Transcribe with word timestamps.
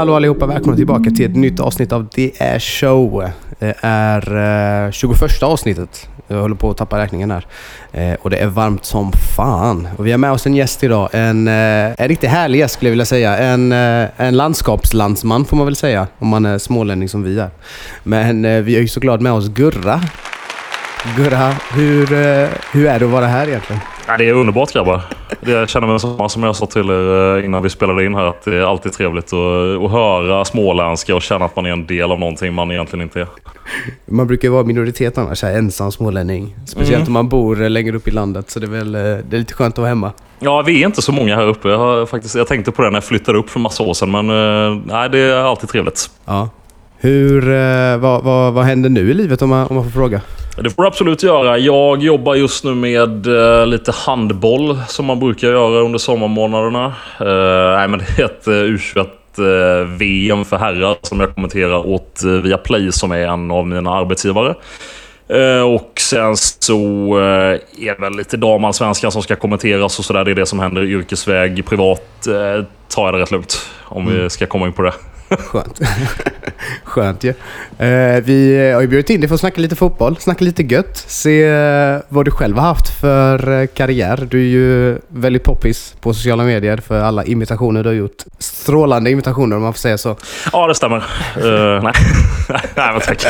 Hallå 0.00 0.14
allihopa, 0.14 0.46
välkomna 0.46 0.76
tillbaka 0.76 1.10
till 1.10 1.30
ett 1.30 1.36
nytt 1.36 1.60
avsnitt 1.60 1.92
av 1.92 2.08
The 2.08 2.32
Air 2.38 2.58
Show. 2.58 3.30
Det 3.58 3.74
är 3.80 4.86
eh, 4.86 4.90
21 4.90 5.42
avsnittet. 5.42 6.08
Jag 6.28 6.40
håller 6.40 6.54
på 6.54 6.70
att 6.70 6.76
tappa 6.76 6.98
räkningen 6.98 7.30
här. 7.30 7.46
Eh, 7.92 8.14
och 8.20 8.30
det 8.30 8.36
är 8.36 8.46
varmt 8.46 8.84
som 8.84 9.12
fan. 9.36 9.88
Och 9.96 10.06
vi 10.06 10.10
har 10.10 10.18
med 10.18 10.32
oss 10.32 10.46
en 10.46 10.54
gäst 10.54 10.84
idag. 10.84 11.08
En, 11.12 11.48
eh, 11.48 11.54
en 11.98 12.08
riktigt 12.08 12.30
härlig 12.30 12.58
gäst 12.58 12.74
skulle 12.74 12.88
jag 12.88 12.92
vilja 12.92 13.04
säga. 13.04 13.38
En, 13.38 13.72
eh, 13.72 14.08
en 14.16 14.36
landskapslandsman 14.36 15.44
får 15.44 15.56
man 15.56 15.66
väl 15.66 15.76
säga. 15.76 16.06
Om 16.18 16.28
man 16.28 16.46
är 16.46 16.58
smålänning 16.58 17.08
som 17.08 17.22
vi 17.22 17.38
är. 17.38 17.50
Men 18.02 18.44
eh, 18.44 18.60
vi 18.60 18.74
har 18.74 18.80
ju 18.80 18.88
såklart 18.88 19.20
med 19.20 19.32
oss 19.32 19.48
Gurra. 19.48 20.00
Gurra, 21.16 21.48
hur, 21.74 22.12
eh, 22.12 22.48
hur 22.72 22.86
är 22.86 22.98
det 22.98 23.04
att 23.04 23.10
vara 23.10 23.26
här 23.26 23.48
egentligen? 23.48 23.82
Ja, 24.06 24.16
det 24.16 24.28
är 24.28 24.32
underbart 24.32 24.72
grabbar. 24.72 25.00
Det 25.40 25.50
jag 25.50 25.68
känner 25.68 25.86
mig 25.86 26.00
samma 26.00 26.28
som 26.28 26.42
jag 26.42 26.56
sa 26.56 26.66
till 26.66 26.90
er 26.90 27.36
eh, 27.38 27.44
innan 27.44 27.62
vi 27.62 27.70
spelade 27.70 28.04
in 28.04 28.14
här. 28.14 28.24
Att 28.24 28.44
det 28.44 28.56
är 28.56 28.62
alltid 28.62 28.92
trevligt 28.92 29.32
att, 29.32 29.84
att 29.84 29.90
höra 29.90 30.44
småländska 30.44 31.14
och 31.16 31.22
känna 31.22 31.44
att 31.44 31.56
man 31.56 31.66
är 31.66 31.70
en 31.72 31.86
del 31.86 32.12
av 32.12 32.18
någonting 32.18 32.54
man 32.54 32.70
egentligen 32.70 33.02
inte 33.02 33.20
är. 33.20 33.26
Man 34.06 34.26
brukar 34.26 34.48
ju 34.48 34.52
vara 34.52 34.64
minoritet 34.64 35.18
annars, 35.18 35.42
här, 35.42 35.52
ensam 35.52 35.92
smålänning. 35.92 36.56
Speciellt 36.66 36.96
Mm. 36.96 37.06
om 37.06 37.12
man 37.12 37.28
bor 37.28 37.62
eh, 37.62 37.70
längre 37.70 37.96
upp 37.96 38.08
i 38.08 38.10
landet. 38.10 38.50
Så 38.50 38.60
det 38.60 38.66
är 38.66 38.70
väl 38.70 38.94
eh, 38.94 39.00
det 39.00 39.36
är 39.36 39.38
lite 39.38 39.54
skönt 39.54 39.74
att 39.74 39.78
vara 39.78 39.88
hemma. 39.88 40.12
Ja, 40.38 40.62
vi 40.62 40.82
är 40.82 40.86
inte 40.86 41.02
så 41.02 41.12
många 41.12 41.36
här 41.36 41.46
uppe. 41.46 41.68
Jag, 41.68 41.78
har 41.78 42.06
faktiskt, 42.06 42.34
jag 42.34 42.46
tänkte 42.46 42.70
på 42.72 42.82
det 42.82 42.90
när 42.90 42.96
jag 42.96 43.04
flyttade 43.04 43.38
upp 43.38 43.50
för 43.50 43.60
massa 43.60 43.82
år 43.82 43.94
sedan. 43.94 44.10
Men 44.10 44.30
eh, 44.30 44.80
nej, 44.86 45.08
det 45.10 45.18
är 45.18 45.36
alltid 45.44 45.68
trevligt. 45.68 46.10
Ja. 46.24 46.48
Hur, 47.02 47.52
eh, 47.52 47.96
vad, 47.96 48.22
vad, 48.24 48.52
vad 48.52 48.64
händer 48.64 48.90
nu 48.90 49.10
i 49.10 49.14
livet 49.14 49.42
om 49.42 49.48
man, 49.48 49.66
om 49.66 49.74
man 49.74 49.84
får 49.84 49.90
fråga? 49.90 50.20
Det 50.56 50.70
får 50.70 50.82
du 50.82 50.88
absolut 50.88 51.22
göra. 51.22 51.58
Jag 51.58 52.02
jobbar 52.02 52.34
just 52.34 52.64
nu 52.64 52.74
med 52.74 53.26
eh, 53.26 53.66
lite 53.66 53.92
handboll 53.92 54.78
som 54.88 55.06
man 55.06 55.20
brukar 55.20 55.48
göra 55.48 55.80
under 55.80 55.98
sommarmånaderna. 55.98 56.84
Eh, 57.20 57.78
nej, 57.78 57.88
men 57.88 57.98
det 57.98 58.22
är 58.22 58.24
ett 58.24 58.48
uh, 58.48 58.54
U21 58.54 59.06
eh, 59.38 59.86
VM 59.86 60.44
för 60.44 60.56
herrar 60.56 60.96
som 61.02 61.20
jag 61.20 61.34
kommenterar 61.34 61.86
åt 61.86 62.22
uh, 62.24 62.40
Viaplay 62.40 62.92
som 62.92 63.12
är 63.12 63.26
en 63.26 63.50
av 63.50 63.66
mina 63.66 63.90
arbetsgivare. 63.90 64.54
Eh, 65.28 65.62
och 65.62 65.92
sen 66.00 66.36
så 66.36 66.74
eh, 67.18 67.86
är 67.86 67.94
det 67.94 68.00
väl 68.00 68.16
lite 68.16 68.36
damallsvenskan 68.36 69.12
som 69.12 69.22
ska 69.22 69.36
kommenteras 69.36 69.98
och 69.98 70.04
sådär. 70.04 70.24
Det 70.24 70.30
är 70.30 70.34
det 70.34 70.46
som 70.46 70.58
händer 70.58 70.82
yrkesväg. 70.82 71.66
Privat 71.66 72.26
eh, 72.26 72.64
tar 72.88 73.04
jag 73.04 73.14
det 73.14 73.20
rätt 73.20 73.30
lugnt 73.30 73.70
om 73.84 74.06
vi 74.06 74.30
ska 74.30 74.46
komma 74.46 74.66
in 74.66 74.72
på 74.72 74.82
det. 74.82 74.92
Skönt. 75.38 75.80
Skönt 76.84 77.24
ju. 77.24 77.28
Eh, 77.78 78.20
vi 78.24 78.70
har 78.74 78.80
ju 78.80 78.86
bjudit 78.86 79.10
in 79.10 79.20
dig 79.20 79.28
för 79.28 79.34
att 79.34 79.40
snacka 79.40 79.60
lite 79.60 79.76
fotboll, 79.76 80.16
snacka 80.16 80.44
lite 80.44 80.62
gött. 80.62 80.96
Se 80.96 81.44
eh, 81.44 81.98
vad 82.08 82.24
du 82.24 82.30
själv 82.30 82.56
har 82.56 82.66
haft 82.66 83.00
för 83.00 83.60
eh, 83.60 83.66
karriär. 83.66 84.28
Du 84.30 84.40
är 84.40 84.48
ju 84.48 84.98
väldigt 85.08 85.44
poppis 85.44 85.94
på 86.00 86.14
sociala 86.14 86.44
medier 86.44 86.76
för 86.76 87.00
alla 87.00 87.24
imitationer 87.24 87.82
du 87.82 87.88
har 87.88 87.94
gjort. 87.94 88.24
Strålande 88.38 89.10
imitationer 89.10 89.56
om 89.56 89.62
man 89.62 89.72
får 89.72 89.78
säga 89.78 89.98
så. 89.98 90.16
Ja, 90.52 90.66
det 90.66 90.74
stämmer. 90.74 90.96
Eh, 91.36 91.82
nej. 91.82 91.92
nej, 92.76 92.92
men 92.92 93.00
tack. 93.00 93.26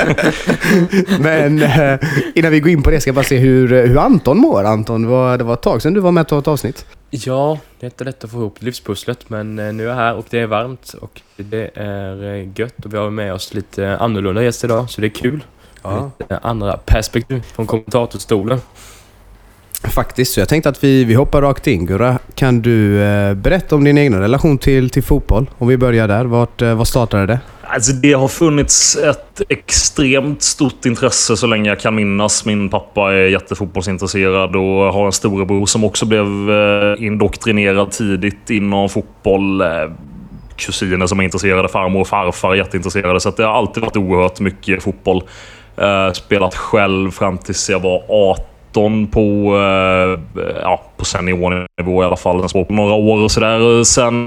Men 1.21 1.63
eh, 1.63 1.99
innan 2.35 2.53
vi 2.53 2.61
går 2.61 2.71
in 2.71 2.83
på 2.83 2.91
det 2.91 3.01
ska 3.01 3.09
jag 3.09 3.15
bara 3.15 3.25
se 3.25 3.39
hur, 3.39 3.87
hur 3.87 3.99
Anton 3.99 4.39
mår. 4.39 4.65
Anton, 4.65 5.07
var, 5.07 5.39
det 5.39 5.45
var 5.45 5.55
ett 5.55 5.63
tag 5.63 5.83
sedan 5.83 5.95
du 5.95 6.01
var 6.01 6.13
med 6.13 6.29
tog 6.29 6.39
ett 6.39 6.49
avsnitt. 6.49 6.87
Ja, 7.11 7.59
det 7.81 7.87
är 7.87 7.91
inte 7.91 8.05
lätt 8.05 8.25
att 8.25 8.31
få 8.31 8.37
ihop 8.37 8.63
livspusslet 8.63 9.31
men 9.31 9.59
eh, 9.59 9.73
nu 9.73 9.85
är 9.85 9.89
jag 9.89 9.95
här 9.95 10.15
och 10.15 10.27
det 10.31 10.39
är 10.39 10.47
varmt 10.47 10.93
och 11.01 11.21
det 11.37 11.71
är 11.75 12.35
eh, 12.35 12.49
gött 12.57 12.85
och 12.85 12.95
vi 12.95 12.99
har 12.99 13.11
med 13.11 13.35
oss 13.35 13.55
lite 13.55 13.97
annorlunda 13.99 14.43
gäster 14.43 14.69
idag 14.69 14.91
så 14.91 15.01
det 15.01 15.07
är 15.07 15.09
kul. 15.09 15.45
Ja. 15.83 16.11
Lite 16.19 16.39
andra 16.39 16.77
perspektiv 16.77 17.43
från 17.43 17.67
kommentatorstolen. 17.67 18.61
Faktiskt, 19.83 20.33
så 20.33 20.41
jag 20.41 20.49
tänkte 20.49 20.69
att 20.69 20.85
vi, 20.85 21.05
vi 21.05 21.15
hoppar 21.15 21.43
rakt 21.43 21.67
in. 21.67 21.87
Gurra, 21.87 22.19
kan 22.35 22.63
du 22.63 23.03
eh, 23.03 23.35
berätta 23.35 23.77
om 23.77 23.85
din 23.85 23.99
egen 23.99 24.21
relation 24.21 24.59
till, 24.59 24.91
till 24.91 25.03
fotboll? 25.03 25.51
Om 25.59 25.69
vi 25.69 25.77
börjar 25.77 26.09
där. 26.09 26.25
Vart, 26.25 26.63
eh, 26.63 26.75
vad 26.75 26.89
startade 26.89 27.27
det? 27.27 27.41
Alltså 27.73 27.93
det 27.93 28.13
har 28.13 28.29
funnits 28.29 28.97
ett 28.97 29.43
extremt 29.49 30.43
stort 30.43 30.87
intresse 30.87 31.37
så 31.37 31.47
länge 31.47 31.69
jag 31.69 31.81
kan 31.81 31.95
minnas. 31.95 32.45
Min 32.45 32.69
pappa 32.69 33.13
är 33.13 33.27
jättefotbollsintresserad 33.27 34.57
och 34.57 34.93
har 34.93 35.07
en 35.07 35.13
storebror 35.13 35.67
som 35.67 35.85
också 35.85 36.07
blev 36.07 36.51
eh, 36.51 37.05
indoktrinerad 37.05 37.91
tidigt 37.91 38.51
inom 38.51 38.89
fotboll. 38.89 39.61
Eh, 39.61 39.69
kusiner 40.57 41.07
som 41.07 41.21
är 41.21 41.25
intresserade, 41.25 41.69
farmor 41.69 42.01
och 42.01 42.09
farfar 42.09 42.51
är 42.51 42.55
jätteintresserade. 42.55 43.21
Så 43.21 43.29
att 43.29 43.37
det 43.37 43.45
har 43.45 43.53
alltid 43.53 43.83
varit 43.83 43.97
oerhört 43.97 44.41
mycket 44.41 44.83
fotboll. 44.83 45.23
Eh, 45.77 46.13
spelat 46.13 46.55
själv 46.55 47.11
fram 47.11 47.39
tills 47.39 47.71
jag 47.71 47.81
var 47.81 48.03
18 48.09 49.07
på, 49.07 49.57
ja, 50.63 50.83
på 50.97 51.05
seniornivå 51.05 52.03
i 52.03 52.07
alla 52.07 52.17
fall. 52.17 52.49
Sen 52.49 52.65
på 52.65 52.73
några 52.73 52.95
år 52.95 53.23
och 53.25 53.31
sådär. 53.31 53.85
Sen, 53.85 54.25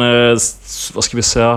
vad 0.93 1.03
ska 1.03 1.17
vi 1.17 1.23
säga, 1.23 1.55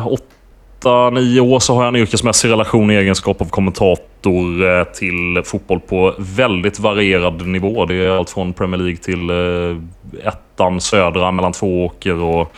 8-9 0.83 1.41
år 1.41 1.61
så 1.61 1.75
har 1.75 1.85
jag 1.85 1.95
en 1.95 2.01
yrkesmässig 2.01 2.51
relation 2.51 2.91
i 2.91 2.95
egenskap 2.95 3.41
av 3.41 3.47
kommentator 3.47 4.79
eh, 4.79 4.85
till 4.85 5.43
fotboll 5.45 5.81
på 5.81 6.15
väldigt 6.19 6.81
varierad 6.81 7.47
nivå. 7.47 7.87
Det 7.87 7.95
är 7.95 8.11
allt 8.11 8.31
från 8.31 8.53
Premier 8.53 8.81
League 8.81 8.97
till 8.97 9.31
eh, 9.31 10.29
ettan 10.29 10.81
södra 10.81 11.31
mellan 11.31 11.53
två 11.53 11.85
åker 11.85 12.23
och 12.23 12.53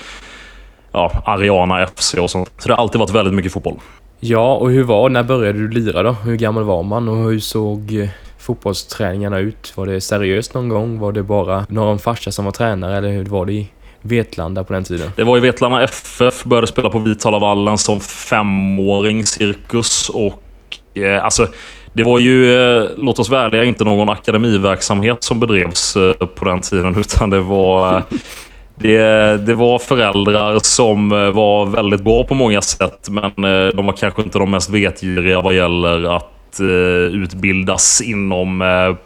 ja, 0.93 1.13
Ariana 1.25 1.87
FC 1.87 2.15
och 2.15 2.31
sånt. 2.31 2.51
Så 2.59 2.69
det 2.69 2.75
har 2.75 2.83
alltid 2.83 2.99
varit 2.99 3.15
väldigt 3.15 3.35
mycket 3.35 3.53
fotboll. 3.53 3.79
Ja, 4.21 4.55
och 4.55 4.71
hur 4.71 4.85
var 4.85 5.09
När 5.09 5.23
började 5.23 5.59
du 5.59 5.69
lira 5.69 6.03
då? 6.03 6.13
Hur 6.13 6.37
gammal 6.37 6.65
var 6.65 6.83
man 6.83 7.09
och 7.09 7.17
hur 7.17 7.41
såg 7.41 7.95
eh, 7.95 8.09
fotbollsträningarna 8.39 9.39
ut? 9.39 9.73
Var 9.77 9.87
det 9.87 10.01
seriöst 10.01 10.55
någon 10.55 10.69
gång? 10.69 10.99
Var 10.99 11.13
det 11.13 11.23
bara 11.23 11.67
någon 11.69 11.99
farsa 11.99 12.33
som 12.33 12.45
var 12.45 12.53
tränare 12.53 12.97
eller 12.97 13.09
hur 13.09 13.25
var 13.25 13.47
det 13.47 13.67
Vetlanda 14.09 14.65
på 14.65 14.73
den 14.73 14.85
tiden? 14.85 15.11
Det 15.17 15.25
var 15.25 15.37
i 15.37 15.41
Vetlanda 15.41 15.83
FF, 15.83 16.45
började 16.45 16.67
spela 16.67 16.91
på 16.91 16.99
Vitalavallen 16.99 17.79
som 17.79 18.01
femåring 18.01 19.27
cirkus 19.27 20.09
och 20.09 20.43
eh, 20.95 21.25
alltså 21.25 21.47
det 21.93 22.05
var 22.05 22.19
ju, 22.19 22.55
eh, 22.55 22.89
låt 22.97 23.19
oss 23.19 23.29
vara 23.29 23.43
ärliga, 23.43 23.65
inte 23.65 23.85
någon 23.85 24.09
akademiverksamhet 24.09 25.25
som 25.25 25.41
bedrevs 25.41 25.97
eh, 25.97 26.13
på 26.13 26.45
den 26.45 26.61
tiden 26.61 26.97
utan 27.01 27.31
det 27.31 27.41
var 27.41 27.97
eh, 27.97 28.03
det, 28.75 29.01
det 29.47 29.55
var 29.55 29.79
föräldrar 29.79 30.59
som 30.63 31.13
eh, 31.13 31.31
var 31.31 31.67
väldigt 31.67 32.01
bra 32.01 32.25
på 32.25 32.35
många 32.35 32.63
sätt 32.63 33.09
men 33.09 33.25
eh, 33.45 33.75
de 33.75 33.87
var 33.87 33.93
kanske 33.93 34.23
inte 34.23 34.39
de 34.39 34.51
mest 34.51 34.71
vetgiriga 34.71 35.41
vad 35.41 35.55
gäller 35.55 36.17
att 36.17 36.61
eh, 36.61 36.67
utbildas 37.23 38.01
inom 38.01 38.63
eh, 38.63 38.97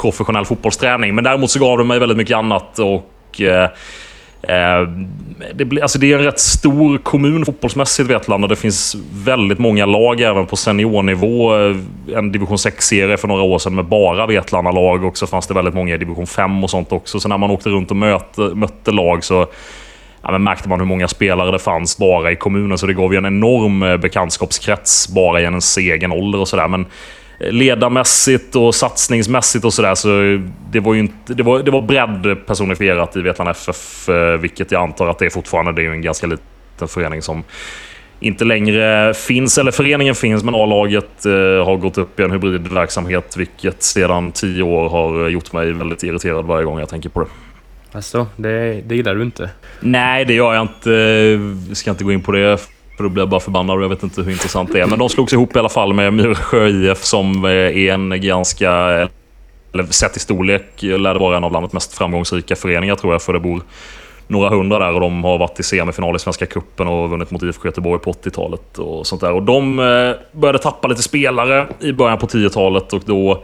professionell 0.00 0.44
fotbollsträning. 0.44 1.14
Men 1.14 1.24
däremot 1.24 1.50
så 1.50 1.58
gav 1.58 1.78
de 1.78 1.88
mig 1.88 1.98
väldigt 1.98 2.18
mycket 2.18 2.36
annat 2.36 2.78
och 2.78 3.40
eh, 3.40 3.70
Eh, 4.50 4.88
det, 5.54 5.64
blir- 5.64 5.82
alltså 5.82 5.98
det 5.98 6.12
är 6.12 6.18
en 6.18 6.24
rätt 6.24 6.40
stor 6.40 6.98
kommun 6.98 7.44
fotbollsmässigt 7.46 8.10
Vetlanda. 8.10 8.48
Det 8.48 8.56
finns 8.56 8.96
väldigt 9.24 9.58
många 9.58 9.86
lag 9.86 10.20
även 10.20 10.46
på 10.46 10.56
seniornivå. 10.56 11.56
Eh, 11.56 11.76
en 12.16 12.32
division 12.32 12.56
6-serie 12.56 13.16
för 13.16 13.28
några 13.28 13.42
år 13.42 13.58
sedan 13.58 13.74
med 13.74 13.84
bara 13.84 14.26
Vetlanda-lag 14.26 15.04
och 15.04 15.18
så 15.18 15.26
fanns 15.26 15.46
det 15.46 15.54
väldigt 15.54 15.74
många 15.74 15.94
i 15.94 15.98
division 15.98 16.26
5 16.26 16.64
och 16.64 16.70
sånt 16.70 16.92
också. 16.92 17.20
Så 17.20 17.28
när 17.28 17.38
man 17.38 17.50
åkte 17.50 17.68
runt 17.70 17.90
och 17.90 17.96
mötte, 17.96 18.40
mötte 18.40 18.90
lag 18.92 19.24
så 19.24 19.46
ja, 20.22 20.30
men 20.30 20.42
märkte 20.42 20.68
man 20.68 20.78
hur 20.80 20.86
många 20.86 21.08
spelare 21.08 21.50
det 21.50 21.58
fanns 21.58 21.98
bara 21.98 22.32
i 22.32 22.36
kommunen. 22.36 22.78
Så 22.78 22.86
det 22.86 22.94
gav 22.94 23.12
ju 23.12 23.18
en 23.18 23.26
enorm 23.26 23.82
eh, 23.82 23.96
bekantskapskrets 23.96 25.08
bara 25.14 25.40
i 25.40 25.42
ens 25.44 25.78
egen 25.78 26.12
ålder 26.12 26.38
och 26.40 26.48
sådär. 26.48 26.68
Men 26.68 26.86
ledarmässigt 27.40 28.56
och 28.56 28.74
satsningsmässigt 28.74 29.64
och 29.64 29.72
sådär 29.72 29.94
så 29.94 30.08
det 30.70 30.80
var 30.80 30.94
ju 30.94 31.00
inte... 31.00 31.34
Det 31.34 31.42
var, 31.42 31.62
det 31.62 31.70
var 31.70 31.82
bredd 31.82 32.46
personifierat 32.46 33.16
i 33.16 33.20
Vetlanda 33.20 33.50
FF, 33.50 34.08
eh, 34.08 34.36
vilket 34.36 34.72
jag 34.72 34.82
antar 34.82 35.08
att 35.08 35.18
det 35.18 35.26
är 35.26 35.30
fortfarande. 35.30 35.72
Det 35.72 35.80
är 35.80 35.84
ju 35.84 35.92
en 35.92 36.02
ganska 36.02 36.26
liten 36.26 36.88
förening 36.88 37.22
som 37.22 37.44
inte 38.20 38.44
längre 38.44 39.14
finns, 39.14 39.58
eller 39.58 39.70
föreningen 39.70 40.14
finns, 40.14 40.44
men 40.44 40.54
A-laget 40.54 41.26
eh, 41.26 41.32
har 41.32 41.76
gått 41.76 41.98
upp 41.98 42.20
i 42.20 42.22
en 42.22 42.30
hybridverksamhet, 42.30 43.36
vilket 43.36 43.82
sedan 43.82 44.32
tio 44.32 44.62
år 44.62 44.88
har 44.88 45.28
gjort 45.28 45.52
mig 45.52 45.72
väldigt 45.72 46.02
irriterad 46.02 46.44
varje 46.44 46.64
gång 46.64 46.78
jag 46.78 46.88
tänker 46.88 47.08
på 47.08 47.20
det. 47.20 47.26
Alltså, 47.92 48.26
det, 48.36 48.80
det 48.86 48.96
gillar 48.96 49.14
du 49.14 49.22
inte? 49.22 49.50
Nej, 49.80 50.24
det 50.24 50.34
gör 50.34 50.54
jag 50.54 50.62
inte. 50.62 50.90
Vi 51.68 51.74
ska 51.74 51.90
inte 51.90 52.04
gå 52.04 52.12
in 52.12 52.22
på 52.22 52.32
det. 52.32 52.58
För 53.00 53.04
då 53.04 53.10
blir 53.10 53.22
jag 53.22 53.28
bara 53.28 53.40
förbannad 53.40 53.76
och 53.76 53.82
jag 53.82 53.88
vet 53.88 54.02
inte 54.02 54.22
hur 54.22 54.32
intressant 54.32 54.72
det 54.72 54.80
är. 54.80 54.86
Men 54.86 54.98
de 54.98 55.08
slogs 55.08 55.32
ihop 55.32 55.56
i 55.56 55.58
alla 55.58 55.68
fall 55.68 55.92
med 55.92 56.12
Myresjö 56.12 56.68
IF 56.68 57.04
som 57.04 57.44
eh, 57.44 57.50
är 57.50 57.92
en 57.92 58.20
ganska... 58.20 58.70
Eller 59.72 59.84
sett 59.90 60.16
i 60.16 60.20
storlek 60.20 60.82
lär 60.82 61.14
det 61.14 61.20
vara 61.20 61.36
en 61.36 61.44
av 61.44 61.52
landets 61.52 61.74
mest 61.74 61.98
framgångsrika 61.98 62.56
föreningar 62.56 62.94
tror 62.94 63.14
jag. 63.14 63.22
För 63.22 63.32
det 63.32 63.40
bor 63.40 63.62
några 64.26 64.48
hundra 64.48 64.78
där 64.78 64.94
och 64.94 65.00
de 65.00 65.24
har 65.24 65.38
varit 65.38 65.60
i 65.60 65.62
semifinal 65.62 66.16
i 66.16 66.18
Svenska 66.18 66.46
Cupen 66.46 66.88
och 66.88 67.10
vunnit 67.10 67.30
mot 67.30 67.42
IFK 67.42 67.68
Göteborg 67.68 68.00
på 68.00 68.12
80-talet 68.12 68.78
och 68.78 69.06
sånt 69.06 69.20
där. 69.20 69.32
Och 69.32 69.42
de 69.42 69.78
eh, 69.78 70.38
började 70.40 70.58
tappa 70.58 70.88
lite 70.88 71.02
spelare 71.02 71.66
i 71.80 71.92
början 71.92 72.18
på 72.18 72.26
10-talet 72.26 72.92
och 72.92 73.02
då 73.06 73.42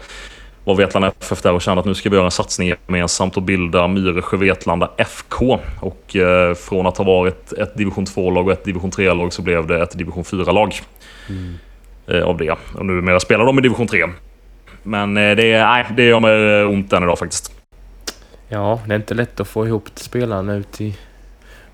var 0.67 0.75
Vetlanda 0.75 1.13
FF 1.21 1.43
där 1.43 1.53
och 1.53 1.63
kände 1.63 1.81
att 1.81 1.87
nu 1.87 1.95
ska 1.95 2.11
vi 2.11 2.17
göra 2.17 2.25
en 2.25 2.31
satsning 2.31 2.69
gemensamt 2.87 3.37
och 3.37 3.43
bilda 3.43 3.89
Myresjö 3.89 4.37
Vetlanda 4.37 4.91
FK. 4.97 5.59
Och 5.81 6.17
eh, 6.17 6.55
från 6.55 6.87
att 6.87 6.97
ha 6.97 7.05
varit 7.05 7.53
ett 7.53 7.75
division 7.77 8.05
2-lag 8.07 8.47
och 8.47 8.53
ett 8.53 8.65
division 8.65 8.91
3-lag 8.91 9.33
så 9.33 9.43
blev 9.43 9.67
det 9.67 9.83
ett 9.83 9.99
division 9.99 10.25
4-lag. 10.25 10.75
Eh, 12.07 12.23
av 12.23 12.37
det. 12.37 12.55
Och 12.75 12.87
numera 12.87 13.21
spelar 13.21 13.45
de 13.45 13.59
i 13.59 13.63
division 13.63 13.87
3. 13.87 14.07
Men 14.83 15.17
eh, 15.17 15.37
det, 15.37 15.53
är- 15.53 15.67
nej, 15.67 15.87
det 15.97 16.03
gör 16.05 16.21
mig 16.21 16.65
ont 16.65 16.93
än 16.93 17.03
idag 17.03 17.19
faktiskt. 17.19 17.53
Ja, 18.49 18.81
det 18.87 18.95
är 18.95 18.97
inte 18.97 19.15
lätt 19.15 19.41
att 19.41 19.49
få 19.49 19.67
ihop 19.67 19.89
spelarna 19.95 20.55
ut 20.55 20.81
i 20.81 20.97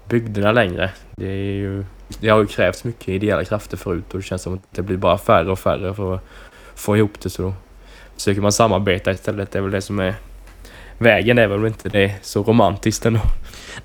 bygderna 0.08 0.52
längre. 0.52 0.90
Det, 1.16 1.26
är 1.26 1.52
ju, 1.54 1.84
det 2.20 2.28
har 2.28 2.40
ju 2.40 2.46
krävts 2.46 2.84
mycket 2.84 3.08
ideella 3.08 3.44
krafter 3.44 3.76
förut 3.76 4.04
och 4.12 4.16
det 4.18 4.22
känns 4.24 4.42
som 4.42 4.54
att 4.54 4.62
det 4.70 4.82
blir 4.82 4.96
bara 4.96 5.18
färre 5.18 5.50
och 5.50 5.58
färre 5.58 5.94
för 5.94 6.14
att 6.14 6.24
få 6.74 6.96
ihop 6.96 7.20
det. 7.22 7.30
Så 7.30 7.52
försöker 8.17 8.41
man 8.41 8.53
samarbeta 8.53 9.11
istället. 9.11 9.50
Det 9.50 9.59
är 9.59 9.62
väl 9.62 9.70
det 9.70 9.82
som 9.82 9.99
är 9.99 10.14
vägen. 10.99 11.38
är 11.38 11.47
väl 11.47 11.67
inte 11.67 11.88
det 11.88 12.14
så 12.23 12.43
romantiskt 12.43 13.06
ändå. 13.06 13.20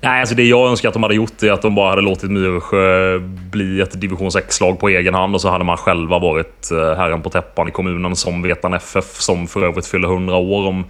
Nej, 0.00 0.20
alltså 0.20 0.34
det 0.34 0.44
jag 0.44 0.70
önskar 0.70 0.88
att 0.88 0.94
de 0.94 1.02
hade 1.02 1.14
gjort 1.14 1.42
är 1.42 1.52
att 1.52 1.62
de 1.62 1.74
bara 1.74 1.90
hade 1.90 2.02
låtit 2.02 2.30
Myresjö 2.30 3.18
bli 3.50 3.80
ett 3.80 4.00
division 4.00 4.28
6-lag 4.28 4.80
på 4.80 4.88
egen 4.88 5.14
hand 5.14 5.34
och 5.34 5.40
så 5.40 5.48
hade 5.48 5.64
man 5.64 5.76
själva 5.76 6.18
varit 6.18 6.70
eh, 6.70 6.96
herren 6.96 7.22
på 7.22 7.30
täppan 7.30 7.68
i 7.68 7.70
kommunen 7.70 8.16
som 8.16 8.42
Vetan 8.42 8.74
FF 8.74 9.04
som 9.04 9.46
för 9.46 9.64
övrigt 9.64 9.86
fyller 9.86 10.08
100 10.08 10.36
år 10.36 10.66
om 10.66 10.84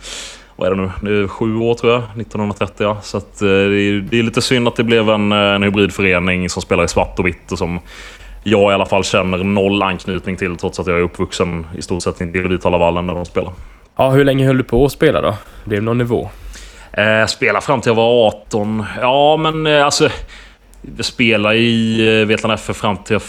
vad 0.57 0.67
är 0.67 0.75
det 0.75 0.83
nu? 0.83 0.91
Det 1.03 1.25
är 1.25 1.29
sju 1.29 1.57
år 1.57 1.75
tror 1.75 1.93
jag. 1.93 2.03
1930 2.03 2.75
ja. 2.79 3.01
Så 3.03 3.17
att, 3.17 3.43
eh, 3.43 3.49
det, 3.49 3.55
är, 3.55 4.01
det 4.11 4.19
är 4.19 4.23
lite 4.23 4.43
synd 4.43 4.69
att 4.69 4.77
det 4.77 4.85
blev 4.85 5.11
en, 5.11 5.33
eh, 5.33 5.39
en 5.39 5.63
hybridförening 5.63 6.51
som 6.51 6.63
spelar 6.63 6.85
i 6.85 6.89
svart 6.89 7.19
och 7.19 7.27
vitt 7.27 7.53
och 7.53 7.59
som 7.59 7.81
jag 8.51 8.73
i 8.73 8.75
alla 8.75 8.87
fall 8.87 9.05
känner 9.05 9.39
noll 9.39 9.83
anknytning 9.83 10.37
till 10.37 10.57
trots 10.57 10.81
att 10.81 10.87
jag 10.87 10.97
är 10.97 11.03
uppvuxen 11.03 11.67
i 11.77 11.83
stort 11.83 12.03
sett 12.03 12.21
i 12.21 12.25
Vitalavallen 12.25 13.07
när 13.07 13.15
de 13.15 13.25
spelar. 13.25 13.53
Ja, 13.97 14.11
hur 14.11 14.25
länge 14.25 14.47
höll 14.47 14.59
du 14.59 14.65
på 14.65 14.85
att 14.85 14.93
spela 14.93 15.21
då? 15.21 15.35
Blev 15.65 15.81
det 15.81 15.85
någon 15.85 15.99
nivå? 15.99 16.29
Eh, 16.93 17.27
spela 17.27 17.61
fram 17.61 17.81
till 17.81 17.91
jag 17.91 17.95
var 17.95 18.27
18. 18.27 18.85
Ja, 19.01 19.37
men 19.37 19.67
eh, 19.67 19.85
alltså... 19.85 20.09
Jag 20.97 21.05
spelade 21.05 21.57
i 21.57 22.21
eh, 22.21 22.27
Vetlanda 22.27 22.55
FF 22.55 22.77
fram 22.77 22.97
till 22.97 23.15
jag 23.15 23.23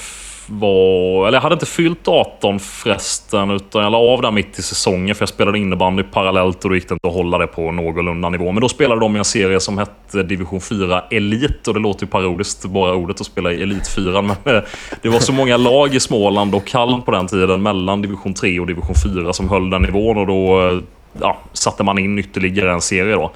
var... 0.50 1.28
Eller 1.28 1.38
jag 1.38 1.42
hade 1.42 1.54
inte 1.54 1.66
fyllt 1.66 2.07
18 2.07 2.60
förresten, 2.60 3.51
utan 3.51 3.84
jag 3.84 3.92
la 3.92 3.98
av 3.98 4.22
där 4.22 4.31
mitt 4.31 4.60
i 4.60 4.62
säsongen 4.62 5.16
för 5.16 5.22
jag 5.22 5.30
spelade 5.30 5.57
innebandy 5.60 6.04
parallellt 6.04 6.63
och 6.63 6.69
då 6.69 6.75
gick 6.75 6.90
det 6.90 6.94
inte 6.94 7.07
att 7.07 7.13
hålla 7.13 7.38
det 7.38 7.48
på 7.48 7.72
någorlunda 7.72 8.30
nivå. 8.30 8.51
Men 8.51 8.62
då 8.62 8.69
spelade 8.69 9.01
de 9.01 9.16
i 9.16 9.19
en 9.19 9.25
serie 9.25 9.60
som 9.60 9.78
hette 9.78 10.24
Division 10.24 10.62
4 10.62 11.04
Elit 11.12 11.68
och 11.68 11.74
det 11.74 11.80
låter 11.80 12.06
ju 12.06 12.10
parodiskt, 12.10 12.66
bara 12.66 12.96
ordet 12.96 13.22
att 13.22 13.28
spela 13.28 13.51
i 13.51 13.62
Elit 13.62 13.88
4. 13.88 14.22
Men 14.22 14.56
eh, 14.56 14.62
det 15.01 15.10
var 15.10 15.19
så 15.19 15.34
många 15.34 15.57
lag 15.57 15.96
i 15.96 16.00
Småland 16.00 16.56
och 16.56 16.68
Kalm 16.68 17.01
på 17.01 17.12
den 17.12 17.28
tiden 17.28 17.62
mellan 17.62 18.01
Division 18.01 18.34
3 18.34 18.60
och 18.60 18.68
Division 18.68 18.96
4 19.16 19.34
som 19.34 19.50
höll 19.50 19.69
den 19.69 19.81
nivån 19.81 20.18
och 20.18 20.28
då 20.28 20.68
eh, 20.68 20.80
ja, 21.22 21.38
satte 21.54 21.84
man 21.84 22.00
in 22.00 22.19
ytterligare 22.19 22.72
en 22.72 22.81
serie 22.81 23.16
då. 23.16 23.31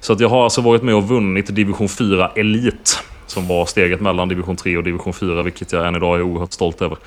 Så 0.00 0.12
att 0.12 0.20
jag 0.20 0.28
har 0.28 0.44
alltså 0.44 0.60
varit 0.60 0.82
med 0.82 0.94
och 0.94 1.08
vunnit 1.08 1.54
Division 1.54 1.88
4 1.88 2.30
Elit 2.36 3.02
som 3.30 3.48
var 3.48 3.66
steget 3.66 4.00
mellan 4.00 4.28
division 4.28 4.56
3 4.56 4.76
och 4.76 4.84
division 4.84 5.12
4, 5.12 5.42
vilket 5.42 5.72
jag 5.72 5.86
än 5.86 5.96
idag 5.96 6.18
är 6.18 6.22
oerhört 6.22 6.52
stolt 6.52 6.82
över. 6.82 6.98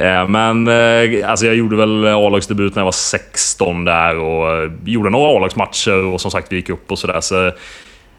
Eh, 0.00 0.28
men 0.28 0.68
eh, 0.68 1.30
alltså 1.30 1.46
jag 1.46 1.54
gjorde 1.54 1.76
väl 1.76 2.06
A-lagsdebut 2.06 2.74
när 2.74 2.80
jag 2.80 2.84
var 2.84 2.92
16 2.92 3.84
där 3.84 4.16
och 4.18 4.52
eh, 4.52 4.70
gjorde 4.84 5.10
några 5.10 5.36
A-lagsmatcher 5.36 6.04
och 6.04 6.20
som 6.20 6.30
sagt 6.30 6.52
vi 6.52 6.56
gick 6.56 6.68
upp 6.68 6.90
och 6.90 6.98
sådär. 6.98 7.20
Så, 7.20 7.52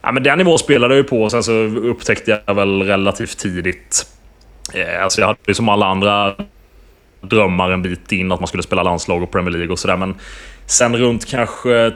ja, 0.02 0.12
men 0.12 0.24
den 0.24 0.38
nivån 0.38 0.60
spelade 0.60 0.94
jag 0.94 0.98
ju 0.98 1.04
på 1.04 1.24
och 1.24 1.32
sen 1.32 1.44
så 1.44 1.54
upptäckte 1.64 2.42
jag 2.46 2.56
väl 2.56 2.84
relativt 2.84 3.38
tidigt... 3.38 4.06
Alltså 5.02 5.22
jag 5.22 5.28
hade 5.28 5.54
som 5.54 5.70
alla 5.70 5.86
andra 5.86 6.36
drömmar 7.22 7.72
en 7.72 7.82
bit 7.82 8.12
in 8.12 8.32
att 8.32 8.40
man 8.40 8.48
skulle 8.48 8.64
spela 8.64 8.84
landslag 8.84 9.24
och 9.24 9.32
Premier 9.32 9.52
League 9.52 9.72
och 9.72 9.80
sådär. 9.80 9.98
Men 9.98 10.16
sen 10.66 10.98
runt 10.98 11.26
kanske 11.26 11.92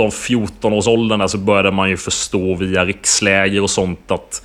13-14 0.00 0.72
års 0.72 0.86
åldern 0.86 1.28
så 1.28 1.38
började 1.38 1.70
man 1.70 1.90
ju 1.90 1.96
förstå 1.96 2.54
via 2.54 2.84
riksläger 2.84 3.62
och 3.62 3.70
sånt 3.70 4.10
att 4.10 4.42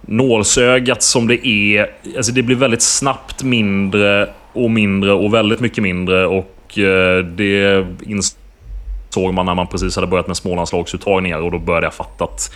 nålsögat 0.00 1.02
som 1.02 1.28
det 1.28 1.46
är, 1.46 1.90
alltså 2.16 2.32
det 2.32 2.42
blir 2.42 2.56
väldigt 2.56 2.82
snabbt 2.82 3.42
mindre 3.42 4.28
och 4.52 4.70
mindre 4.70 5.12
och 5.12 5.34
väldigt 5.34 5.60
mycket 5.60 5.82
mindre 5.82 6.26
och 6.26 6.78
eh, 6.78 7.24
det 7.24 7.86
insåg 8.06 9.34
man 9.34 9.46
när 9.46 9.54
man 9.54 9.66
precis 9.66 9.96
hade 9.96 10.06
börjat 10.08 10.26
med 10.26 10.36
smålandslagsuttagningar 10.36 11.38
och 11.38 11.50
då 11.50 11.58
började 11.58 11.86
jag 11.86 11.94
fatta 11.94 12.24
att 12.24 12.52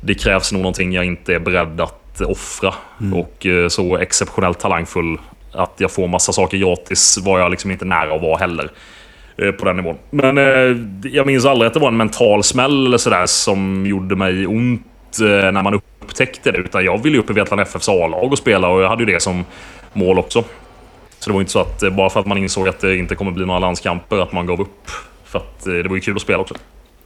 det 0.00 0.14
krävs 0.14 0.52
nog 0.52 0.62
någonting 0.62 0.92
jag 0.92 1.04
inte 1.04 1.34
är 1.34 1.38
beredd 1.38 1.80
att 1.80 2.20
offra. 2.20 2.74
Mm. 3.00 3.18
Och 3.18 3.46
eh, 3.46 3.68
så 3.68 3.96
exceptionellt 3.96 4.58
talangfull 4.58 5.18
att 5.52 5.74
jag 5.76 5.90
får 5.90 6.08
massa 6.08 6.32
saker 6.32 6.58
gratis 6.58 7.18
var 7.22 7.38
jag 7.38 7.50
liksom 7.50 7.70
inte 7.70 7.84
nära 7.84 8.14
att 8.14 8.22
vara 8.22 8.36
heller. 8.36 8.70
Eh, 9.38 9.50
på 9.50 9.64
den 9.64 9.76
nivån. 9.76 9.96
Men 10.10 10.36
jag 11.12 11.26
minns 11.26 11.44
aldrig 11.44 11.66
att 11.66 11.74
det 11.74 11.80
var 11.80 11.88
en 11.88 11.96
mental 11.96 12.42
smäll 12.42 12.86
eller 12.86 12.98
sådär 12.98 13.26
som 13.26 13.86
gjorde 13.86 14.16
mig 14.16 14.46
ont 14.46 14.82
när 15.20 15.62
man 15.62 15.74
upptäckte 15.74 16.52
det. 16.52 16.58
Utan 16.58 16.84
jag 16.84 17.02
ville 17.02 17.16
ju 17.16 17.22
upp 17.22 17.30
i 17.30 17.32
Vetlanda 17.32 17.62
FFs 17.62 17.88
A-lag 17.88 18.32
och 18.32 18.38
spela 18.38 18.68
och 18.68 18.82
jag 18.82 18.88
hade 18.88 19.02
ju 19.02 19.12
det 19.12 19.20
som 19.20 19.44
mål 19.92 20.18
också. 20.18 20.44
Så 21.18 21.30
det 21.30 21.34
var 21.34 21.40
inte 21.40 21.52
så 21.52 21.60
att 21.60 21.82
eh, 21.82 21.90
bara 21.90 22.10
för 22.10 22.20
att 22.20 22.26
man 22.26 22.38
insåg 22.38 22.68
att 22.68 22.80
det 22.80 22.96
inte 22.96 23.14
kommer 23.14 23.32
bli 23.32 23.46
några 23.46 23.58
landskamper 23.58 24.18
att 24.18 24.32
man 24.32 24.46
gav 24.46 24.60
upp. 24.60 24.90
För 25.24 25.38
att 25.38 25.66
eh, 25.66 25.72
det 25.72 25.88
var 25.88 25.94
ju 25.94 26.00
kul 26.00 26.16
att 26.16 26.22
spela 26.22 26.38
också. 26.38 26.54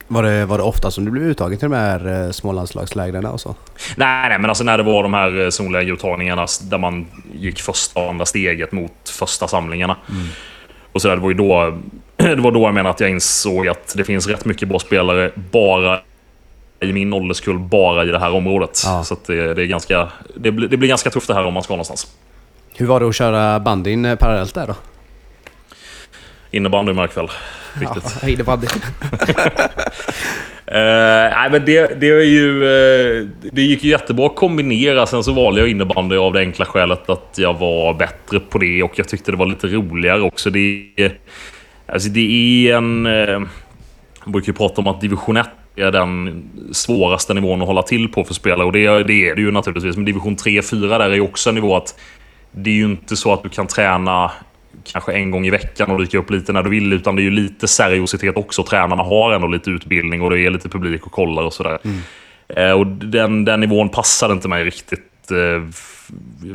Var 0.08 0.22
det, 0.22 0.46
var 0.46 0.58
det 0.58 0.64
ofta 0.64 0.90
som 0.90 1.04
du 1.04 1.10
blev 1.10 1.24
uttagen 1.24 1.58
till 1.58 1.70
de 1.70 1.76
här 1.76 2.24
eh, 2.24 2.30
smålandslagslägren 2.30 3.26
och 3.26 3.40
så? 3.40 3.54
Nej, 3.96 4.28
nej, 4.28 4.38
men 4.38 4.50
alltså 4.50 4.64
när 4.64 4.78
det 4.78 4.82
var 4.82 5.02
de 5.02 5.14
här 5.14 5.50
zonlägeruttagningarna 5.50 6.46
där 6.62 6.78
man 6.78 7.06
gick 7.34 7.60
första 7.60 8.00
och 8.00 8.10
andra 8.10 8.26
steget 8.26 8.72
mot 8.72 9.08
första 9.08 9.48
samlingarna. 9.48 9.96
Mm. 10.08 10.26
Och 10.92 11.02
så 11.02 11.08
där, 11.08 11.16
det 11.16 11.22
var 11.22 11.30
ju 11.30 11.36
då, 11.36 11.78
det 12.36 12.42
var 12.42 12.50
då 12.50 12.60
jag 12.60 12.74
menar 12.74 12.90
att 12.90 13.00
jag 13.00 13.10
insåg 13.10 13.68
att 13.68 13.94
det 13.96 14.04
finns 14.04 14.26
rätt 14.26 14.44
mycket 14.44 14.68
bra 14.68 14.78
spelare 14.78 15.30
bara 15.50 16.00
i 16.80 16.92
min 16.92 17.12
ålderskull 17.12 17.58
bara 17.58 18.04
i 18.04 18.06
det 18.06 18.18
här 18.18 18.34
området. 18.34 18.82
Ja. 18.84 19.04
Så 19.04 19.16
det, 19.26 19.54
det, 19.54 19.62
är 19.62 19.66
ganska, 19.66 20.08
det, 20.36 20.52
blir, 20.52 20.68
det 20.68 20.76
blir 20.76 20.88
ganska 20.88 21.10
tufft 21.10 21.28
det 21.28 21.34
här 21.34 21.44
om 21.44 21.54
man 21.54 21.62
ska 21.62 21.72
någonstans. 21.72 22.06
Hur 22.74 22.86
var 22.86 23.00
det 23.00 23.08
att 23.08 23.14
köra 23.14 23.60
bandyn 23.60 24.04
eh, 24.04 24.16
parallellt 24.16 24.54
där 24.54 24.66
då? 24.66 24.74
Innebandy 26.50 26.92
märk 26.92 27.16
väl. 27.16 27.28
Riktigt. 27.74 28.16
Ja, 28.22 28.28
innebandy. 28.28 28.66
Uh, 28.66 28.72
nej, 30.72 31.50
men 31.50 31.64
det, 31.64 32.00
det, 32.00 32.08
är 32.08 32.24
ju, 32.24 32.62
uh, 32.62 33.28
det 33.52 33.62
gick 33.62 33.84
ju 33.84 33.90
jättebra 33.90 34.26
att 34.26 34.36
kombinera. 34.36 35.06
Sen 35.06 35.24
så 35.24 35.32
valde 35.32 35.60
jag 35.60 35.70
innebandy 35.70 36.16
av 36.16 36.32
det 36.32 36.40
enkla 36.40 36.64
skälet 36.64 37.10
att 37.10 37.34
jag 37.36 37.58
var 37.58 37.94
bättre 37.94 38.40
på 38.40 38.58
det 38.58 38.82
och 38.82 38.92
jag 38.98 39.08
tyckte 39.08 39.30
det 39.30 39.36
var 39.36 39.46
lite 39.46 39.66
roligare 39.66 40.20
också. 40.20 40.50
Det, 40.50 41.12
alltså 41.92 42.08
det 42.08 42.20
är 42.68 42.76
en... 42.76 43.06
Uh, 43.06 43.46
jag 44.24 44.32
brukar 44.32 44.46
ju 44.46 44.52
prata 44.52 44.80
om 44.80 44.86
att 44.86 45.00
division 45.00 45.36
1 45.36 45.48
är 45.76 45.90
den 45.90 46.42
svåraste 46.72 47.34
nivån 47.34 47.62
att 47.62 47.66
hålla 47.66 47.82
till 47.82 48.08
på 48.08 48.24
för 48.24 48.34
spelare. 48.34 48.66
Och 48.66 48.72
det, 48.72 49.02
det 49.02 49.28
är 49.28 49.34
det 49.34 49.42
ju 49.42 49.50
naturligtvis. 49.50 49.96
Men 49.96 50.04
division 50.04 50.36
3-4 50.36 50.88
där 50.88 51.00
är 51.00 51.14
ju 51.14 51.20
också 51.20 51.48
en 51.48 51.54
nivå 51.54 51.76
att 51.76 52.00
det 52.52 52.70
är 52.70 52.74
ju 52.74 52.84
inte 52.84 53.16
så 53.16 53.32
att 53.32 53.42
du 53.42 53.48
kan 53.48 53.66
träna 53.66 54.30
kanske 54.84 55.12
en 55.12 55.30
gång 55.30 55.46
i 55.46 55.50
veckan 55.50 55.90
och 55.90 56.00
dyka 56.00 56.18
upp 56.18 56.30
lite 56.30 56.52
när 56.52 56.62
du 56.62 56.70
vill. 56.70 56.92
Utan 56.92 57.16
det 57.16 57.22
är 57.22 57.24
ju 57.24 57.30
lite 57.30 57.68
seriositet 57.68 58.36
också. 58.36 58.62
Tränarna 58.62 59.02
har 59.02 59.32
ändå 59.32 59.46
lite 59.46 59.70
utbildning 59.70 60.22
och 60.22 60.30
det 60.30 60.40
är 60.40 60.50
lite 60.50 60.68
publik 60.68 61.06
och 61.06 61.12
kollar 61.12 61.42
och 61.42 61.52
sådär. 61.52 61.78
Mm. 61.84 62.00
Eh, 62.48 62.72
och 62.72 62.86
den, 62.86 63.44
den 63.44 63.60
nivån 63.60 63.88
passade 63.88 64.32
inte 64.32 64.48
mig 64.48 64.64
riktigt. 64.64 65.30
Eh, 65.30 65.68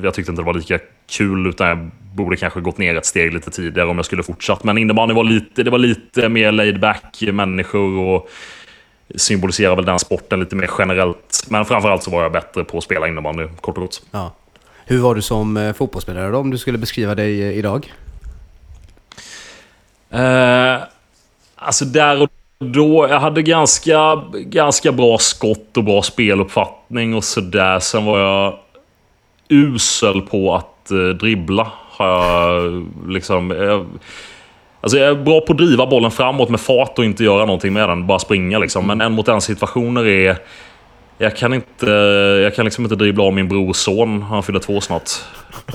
jag 0.03 0.13
tyckte 0.13 0.31
inte 0.31 0.41
det 0.41 0.45
var 0.45 0.53
lika 0.53 0.79
kul 1.07 1.47
utan 1.47 1.67
jag 1.67 1.89
borde 2.13 2.37
kanske 2.37 2.61
gått 2.61 2.77
ner 2.77 2.95
ett 2.95 3.05
steg 3.05 3.33
lite 3.33 3.51
tidigare 3.51 3.89
om 3.89 3.97
jag 3.97 4.05
skulle 4.05 4.23
fortsatt. 4.23 4.63
Men 4.63 4.77
innebandy 4.77 5.15
var 5.15 5.23
lite, 5.23 5.63
det 5.63 5.71
var 5.71 5.77
lite 5.77 6.29
mer 6.29 6.51
laid 6.51 6.79
back 6.79 7.23
människor 7.33 7.99
och 7.99 8.29
symboliserar 9.15 9.75
väl 9.75 9.85
den 9.85 9.99
sporten 9.99 10.39
lite 10.39 10.55
mer 10.55 10.69
generellt. 10.77 11.45
Men 11.49 11.65
framförallt 11.65 12.03
så 12.03 12.11
var 12.11 12.23
jag 12.23 12.31
bättre 12.31 12.63
på 12.63 12.77
att 12.77 12.83
spela 12.83 13.07
innebandy, 13.07 13.47
kort 13.61 13.77
och 13.77 13.83
gott. 13.83 14.03
Ja. 14.11 14.33
Hur 14.85 14.99
var 14.99 15.15
du 15.15 15.21
som 15.21 15.57
eh, 15.57 15.73
fotbollsspelare 15.73 16.31
då, 16.31 16.37
om 16.37 16.51
du 16.51 16.57
skulle 16.57 16.77
beskriva 16.77 17.15
dig 17.15 17.43
eh, 17.43 17.57
idag? 17.57 17.93
Eh, 20.09 20.77
alltså 21.55 21.85
där 21.85 22.21
och 22.21 22.29
då, 22.59 23.07
jag 23.09 23.19
hade 23.19 23.41
ganska, 23.41 24.23
ganska 24.33 24.91
bra 24.91 25.17
skott 25.17 25.77
och 25.77 25.83
bra 25.83 26.01
speluppfattning 26.01 27.15
och 27.15 27.23
sådär. 27.23 27.79
Sen 27.79 28.05
var 28.05 28.19
jag 28.19 28.59
usel 29.49 30.21
på 30.21 30.55
att 30.55 30.91
eh, 30.91 30.97
dribbla. 30.97 31.71
Har 31.89 32.07
jag 32.07 32.85
liksom... 33.07 33.51
Jag, 33.51 33.85
Alltså 34.81 34.97
jag 34.97 35.09
är 35.09 35.15
bra 35.15 35.41
på 35.41 35.53
att 35.53 35.57
driva 35.57 35.85
bollen 35.85 36.11
framåt 36.11 36.49
med 36.49 36.59
fart 36.59 36.99
och 36.99 37.05
inte 37.05 37.23
göra 37.23 37.45
någonting 37.45 37.73
med 37.73 37.89
den. 37.89 38.07
Bara 38.07 38.19
springa 38.19 38.59
liksom. 38.59 38.87
Men 38.87 39.01
en 39.01 39.11
mot 39.11 39.27
en 39.27 39.41
situationer 39.41 40.05
är... 40.05 40.37
Jag 41.17 41.37
kan 41.37 41.53
inte... 41.53 41.85
Jag 42.43 42.55
kan 42.55 42.65
liksom 42.65 42.83
inte 42.83 42.95
dribbla 42.95 43.23
av 43.23 43.33
min 43.33 43.47
brors 43.47 43.75
son. 43.75 44.21
Han 44.21 44.43
fyller 44.43 44.59
två 44.59 44.81
snart. 44.81 45.09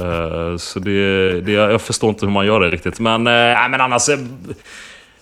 Eh, 0.00 0.56
så 0.56 0.78
det, 0.78 1.40
det, 1.40 1.52
jag 1.52 1.80
förstår 1.80 2.10
inte 2.10 2.26
hur 2.26 2.32
man 2.32 2.46
gör 2.46 2.60
det 2.60 2.68
riktigt. 2.68 3.00
Men, 3.00 3.26
äh, 3.26 3.68
men 3.70 3.80
annars... 3.80 4.08
Eh, 4.08 4.18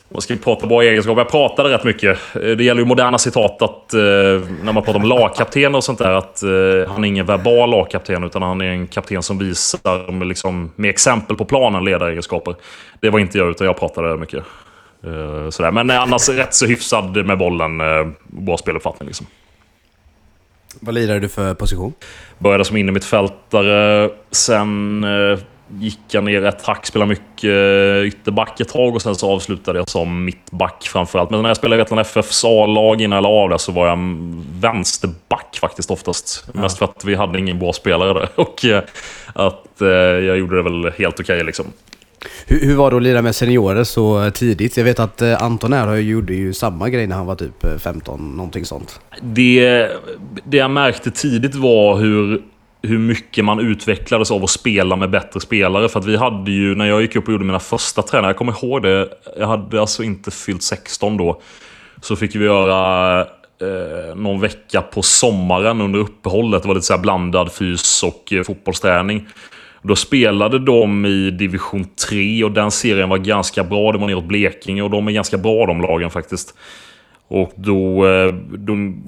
vad 0.08 0.22
ska 0.22 0.34
vi 0.34 0.40
prata 0.40 0.66
bra 0.66 0.82
egenskaper? 0.82 1.20
Jag 1.20 1.30
pratade 1.30 1.68
rätt 1.68 1.84
mycket. 1.84 2.18
Det 2.32 2.64
gäller 2.64 2.80
ju 2.80 2.86
moderna 2.86 3.18
citat 3.18 3.62
att 3.62 3.94
eh, 3.94 4.00
när 4.62 4.72
man 4.72 4.82
pratar 4.82 5.00
om 5.00 5.08
lagkapten 5.08 5.74
och 5.74 5.84
sånt 5.84 5.98
där 5.98 6.12
att 6.12 6.42
eh, 6.42 6.92
han 6.92 7.04
är 7.04 7.08
ingen 7.08 7.26
verbal 7.26 7.70
lagkapten 7.70 8.24
utan 8.24 8.42
han 8.42 8.60
är 8.60 8.64
en 8.64 8.86
kapten 8.86 9.22
som 9.22 9.38
visar 9.38 10.12
med, 10.12 10.28
liksom, 10.28 10.72
med 10.76 10.90
exempel 10.90 11.36
på 11.36 11.44
planen 11.44 11.84
ledaregenskaper. 11.84 12.54
Det 13.00 13.10
var 13.10 13.18
inte 13.18 13.38
jag 13.38 13.50
utan 13.50 13.66
jag 13.66 13.78
pratade 13.78 14.16
mycket. 14.16 14.44
Eh, 15.04 15.50
sådär. 15.50 15.70
Men 15.70 15.90
annars 15.90 16.28
rätt 16.28 16.54
så 16.54 16.66
hyfsad 16.66 17.26
med 17.26 17.38
bollen. 17.38 17.80
Eh, 17.80 18.06
bra 18.26 18.56
speluppfattning 18.56 19.06
liksom. 19.06 19.26
Vad 20.80 20.94
lirar 20.94 21.20
du 21.20 21.28
för 21.28 21.54
position? 21.54 21.92
Började 22.38 22.64
som 22.64 22.76
innermittfältare. 22.76 24.10
Sen 24.30 25.04
eh, 25.04 25.38
gick 25.80 26.00
jag 26.10 26.24
ner 26.24 26.44
ett 26.44 26.62
hack, 26.62 26.86
spelade 26.86 27.08
mycket 27.08 27.44
eh, 27.44 28.08
ytterback 28.08 28.60
ett 28.60 28.68
tag 28.68 28.94
och 28.94 29.02
sen 29.02 29.14
så 29.14 29.30
avslutade 29.30 29.78
jag 29.78 29.88
som 29.88 30.24
mittback 30.24 30.88
framförallt. 30.92 31.30
Men 31.30 31.42
när 31.42 31.48
jag 31.48 31.56
spelade 31.56 31.76
i 31.76 31.82
Vetlanda 31.82 32.00
FFs 32.00 32.44
A-lag 32.44 33.00
innan 33.00 33.16
jag 33.16 33.22
la 33.22 33.28
av 33.28 33.48
det 33.48 33.58
så 33.58 33.72
var 33.72 33.88
jag 33.88 33.98
vänsterback 34.60 35.58
faktiskt 35.60 35.90
oftast. 35.90 36.44
Ja. 36.54 36.60
Mest 36.60 36.78
för 36.78 36.84
att 36.84 37.04
vi 37.04 37.14
hade 37.14 37.38
ingen 37.38 37.58
bra 37.58 37.72
spelare 37.72 38.12
där. 38.12 38.28
Och 38.40 38.64
eh, 38.64 38.82
att 39.32 39.80
eh, 39.80 39.88
jag 39.88 40.38
gjorde 40.38 40.56
det 40.56 40.62
väl 40.62 40.92
helt 40.98 41.20
okej 41.20 41.36
okay, 41.36 41.42
liksom. 41.42 41.66
Hur, 42.46 42.60
hur, 42.60 42.76
var 42.76 42.90
det 42.90 42.96
att 42.96 43.02
lira 43.02 43.22
med 43.22 43.36
seniorer 43.36 43.84
så 43.84 44.30
tidigt? 44.30 44.76
Jag 44.76 44.84
vet 44.84 44.98
att 44.98 45.22
Anton 45.22 45.72
här 45.72 45.96
gjorde 45.96 46.34
ju 46.34 46.52
samma 46.52 46.88
grej 46.88 47.06
när 47.06 47.16
han 47.16 47.26
var 47.26 47.34
typ 47.34 47.80
15, 47.82 48.36
någonting 48.36 48.64
sånt. 48.64 49.00
Det, 49.22 49.88
det 50.44 50.56
jag 50.56 50.70
märkte 50.70 51.10
tidigt 51.10 51.54
var 51.54 51.96
hur 51.96 52.42
hur 52.82 52.98
mycket 52.98 53.44
man 53.44 53.60
utvecklades 53.60 54.30
av 54.30 54.44
att 54.44 54.50
spela 54.50 54.96
med 54.96 55.10
bättre 55.10 55.40
spelare. 55.40 55.88
För 55.88 56.00
att 56.00 56.06
vi 56.06 56.16
hade 56.16 56.50
ju, 56.50 56.74
när 56.74 56.86
jag 56.86 57.02
gick 57.02 57.16
upp 57.16 57.26
och 57.26 57.32
gjorde 57.32 57.44
mina 57.44 57.60
första 57.60 58.02
träningar, 58.02 58.28
jag 58.28 58.36
kommer 58.36 58.64
ihåg 58.64 58.82
det, 58.82 59.08
jag 59.38 59.46
hade 59.46 59.80
alltså 59.80 60.02
inte 60.02 60.30
fyllt 60.30 60.62
16 60.62 61.16
då. 61.16 61.40
Så 62.02 62.16
fick 62.16 62.34
vi 62.34 62.44
göra 62.44 63.20
eh, 63.20 64.16
någon 64.16 64.40
vecka 64.40 64.82
på 64.82 65.02
sommaren 65.02 65.80
under 65.80 65.98
uppehållet. 65.98 66.62
Det 66.62 66.68
var 66.68 66.74
lite 66.74 66.86
så 66.86 66.98
blandad 66.98 67.52
fys 67.52 68.02
och 68.02 68.32
eh, 68.32 68.42
fotbollsträning. 68.42 69.26
Då 69.82 69.96
spelade 69.96 70.58
de 70.58 71.06
i 71.06 71.30
division 71.30 71.86
3 72.08 72.44
och 72.44 72.52
den 72.52 72.70
serien 72.70 73.08
var 73.08 73.18
ganska 73.18 73.64
bra. 73.64 73.92
Det 73.92 73.98
var 73.98 74.06
neråt 74.06 74.24
Blekinge 74.24 74.82
och 74.82 74.90
de 74.90 75.08
är 75.08 75.12
ganska 75.12 75.38
bra 75.38 75.66
de 75.66 75.80
lagen 75.80 76.10
faktiskt. 76.10 76.54
Och 77.28 77.52
då, 77.54 78.06
eh, 78.06 78.34
de, 78.58 79.02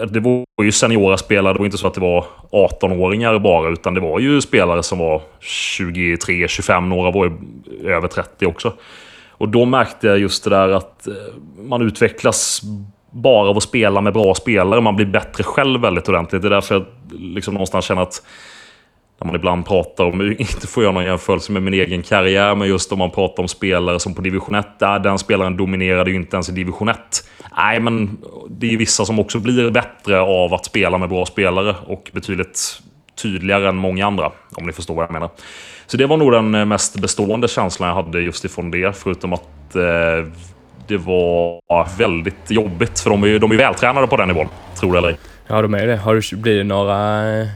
eh, 0.00 0.06
det 0.06 0.20
var 0.20 0.44
ju 0.62 0.72
seniora 0.72 1.16
spelare, 1.16 1.52
det 1.52 1.58
var 1.58 1.66
inte 1.66 1.78
så 1.78 1.86
att 1.86 1.94
det 1.94 2.00
var 2.00 2.24
18-åringar 2.50 3.38
bara, 3.38 3.68
utan 3.68 3.94
det 3.94 4.00
var 4.00 4.20
ju 4.20 4.40
spelare 4.40 4.82
som 4.82 4.98
var 4.98 5.22
23, 5.40 6.48
25, 6.48 6.88
några 6.88 7.10
var 7.10 7.24
ju 7.24 7.32
över 7.90 8.08
30 8.08 8.46
också. 8.46 8.72
Och 9.30 9.48
då 9.48 9.64
märkte 9.64 10.06
jag 10.06 10.18
just 10.18 10.44
det 10.44 10.50
där 10.50 10.68
att 10.68 11.06
eh, 11.06 11.14
man 11.64 11.82
utvecklas 11.82 12.62
bara 13.10 13.48
av 13.48 13.56
att 13.56 13.62
spela 13.62 14.00
med 14.00 14.12
bra 14.12 14.34
spelare. 14.34 14.80
Man 14.80 14.96
blir 14.96 15.06
bättre 15.06 15.44
själv 15.44 15.80
väldigt 15.80 16.08
ordentligt. 16.08 16.42
Det 16.42 16.48
är 16.48 16.50
därför 16.50 16.74
jag 16.74 16.84
liksom 17.10 17.54
någonstans 17.54 17.84
känner 17.84 18.02
att 18.02 18.22
när 19.20 19.26
man 19.26 19.36
ibland 19.36 19.66
pratar 19.66 20.04
om, 20.04 20.22
inte 20.38 20.66
får 20.66 20.84
jag 20.84 20.94
någon 20.94 21.04
jämförelse 21.04 21.52
med 21.52 21.62
min 21.62 21.74
egen 21.74 22.02
karriär, 22.02 22.54
men 22.54 22.68
just 22.68 22.92
om 22.92 22.98
man 22.98 23.10
pratar 23.10 23.42
om 23.42 23.48
spelare 23.48 24.00
som 24.00 24.14
på 24.14 24.22
division 24.22 24.54
1, 24.54 24.78
där 24.78 24.98
den 24.98 25.18
spelaren 25.18 25.56
dominerade 25.56 26.10
ju 26.10 26.16
inte 26.16 26.36
ens 26.36 26.48
i 26.48 26.52
division 26.52 26.88
1. 26.88 26.98
Nej, 27.56 27.80
men 27.80 28.18
det 28.48 28.72
är 28.72 28.76
vissa 28.76 29.04
som 29.04 29.18
också 29.18 29.38
blir 29.38 29.70
bättre 29.70 30.20
av 30.20 30.54
att 30.54 30.64
spela 30.64 30.98
med 30.98 31.08
bra 31.08 31.26
spelare 31.26 31.76
och 31.86 32.10
betydligt 32.12 32.82
tydligare 33.22 33.68
än 33.68 33.76
många 33.76 34.06
andra, 34.06 34.32
om 34.54 34.66
ni 34.66 34.72
förstår 34.72 34.94
vad 34.94 35.04
jag 35.04 35.12
menar. 35.12 35.30
Så 35.86 35.96
det 35.96 36.06
var 36.06 36.16
nog 36.16 36.32
den 36.32 36.54
eh, 36.54 36.64
mest 36.64 37.00
bestående 37.00 37.48
känslan 37.48 37.88
jag 37.88 37.96
hade 37.96 38.20
just 38.20 38.44
ifrån 38.44 38.70
det, 38.70 38.96
förutom 38.96 39.32
att 39.32 39.76
eh, 39.76 40.26
det 40.86 40.96
var 40.96 41.98
väldigt 41.98 42.50
jobbigt, 42.50 43.00
för 43.00 43.10
de 43.10 43.22
är 43.22 43.26
ju 43.26 43.38
de 43.38 43.52
är 43.52 43.56
vältränade 43.56 44.06
på 44.06 44.16
den 44.16 44.28
nivån, 44.28 44.48
tror 44.80 44.92
det 44.92 44.98
eller 44.98 45.08
ej. 45.08 45.18
Ja, 45.46 45.62
de 45.62 45.74
är 45.74 45.86
det. 45.86 45.96
Har 45.96 46.14
du, 46.14 46.36
blir 46.36 46.58
det 46.58 46.64
några 46.64 47.32
eh, 47.40 47.46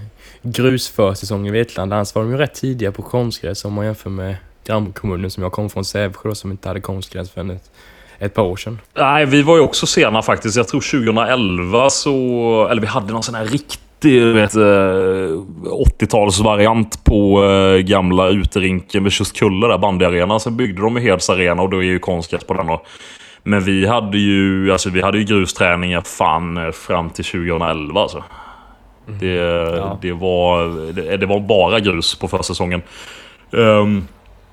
grusförsäsonger 0.43 1.49
i 1.49 1.59
Vetlanda. 1.59 1.97
Annars 1.97 2.15
var 2.15 2.23
de 2.23 2.31
ju 2.31 2.39
rätt 2.39 2.55
tidiga 2.55 2.93
på 2.93 3.03
konstgräs 3.03 3.65
om 3.65 3.73
man 3.73 3.85
jämför 3.85 4.11
med 4.11 4.37
grannkommunen 4.65 5.31
som 5.31 5.43
jag 5.43 5.53
kom 5.53 5.71
från, 5.71 5.85
Sävsjö, 5.85 6.35
som 6.35 6.51
inte 6.51 6.69
hade 6.69 6.81
konstgräs 6.81 7.31
förrän 7.31 7.51
ett, 7.51 7.71
ett 8.19 8.35
par 8.35 8.43
år 8.43 8.57
sedan. 8.57 8.79
Nej, 8.95 9.27
vi 9.27 9.43
var 9.43 9.57
ju 9.57 9.63
också 9.63 9.87
sena 9.87 10.23
faktiskt. 10.23 10.57
Jag 10.57 10.69
tror 10.69 10.81
2011 10.81 11.91
så... 11.91 12.69
Eller 12.71 12.81
vi 12.81 12.87
hade 12.87 13.13
någon 13.13 13.23
sån 13.23 13.35
här 13.35 13.45
riktig 13.45 13.81
80-talsvariant 14.03 16.95
eh, 16.95 17.01
på 17.05 17.45
äh, 17.45 17.79
gamla 17.79 18.29
uterinken 18.29 19.05
vid 19.05 19.13
Tjustkulle, 19.13 19.67
där 19.67 19.79
bandyarenan. 19.79 20.41
Sen 20.41 20.57
byggde 20.57 20.83
de 20.83 20.97
Heds 20.97 21.31
arena 21.31 21.63
och 21.63 21.71
då 21.71 21.79
är 21.79 21.87
ju 21.87 21.99
konstgräs 21.99 22.45
på 22.45 22.55
den. 22.55 22.79
Men 23.43 23.61
vi 23.61 23.87
hade 23.87 24.19
ju, 24.19 24.73
alltså, 24.73 24.91
vi 24.91 25.03
hade 25.03 25.19
ju 25.19 25.25
grusträningar 25.25 26.01
fan 26.01 26.57
eh, 26.57 26.71
fram 26.71 27.11
till 27.11 27.25
2011 27.25 28.01
alltså. 28.01 28.25
Det, 29.21 29.27
ja. 29.27 29.99
det, 30.03 30.13
var, 30.13 30.93
det, 30.93 31.17
det, 31.17 31.27
var 31.27 31.41
bara 31.41 31.81
grus 31.81 32.15
på 32.15 32.29
försäsongen. 32.29 32.83
Um, 33.51 34.09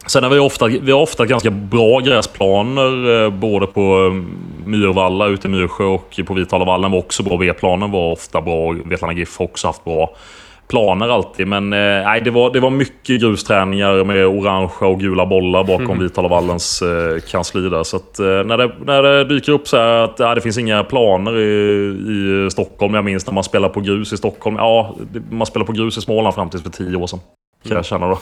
sen 0.08 0.24
har 0.24 0.30
vi 0.30 0.40
ofta, 0.40 0.68
vi 0.68 0.92
har 0.92 1.02
ofta 1.02 1.26
ganska 1.26 1.50
bra 1.52 2.00
gräsplaner 2.00 3.24
eh, 3.24 3.30
både 3.30 3.68
på 3.68 3.82
mm, 3.82 4.38
Myrvalla 4.66 5.28
ute 5.28 5.48
i 5.48 5.52
Myrsjö 5.52 5.84
och 5.84 6.20
på 6.26 6.34
Vitalavallen 6.34 6.92
var 6.92 7.00
också 7.00 7.24
bra. 7.24 7.38
V-planen 7.38 7.92
var 7.92 8.12
ofta 8.12 8.42
bra. 8.42 8.72
Vetlanda 8.72 9.14
GIF 9.14 9.38
har 9.38 9.46
också 9.46 9.68
haft 9.68 9.84
bra 9.84 10.16
planer 10.68 11.10
alltid. 11.10 11.48
Men 11.48 11.74
eh, 11.74 11.80
nej, 11.80 12.22
det, 12.22 12.32
var, 12.32 12.54
det 12.54 12.60
var 12.60 12.70
mycket 12.70 13.22
grusträningar 13.22 14.04
med 14.04 14.28
orangea 14.28 14.88
och 14.88 15.00
gula 15.00 15.26
bollar 15.26 15.64
bakom 15.64 15.86
mm. 15.86 16.00
Vitalavallens 16.00 16.82
eh, 16.82 17.20
kansli 17.20 17.70
där. 17.70 17.84
Så 17.84 17.98
att, 17.98 18.20
eh, 18.20 18.26
när, 18.26 18.58
det, 18.58 18.72
när 18.86 19.04
det 19.04 19.24
dyker 19.24 19.52
upp 19.52 19.68
så 19.68 19.78
här 19.78 20.04
att 20.04 20.20
ja, 20.20 20.36
det 20.36 20.42
finns 20.42 20.58
inga 20.58 20.84
planer 20.84 21.38
i, 21.38 22.46
i 22.48 22.50
Stockholm. 22.52 22.94
Jag 22.94 23.06
minns 23.06 23.28
när 23.28 23.34
man 23.34 23.44
spelar 23.44 23.70
på 23.70 23.82
grus 23.82 24.14
i 24.14 24.18
Stockholm. 24.18 24.56
Ja, 24.56 24.96
man 25.30 25.48
spelar 25.48 25.66
på 25.66 25.72
grus 25.72 25.98
i 25.98 26.02
Småland 26.02 26.36
fram 26.36 26.50
till 26.50 26.60
för 26.60 26.70
tio 26.70 26.96
år 26.96 27.08
sedan. 27.08 27.20
Kan 27.64 27.72
mm. 27.72 27.78
jag 27.78 27.86
känna 27.86 28.08
då. 28.08 28.20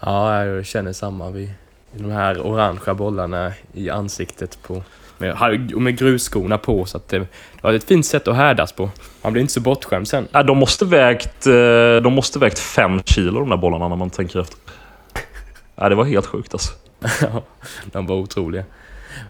Ja, 0.00 0.44
jag 0.44 0.66
känner 0.66 0.92
samma. 0.92 1.30
Vi, 1.30 1.50
de 1.92 2.10
här 2.10 2.40
orangea 2.46 2.94
bollarna 2.94 3.52
i 3.72 3.90
ansiktet 3.90 4.58
på 4.62 4.82
med, 5.18 5.70
med 5.76 5.98
grusskorna 5.98 6.58
på 6.58 6.84
så 6.84 6.96
att 6.96 7.08
det, 7.08 7.18
det 7.18 7.26
var 7.60 7.72
ett 7.72 7.84
fint 7.84 8.06
sätt 8.06 8.28
att 8.28 8.36
härdas 8.36 8.72
på. 8.72 8.90
Man 9.22 9.32
blir 9.32 9.40
inte 9.40 9.52
så 9.52 9.60
bortskämd 9.60 10.08
sen. 10.08 10.28
Ja, 10.32 10.42
de 10.42 10.58
måste 10.58 10.84
vägt, 10.84 11.46
eh, 11.46 11.96
de 12.02 12.12
måste 12.12 12.38
vägt 12.38 12.58
fem 12.58 13.02
kilo 13.02 13.40
de 13.40 13.48
där 13.48 13.56
bollarna 13.56 13.88
när 13.88 13.96
man 13.96 14.10
tänker 14.10 14.40
efter. 14.40 14.58
Ja, 15.78 15.88
det 15.88 15.94
var 15.94 16.04
helt 16.04 16.26
sjukt 16.26 16.54
alltså. 16.54 16.72
de 17.84 18.06
var 18.06 18.16
otroliga. 18.16 18.64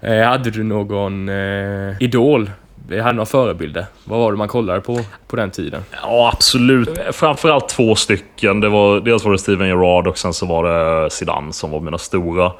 Eh, 0.00 0.22
hade 0.22 0.50
du 0.50 0.62
någon 0.62 1.28
eh, 1.28 2.02
idol? 2.02 2.50
Vi 2.88 3.00
Hade 3.00 3.12
några 3.12 3.26
förebilder? 3.26 3.87
Vad 4.05 4.19
var 4.19 4.33
det 4.33 4.38
man 4.38 4.49
kollade 4.49 4.81
på 4.81 5.00
på 5.26 5.37
den 5.37 5.50
tiden? 5.50 5.83
Ja, 6.02 6.31
absolut. 6.35 6.99
Framförallt 7.12 7.69
två 7.69 7.95
stycken. 7.95 8.61
Det 8.61 8.69
var, 8.69 9.00
dels 9.00 9.25
var 9.25 9.33
det 9.33 9.38
Steven 9.38 9.69
Gerrard 9.69 10.07
och 10.07 10.19
sen 10.19 10.33
så 10.33 10.47
var 10.47 10.64
det 10.64 11.11
Zidane 11.11 11.52
som 11.52 11.71
var 11.71 11.81
mina 11.81 11.99
stora 11.99 12.52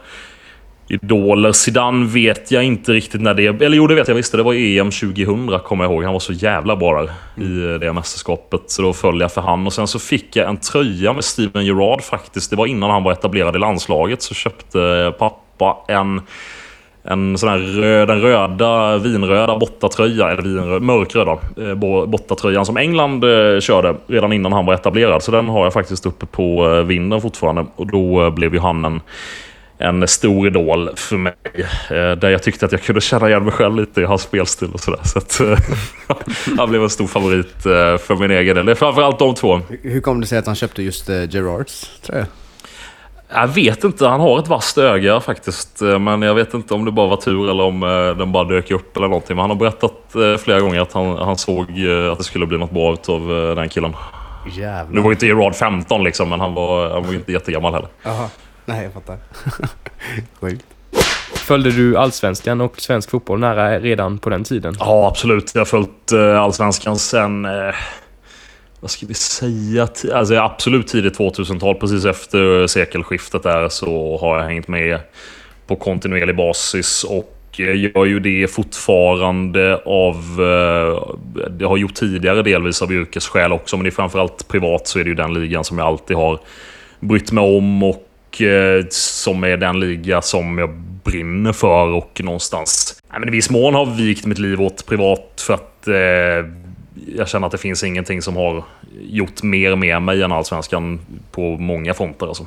idoler. 0.89 1.53
Zidane 1.53 2.07
vet 2.07 2.51
jag 2.51 2.65
inte 2.65 2.93
riktigt 2.93 3.21
när 3.21 3.35
det... 3.35 3.47
Eller 3.47 3.77
jo, 3.77 3.87
det 3.87 3.95
vet 3.95 4.09
jag 4.09 4.15
visst. 4.15 4.33
Det 4.33 4.43
var 4.43 4.55
EM 4.55 4.91
2000, 4.91 5.59
kommer 5.65 5.85
jag 5.85 5.93
ihåg. 5.93 6.05
Han 6.05 6.13
var 6.13 6.21
så 6.21 6.33
jävla 6.33 6.77
bra 6.77 7.03
där 7.03 7.45
i 7.45 7.79
det 7.79 7.93
mästerskapet. 7.93 8.61
Så 8.67 8.83
då 8.83 8.93
följde 8.93 9.25
jag 9.25 9.33
för 9.33 9.41
han. 9.41 9.67
Och 9.67 9.73
sen 9.73 9.87
så 9.87 9.99
fick 9.99 10.37
jag 10.37 10.49
en 10.49 10.57
tröja 10.57 11.13
med 11.13 11.25
Steven 11.25 11.67
Gerrard 11.67 12.03
faktiskt. 12.03 12.51
Det 12.51 12.57
var 12.57 12.67
innan 12.67 12.91
han 12.91 13.03
var 13.03 13.13
etablerad 13.13 13.57
i 13.57 13.59
landslaget. 13.59 14.23
Så 14.23 14.35
köpte 14.35 15.13
pappa 15.19 15.77
en... 15.89 16.21
En 17.09 17.39
sån 17.39 17.49
här 17.49 17.59
röd, 17.59 18.09
den 18.09 18.21
röda, 18.21 18.99
vinröda 18.99 19.59
bottatröja, 19.59 20.31
eller 20.31 20.43
vinröd, 20.43 20.83
mörkröda 20.83 21.39
eh, 21.57 21.75
bottatröjan 22.07 22.67
som 22.67 22.77
England 22.77 23.25
eh, 23.25 23.61
körde 23.61 23.95
redan 24.07 24.33
innan 24.33 24.53
han 24.53 24.67
var 24.67 24.75
etablerad. 24.75 25.23
Så 25.23 25.31
den 25.31 25.49
har 25.49 25.65
jag 25.65 25.73
faktiskt 25.73 26.07
uppe 26.07 26.27
på 26.27 26.67
eh, 26.67 26.83
vinden 26.83 27.21
fortfarande. 27.21 27.67
Och 27.77 27.87
då 27.87 28.31
blev 28.31 28.55
ju 28.55 28.61
han 28.61 28.85
en 28.85 29.01
en 29.79 30.09
stor 30.09 30.47
idol 30.47 30.91
för 30.97 31.17
mig. 31.17 31.35
Där 31.89 32.29
jag 32.29 32.43
tyckte 32.43 32.67
att 32.67 32.73
jag 32.73 32.83
kunde 32.83 33.01
känna 33.01 33.29
igen 33.29 33.45
mig 33.45 33.53
själv 33.53 33.77
lite 33.77 34.01
i 34.01 34.05
hans 34.05 34.23
spelstil 34.23 34.69
och 34.73 34.81
sådär. 34.81 35.01
Så 35.05 35.19
att, 35.19 35.41
han 36.59 36.71
blev 36.71 36.83
en 36.83 36.91
stor 36.91 37.07
favorit 37.07 37.63
för 37.63 38.17
min 38.21 38.31
egen 38.31 38.57
del. 38.57 38.67
Det 38.67 38.73
är 38.73 38.77
framförallt 38.77 39.19
de 39.19 39.35
två. 39.35 39.61
Hur 39.83 40.01
kom 40.01 40.21
det 40.21 40.27
sig 40.27 40.39
att 40.39 40.47
han 40.47 40.55
köpte 40.55 40.83
just 40.83 41.09
Gerards 41.09 41.91
tröja? 42.03 42.27
Jag 43.29 43.49
vet 43.49 43.85
inte. 43.85 44.07
Han 44.07 44.21
har 44.21 44.39
ett 44.39 44.49
vasst 44.49 44.79
öga 44.79 45.21
faktiskt. 45.21 45.81
Men 46.01 46.23
jag 46.23 46.35
vet 46.35 46.55
inte 46.55 46.75
om 46.75 46.85
det 46.85 46.93
bara 46.93 47.09
var 47.09 47.17
tur 47.17 47.51
eller 47.51 47.63
om 47.63 47.81
den 48.19 48.33
bara 48.33 48.45
dök 48.45 48.71
upp 48.71 48.97
eller 48.97 49.09
någonting. 49.09 49.37
Men 49.37 49.41
han 49.41 49.51
har 49.51 49.57
berättat 49.57 50.15
flera 50.41 50.61
gånger 50.61 50.81
att 50.81 50.93
han, 50.93 51.17
han 51.19 51.37
såg 51.37 51.63
att 52.13 52.19
det 52.19 52.25
skulle 52.25 52.47
bli 52.47 52.59
något 52.59 52.71
bra 52.71 52.97
av 53.09 53.55
den 53.57 53.69
killen. 53.69 53.97
Jävlar. 54.53 54.95
Nu 54.95 55.01
var 55.01 55.11
inte 55.11 55.27
Gerard 55.27 55.55
15 55.55 56.05
liksom, 56.05 56.29
men 56.29 56.41
han 56.41 56.55
var, 56.55 56.91
han 56.91 57.07
var 57.07 57.15
inte 57.15 57.33
jättegammal 57.33 57.75
heller. 57.75 57.89
Aha. 58.07 58.29
Nej, 58.65 58.85
jag 58.85 58.93
fattar. 58.93 59.17
Sjukt. 60.41 60.67
Följde 61.35 61.71
du 61.71 61.97
allsvenskan 61.97 62.61
och 62.61 62.81
svensk 62.81 63.11
fotboll 63.11 63.39
nära 63.41 63.79
redan 63.79 64.19
på 64.19 64.31
den 64.31 64.45
tiden? 64.45 64.77
Ja, 64.79 65.09
absolut. 65.09 65.55
Jag 65.55 65.61
har 65.61 65.67
följt 65.67 66.13
allsvenskan 66.41 66.99
sen... 66.99 67.47
Vad 68.81 68.91
ska 68.91 69.07
vi 69.07 69.15
säga? 69.15 69.89
Alltså 70.13 70.35
absolut 70.35 70.87
tidigt 70.89 71.19
2000-tal. 71.19 71.75
Precis 71.75 72.05
efter 72.05 72.67
sekelskiftet 72.67 73.43
där 73.43 73.69
så 73.69 74.19
har 74.19 74.39
jag 74.39 74.45
hängt 74.45 74.69
med 74.69 75.01
på 75.67 75.77
kontinuerlig 75.77 76.37
basis. 76.37 77.05
Och 77.05 77.33
gör 77.59 78.05
ju 78.05 78.21
det 78.21 78.51
fortfarande 78.51 79.77
av... 79.85 80.17
Eh, 80.39 81.15
det 81.51 81.65
har 81.65 81.77
gjort 81.77 81.95
tidigare 81.95 82.43
delvis 82.43 82.83
av 82.83 82.93
yrkesskäl 82.93 83.53
också, 83.53 83.77
men 83.77 83.85
det 83.85 83.89
är 83.89 83.91
framförallt 83.91 84.49
privat 84.49 84.89
så 84.89 84.99
är 84.99 85.05
det 85.05 85.09
ju 85.09 85.15
den 85.15 85.35
ligan 85.35 85.65
som 85.65 85.79
jag 85.79 85.87
alltid 85.87 86.17
har 86.17 86.41
brytt 87.01 87.33
mig 87.33 87.57
om 87.57 87.83
och 87.83 88.43
eh, 88.43 88.85
som 88.91 89.45
är 89.45 89.57
den 89.57 89.81
liga 89.81 90.23
som 90.23 90.59
jag 90.59 90.71
brinner 91.05 91.53
för 91.53 91.87
och 91.87 92.21
någonstans... 92.25 93.01
Nej, 93.11 93.21
men 93.21 93.29
I 93.29 93.33
viss 93.33 93.51
mån 93.51 93.75
har 93.75 93.87
vikt 93.87 94.27
mitt 94.27 94.39
liv 94.39 94.63
åt 94.63 94.87
privat 94.87 95.45
för 95.47 95.55
att 95.55 95.89
eh, 95.89 96.66
jag 97.17 97.29
känner 97.29 97.47
att 97.47 97.53
det 97.53 97.59
finns 97.59 97.85
ingenting 97.85 98.23
som 98.23 98.37
har 98.37 98.65
gjort 99.01 99.43
mer 99.43 99.77
med 99.77 100.03
mig 100.03 100.23
än 100.23 100.33
allsvenskan 100.33 101.01
på 101.31 101.41
många 101.57 101.95
fronter. 101.95 102.27
Alltså. 102.27 102.47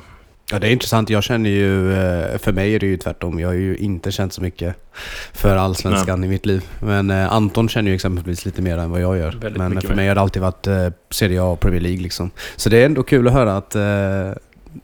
Ja, 0.52 0.58
det 0.58 0.68
är 0.68 0.70
intressant. 0.70 1.10
Jag 1.10 1.22
känner 1.22 1.50
ju, 1.50 1.92
eh, 1.92 2.38
för 2.38 2.52
mig 2.52 2.74
är 2.74 2.78
det 2.78 2.86
ju 2.86 2.96
tvärtom. 2.96 3.40
Jag 3.40 3.48
har 3.48 3.54
ju 3.54 3.76
inte 3.76 4.12
känt 4.12 4.32
så 4.32 4.42
mycket 4.42 4.76
för 5.32 5.56
allsvenskan 5.56 6.20
Nej. 6.20 6.28
i 6.28 6.30
mitt 6.30 6.46
liv. 6.46 6.64
Men 6.80 7.10
eh, 7.10 7.32
Anton 7.32 7.68
känner 7.68 7.90
ju 7.90 7.94
exempelvis 7.94 8.44
lite 8.44 8.62
mer 8.62 8.78
än 8.78 8.90
vad 8.90 9.00
jag 9.00 9.16
gör. 9.18 9.32
Väldigt 9.32 9.56
Men 9.58 9.80
för 9.80 9.88
mer. 9.88 9.96
mig 9.96 10.08
har 10.08 10.14
det 10.14 10.20
alltid 10.20 10.42
varit 10.42 10.66
eh, 10.66 10.88
Serie 11.10 11.42
A 11.42 11.44
och 11.44 11.60
Premier 11.60 11.80
League 11.80 12.00
liksom. 12.00 12.30
Så 12.56 12.68
det 12.68 12.78
är 12.82 12.86
ändå 12.86 13.02
kul 13.02 13.26
att 13.28 13.32
höra 13.32 13.56
att 13.56 13.70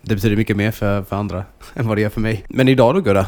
det 0.02 0.14
betyder 0.14 0.36
mycket 0.36 0.56
mer 0.56 0.70
för, 0.70 1.02
för 1.02 1.16
andra 1.16 1.44
än 1.74 1.88
vad 1.88 1.96
det 1.96 2.00
gör 2.00 2.10
för 2.10 2.20
mig. 2.20 2.44
Men 2.48 2.68
idag 2.68 2.94
då 2.94 3.00
Gurra, 3.00 3.26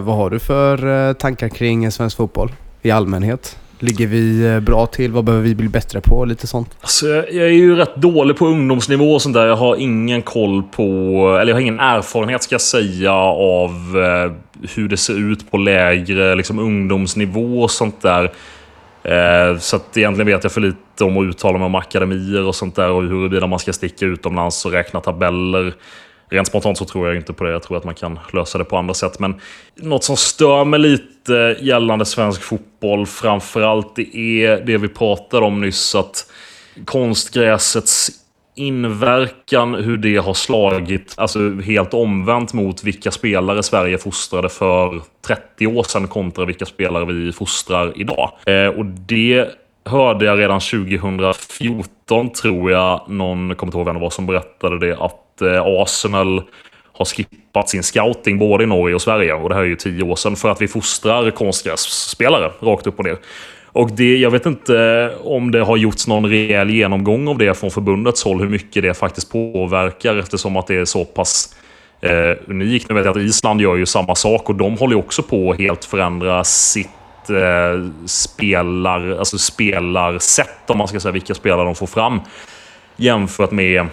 vad 0.00 0.16
har 0.16 0.30
du 0.30 0.38
för 0.38 1.14
tankar 1.14 1.48
kring 1.48 1.92
svensk 1.92 2.16
fotboll 2.16 2.52
i 2.82 2.90
allmänhet? 2.90 3.58
Ligger 3.78 4.06
vi 4.06 4.46
eh, 4.46 4.60
bra 4.60 4.86
till? 4.86 5.12
Vad 5.12 5.24
behöver 5.24 5.44
vi 5.44 5.54
bli 5.54 5.68
bättre 5.68 6.00
på? 6.00 6.24
Lite 6.24 6.46
sånt. 6.46 6.76
Alltså, 6.80 7.06
jag 7.08 7.46
är 7.46 7.48
ju 7.48 7.76
rätt 7.76 7.96
dålig 7.96 8.36
på 8.36 8.46
ungdomsnivå 8.46 9.14
och 9.14 9.22
sånt 9.22 9.34
där. 9.34 9.46
Jag 9.46 9.56
har 9.56 9.76
ingen 9.76 10.22
koll 10.22 10.62
på... 10.62 10.82
Eller 11.40 11.46
jag 11.52 11.56
har 11.56 11.60
ingen 11.60 11.80
erfarenhet 11.80 12.42
ska 12.42 12.54
jag 12.54 12.60
säga 12.60 13.12
av 13.12 13.70
eh, 13.96 14.32
hur 14.74 14.88
det 14.88 14.96
ser 14.96 15.30
ut 15.30 15.50
på 15.50 15.56
lägre 15.56 16.34
liksom, 16.34 16.58
ungdomsnivå 16.58 17.62
och 17.62 17.70
sånt 17.70 18.02
där. 18.02 18.24
Eh, 19.02 19.58
så 19.58 19.76
att 19.76 19.96
egentligen 19.96 20.26
vet 20.26 20.44
jag 20.44 20.52
för 20.52 20.60
lite 20.60 21.04
om 21.04 21.18
att 21.18 21.24
uttala 21.24 21.58
mig 21.58 21.66
om 21.66 21.74
akademier 21.74 22.46
och 22.46 22.54
sånt 22.54 22.76
där 22.76 22.90
och 22.90 23.02
huruvida 23.02 23.46
man 23.46 23.58
ska 23.58 23.72
sticka 23.72 24.06
utomlands 24.06 24.66
och 24.66 24.72
räkna 24.72 25.00
tabeller. 25.00 25.74
Rent 26.30 26.48
spontant 26.48 26.78
så 26.78 26.84
tror 26.84 27.06
jag 27.06 27.16
inte 27.16 27.32
på 27.32 27.44
det. 27.44 27.50
Jag 27.50 27.62
tror 27.62 27.76
att 27.76 27.84
man 27.84 27.94
kan 27.94 28.18
lösa 28.32 28.58
det 28.58 28.64
på 28.64 28.76
andra 28.76 28.94
sätt. 28.94 29.18
Men 29.18 29.40
något 29.74 30.04
som 30.04 30.16
stör 30.16 30.64
mig 30.64 30.80
lite 30.80 31.56
gällande 31.60 32.04
svensk 32.04 32.42
fotboll 32.42 33.06
framförallt 33.06 33.96
det 33.96 34.16
är 34.16 34.60
det 34.66 34.78
vi 34.78 34.88
pratade 34.88 35.46
om 35.46 35.60
nyss. 35.60 35.94
Att 35.94 36.30
konstgräsets 36.84 38.10
inverkan, 38.54 39.74
hur 39.74 39.96
det 39.96 40.16
har 40.16 40.34
slagit 40.34 41.14
alltså 41.16 41.60
helt 41.60 41.94
omvänt 41.94 42.52
mot 42.52 42.84
vilka 42.84 43.10
spelare 43.10 43.62
Sverige 43.62 43.98
fostrade 43.98 44.48
för 44.48 45.02
30 45.26 45.66
år 45.66 45.82
sedan 45.82 46.08
kontra 46.08 46.44
vilka 46.44 46.66
spelare 46.66 47.04
vi 47.04 47.32
fostrar 47.32 48.00
idag. 48.00 48.32
Eh, 48.46 48.66
och 48.66 48.84
det 48.84 49.48
hörde 49.84 50.24
jag 50.24 50.38
redan 50.38 50.60
2014 50.60 52.32
tror 52.32 52.70
jag, 52.70 53.04
någon, 53.08 53.54
kommer 53.54 53.68
inte 53.68 53.78
ihåg 53.78 53.86
vem 53.86 53.94
det 53.94 54.00
var 54.00 54.10
som 54.10 54.26
berättade 54.26 54.78
det, 54.78 54.96
att 54.96 55.25
Eh, 55.42 55.62
Arsenal 55.64 56.42
har 56.92 57.04
skippat 57.04 57.68
sin 57.68 57.82
scouting 57.82 58.38
både 58.38 58.64
i 58.64 58.66
Norge 58.66 58.94
och 58.94 59.02
Sverige. 59.02 59.34
Och 59.34 59.48
det 59.48 59.54
här 59.54 59.62
är 59.62 59.66
ju 59.66 59.76
tio 59.76 60.02
år 60.02 60.16
sedan. 60.16 60.36
För 60.36 60.48
att 60.48 60.62
vi 60.62 60.68
fostrar 60.68 61.30
konstgrässpelare 61.30 62.52
rakt 62.60 62.86
upp 62.86 62.98
och 62.98 63.04
ner. 63.04 63.16
Och 63.66 63.90
det, 63.90 64.16
jag 64.16 64.30
vet 64.30 64.46
inte 64.46 64.80
eh, 64.80 65.26
om 65.26 65.50
det 65.50 65.60
har 65.60 65.76
gjorts 65.76 66.06
någon 66.06 66.26
rejäl 66.26 66.70
genomgång 66.70 67.28
av 67.28 67.38
det 67.38 67.54
från 67.54 67.70
förbundets 67.70 68.24
håll. 68.24 68.40
Hur 68.40 68.48
mycket 68.48 68.82
det 68.82 68.94
faktiskt 68.94 69.32
påverkar 69.32 70.16
eftersom 70.16 70.56
att 70.56 70.66
det 70.66 70.76
är 70.76 70.84
så 70.84 71.04
pass 71.04 71.56
eh, 72.00 72.36
unikt. 72.46 72.88
Nu 72.88 72.94
vet 72.94 73.04
jag 73.04 73.16
att 73.16 73.22
Island 73.22 73.60
gör 73.60 73.76
ju 73.76 73.86
samma 73.86 74.14
sak 74.14 74.48
och 74.48 74.54
de 74.54 74.78
håller 74.78 74.94
ju 74.94 74.98
också 74.98 75.22
på 75.22 75.50
att 75.50 75.58
helt 75.58 75.84
förändra 75.84 76.44
sitt 76.44 76.88
eh, 77.30 77.90
spelar, 78.06 79.10
alltså 79.18 79.38
spelarsätt 79.38 80.70
om 80.70 80.78
man 80.78 80.88
ska 80.88 81.00
säga 81.00 81.12
vilka 81.12 81.34
spelare 81.34 81.64
de 81.64 81.74
får 81.74 81.86
fram. 81.86 82.20
Jämfört 82.96 83.50
med 83.50 83.86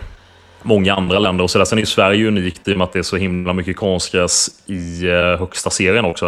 många 0.64 0.94
andra 0.94 1.20
länder. 1.20 1.44
och 1.44 1.52
så 1.52 1.58
där. 1.58 1.66
Sen 1.66 1.78
är 1.78 1.82
ju 1.82 1.86
Sverige 1.86 2.28
unikt 2.28 2.68
i 2.68 2.74
och 2.74 2.78
med 2.78 2.86
att 2.86 2.94
det 2.94 3.00
är 3.00 3.04
så 3.04 3.18
himla 3.18 3.54
mycket 3.54 3.76
konstgräs 3.76 4.50
i 4.66 5.08
eh, 5.08 5.40
högsta 5.40 5.70
serien 5.70 6.06
också. 6.06 6.26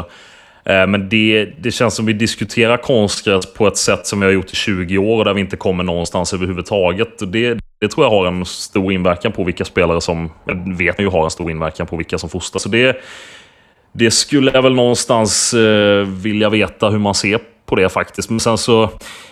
Eh, 0.66 0.88
men 0.88 1.10
det, 1.10 1.46
det 1.60 1.72
känns 1.72 1.96
som 1.96 2.06
vi 2.06 2.14
diskuterar 2.14 2.78
konstgräs 2.78 3.54
på 3.54 3.68
ett 3.68 3.78
sätt 3.78 4.08
som 4.08 4.20
vi 4.20 4.26
har 4.26 4.34
gjort 4.34 4.52
i 4.52 4.56
20 4.56 4.98
år 4.98 5.26
där 5.26 5.34
vi 5.34 5.42
inte 5.42 5.58
kommer 5.58 5.84
någonstans 5.84 6.34
överhuvudtaget. 6.34 7.32
Det, 7.32 7.60
det 7.80 7.88
tror 7.88 8.06
jag 8.06 8.12
har 8.12 8.28
en 8.28 8.46
stor 8.46 8.94
inverkan 8.94 9.32
på 9.32 9.44
vilka 9.44 9.66
spelare 9.66 10.02
som... 10.02 10.32
Jag 10.46 10.78
vet 10.78 11.00
ju 11.00 11.10
har 11.10 11.24
en 11.24 11.32
stor 11.32 11.52
inverkan 11.52 11.88
på 11.88 11.98
vilka 11.98 12.18
som 12.18 12.30
fostras. 12.30 12.64
Så 12.64 12.70
det, 12.70 13.02
det 13.92 14.12
skulle 14.12 14.52
jag 14.52 14.62
väl 14.62 14.76
någonstans 14.76 15.54
eh, 15.54 16.06
vilja 16.08 16.50
veta 16.50 16.90
hur 16.90 17.00
man 17.00 17.16
ser 17.16 17.40
på 17.66 17.76
det 17.76 17.90
faktiskt. 17.90 18.30
Men 18.30 18.40
sen 18.40 18.58
så... 18.58 18.90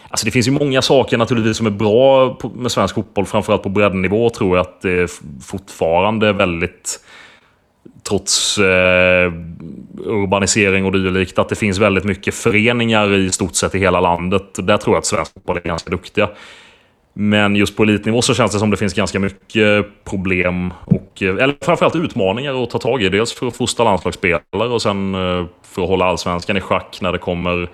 Alltså 0.09 0.25
det 0.25 0.31
finns 0.31 0.47
ju 0.47 0.51
många 0.51 0.81
saker 0.81 1.17
naturligtvis 1.17 1.57
som 1.57 1.65
är 1.65 1.71
bra 1.71 2.37
med 2.55 2.71
svensk 2.71 2.95
fotboll, 2.95 3.25
framförallt 3.25 3.63
på 3.63 3.69
breddnivå 3.69 4.29
tror 4.29 4.57
jag 4.57 4.61
att 4.61 4.81
det 4.81 4.91
är 4.91 5.09
fortfarande 5.41 6.33
väldigt 6.33 6.99
trots 8.03 8.57
eh, 8.57 9.33
urbanisering 10.05 10.85
och 10.85 10.91
dylikt, 10.91 11.39
att 11.39 11.49
det 11.49 11.55
finns 11.55 11.77
väldigt 11.77 12.03
mycket 12.03 12.35
föreningar 12.35 13.13
i 13.13 13.31
stort 13.31 13.55
sett 13.55 13.75
i 13.75 13.79
hela 13.79 13.99
landet. 13.99 14.43
Där 14.57 14.77
tror 14.77 14.95
jag 14.95 14.99
att 14.99 15.05
svensk 15.05 15.33
fotboll 15.33 15.57
är 15.57 15.61
ganska 15.61 15.89
duktiga. 15.89 16.29
Men 17.13 17.55
just 17.55 17.77
på 17.77 17.83
elitnivå 17.83 18.21
så 18.21 18.33
känns 18.33 18.51
det 18.51 18.59
som 18.59 18.69
det 18.69 18.77
finns 18.77 18.93
ganska 18.93 19.19
mycket 19.19 19.85
problem 20.03 20.73
och 20.85 21.21
eh, 21.21 21.29
eller 21.29 21.55
framförallt 21.61 21.95
utmaningar 21.95 22.63
att 22.63 22.69
ta 22.69 22.79
tag 22.79 23.03
i. 23.03 23.09
Dels 23.09 23.33
för 23.33 23.47
att 23.47 23.55
fostra 23.55 23.83
landslagsspelare 23.83 24.69
och 24.69 24.81
sen 24.81 25.15
eh, 25.15 25.45
för 25.63 25.81
att 25.81 25.89
hålla 25.89 26.05
allsvenskan 26.05 26.57
i 26.57 26.61
schack 26.61 26.97
när 27.01 27.11
det 27.11 27.17
kommer 27.17 27.69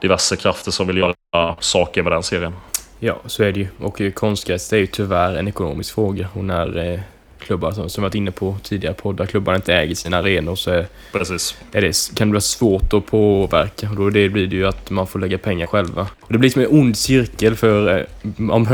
diverse 0.00 0.36
krafter 0.36 0.70
som 0.70 0.86
vill 0.86 0.96
göra 0.96 1.56
saker 1.60 2.02
med 2.02 2.12
den 2.12 2.22
serien. 2.22 2.52
Ja, 2.98 3.20
så 3.26 3.42
är 3.42 3.52
det 3.52 3.60
ju. 3.60 3.66
Och 3.78 4.00
konstgräs 4.14 4.72
är 4.72 4.76
ju 4.76 4.86
tyvärr 4.86 5.36
en 5.36 5.48
ekonomisk 5.48 5.94
fråga. 5.94 6.28
Och 6.32 6.44
när 6.44 6.92
eh, 6.92 7.00
klubbar, 7.38 7.72
som, 7.72 7.90
som 7.90 8.02
vi 8.02 8.06
varit 8.06 8.14
inne 8.14 8.30
på 8.30 8.56
tidigare 8.62 8.94
poddar, 8.94 9.26
klubbar 9.26 9.54
inte 9.54 9.74
äger 9.74 9.94
sina 9.94 10.18
arenor 10.18 10.54
så 10.56 10.70
är, 10.70 10.86
Precis. 11.12 11.56
Är 11.72 11.80
det, 11.80 12.14
kan 12.14 12.28
det 12.28 12.32
bli 12.32 12.40
svårt 12.40 12.92
att 12.92 13.06
påverka. 13.06 13.90
Och 13.90 13.96
då 13.96 14.10
det 14.10 14.28
blir 14.28 14.46
det 14.46 14.56
ju 14.56 14.66
att 14.66 14.90
man 14.90 15.06
får 15.06 15.18
lägga 15.18 15.38
pengar 15.38 15.66
själva. 15.66 16.06
Och 16.20 16.32
det 16.32 16.38
blir 16.38 16.50
som 16.50 16.62
en 16.62 16.68
ond 16.70 16.96
cirkel 16.96 17.56
för 17.56 17.98
eh, 17.98 18.50
om 18.50 18.66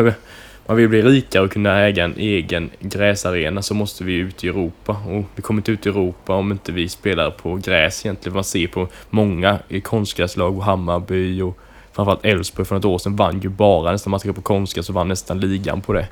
man 0.70 0.76
vill 0.76 0.88
bli 0.88 1.02
rikare 1.02 1.42
och 1.42 1.52
kunna 1.52 1.80
äga 1.80 2.04
en 2.04 2.14
egen 2.16 2.70
gräsarena 2.80 3.62
så 3.62 3.74
måste 3.74 4.04
vi 4.04 4.14
ut 4.14 4.44
i 4.44 4.48
Europa. 4.48 4.96
Och 5.08 5.24
vi 5.34 5.42
kommer 5.42 5.60
inte 5.60 5.72
ut 5.72 5.86
i 5.86 5.88
Europa 5.88 6.34
om 6.34 6.52
inte 6.52 6.72
vi 6.72 6.88
spelar 6.88 7.30
på 7.30 7.56
gräs 7.56 8.06
egentligen. 8.06 8.34
Man 8.34 8.44
ser 8.44 8.66
på 8.66 8.88
många 9.10 9.58
konstgräslag 9.82 10.56
och 10.56 10.64
Hammarby 10.64 11.42
och 11.42 11.58
framförallt 11.92 12.24
Elfsborg 12.24 12.66
för 12.66 12.74
något 12.74 12.84
år 12.84 12.98
sedan 12.98 13.16
vann 13.16 13.40
ju 13.40 13.48
bara 13.48 13.92
nästan 13.92 14.10
man 14.10 14.34
på 14.34 14.42
konstgräs 14.42 14.86
så 14.86 14.92
vann 14.92 15.08
nästan 15.08 15.40
ligan 15.40 15.80
på 15.80 15.92
det. 15.92 16.08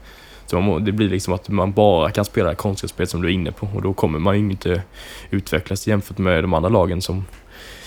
Så 0.47 0.61
man, 0.61 0.85
det 0.85 0.93
blir 0.93 1.09
liksom 1.09 1.35
att 1.35 1.49
man 1.49 1.73
bara 1.73 2.11
kan 2.11 2.25
spela 2.25 2.55
konstgrässpel 2.55 3.07
som 3.07 3.23
du 3.23 3.29
är 3.29 3.33
inne 3.33 3.53
på 3.53 3.69
och 3.75 3.83
då 3.83 3.93
kommer 3.93 4.19
man 4.19 4.35
ju 4.35 4.51
inte 4.51 4.83
utvecklas 5.31 5.87
jämfört 5.87 6.19
med 6.19 6.45
de 6.45 6.55
andra 6.55 6.69
lagen 6.69 7.03
som 7.03 7.25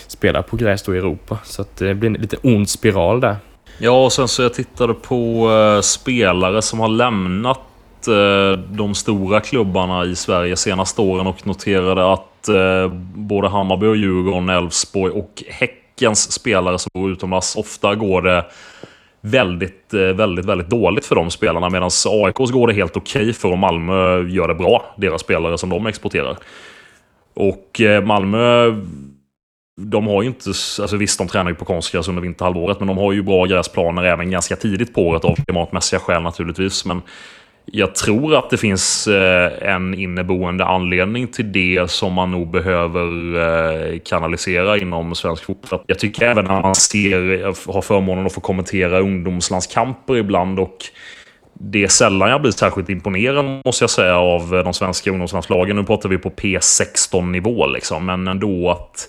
spelar 0.06 0.42
på 0.42 0.56
gräs 0.56 0.82
då 0.82 0.94
i 0.94 0.98
Europa. 0.98 1.38
Så 1.44 1.62
att 1.62 1.76
det 1.76 1.94
blir 1.94 2.10
en 2.10 2.14
lite 2.14 2.36
ond 2.42 2.68
spiral 2.68 3.20
där. 3.20 3.36
Ja, 3.78 4.04
och 4.04 4.12
sen 4.12 4.28
så 4.28 4.42
jag 4.42 4.54
tittade 4.54 4.94
på 4.94 5.50
eh, 5.50 5.80
spelare 5.80 6.62
som 6.62 6.80
har 6.80 6.88
lämnat 6.88 7.58
eh, 8.08 8.58
de 8.58 8.94
stora 8.94 9.40
klubbarna 9.40 10.04
i 10.04 10.16
Sverige 10.16 10.56
senaste 10.56 11.00
åren 11.00 11.26
och 11.26 11.46
noterade 11.46 12.12
att 12.12 12.48
eh, 12.48 12.92
både 13.14 13.48
Hammarby 13.48 13.86
och 13.86 13.96
Djurgården, 13.96 14.48
Elfsborg 14.48 15.12
och 15.12 15.42
Häckens 15.48 16.32
spelare 16.32 16.78
som 16.78 16.90
bor 16.94 17.12
utomlands, 17.12 17.56
ofta 17.56 17.94
går 17.94 18.22
det 18.22 18.44
väldigt, 19.20 19.94
eh, 19.94 20.00
väldigt, 20.00 20.44
väldigt 20.44 20.70
dåligt 20.70 21.06
för 21.06 21.14
de 21.14 21.30
spelarna. 21.30 21.70
Medan 21.70 21.90
AIKs 22.06 22.50
går 22.50 22.66
det 22.66 22.74
helt 22.74 22.96
okej 22.96 23.22
okay 23.22 23.32
för 23.32 23.52
och 23.52 23.58
Malmö 23.58 24.28
gör 24.28 24.48
det 24.48 24.54
bra, 24.54 24.94
deras 24.96 25.20
spelare 25.20 25.58
som 25.58 25.70
de 25.70 25.86
exporterar. 25.86 26.36
Och 27.34 27.80
eh, 27.80 28.04
Malmö 28.04 28.74
de 29.80 30.06
har 30.06 30.22
ju 30.22 30.28
inte, 30.28 30.48
alltså 30.48 30.96
visst 30.96 31.18
de 31.18 31.28
tränar 31.28 31.50
ju 31.50 31.56
på 31.56 31.64
konstgräs 31.64 32.08
under 32.08 32.22
vinterhalvåret, 32.22 32.78
men 32.78 32.88
de 32.88 32.98
har 32.98 33.12
ju 33.12 33.22
bra 33.22 33.44
gräsplaner 33.44 34.04
även 34.04 34.30
ganska 34.30 34.56
tidigt 34.56 34.94
på 34.94 35.08
året 35.08 35.24
av 35.24 35.34
klimatmässiga 35.34 36.00
skäl 36.00 36.22
naturligtvis. 36.22 36.84
Men 36.84 37.02
jag 37.64 37.94
tror 37.94 38.34
att 38.34 38.50
det 38.50 38.56
finns 38.56 39.06
eh, 39.06 39.74
en 39.74 39.94
inneboende 39.94 40.64
anledning 40.64 41.28
till 41.28 41.52
det 41.52 41.90
som 41.90 42.12
man 42.12 42.30
nog 42.30 42.50
behöver 42.50 43.36
eh, 43.94 43.98
kanalisera 43.98 44.78
inom 44.78 45.14
svensk 45.14 45.44
fotboll. 45.44 45.80
Jag 45.86 45.98
tycker 45.98 46.22
även 46.22 46.44
när 46.44 46.62
man 46.62 46.74
ser, 46.74 47.72
har 47.72 47.82
förmånen 47.82 48.26
att 48.26 48.32
få 48.32 48.40
kommentera 48.40 49.00
ungdomslandskamper 49.00 50.16
ibland 50.16 50.60
och 50.60 50.76
det 51.54 51.84
är 51.84 51.88
sällan 51.88 52.30
jag 52.30 52.42
blir 52.42 52.52
särskilt 52.52 52.88
imponerad 52.88 53.62
måste 53.64 53.82
jag 53.82 53.90
säga 53.90 54.16
av 54.16 54.50
de 54.50 54.74
svenska 54.74 55.10
ungdomslandslagen. 55.10 55.76
Nu 55.76 55.84
pratar 55.84 56.08
vi 56.08 56.18
på 56.18 56.30
P16 56.30 57.30
nivå 57.30 57.66
liksom, 57.66 58.06
men 58.06 58.28
ändå 58.28 58.70
att 58.70 59.08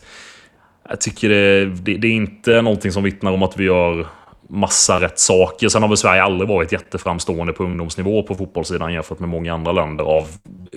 jag 0.90 1.02
tycker 1.02 1.30
det, 1.30 1.66
det, 1.66 1.98
det, 1.98 2.08
är 2.08 2.12
inte 2.12 2.62
någonting 2.62 2.92
som 2.92 3.04
vittnar 3.04 3.32
om 3.32 3.44
att 3.44 3.58
vi 3.58 3.64
gör 3.64 4.08
massa 4.50 5.02
rätt 5.02 5.20
saker. 5.20 5.70
Sen 5.70 5.82
har 5.82 5.90
väl 5.90 5.98
Sverige 5.98 6.24
aldrig 6.24 6.50
varit 6.50 6.72
jätteframstående 6.72 7.54
på 7.54 7.64
ungdomsnivå 7.64 8.24
på 8.24 8.36
fotbollssidan 8.36 8.94
jämfört 8.94 9.20
med 9.20 9.30
många 9.30 9.54
andra 9.54 9.72
länder 9.72 10.04
av 10.04 10.28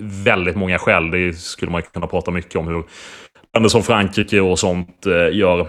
väldigt 0.01 0.55
många 0.55 0.79
skäl. 0.79 1.11
Det 1.11 1.33
skulle 1.33 1.71
man 1.71 1.81
kunna 1.81 2.07
prata 2.07 2.31
mycket 2.31 2.55
om 2.55 2.67
hur 2.67 2.83
länder 3.53 3.69
som 3.69 3.83
Frankrike 3.83 4.41
och 4.41 4.59
sånt 4.59 5.05
eh, 5.05 5.37
gör. 5.37 5.59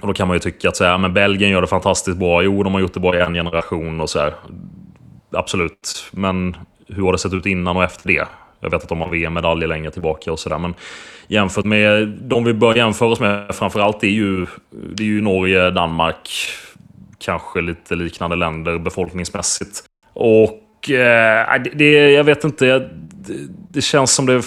Och 0.00 0.06
då 0.06 0.12
kan 0.12 0.28
man 0.28 0.34
ju 0.36 0.40
tycka 0.40 0.68
att 0.68 0.76
så 0.76 0.84
här, 0.84 0.98
men 0.98 1.14
Belgien 1.14 1.50
gör 1.50 1.60
det 1.60 1.66
fantastiskt 1.66 2.18
bra. 2.18 2.42
Jo, 2.42 2.62
de 2.62 2.74
har 2.74 2.80
gjort 2.80 2.94
det 2.94 3.00
bra 3.00 3.16
i 3.16 3.20
en 3.20 3.34
generation 3.34 4.00
och 4.00 4.10
så 4.10 4.18
här. 4.18 4.34
Absolut, 5.32 6.10
men 6.10 6.56
hur 6.88 7.02
har 7.02 7.12
det 7.12 7.18
sett 7.18 7.32
ut 7.32 7.46
innan 7.46 7.76
och 7.76 7.84
efter 7.84 8.08
det? 8.08 8.26
Jag 8.64 8.70
vet 8.70 8.82
att 8.82 8.88
de 8.88 9.00
har 9.00 9.08
VM-medaljer 9.08 9.68
längre 9.68 9.90
tillbaka 9.90 10.32
och 10.32 10.38
sådär. 10.38 10.58
Men 10.58 10.74
jämfört 11.28 11.64
med 11.64 12.08
de 12.08 12.44
vi 12.44 12.54
bör 12.54 12.74
jämföra 12.74 13.08
oss 13.08 13.20
med 13.20 13.54
framförallt 13.54 14.04
är 14.04 14.08
ju, 14.08 14.46
det 14.70 15.02
är 15.02 15.06
ju 15.06 15.20
Norge, 15.20 15.70
Danmark, 15.70 16.30
kanske 17.18 17.60
lite 17.60 17.94
liknande 17.94 18.36
länder 18.36 18.78
befolkningsmässigt. 18.78 19.82
Och 20.12 20.90
eh, 20.90 21.62
det, 21.72 22.12
jag 22.12 22.24
vet 22.24 22.44
inte 22.44 22.90
det 23.70 23.80
känns 23.80 24.14
som 24.14 24.26
det 24.26 24.42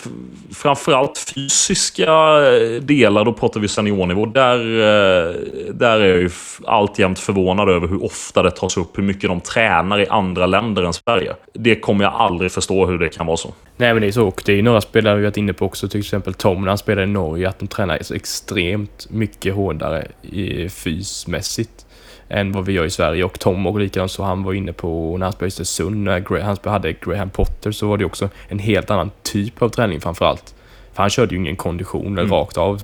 framförallt 0.55 1.17
fysiska 1.35 2.11
eh, 2.47 2.81
delar, 2.81 3.25
då 3.25 3.33
pratar 3.33 3.59
vi 3.59 3.67
seniornivå, 3.67 4.25
där, 4.25 4.59
eh, 4.59 5.35
där 5.73 5.99
är 5.99 6.07
jag 6.07 6.17
ju 6.17 6.29
alltjämt 6.65 7.19
förvånad 7.19 7.69
över 7.69 7.87
hur 7.87 8.05
ofta 8.05 8.43
det 8.43 8.51
tas 8.51 8.77
upp, 8.77 8.97
hur 8.97 9.03
mycket 9.03 9.29
de 9.29 9.41
tränar 9.41 9.99
i 9.99 10.07
andra 10.07 10.45
länder 10.45 10.83
än 10.83 10.93
Sverige. 10.93 11.35
Det 11.53 11.75
kommer 11.75 12.03
jag 12.03 12.13
aldrig 12.13 12.51
förstå 12.51 12.85
hur 12.85 12.99
det 12.99 13.09
kan 13.09 13.25
vara 13.25 13.37
så. 13.37 13.53
Nej 13.77 13.93
men 13.93 14.01
det 14.01 14.07
är 14.07 14.11
så, 14.11 14.27
och 14.27 14.43
det 14.45 14.51
är 14.51 14.55
ju 14.55 14.61
några 14.61 14.81
spelare 14.81 15.15
vi 15.15 15.23
varit 15.23 15.37
inne 15.37 15.53
på 15.53 15.65
också, 15.65 15.87
till 15.87 15.99
exempel 15.99 16.33
Tom 16.33 16.61
när 16.61 16.67
han 16.67 16.77
spelade 16.77 17.07
i 17.07 17.11
Norge, 17.11 17.49
att 17.49 17.59
de 17.59 17.67
tränar 17.67 17.97
så 18.01 18.13
extremt 18.13 19.07
mycket 19.09 19.55
hårdare 19.55 20.07
i 20.21 20.69
fysmässigt 20.69 21.86
än 22.29 22.51
vad 22.51 22.65
vi 22.65 22.73
gör 22.73 22.85
i 22.85 22.89
Sverige. 22.89 23.23
Och 23.23 23.39
Tom 23.39 23.67
och 23.67 23.79
likadant 23.79 24.11
så 24.11 24.23
han 24.23 24.43
var 24.43 24.53
inne 24.53 24.73
på 24.73 25.17
när 25.17 25.25
han 25.25 25.33
spelade 25.33 25.47
Östersund, 25.47 26.03
när 26.03 26.41
han 26.41 26.57
hade 26.63 26.93
Graham 26.93 27.29
Potter, 27.29 27.71
så 27.71 27.87
var 27.87 27.97
det 27.97 28.05
också 28.05 28.29
en 28.47 28.59
helt 28.59 28.91
annan 28.91 29.11
typ 29.23 29.61
av 29.61 29.69
träning 29.69 30.01
framförallt. 30.01 30.55
För 30.93 31.03
han 31.03 31.09
körde 31.09 31.35
ju 31.35 31.41
ingen 31.41 31.55
kondition 31.55 32.17
mm. 32.17 32.31
rakt 32.31 32.57
av. 32.57 32.81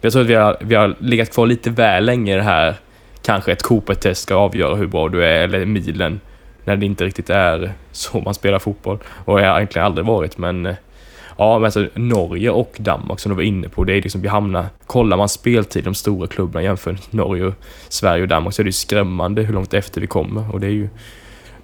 Jag 0.00 0.12
tror 0.12 0.22
att 0.22 0.28
vi 0.28 0.34
har, 0.34 0.56
vi 0.60 0.74
har 0.74 0.94
legat 0.98 1.34
kvar 1.34 1.46
lite 1.46 1.70
väl 1.70 2.04
länge 2.04 2.32
i 2.32 2.36
det 2.36 2.42
här, 2.42 2.74
kanske 3.22 3.52
ett 3.52 3.62
Cooper-test 3.62 4.22
ska 4.22 4.34
avgöra 4.34 4.74
hur 4.74 4.86
bra 4.86 5.08
du 5.08 5.24
är, 5.24 5.44
eller 5.44 5.64
milen, 5.64 6.20
när 6.64 6.76
det 6.76 6.86
inte 6.86 7.04
riktigt 7.04 7.30
är 7.30 7.72
så 7.92 8.20
man 8.20 8.34
spelar 8.34 8.58
fotboll. 8.58 8.98
Och 9.24 9.40
jag 9.40 9.50
har 9.50 9.56
egentligen 9.56 9.86
aldrig 9.86 10.06
varit, 10.06 10.38
men 10.38 10.74
Ja, 11.38 11.58
men 11.58 11.64
alltså 11.64 11.88
Norge 11.94 12.50
och 12.50 12.76
Danmark 12.78 13.20
som 13.20 13.30
du 13.30 13.36
var 13.36 13.42
inne 13.42 13.68
på, 13.68 13.84
det 13.84 13.92
är 13.92 14.02
liksom 14.02 14.20
vi 14.20 14.28
hamnar... 14.28 14.66
Kollar 14.86 15.16
man 15.16 15.28
speltid 15.28 15.84
de 15.84 15.94
stora 15.94 16.26
klubbarna 16.26 16.62
jämför 16.62 16.96
Norge, 17.10 17.52
Sverige 17.88 18.22
och 18.22 18.28
Danmark 18.28 18.54
så 18.54 18.62
är 18.62 18.64
det 18.64 18.68
ju 18.68 18.72
skrämmande 18.72 19.42
hur 19.42 19.54
långt 19.54 19.74
efter 19.74 20.00
vi 20.00 20.06
kommer 20.06 20.54
och 20.54 20.60
det 20.60 20.66
är 20.66 20.70
ju 20.70 20.88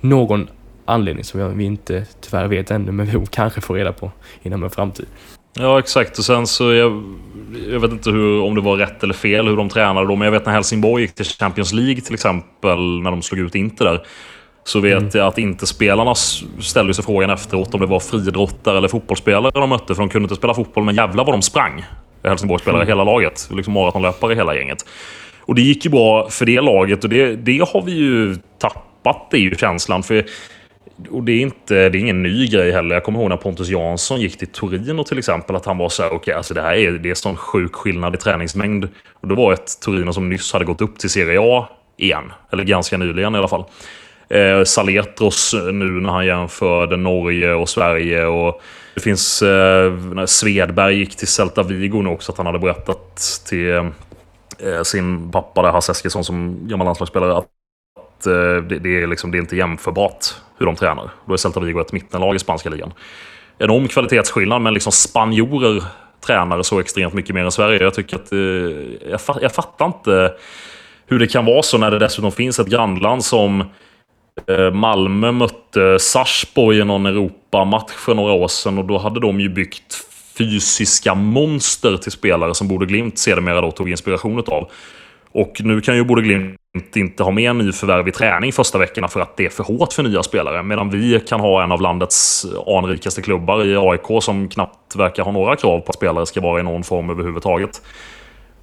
någon 0.01 0.49
anledning 0.85 1.25
som 1.25 1.59
vi 1.59 1.65
inte 1.65 2.07
tyvärr 2.21 2.47
vet 2.47 2.71
ännu, 2.71 2.93
men 2.93 3.07
vi 3.07 3.27
kanske 3.31 3.61
får 3.61 3.75
reda 3.75 3.93
på 3.93 4.11
inom 4.43 4.63
en 4.63 4.71
framtid. 4.71 5.07
Ja, 5.59 5.79
exakt. 5.79 6.19
Och 6.19 6.25
sen 6.25 6.47
så... 6.47 6.73
Jag, 6.73 7.15
jag 7.71 7.81
vet 7.81 7.91
inte 7.91 8.11
hur, 8.11 8.43
om 8.43 8.55
det 8.55 8.61
var 8.61 8.77
rätt 8.77 9.03
eller 9.03 9.15
fel 9.15 9.49
hur 9.49 9.57
de 9.57 9.69
tränade 9.69 10.07
då, 10.07 10.17
men 10.17 10.25
jag 10.25 10.33
vet 10.33 10.47
när 10.47 10.53
Helsingborg 10.53 11.03
gick 11.03 11.15
till 11.15 11.25
Champions 11.25 11.73
League 11.73 12.01
till 12.01 12.15
exempel, 12.15 13.01
när 13.03 13.11
de 13.11 13.23
slog 13.23 13.41
ut 13.41 13.55
Inter 13.55 13.85
där 13.85 14.07
så 14.65 14.81
vet 14.81 14.99
mm. 14.99 15.11
jag 15.15 15.27
att 15.27 15.39
inte 15.39 15.67
spelarna 15.67 16.15
ställde 16.61 16.95
sig 16.95 17.05
frågan 17.05 17.31
efteråt 17.31 17.75
om 17.75 17.81
det 17.81 17.87
var 17.87 18.01
friidrottare 18.01 18.79
eller 18.79 18.89
fotbollsspelare 18.89 19.51
de 19.55 19.69
mötte. 19.69 19.95
För 19.95 20.03
de 20.03 20.09
kunde 20.09 20.25
inte 20.25 20.37
spela 20.37 20.55
fotboll, 20.55 20.85
men 20.85 20.95
jävlar 20.95 21.25
vad 21.25 21.35
de 21.35 21.43
sprang. 21.43 21.85
Helsingborgsspelare 22.25 22.83
mm. 22.83 22.89
hela 22.89 23.05
laget. 23.05 23.49
Liksom 23.53 23.73
maratonlöpare 23.73 24.35
hela 24.35 24.55
gänget. 24.55 24.87
Och 25.41 25.55
det 25.55 25.63
gick 25.63 25.85
ju 25.85 25.91
bra 25.91 26.31
för 26.31 26.47
det 26.47 26.61
laget 26.61 27.05
och 27.05 27.11
det, 27.11 27.37
det 27.37 27.59
har 27.73 27.83
vi 27.83 27.93
ju 27.93 28.37
tappat, 28.59 29.31
det 29.31 29.37
är 29.37 29.41
ju 29.41 29.55
känslan. 29.55 30.03
För 30.03 30.25
och 31.11 31.23
det 31.23 31.33
är, 31.33 31.41
inte, 31.41 31.89
det 31.89 31.99
är 31.99 32.01
ingen 32.01 32.23
ny 32.23 32.47
grej 32.47 32.73
heller. 32.73 32.95
Jag 32.95 33.05
kommer 33.05 33.21
ihåg 33.21 33.29
när 33.29 33.37
Pontus 33.37 33.69
Jansson 33.69 34.21
gick 34.21 34.39
till 34.39 34.49
Torino 34.49 35.05
till 35.05 35.19
exempel. 35.19 35.57
Att 35.57 35.67
han 35.67 35.79
var 35.79 35.89
så 35.89 36.03
här, 36.03 36.09
okej, 36.09 36.17
okay, 36.17 36.35
alltså 36.35 36.55
det 36.55 36.63
här 36.63 36.75
är, 36.75 36.93
det 36.93 37.11
är 37.11 37.15
sån 37.15 37.37
sjuk 37.37 37.75
skillnad 37.75 38.15
i 38.15 38.19
träningsmängd. 38.19 38.89
Och 39.13 39.29
det 39.29 39.35
var 39.35 39.53
ett 39.53 39.81
Torino 39.81 40.13
som 40.13 40.29
nyss 40.29 40.53
hade 40.53 40.65
gått 40.65 40.81
upp 40.81 40.99
till 40.99 41.11
Serie 41.11 41.41
A 41.41 41.69
igen. 41.97 42.33
Eller 42.53 42.65
ganska 42.65 42.97
nyligen 42.97 43.35
i 43.35 43.39
alla 43.39 43.49
fall. 43.49 43.65
Eh, 44.29 44.65
Saletros 44.65 45.55
eh, 45.55 45.73
nu 45.73 45.85
när 45.85 46.11
han 46.11 46.27
jämförde 46.27 46.97
Norge 46.97 47.55
och 47.55 47.69
Sverige. 47.69 48.27
Och 48.27 48.63
det 48.95 49.01
finns... 49.01 49.43
Eh, 49.43 49.93
när 49.93 50.27
Svedberg 50.27 50.99
gick 50.99 51.17
till 51.17 51.29
Celta 51.29 51.63
Vigo 51.63 52.03
nu 52.03 52.09
också, 52.09 52.33
att 52.33 52.39
han 52.39 52.47
hade 52.47 52.59
berättat 52.59 53.43
till 53.49 53.75
eh, 54.59 54.83
sin 54.83 55.31
pappa, 55.33 55.63
där, 55.63 55.71
Hasse 55.71 55.93
Eskilsson, 55.93 56.25
som 56.25 56.69
gammal 56.69 56.85
landslagsspelare, 56.85 57.37
att 57.37 58.27
eh, 58.27 58.33
det, 58.69 58.79
det, 58.79 59.03
är 59.03 59.07
liksom, 59.07 59.31
det 59.31 59.39
är 59.39 59.41
inte 59.41 59.57
jämförbart 59.57 60.27
hur 60.59 60.67
de 60.67 60.77
tränar. 60.77 61.11
Då 61.27 61.33
är 61.33 61.37
Celta 61.37 61.61
Vigo 61.61 61.81
ett 61.81 61.93
mittenlag 61.93 62.35
i 62.35 62.39
spanska 62.39 62.71
ligan. 62.71 62.93
Enorm 63.59 63.89
kvalitetsskillnad, 63.89 64.63
men 64.63 64.75
liksom 64.75 64.93
spanjorer 64.93 65.85
tränar 66.27 66.63
så 66.63 66.81
extremt 66.81 67.15
mycket 67.15 67.35
mer 67.35 67.45
än 67.45 67.53
Sverige. 67.53 67.83
Jag 67.83 67.95
tycker 67.95 68.17
att... 68.17 68.33
Eh, 68.33 68.39
jag, 69.11 69.21
jag 69.41 69.53
fattar 69.53 69.87
inte 69.87 70.35
hur 71.07 71.19
det 71.19 71.27
kan 71.27 71.45
vara 71.45 71.63
så 71.63 71.79
när 71.79 71.91
det 71.91 71.99
dessutom 71.99 72.33
finns 72.33 72.59
ett 72.59 72.67
grannland 72.67 73.25
som 73.25 73.61
Eh, 73.61 73.69
Eh, 74.47 74.71
Malmö 74.71 75.33
mötte 75.33 75.99
Sarpsborg 75.99 76.79
i 76.79 76.85
någon 76.85 77.07
Europamatch 77.07 77.93
för 77.93 78.15
några 78.15 78.33
år 78.33 78.49
sedan 78.49 78.79
och 78.79 78.85
då 78.85 78.99
hade 78.99 79.21
de 79.21 79.41
ju 79.41 79.49
byggt 79.49 80.07
fysiska 80.39 81.15
monster 81.15 81.97
till 81.97 82.13
spelare 82.13 82.55
som 82.55 82.69
Borde 82.69 82.87
Glimt 82.87 83.19
sedermera 83.19 83.61
då 83.61 83.71
tog 83.71 83.91
inspiration 83.91 84.45
av. 84.47 84.71
Och 85.33 85.61
nu 85.61 85.81
kan 85.81 85.97
ju 85.97 86.05
Borde 86.05 86.23
Glimt 86.23 86.61
inte 86.97 87.23
ha 87.23 87.31
med 87.31 87.57
nyförvärv 87.57 88.09
i 88.09 88.13
träning 88.13 88.53
första 88.53 88.79
veckorna 88.79 89.09
för 89.09 89.21
att 89.21 89.37
det 89.37 89.47
är 89.47 89.51
för 89.51 89.65
hårt 89.65 89.93
för 89.93 90.03
nya 90.03 90.23
spelare. 90.23 90.63
Medan 90.63 90.91
vi 90.91 91.21
kan 91.21 91.41
ha 91.41 91.63
en 91.63 91.73
av 91.73 91.81
landets 91.81 92.47
anrikaste 92.67 93.23
klubbar 93.23 93.65
i 93.65 93.77
AIK 93.77 94.23
som 94.23 94.49
knappt 94.49 94.97
verkar 94.97 95.23
ha 95.23 95.33
några 95.33 95.57
krav 95.57 95.81
på 95.81 95.91
att 95.91 95.95
spelare 95.95 96.27
ska 96.27 96.41
vara 96.41 96.61
i 96.61 96.63
någon 96.63 96.85
form 96.85 97.11
överhuvudtaget. 97.11 97.83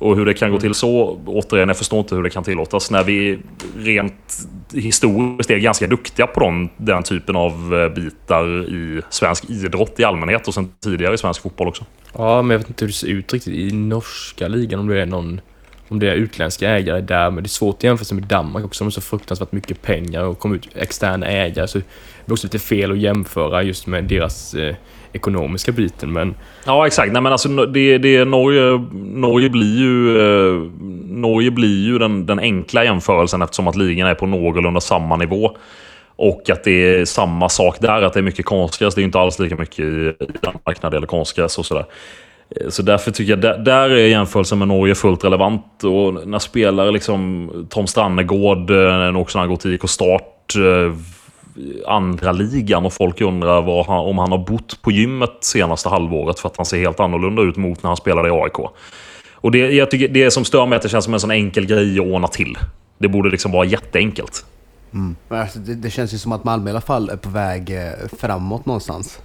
Och 0.01 0.15
hur 0.15 0.25
det 0.25 0.33
kan 0.33 0.51
gå 0.51 0.59
till 0.59 0.73
så, 0.73 1.19
återigen, 1.25 1.67
jag 1.67 1.77
förstår 1.77 1.99
inte 1.99 2.15
hur 2.15 2.23
det 2.23 2.29
kan 2.29 2.43
tillåtas 2.43 2.91
när 2.91 3.03
vi 3.03 3.39
rent 3.77 4.47
historiskt 4.73 5.49
är 5.49 5.57
ganska 5.57 5.87
duktiga 5.87 6.27
på 6.27 6.39
den, 6.39 6.69
den 6.77 7.03
typen 7.03 7.35
av 7.35 7.75
eh, 7.75 7.89
bitar 7.89 8.69
i 8.69 9.01
svensk 9.09 9.49
idrott 9.49 9.99
i 9.99 10.03
allmänhet 10.03 10.47
och 10.47 10.53
sen 10.53 10.73
tidigare 10.83 11.13
i 11.13 11.17
svensk 11.17 11.41
fotboll 11.41 11.67
också. 11.67 11.85
Ja, 12.13 12.41
men 12.41 12.51
jag 12.51 12.59
vet 12.59 12.69
inte 12.69 12.85
hur 12.85 12.87
det 12.87 12.93
ser 12.93 13.07
ut 13.07 13.33
riktigt 13.33 13.53
i 13.53 13.71
norska 13.71 14.47
ligan, 14.47 14.79
om 14.79 14.87
det 14.87 15.01
är 15.01 15.05
någon 15.05 15.41
om 15.87 15.99
det 15.99 16.09
är 16.09 16.15
utländska 16.15 16.69
ägare 16.69 17.01
där, 17.01 17.31
men 17.31 17.43
det 17.43 17.47
är 17.47 17.49
svårt 17.49 17.75
att 17.75 17.83
jämföra 17.83 18.15
med 18.15 18.23
Danmark 18.23 18.65
också. 18.65 18.83
De 18.83 18.85
har 18.85 18.91
så 18.91 19.01
fruktansvärt 19.01 19.51
mycket 19.51 19.81
pengar 19.81 20.23
och 20.23 20.39
kommer 20.39 20.55
ut 20.55 20.69
externa 20.75 21.25
ägare. 21.25 21.67
Så 21.67 21.77
det 21.77 21.85
är 22.25 22.33
också 22.33 22.47
lite 22.47 22.59
fel 22.59 22.91
att 22.91 22.97
jämföra 22.97 23.63
just 23.63 23.87
med 23.87 24.03
deras 24.03 24.53
eh, 24.53 24.75
ekonomiska 25.13 25.71
biten. 25.71 26.13
Men... 26.13 26.35
Ja, 26.65 26.87
exakt. 26.87 27.13
Nej, 27.13 27.21
men 27.21 27.31
alltså, 27.31 27.65
det, 27.65 27.97
det, 27.97 28.25
Norge, 28.25 28.87
Norge 28.93 29.49
blir 29.49 29.77
ju, 29.77 30.19
eh, 30.19 30.71
Norge 31.07 31.51
blir 31.51 31.85
ju 31.85 31.99
den, 31.99 32.25
den 32.25 32.39
enkla 32.39 32.83
jämförelsen 32.83 33.41
eftersom 33.41 33.67
att 33.67 33.75
ligan 33.75 34.07
är 34.07 34.15
på 34.15 34.25
någorlunda 34.25 34.81
samma 34.81 35.17
nivå. 35.17 35.57
Och 36.15 36.49
att 36.49 36.63
det 36.63 36.71
är 36.71 37.05
samma 37.05 37.49
sak 37.49 37.77
där, 37.79 38.01
att 38.01 38.13
det 38.13 38.19
är 38.19 38.23
mycket 38.23 38.45
konstgräs. 38.45 38.95
Det 38.95 39.01
är 39.01 39.03
inte 39.03 39.19
alls 39.19 39.39
lika 39.39 39.55
mycket 39.55 39.85
i 39.85 40.13
Danmark 40.41 40.83
när 40.83 40.89
det 40.89 40.95
gäller 40.95 41.07
konstgräs 41.07 41.57
och 41.57 41.65
sådär. 41.65 41.85
Eh, 42.55 42.69
så 42.69 42.81
därför 42.81 43.11
tycker 43.11 43.31
jag, 43.31 43.41
där, 43.41 43.57
där 43.57 43.89
är 43.89 44.07
jämförelsen 44.07 44.59
med 44.59 44.67
Norge 44.67 44.95
fullt 44.95 45.23
relevant. 45.23 45.83
Och 45.83 46.27
när 46.27 46.39
spelare 46.39 46.91
liksom 46.91 47.49
Tom 47.69 47.87
Strannegård, 47.87 48.71
också 49.15 49.37
när 49.37 49.39
han 49.39 49.49
går 49.49 49.55
till 49.55 49.73
IK 49.73 49.89
Start, 49.89 50.55
eh, 50.55 50.93
andra 51.87 52.31
ligan 52.31 52.85
och 52.85 52.93
folk 52.93 53.21
undrar 53.21 53.83
han, 53.83 53.97
om 53.97 54.17
han 54.17 54.31
har 54.31 54.37
bott 54.37 54.81
på 54.81 54.91
gymmet 54.91 55.37
senaste 55.41 55.89
halvåret 55.89 56.39
för 56.39 56.49
att 56.49 56.57
han 56.57 56.65
ser 56.65 56.79
helt 56.79 56.99
annorlunda 56.99 57.41
ut 57.41 57.57
mot 57.57 57.83
när 57.83 57.89
han 57.89 57.97
spelade 57.97 58.29
i 58.29 58.31
AIK. 58.31 58.59
Och 59.33 59.51
det, 59.51 59.57
jag 59.57 59.91
tycker, 59.91 60.07
det 60.07 60.31
som 60.31 60.45
stör 60.45 60.65
mig 60.65 60.75
är 60.75 60.77
att 60.77 60.83
det 60.83 60.89
känns 60.89 61.05
som 61.05 61.13
en 61.13 61.19
sån 61.19 61.31
enkel 61.31 61.65
grej 61.65 61.99
att 61.99 62.05
ordna 62.05 62.27
till. 62.27 62.57
Det 62.97 63.07
borde 63.07 63.29
liksom 63.29 63.51
vara 63.51 63.65
jätteenkelt. 63.65 64.45
Mm. 64.93 65.15
Alltså, 65.29 65.59
det, 65.59 65.75
det, 65.75 65.89
känns 65.89 66.13
ju 66.13 66.17
som 66.17 66.31
att 66.31 66.43
Malmö 66.43 66.69
i 66.69 66.71
alla 66.71 66.81
fall 66.81 67.09
är 67.09 67.17
på 67.17 67.29
väg 67.29 67.71
framåt 68.17 68.65
någonstans. 68.65 69.19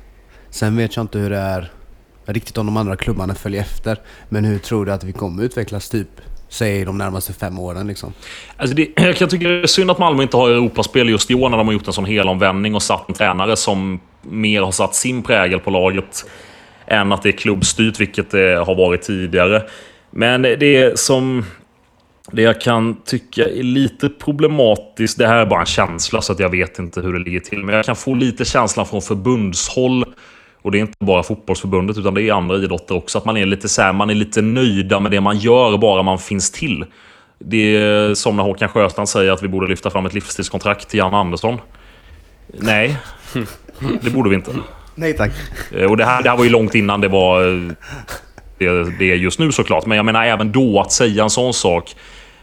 Sen 0.50 0.76
vet 0.76 0.96
jag 0.96 1.02
inte 1.02 1.18
hur 1.18 1.30
det 1.30 1.38
är 1.38 1.70
riktigt 2.24 2.58
om 2.58 2.66
de 2.66 2.76
andra 2.76 2.96
klubbarna 2.96 3.34
följer 3.34 3.60
efter. 3.60 4.00
Men 4.28 4.44
hur 4.44 4.58
tror 4.58 4.86
du 4.86 4.92
att 4.92 5.04
vi 5.04 5.12
kommer 5.12 5.42
utvecklas 5.42 5.88
typ 5.88 6.08
säg 6.48 6.84
de 6.84 6.98
närmaste 6.98 7.32
fem 7.32 7.58
åren 7.58 7.86
liksom? 7.86 8.12
Alltså 8.56 8.76
det, 8.76 8.88
jag 8.96 9.16
kan 9.16 9.28
tycka 9.28 9.48
det 9.48 9.62
är 9.62 9.66
synd 9.66 9.90
att 9.90 9.98
Malmö 9.98 10.22
inte 10.22 10.36
har 10.36 10.50
Europaspel 10.50 11.08
just 11.08 11.30
i 11.30 11.34
år 11.34 11.48
när 11.48 11.58
de 11.58 11.66
har 11.66 11.74
gjort 11.74 11.86
en 11.86 11.92
sån 11.92 12.04
helomvändning 12.04 12.74
och 12.74 12.82
satt 12.82 13.08
en 13.08 13.14
tränare 13.14 13.56
som 13.56 14.00
mer 14.22 14.62
har 14.62 14.72
satt 14.72 14.94
sin 14.94 15.22
prägel 15.22 15.60
på 15.60 15.70
laget 15.70 16.24
än 16.86 17.12
att 17.12 17.22
det 17.22 17.28
är 17.28 17.32
klubbstyrt, 17.32 18.00
vilket 18.00 18.30
det 18.30 18.64
har 18.66 18.74
varit 18.74 19.02
tidigare. 19.02 19.62
Men 20.10 20.42
det 20.42 20.98
som... 20.98 21.44
Det 22.32 22.42
jag 22.42 22.60
kan 22.60 23.02
tycka 23.04 23.44
är 23.44 23.62
lite 23.62 24.08
problematiskt, 24.08 25.18
det 25.18 25.26
här 25.26 25.36
är 25.36 25.46
bara 25.46 25.60
en 25.60 25.66
känsla 25.66 26.20
så 26.22 26.32
att 26.32 26.38
jag 26.38 26.48
vet 26.48 26.78
inte 26.78 27.00
hur 27.00 27.12
det 27.12 27.18
ligger 27.18 27.40
till, 27.40 27.64
men 27.64 27.74
jag 27.74 27.84
kan 27.84 27.96
få 27.96 28.14
lite 28.14 28.44
känslan 28.44 28.86
från 28.86 29.02
förbundshåll 29.02 30.04
och 30.66 30.72
det 30.72 30.78
är 30.78 30.80
inte 30.80 31.04
bara 31.04 31.22
fotbollsförbundet 31.22 31.98
utan 31.98 32.14
det 32.14 32.22
är 32.22 32.32
andra 32.32 32.56
idrotter 32.56 32.94
också. 32.94 33.18
Att 33.18 33.24
man 33.24 33.36
är 33.36 33.46
lite 33.46 33.68
så 33.68 33.82
här, 33.82 33.92
man 33.92 34.10
är 34.10 34.14
lite 34.14 34.42
nöjda 34.42 35.00
med 35.00 35.10
det 35.10 35.20
man 35.20 35.38
gör 35.38 35.78
bara 35.78 36.02
man 36.02 36.18
finns 36.18 36.50
till. 36.50 36.84
Det 37.38 37.76
är 37.76 38.14
som 38.14 38.36
när 38.36 38.42
Håkan 38.42 38.68
Sjöstrand 38.68 39.08
säger 39.08 39.32
att 39.32 39.42
vi 39.42 39.48
borde 39.48 39.66
lyfta 39.66 39.90
fram 39.90 40.06
ett 40.06 40.14
livstidskontrakt 40.14 40.88
till 40.88 40.98
Jan 40.98 41.14
Andersson. 41.14 41.60
Nej, 42.46 42.96
det 44.02 44.10
borde 44.10 44.30
vi 44.30 44.36
inte. 44.36 44.50
Nej 44.94 45.12
tack. 45.12 45.32
Eh, 45.72 45.90
och 45.90 45.96
det 45.96 46.04
här, 46.04 46.22
det 46.22 46.30
här 46.30 46.36
var 46.36 46.44
ju 46.44 46.50
långt 46.50 46.74
innan 46.74 47.00
det 47.00 47.08
var 47.08 47.40
det, 48.58 48.98
det 48.98 49.10
är 49.12 49.16
just 49.16 49.38
nu 49.38 49.52
såklart. 49.52 49.86
Men 49.86 49.96
jag 49.96 50.06
menar 50.06 50.24
även 50.24 50.52
då 50.52 50.80
att 50.80 50.92
säga 50.92 51.22
en 51.22 51.30
sån 51.30 51.54
sak. 51.54 51.94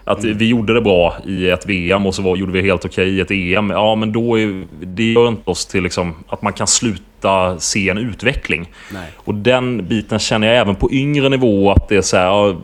Att 0.06 0.24
mm. 0.24 0.38
vi 0.38 0.48
gjorde 0.48 0.74
det 0.74 0.82
bra 0.82 1.14
i 1.26 1.50
ett 1.50 1.66
VM 1.66 2.06
och 2.06 2.16
så 2.16 2.22
var, 2.22 2.36
gjorde 2.36 2.52
vi 2.52 2.62
helt 2.62 2.86
okej 2.86 3.22
okay 3.22 3.36
i 3.36 3.48
ett 3.48 3.58
EM. 3.58 3.70
Ja, 3.70 3.96
men 3.96 4.12
då 4.12 4.40
är, 4.40 4.66
det 4.82 5.04
gör 5.04 5.28
inte 5.28 5.50
oss 5.50 5.66
till 5.66 5.84
liksom, 5.84 6.16
att 6.28 6.42
man 6.42 6.54
kan 6.54 6.68
sluta 6.68 7.60
se 7.60 7.90
en 7.90 7.98
utveckling. 7.98 8.70
Nej. 8.94 9.08
Och 9.16 9.36
den 9.36 9.88
biten 9.88 10.20
känner 10.20 10.48
jag 10.48 10.58
även 10.58 10.76
på 10.76 10.92
yngre 10.92 11.30
nivå 11.30 11.72
att 11.72 11.90
det 11.90 11.96
är 11.96 12.02
så 12.02 12.18
här, 12.18 12.26
ja, 12.26 12.56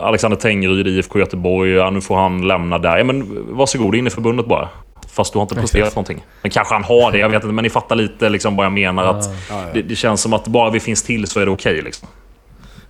Alexander 0.00 0.36
Tengryd, 0.36 0.86
IFK 0.86 1.18
Göteborg, 1.18 1.70
ja, 1.70 1.90
nu 1.90 2.00
får 2.00 2.16
han 2.16 2.48
lämna 2.48 2.78
där. 2.78 2.98
Ja, 2.98 3.04
men 3.04 3.46
varsågod 3.56 3.94
in 3.94 4.06
i 4.06 4.10
förbundet 4.10 4.46
bara. 4.46 4.68
Fast 5.12 5.32
du 5.32 5.38
har 5.38 5.42
inte 5.42 5.54
presterat 5.54 5.94
någonting. 5.94 6.24
Men 6.42 6.50
kanske 6.50 6.74
han 6.74 6.84
har 6.84 7.12
det, 7.12 7.18
jag 7.18 7.28
vet 7.28 7.42
inte. 7.42 7.54
Men 7.54 7.62
ni 7.62 7.70
fattar 7.70 7.96
lite 7.96 8.28
liksom 8.28 8.56
vad 8.56 8.66
jag 8.66 8.72
menar. 8.72 9.04
Att 9.04 9.24
Ja, 9.24 9.62
ja. 9.62 9.64
det, 9.74 9.82
det 9.82 9.96
känns 9.96 10.20
som 10.20 10.32
att 10.32 10.46
bara 10.48 10.70
vi 10.70 10.80
finns 10.80 11.02
till 11.02 11.26
så 11.26 11.40
är 11.40 11.46
det 11.46 11.52
okej. 11.52 11.82
liksom. 11.82 12.08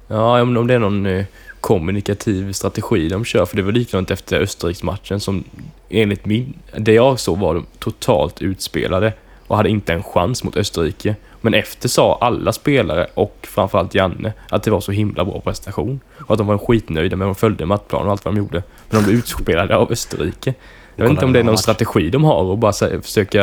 Ja, 0.08 0.42
om, 0.42 0.56
om 0.56 0.66
det 0.66 0.74
är 0.74 0.78
någon 0.78 1.06
eh, 1.06 1.24
kommunikativ 1.62 2.52
strategi 2.52 3.08
de 3.08 3.24
kör. 3.24 3.46
För 3.46 3.56
det 3.56 3.62
var 3.62 3.72
likadant 3.72 4.10
efter 4.10 4.40
Österriksmatchen 4.40 5.20
som 5.20 5.44
enligt 5.88 6.26
min... 6.26 6.54
Det 6.76 6.92
jag 6.92 7.20
såg 7.20 7.38
var 7.38 7.54
de 7.54 7.66
totalt 7.78 8.42
utspelade 8.42 9.12
och 9.46 9.56
hade 9.56 9.68
inte 9.68 9.92
en 9.92 10.02
chans 10.02 10.44
mot 10.44 10.56
Österrike. 10.56 11.16
Men 11.40 11.54
efter 11.54 11.88
sa 11.88 12.18
alla 12.20 12.52
spelare 12.52 13.06
och 13.14 13.36
framförallt 13.42 13.94
Janne 13.94 14.32
att 14.48 14.62
det 14.62 14.70
var 14.70 14.80
så 14.80 14.92
himla 14.92 15.24
bra 15.24 15.40
prestation. 15.40 16.00
Och 16.18 16.30
att 16.30 16.38
de 16.38 16.46
var 16.46 16.58
skitnöjda 16.58 17.16
med 17.16 17.28
att 17.28 17.36
de 17.36 17.40
följde 17.40 17.66
matchplanen 17.66 18.06
och 18.06 18.12
allt 18.12 18.24
vad 18.24 18.34
de 18.34 18.38
gjorde. 18.38 18.62
Men 18.90 19.00
de 19.00 19.04
blev 19.04 19.18
utspelade 19.18 19.76
av 19.76 19.92
Österrike. 19.92 20.54
Jag 20.96 21.04
vet 21.04 21.10
inte 21.10 21.24
om 21.24 21.32
det 21.32 21.38
är 21.38 21.44
någon 21.44 21.52
match. 21.52 21.60
strategi 21.60 22.10
de 22.10 22.24
har 22.24 22.42
och 22.42 22.58
bara 22.58 22.72
försöka... 23.02 23.40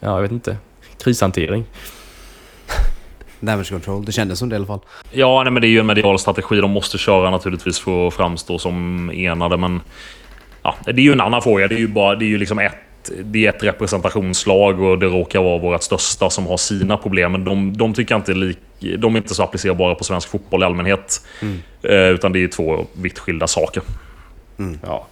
Ja, 0.00 0.14
jag 0.14 0.22
vet 0.22 0.32
inte. 0.32 0.56
Krishantering. 0.98 1.64
Damage 3.46 3.70
control, 3.70 4.04
det 4.04 4.12
kändes 4.12 4.38
som 4.38 4.48
det 4.48 4.54
i 4.54 4.56
alla 4.56 4.66
fall. 4.66 4.80
Ja, 5.10 5.42
nej, 5.42 5.52
men 5.52 5.60
det 5.60 5.68
är 5.68 5.70
ju 5.70 5.80
en 5.80 5.86
medial 5.86 6.18
strategi 6.18 6.56
de 6.56 6.70
måste 6.70 6.98
köra 6.98 7.30
naturligtvis 7.30 7.78
för 7.78 8.08
att 8.08 8.14
framstå 8.14 8.58
som 8.58 9.10
enade. 9.10 9.56
Men 9.56 9.80
ja, 10.62 10.74
det 10.84 10.90
är 10.90 11.04
ju 11.04 11.12
en 11.12 11.20
annan 11.20 11.42
fråga. 11.42 11.68
Det 11.68 11.74
är 11.74 11.78
ju, 11.78 11.88
bara, 11.88 12.14
det 12.14 12.24
är 12.24 12.28
ju 12.28 12.38
liksom 12.38 12.58
ett, 12.58 13.10
det 13.24 13.46
är 13.46 13.48
ett 13.48 13.62
representationslag 13.62 14.80
och 14.80 14.98
det 14.98 15.06
råkar 15.06 15.42
vara 15.42 15.58
vårt 15.58 15.82
största 15.82 16.30
som 16.30 16.46
har 16.46 16.56
sina 16.56 16.96
problem. 16.96 17.32
Men 17.32 17.44
de, 17.44 17.76
de 17.76 17.94
tycker 17.94 18.14
jag 18.14 18.18
inte 18.18 18.32
är 18.32 18.36
lik, 18.36 18.58
de 18.98 19.14
är 19.14 19.18
inte 19.18 19.34
så 19.34 19.42
applicerbara 19.42 19.94
på 19.94 20.04
svensk 20.04 20.28
fotboll 20.28 20.62
i 20.62 20.64
allmänhet. 20.64 21.26
Eh, 21.82 22.08
utan 22.08 22.32
det 22.32 22.44
är 22.44 22.48
två 22.48 22.86
vitt 22.92 23.18
skilda 23.18 23.46
saker. 23.46 23.82
Ja. 24.82 25.06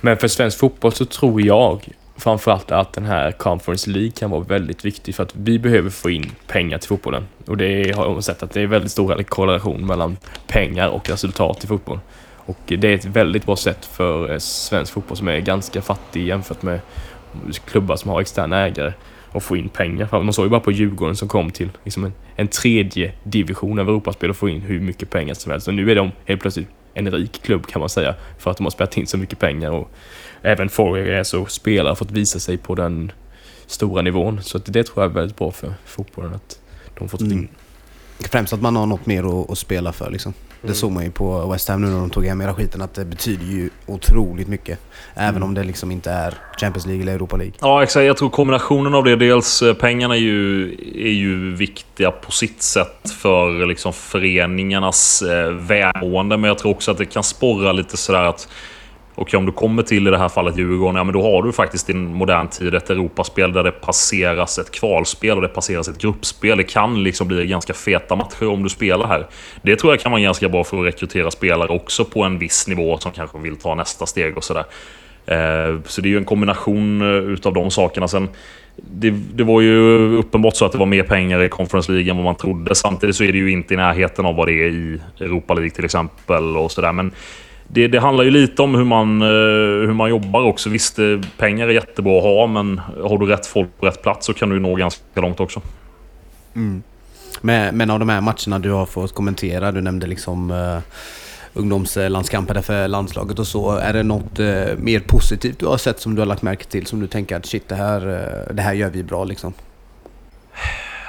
Men 0.00 0.16
för 0.16 0.28
svensk 0.28 0.58
fotboll 0.58 0.92
så 0.92 1.04
tror 1.04 1.42
jag 1.42 1.88
framförallt 2.18 2.70
att 2.70 2.92
den 2.92 3.04
här 3.04 3.32
Conference 3.32 3.90
League 3.90 4.10
kan 4.10 4.30
vara 4.30 4.40
väldigt 4.40 4.84
viktig 4.84 5.14
för 5.14 5.22
att 5.22 5.34
vi 5.36 5.58
behöver 5.58 5.90
få 5.90 6.10
in 6.10 6.30
pengar 6.46 6.78
till 6.78 6.88
fotbollen. 6.88 7.26
Och 7.46 7.56
det 7.56 7.96
har 7.96 8.04
jag 8.04 8.24
sett 8.24 8.42
att 8.42 8.50
det 8.50 8.60
är 8.62 8.66
väldigt 8.66 8.92
stor 8.92 9.22
korrelation 9.22 9.86
mellan 9.86 10.16
pengar 10.46 10.88
och 10.88 11.10
resultat 11.10 11.64
i 11.64 11.66
fotboll. 11.66 12.00
Och 12.36 12.58
det 12.64 12.84
är 12.84 12.94
ett 12.94 13.04
väldigt 13.04 13.46
bra 13.46 13.56
sätt 13.56 13.84
för 13.84 14.32
eh, 14.32 14.38
svensk 14.38 14.92
fotboll 14.92 15.16
som 15.16 15.28
är 15.28 15.38
ganska 15.40 15.82
fattig 15.82 16.26
jämfört 16.26 16.62
med 16.62 16.80
klubbar 17.64 17.96
som 17.96 18.10
har 18.10 18.20
externa 18.20 18.66
ägare 18.66 18.92
att 19.32 19.42
få 19.42 19.56
in 19.56 19.68
pengar. 19.68 20.08
Man 20.22 20.32
såg 20.32 20.44
ju 20.44 20.50
bara 20.50 20.60
på 20.60 20.72
Djurgården 20.72 21.16
som 21.16 21.28
kom 21.28 21.50
till 21.50 21.70
liksom 21.84 22.04
en, 22.04 22.12
en 22.36 22.48
tredje 22.48 23.12
division 23.22 23.78
av 23.78 23.88
Europaspel 23.88 24.30
och 24.30 24.36
få 24.36 24.48
in 24.48 24.60
hur 24.60 24.80
mycket 24.80 25.10
pengar 25.10 25.34
som 25.34 25.52
helst. 25.52 25.68
Och 25.68 25.74
nu 25.74 25.90
är 25.90 25.94
de 25.94 26.10
helt 26.24 26.40
plötsligt 26.40 26.68
en 26.94 27.10
rik 27.10 27.42
klubb 27.42 27.66
kan 27.66 27.80
man 27.80 27.88
säga 27.88 28.14
för 28.38 28.50
att 28.50 28.56
de 28.56 28.66
har 28.66 28.70
spelat 28.70 28.96
in 28.96 29.06
så 29.06 29.18
mycket 29.18 29.38
pengar 29.38 29.70
och 29.70 29.90
även 30.46 30.68
Forgers 30.68 31.34
och 31.34 31.50
spelare 31.50 31.96
fått 31.96 32.10
visa 32.10 32.38
sig 32.40 32.56
på 32.56 32.74
den 32.74 33.12
stora 33.66 34.02
nivån. 34.02 34.42
Så 34.42 34.56
att 34.56 34.64
det 34.66 34.84
tror 34.84 35.02
jag 35.04 35.10
är 35.10 35.14
väldigt 35.14 35.36
bra 35.36 35.50
för 35.50 35.74
fotbollen 35.86 36.34
att 36.34 36.58
de 36.98 37.08
fått. 37.08 37.20
Mm. 37.20 37.48
Främst 38.30 38.52
att 38.52 38.62
man 38.62 38.76
har 38.76 38.86
något 38.86 39.06
mer 39.06 39.40
att, 39.42 39.50
att 39.50 39.58
spela 39.58 39.92
för 39.92 40.10
liksom. 40.10 40.34
Det 40.60 40.66
Mm. 40.66 40.74
såg 40.76 40.92
man 40.92 41.04
ju 41.04 41.10
på 41.10 41.46
West 41.52 41.68
Ham 41.68 41.80
nu 41.82 41.86
när 41.88 42.00
de 42.00 42.10
tog 42.10 42.26
hem 42.26 42.40
hela 42.40 42.54
skiten 42.54 42.82
att 42.82 42.94
det 42.94 43.04
betyder 43.04 43.44
ju 43.46 43.70
otroligt 43.86 44.48
mycket. 44.48 44.78
Även 45.14 45.42
om 45.42 45.54
det 45.54 45.64
liksom 45.64 45.90
inte 45.92 46.10
är 46.10 46.34
Champions 46.60 46.86
League 46.86 47.02
eller 47.02 47.12
Europa 47.14 47.36
League. 47.36 47.52
Ja, 47.60 47.82
exakt. 47.82 48.06
Jag 48.06 48.16
tror 48.16 48.28
kombinationen 48.30 48.94
av 48.94 49.04
det. 49.04 49.16
Dels 49.16 49.62
eh, 49.62 49.74
pengarna 49.74 50.14
är 50.16 50.20
ju, 50.20 50.72
är 50.94 51.12
ju 51.12 51.54
viktiga 51.54 52.10
på 52.10 52.32
sitt 52.32 52.62
sätt 52.62 53.10
för 53.20 53.66
liksom 53.66 53.92
föreningarnas 53.92 55.22
eh, 55.22 55.50
välmående. 55.50 56.36
Men 56.36 56.48
jag 56.48 56.58
tror 56.58 56.70
också 56.72 56.90
att 56.90 56.98
det 56.98 57.04
kan 57.06 57.22
sporra 57.22 57.72
lite 57.72 57.96
sådär 57.96 58.22
att 58.24 58.48
och 59.16 59.34
om 59.34 59.46
du 59.46 59.52
kommer 59.52 59.82
till 59.82 60.08
i 60.08 60.10
det 60.10 60.18
här 60.18 60.28
fallet 60.28 60.58
Djurgården, 60.58 60.96
ja 60.96 61.04
men 61.04 61.12
då 61.12 61.22
har 61.22 61.42
du 61.42 61.52
faktiskt 61.52 61.90
i 61.90 61.94
modern 61.94 62.48
tid 62.48 62.74
ett 62.74 62.90
Europaspel 62.90 63.52
där 63.52 63.64
det 63.64 63.70
passeras 63.70 64.58
ett 64.58 64.70
kvalspel 64.70 65.36
och 65.36 65.42
det 65.42 65.48
passeras 65.48 65.88
ett 65.88 65.98
gruppspel. 65.98 66.58
Det 66.58 66.64
kan 66.64 67.02
liksom 67.02 67.28
bli 67.28 67.46
ganska 67.46 67.74
feta 67.74 68.16
matcher 68.16 68.48
om 68.48 68.62
du 68.62 68.68
spelar 68.68 69.06
här. 69.06 69.26
Det 69.62 69.76
tror 69.76 69.92
jag 69.92 70.00
kan 70.00 70.12
vara 70.12 70.22
ganska 70.22 70.48
bra 70.48 70.64
för 70.64 70.78
att 70.78 70.86
rekrytera 70.86 71.30
spelare 71.30 71.68
också 71.68 72.04
på 72.04 72.22
en 72.22 72.38
viss 72.38 72.68
nivå 72.68 72.98
som 72.98 73.12
kanske 73.12 73.38
vill 73.38 73.56
ta 73.56 73.74
nästa 73.74 74.06
steg 74.06 74.36
och 74.36 74.44
sådär. 74.44 74.64
Eh, 75.26 75.80
så 75.84 76.00
det 76.00 76.08
är 76.08 76.10
ju 76.10 76.16
en 76.16 76.24
kombination 76.24 77.02
eh, 77.02 77.08
utav 77.08 77.52
de 77.54 77.70
sakerna. 77.70 78.08
Sen, 78.08 78.28
det, 78.76 79.10
det 79.10 79.44
var 79.44 79.60
ju 79.60 79.98
uppenbart 80.16 80.56
så 80.56 80.64
att 80.64 80.72
det 80.72 80.78
var 80.78 80.86
mer 80.86 81.02
pengar 81.02 81.42
i 81.42 81.48
Conference 81.48 81.92
League 81.92 82.10
än 82.10 82.16
vad 82.16 82.24
man 82.24 82.36
trodde. 82.36 82.74
Samtidigt 82.74 83.16
så 83.16 83.24
är 83.24 83.32
det 83.32 83.38
ju 83.38 83.50
inte 83.50 83.74
i 83.74 83.76
närheten 83.76 84.26
av 84.26 84.36
vad 84.36 84.48
det 84.48 84.52
är 84.52 84.68
i 84.68 85.00
Europa 85.20 85.54
League 85.54 85.70
till 85.70 85.84
exempel. 85.84 86.56
och 86.56 86.72
sådär. 86.72 86.92
Men 86.92 87.12
det, 87.68 87.88
det 87.88 88.00
handlar 88.00 88.24
ju 88.24 88.30
lite 88.30 88.62
om 88.62 88.74
hur 88.74 88.84
man, 88.84 89.22
eh, 89.22 89.86
hur 89.86 89.92
man 89.92 90.10
jobbar 90.10 90.42
också. 90.42 90.70
Visst, 90.70 90.98
eh, 90.98 91.20
pengar 91.38 91.68
är 91.68 91.72
jättebra 91.72 92.18
att 92.18 92.24
ha, 92.24 92.46
men 92.46 92.78
har 92.78 93.18
du 93.18 93.26
rätt 93.26 93.46
folk 93.46 93.68
på 93.80 93.86
rätt 93.86 94.02
plats 94.02 94.26
så 94.26 94.34
kan 94.34 94.50
du 94.50 94.60
nå 94.60 94.74
ganska 94.74 95.20
långt 95.20 95.40
också. 95.40 95.60
Men, 97.40 97.76
men 97.76 97.90
av 97.90 97.98
de 97.98 98.08
här 98.08 98.20
matcherna 98.20 98.58
du 98.58 98.70
har 98.70 98.86
fått 98.86 99.14
kommentera, 99.14 99.72
du 99.72 99.80
nämnde 99.80 100.06
liksom 100.06 100.50
uh, 100.50 100.78
ungdomslandskamper 101.54 102.60
för 102.60 102.88
landslaget 102.88 103.38
och 103.38 103.46
så. 103.46 103.76
Är 103.76 103.92
det 103.92 104.02
något 104.02 104.38
eh, 104.38 104.76
mer 104.78 105.00
positivt 105.00 105.58
du 105.58 105.66
har 105.66 105.76
sett 105.76 106.00
som 106.00 106.14
du 106.14 106.20
har 106.20 106.26
lagt 106.26 106.42
märke 106.42 106.64
till? 106.64 106.86
Som 106.86 107.00
du 107.00 107.06
tänker 107.06 107.36
att 107.36 107.46
shit, 107.46 107.68
det 107.68 107.74
här, 107.74 108.00
det 108.52 108.62
här 108.62 108.72
gör 108.72 108.90
vi 108.90 109.02
bra 109.02 109.24
liksom? 109.24 109.52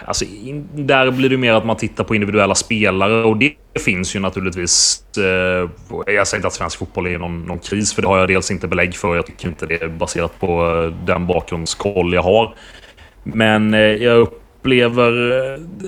Alltså, 0.06 0.26
in, 0.26 0.68
där 0.74 1.12
blir 1.12 1.30
det 1.30 1.38
mer 1.38 1.54
att 1.54 1.66
man 1.66 1.76
tittar 1.76 2.04
på 2.04 2.16
individuella 2.16 2.56
spelare 2.56 3.24
och 3.24 3.38
det 3.38 3.54
det 3.78 3.84
finns 3.84 4.16
ju 4.16 4.20
naturligtvis... 4.20 5.04
Eh, 5.18 5.70
jag 6.14 6.28
säger 6.28 6.36
inte 6.36 6.48
att 6.48 6.54
svensk 6.54 6.80
fotboll 6.80 7.08
är 7.08 7.18
någon, 7.18 7.46
någon 7.46 7.60
kris, 7.60 7.94
för 7.94 8.02
det 8.02 8.08
har 8.08 8.18
jag 8.18 8.28
dels 8.28 8.52
inte 8.52 8.68
belägg 8.68 8.96
för. 8.96 9.16
Jag 9.16 9.26
tycker 9.26 9.48
inte 9.48 9.66
det 9.66 9.84
är 9.84 9.88
baserat 9.88 10.40
på 10.40 10.48
eh, 10.48 11.06
den 11.06 11.28
bakgrundskoll 11.28 12.14
jag 12.14 12.24
har. 12.24 12.56
Men 13.24 13.74
eh, 13.74 13.80
jag 13.80 14.18
upplever 14.18 15.32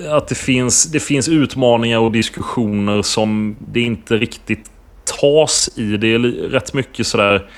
eh, 0.06 0.14
att 0.14 0.28
det 0.28 0.34
finns, 0.34 0.84
det 0.84 1.00
finns 1.00 1.28
utmaningar 1.28 1.98
och 1.98 2.12
diskussioner 2.12 3.02
som 3.02 3.56
det 3.72 3.80
inte 3.80 4.16
riktigt 4.16 4.70
tas 5.20 5.70
i. 5.76 5.96
Det 5.96 6.14
är 6.14 6.18
rätt 6.50 6.74
mycket 6.74 7.06
sådär 7.06 7.50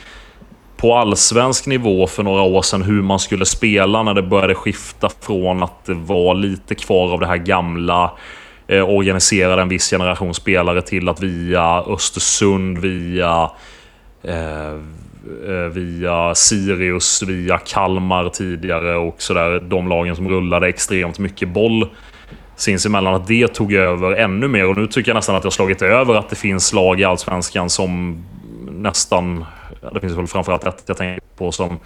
på 0.76 0.94
allsvensk 0.94 1.66
nivå 1.66 2.06
för 2.06 2.22
några 2.22 2.42
år 2.42 2.62
sedan 2.62 2.82
hur 2.82 3.02
man 3.02 3.18
skulle 3.18 3.46
spela 3.46 4.02
när 4.02 4.14
det 4.14 4.22
började 4.22 4.54
skifta 4.54 5.10
från 5.20 5.62
att 5.62 5.84
det 5.84 5.94
var 5.94 6.34
lite 6.34 6.74
kvar 6.74 7.12
av 7.12 7.20
det 7.20 7.26
här 7.26 7.36
gamla 7.36 8.10
eh, 8.72 8.90
organiserade 8.90 9.62
en 9.62 9.68
viss 9.68 9.90
generation 9.90 10.34
spelare 10.34 10.82
till 10.82 11.08
att 11.08 11.20
via 11.20 11.82
Östersund, 11.86 12.78
via 12.78 13.50
eh, 14.22 14.72
eh, 15.48 15.68
via 15.72 16.34
Sirius, 16.34 17.22
via 17.22 17.58
Kalmar 17.58 18.28
tidigare 18.28 18.96
och 18.96 19.22
sådär. 19.22 19.60
De 19.60 19.88
lagen 19.88 20.16
som 20.16 20.28
rullade 20.28 20.68
extremt 20.68 21.18
mycket 21.18 21.48
boll 21.48 21.88
sinsemellan. 22.56 23.14
Att 23.14 23.26
det 23.26 23.48
tog 23.48 23.72
över 23.72 24.12
ännu 24.12 24.48
mer 24.48 24.68
och 24.68 24.76
nu 24.76 24.86
tycker 24.86 25.10
jag 25.10 25.16
nästan 25.16 25.36
att 25.36 25.42
det 25.42 25.46
har 25.46 25.50
slagit 25.50 25.82
över 25.82 26.14
att 26.14 26.28
det 26.28 26.36
finns 26.36 26.72
lag 26.72 27.00
i 27.00 27.04
Allsvenskan 27.04 27.70
som 27.70 28.22
nästan... 28.70 29.44
Det 29.92 30.00
finns 30.00 30.12
väl 30.12 30.26
framförallt 30.26 30.64
ett 30.64 30.82
jag 30.86 30.96
tänker 30.96 31.22
på 31.36 31.52
som 31.52 31.78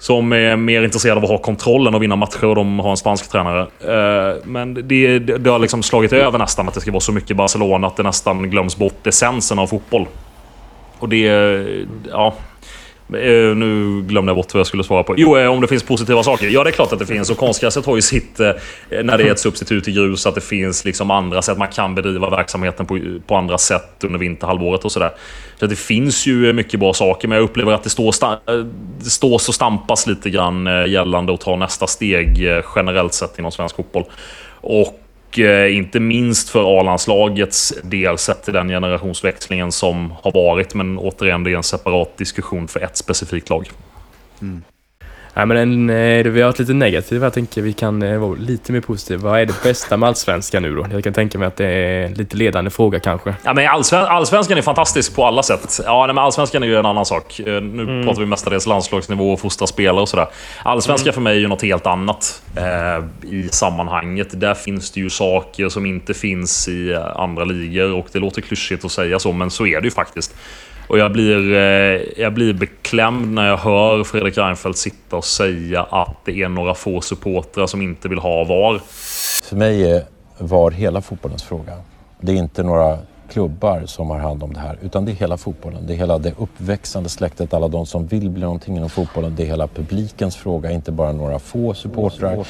som 0.00 0.32
är 0.32 0.56
mer 0.56 0.82
intresserade 0.82 1.18
av 1.18 1.24
att 1.24 1.30
ha 1.30 1.38
kontrollen 1.38 1.94
och 1.94 2.02
vinna 2.02 2.16
matcher 2.16 2.44
och 2.44 2.54
de 2.54 2.78
har 2.78 2.90
en 2.90 2.96
spansk 2.96 3.30
tränare. 3.30 3.60
Eh, 3.60 4.36
men 4.44 4.74
det, 4.88 5.18
det 5.18 5.50
har 5.50 5.58
liksom 5.58 5.82
slagit 5.82 6.12
över 6.12 6.38
nästan 6.38 6.68
att 6.68 6.74
det 6.74 6.80
ska 6.80 6.90
vara 6.90 7.00
så 7.00 7.12
mycket 7.12 7.36
Barcelona 7.36 7.86
att 7.86 7.96
det 7.96 8.02
nästan 8.02 8.50
glöms 8.50 8.76
bort 8.76 9.06
essensen 9.06 9.58
av 9.58 9.66
fotboll. 9.66 10.06
Och 10.98 11.08
det... 11.08 11.26
Ja. 12.10 12.34
Eh, 13.14 13.56
nu 13.56 14.02
glömde 14.02 14.30
jag 14.30 14.36
bort 14.36 14.54
vad 14.54 14.60
jag 14.60 14.66
skulle 14.66 14.84
svara 14.84 15.02
på. 15.02 15.14
Jo, 15.16 15.36
eh, 15.36 15.46
om 15.46 15.60
det 15.60 15.66
finns 15.66 15.82
positiva 15.82 16.22
saker. 16.22 16.48
Ja, 16.48 16.64
det 16.64 16.70
är 16.70 16.72
klart 16.72 16.92
att 16.92 16.98
det 16.98 17.06
finns. 17.06 17.30
Och 17.30 17.36
konstgräset 17.36 17.86
har 17.86 17.96
ju 17.96 18.02
sitt... 18.02 18.40
Eh, 18.40 18.52
när 19.02 19.18
det 19.18 19.24
är 19.24 19.32
ett 19.32 19.40
substitut 19.40 19.88
i 19.88 19.92
grus, 19.92 20.26
att 20.26 20.34
det 20.34 20.40
finns 20.40 20.84
liksom 20.84 21.10
andra 21.10 21.42
sätt. 21.42 21.58
Man 21.58 21.68
kan 21.68 21.94
bedriva 21.94 22.30
verksamheten 22.30 22.86
på, 22.86 23.00
på 23.26 23.36
andra 23.36 23.58
sätt 23.58 24.04
under 24.04 24.18
vinterhalvåret 24.18 24.84
och 24.84 24.92
sådär. 24.92 25.10
Så 25.60 25.66
det 25.66 25.76
finns 25.76 26.26
ju 26.26 26.52
mycket 26.52 26.80
bra 26.80 26.92
saker, 26.92 27.28
men 27.28 27.38
jag 27.38 27.44
upplever 27.44 27.72
att 27.72 27.82
det 27.82 27.90
står, 27.90 28.14
det 29.04 29.10
står 29.10 29.34
och 29.34 29.40
stampas 29.40 30.06
lite 30.06 30.30
grann 30.30 30.66
gällande 30.88 31.34
att 31.34 31.40
ta 31.40 31.56
nästa 31.56 31.86
steg 31.86 32.48
generellt 32.76 33.14
sett 33.14 33.38
inom 33.38 33.52
svensk 33.52 33.76
fotboll. 33.76 34.04
Och 34.60 35.00
eh, 35.38 35.76
inte 35.76 36.00
minst 36.00 36.48
för 36.48 36.80
A-landslagets 36.80 37.74
del 37.82 38.18
sett 38.18 38.44
till 38.44 38.54
den 38.54 38.68
generationsväxlingen 38.68 39.72
som 39.72 40.12
har 40.22 40.32
varit. 40.32 40.74
Men 40.74 40.98
återigen, 40.98 41.44
det 41.44 41.52
är 41.52 41.56
en 41.56 41.62
separat 41.62 42.16
diskussion 42.16 42.68
för 42.68 42.80
ett 42.80 42.96
specifikt 42.96 43.50
lag. 43.50 43.70
Mm. 44.42 44.62
Nej, 45.34 45.46
men 45.46 45.56
en, 45.56 45.90
eh, 45.90 46.26
vi 46.32 46.40
har 46.40 46.48
varit 46.48 46.58
lite 46.58 46.72
negativa. 46.72 47.26
Jag 47.26 47.32
tänker 47.32 47.62
vi 47.62 47.72
kan 47.72 48.02
eh, 48.02 48.18
vara 48.18 48.34
lite 48.34 48.72
mer 48.72 48.80
positiva. 48.80 49.30
Vad 49.30 49.40
är 49.40 49.46
det 49.46 49.62
bästa 49.62 49.96
med 49.96 50.06
Allsvenskan 50.08 50.62
nu 50.62 50.74
då? 50.74 50.86
Jag 50.92 51.04
kan 51.04 51.12
tänka 51.12 51.38
mig 51.38 51.48
att 51.48 51.56
det 51.56 51.66
är 51.66 52.06
en 52.06 52.14
lite 52.14 52.36
ledande 52.36 52.70
fråga 52.70 53.00
kanske. 53.00 53.34
Ja, 53.44 53.52
men 53.54 53.68
allsven 53.68 54.04
allsvenskan 54.04 54.58
är 54.58 54.62
fantastisk 54.62 55.16
på 55.16 55.24
alla 55.24 55.42
sätt. 55.42 55.80
Ja, 55.84 56.06
nej, 56.06 56.14
men 56.14 56.24
allsvenskan 56.24 56.62
är 56.62 56.66
ju 56.66 56.76
en 56.76 56.86
annan 56.86 57.06
sak. 57.06 57.40
Eh, 57.40 57.60
Nu 57.60 58.04
pratar 58.04 58.20
vi 58.20 58.26
mestadels 58.26 58.66
landslagsnivå 58.66 59.32
och 59.32 59.40
fostra 59.40 59.66
spelare 59.66 60.02
och 60.02 60.08
sådär. 60.08 60.26
Allsvenskan 60.62 61.12
för 61.12 61.20
mig 61.20 61.36
är 61.36 61.40
ju 61.40 61.48
något 61.48 61.62
helt 61.62 61.86
annat 61.86 62.42
eh, 62.56 63.30
i 63.32 63.48
sammanhanget. 63.52 64.40
Där 64.40 64.54
finns 64.54 64.90
det 64.90 65.00
ju 65.00 65.10
saker 65.10 65.68
som 65.68 65.86
inte 65.86 66.14
finns 66.14 66.68
i 66.68 66.94
andra 67.16 67.44
ligor 67.44 67.92
och 67.92 68.06
det 68.12 68.18
låter 68.18 68.42
klyschigt 68.42 68.84
att 68.84 68.92
säga 68.92 69.18
så, 69.18 69.32
men 69.32 69.50
så 69.50 69.66
är 69.66 69.80
det 69.80 69.84
ju 69.86 69.90
faktiskt. 69.90 70.34
Och 70.90 70.98
jag 70.98 71.12
blir, 71.12 71.52
eh, 71.52 72.00
jag 72.16 72.34
blir 72.34 72.52
beklämd 72.52 73.32
när 73.32 73.48
jag 73.48 73.56
hör 73.56 74.04
Fredrik 74.04 74.38
Reinfeldt 74.38 74.78
sitta 74.78 75.16
och 75.16 75.24
säga 75.24 75.82
att 75.82 76.16
det 76.24 76.42
är 76.42 76.48
några 76.48 76.74
få 76.74 77.00
supportrar 77.00 77.66
som 77.66 77.82
inte 77.82 78.08
vill 78.08 78.18
ha 78.18 78.44
VAR. 78.44 78.80
För 79.48 79.56
mig 79.56 79.90
är 79.90 80.04
VAR 80.38 80.70
hela 80.70 81.00
fotbollens 81.02 81.42
fråga. 81.42 81.72
Det 82.20 82.32
är 82.32 82.36
inte 82.36 82.62
några 82.62 82.98
klubbar 83.32 83.82
som 83.86 84.10
har 84.10 84.18
hand 84.18 84.42
om 84.42 84.52
det 84.52 84.60
här, 84.60 84.78
utan 84.82 85.04
det 85.04 85.12
är 85.12 85.14
hela 85.14 85.36
fotbollen. 85.36 85.86
Det 85.86 85.92
är 85.92 85.96
hela 85.96 86.18
det 86.18 86.34
uppväxande 86.38 87.08
släktet, 87.08 87.54
alla 87.54 87.68
de 87.68 87.86
som 87.86 88.06
vill 88.06 88.30
bli 88.30 88.42
någonting 88.42 88.76
inom 88.76 88.90
fotbollen. 88.90 89.36
Det 89.36 89.42
är 89.42 89.46
hela 89.46 89.66
publikens 89.66 90.36
fråga, 90.36 90.70
inte 90.70 90.92
bara 90.92 91.12
några 91.12 91.38
få 91.38 91.74
supportrar. 91.74 92.44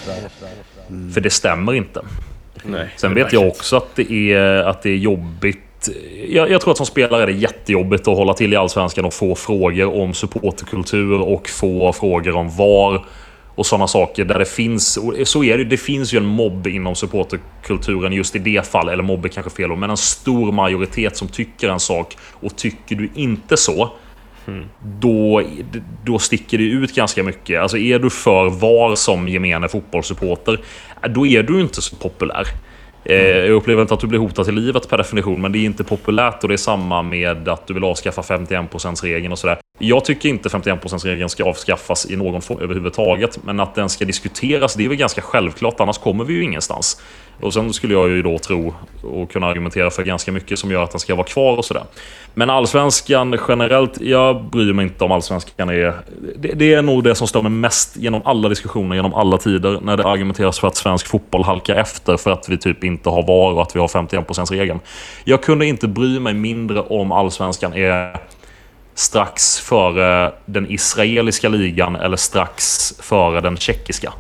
Mm. 0.89 1.13
För 1.13 1.21
det 1.21 1.31
stämmer 1.31 1.75
inte. 1.75 2.01
Nej, 2.65 2.89
Sen 2.97 3.15
vet 3.15 3.33
jag 3.33 3.49
också 3.49 3.77
att 3.77 3.97
det 3.97 4.33
är, 4.33 4.65
att 4.65 4.83
det 4.83 4.91
är 4.91 4.97
jobbigt. 4.97 5.59
Eh, 5.89 6.35
jag, 6.35 6.51
jag, 6.51 6.61
tror 6.61 6.71
att 6.71 6.77
som 6.77 6.87
spelare 6.87 7.23
är 7.23 7.27
det 7.27 7.33
jättejobbigt 7.33 8.09
att 8.09 8.17
hålla 8.17 8.35
till 8.35 8.53
i 8.53 8.57
Allsvenskan 8.57 9.05
och 9.05 9.15
få 9.15 9.35
frågor 9.35 10.01
om 10.01 10.15
supporterkultur 10.15 11.21
och 11.21 11.49
få 11.49 11.93
frågor 11.93 12.37
om 12.37 12.51
VAR 12.57 13.05
och 13.55 13.67
sådana 13.67 13.87
saker 13.87 14.25
där 14.25 14.39
det 14.39 14.45
finns. 14.45 14.99
Så 15.25 15.45
är 15.45 15.59
det. 15.59 15.65
Det 15.65 15.77
finns 15.77 16.15
ju 16.15 16.19
en 16.19 16.27
mobb 16.27 16.67
inom 16.67 16.95
supporterkulturen 16.95 18.13
just 18.13 18.37
i 18.37 18.39
det 18.39 18.67
fallet. 18.67 18.93
Eller 18.93 19.03
mobb 19.03 19.25
är 19.25 19.29
kanske 19.29 19.51
fel 19.51 19.77
men 19.77 19.91
en 19.91 19.97
stor 19.97 20.53
majoritet 20.53 21.17
som 21.17 21.29
tycker 21.29 21.69
en 21.69 21.81
sak. 21.81 22.17
Och 22.31 22.57
tycker 22.57 22.97
du 22.97 23.11
inte 23.15 23.57
så. 23.57 23.93
Mm. 24.47 24.65
Då, 25.01 25.43
då 26.05 26.19
sticker 26.19 26.59
det 26.59 26.65
ut 26.65 26.95
ganska 26.95 27.23
mycket. 27.23 27.61
Alltså 27.61 27.79
är 27.79 27.99
du 27.99 28.11
för 28.11 28.51
VAR 28.51 28.95
som 28.95 29.29
gemene 29.29 29.69
fotbollssupporter, 29.69 30.61
då 31.09 31.27
är 31.27 31.43
du 31.43 31.61
inte 31.61 31.83
så 31.83 31.97
populär. 31.97 32.47
Mm. 33.05 33.37
Jag 33.37 33.51
upplever 33.51 33.83
inte 33.83 33.95
att 33.95 34.01
du 34.01 34.07
blir 34.07 34.19
hotad 34.19 34.45
till 34.45 34.55
livet 34.55 34.89
per 34.89 34.99
definition, 34.99 35.41
men 35.41 35.53
det 35.53 35.59
är 35.59 35.65
inte 35.65 35.85
populärt 35.85 36.43
och 36.43 36.49
det 36.49 36.55
är 36.55 36.57
samma 36.57 37.03
med 37.03 37.49
att 37.49 37.67
du 37.67 37.75
vill 37.75 37.85
avskaffa 37.85 38.23
51%-regeln 38.23 39.33
och 39.33 39.39
sådär. 39.39 39.59
Jag 39.79 40.05
tycker 40.05 40.29
inte 40.29 40.49
51%-regeln 40.49 41.29
ska 41.29 41.45
avskaffas 41.45 42.11
i 42.11 42.17
någon 42.17 42.43
form 42.43 42.59
överhuvudtaget, 42.61 43.45
men 43.45 43.61
att 43.61 43.75
den 43.75 43.89
ska 43.89 44.05
diskuteras, 44.05 44.75
det 44.75 44.85
är 44.85 44.89
väl 44.89 44.97
ganska 44.97 45.23
självklart, 45.23 45.81
annars 45.81 45.99
kommer 45.99 46.25
vi 46.25 46.35
ju 46.35 46.43
ingenstans. 46.43 47.03
Och 47.41 47.55
sen 47.55 47.73
skulle 47.73 47.95
jag 47.95 48.09
ju 48.09 48.23
då 48.23 48.39
tro 48.39 48.75
och 49.03 49.31
kunna 49.31 49.47
argumentera 49.47 49.91
för 49.91 50.03
ganska 50.03 50.33
mycket 50.33 50.59
som 50.59 50.71
gör 50.71 50.83
att 50.85 50.91
den 50.91 51.01
ska 51.01 51.15
vara 51.15 51.27
kvar 51.27 51.57
och 51.57 51.65
sådär. 51.65 51.85
Men 52.35 52.51
allsvenskan 52.51 53.39
generellt, 53.49 54.01
jag 54.01 54.45
bryr 54.45 54.73
mig 54.73 54.85
inte 54.85 55.05
om 55.05 55.13
allsvenskan 55.13 55.69
är... 55.69 55.95
Det, 56.37 56.53
det, 56.53 56.75
är 56.75 56.83
nog 56.83 57.05
det 57.05 57.15
som 57.15 57.27
står 57.27 57.43
mig 57.43 57.53
mest 57.53 57.97
genom 57.97 58.23
alla 58.25 58.49
diskussioner, 58.49 58.97
genom 58.97 59.15
alla 59.15 59.39
tider, 59.39 59.79
när 59.83 59.97
det 59.97 60.05
argumenteras 60.05 60.59
för 60.59 60.69
att 60.69 60.77
svensk 60.77 61.07
fotboll 61.07 61.45
halkar 61.45 61.77
efter 61.77 62.17
för 62.17 62.31
att 62.31 62.49
vi 62.49 62.59
typ 62.59 62.85
inte 62.85 63.11
har 63.11 63.23
VAR 63.23 63.53
och 63.53 63.63
att 63.63 63.77
vi 63.77 63.81
har 63.81 63.89
51%-regeln. 63.89 64.81
Jag 65.25 65.43
kunde 65.43 65.67
inte 65.67 65.89
bry 65.89 66.21
mig 66.21 66.35
mindre 66.35 66.81
om 66.81 67.13
allsvenskan 67.13 67.75
är 67.75 68.17
strax 68.95 69.59
före 69.59 70.33
den 70.47 70.71
israeliska 70.71 71.49
ligan 71.49 71.97
eller 71.97 72.17
strax 72.17 72.93
före 72.99 73.41
den 73.41 73.57
tjeckiska. 73.57 74.13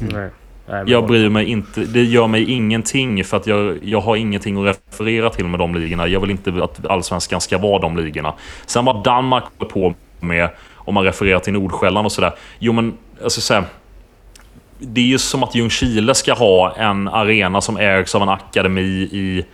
Mm. 0.00 0.30
Jag 0.66 1.06
bryr 1.06 1.28
mig 1.28 1.44
inte. 1.44 1.80
Det 1.80 2.02
gör 2.02 2.26
mig 2.26 2.50
ingenting 2.50 3.24
för 3.24 3.36
att 3.36 3.46
jag, 3.46 3.78
jag 3.82 4.00
har 4.00 4.16
ingenting 4.16 4.68
att 4.68 4.76
referera 4.76 5.30
till 5.30 5.44
med 5.44 5.60
de 5.60 5.74
ligorna. 5.74 6.08
Jag 6.08 6.20
vill 6.20 6.30
inte 6.30 6.64
att 6.64 6.86
allsvenskan 6.86 7.40
ska 7.40 7.58
vara 7.58 7.78
de 7.78 7.96
ligorna. 7.96 8.34
Sen 8.66 8.84
vad 8.84 9.04
Danmark 9.04 9.44
håller 9.58 9.70
på 9.70 9.94
med, 10.20 10.48
om 10.74 10.94
man 10.94 11.04
refererar 11.04 11.38
till 11.38 11.52
Nordsjälland 11.52 12.06
och 12.06 12.12
sådär. 12.12 12.32
Jo 12.58 12.72
men, 12.72 12.94
alltså 13.22 13.40
så 13.40 13.54
här, 13.54 13.64
Det 14.78 15.00
är 15.00 15.04
ju 15.04 15.18
som 15.18 15.42
att 15.42 15.54
Ljungskile 15.54 16.14
ska 16.14 16.32
ha 16.32 16.74
en 16.76 17.08
arena 17.08 17.60
som 17.60 17.76
ägs 17.76 18.14
av 18.14 18.22
en 18.22 18.28
akademi 18.28 19.08
i 19.12 19.44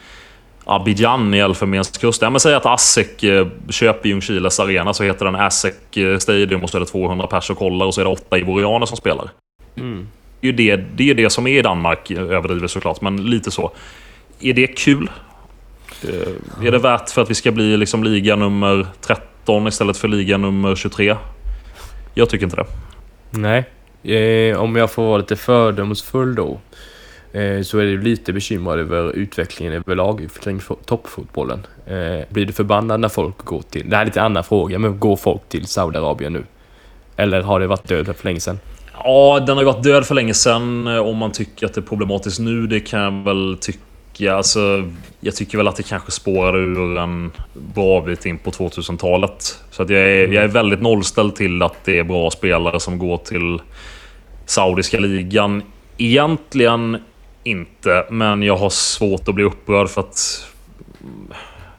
Abidjan 0.65 1.35
i 1.35 1.39
Elfenbenskusten. 1.39 2.33
Ja, 2.33 2.39
säg 2.39 2.55
att 2.55 2.67
ASSEC 2.67 3.25
eh, 3.25 3.47
köper 3.69 4.09
Ljungskiles 4.09 4.61
arena 4.61 4.95
så 4.95 5.05
heter 5.05 5.25
den 5.25 5.35
ASSEC 5.35 5.97
eh, 5.97 6.19
Stadium 6.19 6.63
och 6.63 6.71
så 6.71 6.77
är 6.77 6.81
det 6.81 6.87
200 6.87 7.27
pers 7.27 7.51
och 7.51 7.59
kollar 7.59 7.87
och 7.87 7.95
så 7.95 8.01
är 8.01 8.05
det 8.05 8.11
åtta 8.11 8.39
ivorianer 8.39 8.87
som 8.87 8.97
spelar. 8.97 9.31
Mm 9.77 10.07
ju 10.41 10.53
det, 10.53 10.77
det 10.77 11.11
är 11.11 11.15
det 11.15 11.31
som 11.31 11.47
är 11.47 11.59
i 11.59 11.63
Danmark, 11.63 12.11
överdrivet 12.11 12.71
såklart, 12.71 13.01
men 13.01 13.31
lite 13.31 13.51
så. 13.51 13.73
Är 14.41 14.53
det 14.53 14.67
kul? 14.67 15.11
Eh, 16.09 16.67
är 16.67 16.71
det 16.71 16.79
värt 16.79 17.11
för 17.11 17.23
att 17.23 17.31
vi 17.31 17.35
ska 17.35 17.53
bli 17.53 17.77
liksom 17.77 18.05
liga 18.05 18.37
nummer 18.37 18.87
13 19.01 19.69
istället 19.69 19.97
för 19.97 20.09
liga 20.09 20.37
nummer 20.37 20.77
23? 20.77 21.17
Jag 22.15 22.29
tycker 22.29 22.45
inte 22.45 22.57
det. 22.57 22.67
Nej. 23.31 23.65
Eh, 24.03 24.61
om 24.61 24.77
jag 24.77 24.91
får 24.91 25.03
vara 25.03 25.19
lite 25.19 25.37
fördomsfull 25.37 26.35
då. 26.35 26.61
Eh, 27.33 27.63
så 27.63 27.79
är 27.79 27.87
det 27.87 28.03
lite 28.03 28.33
bekymrad 28.33 28.79
över 28.79 29.13
utvecklingen 29.13 29.73
överlag 29.73 30.29
kring 30.43 30.61
toppfotbollen. 30.85 31.67
Eh, 31.87 32.25
blir 32.29 32.47
du 32.47 32.53
förbannad 32.53 33.01
när 33.01 33.09
folk 33.09 33.39
går 33.39 33.63
till... 33.63 33.91
Det 33.91 33.97
här 33.97 34.03
är 34.03 34.07
lite 34.07 34.23
annan 34.23 34.45
fråga, 34.45 34.79
men 34.79 34.99
går 34.99 35.17
folk 35.17 35.49
till 35.49 35.67
Saudiarabien 35.67 36.33
nu? 36.33 36.45
Eller 37.17 37.43
har 37.43 37.61
det 37.61 37.67
varit 37.67 37.89
död 37.89 38.17
för 38.17 38.25
länge 38.25 38.41
sedan? 38.41 38.59
Ja, 39.05 39.41
den 39.47 39.57
har 39.57 39.63
ju 39.63 39.67
varit 39.67 39.83
död 39.83 40.07
för 40.07 40.15
länge 40.15 40.35
sedan. 40.35 40.87
Eh, 40.87 40.99
om 40.99 41.17
man 41.17 41.33
tycker 41.33 41.67
att 41.67 41.75
det 41.75 41.81
är 41.81 41.83
problematiskt 41.83 42.41
nu, 42.41 42.67
det 42.67 42.81
kan 42.81 43.01
jag 43.01 43.25
väl 43.25 43.59
tycka. 43.61 44.35
Alltså, 44.35 44.91
jag 45.21 45.37
tycker 45.37 45.59
väl 45.59 45.69
att 45.69 45.77
det 45.77 45.83
kanske 45.83 46.11
spårade 46.11 46.59
ur 46.59 46.99
en 46.99 47.33
bra 47.55 48.01
bit 48.01 48.27
in 48.27 48.39
på 48.39 48.51
2000-talet. 48.51 49.59
Så 49.71 49.83
att 49.83 49.91
jag, 49.91 50.01
är, 50.01 50.29
jag 50.29 50.45
är 50.45 50.49
väldigt 50.49 50.81
nollställd 50.83 51.37
till 51.37 51.63
att 51.63 51.85
det 51.85 51.99
är 51.99 52.05
bra 52.05 52.31
spelare 52.31 52.81
som 52.81 52.99
går 52.99 53.17
till 53.17 53.61
Saudiska 54.47 54.99
ligan. 54.99 55.63
Egentligen 55.99 56.99
inte, 57.45 58.07
men 58.11 58.43
jag 58.43 58.57
har 58.57 58.71
svårt 58.71 59.29
att 59.29 59.35
bli 59.35 59.45
upprörd 59.45 59.89
för 59.89 60.01
att 60.01 60.47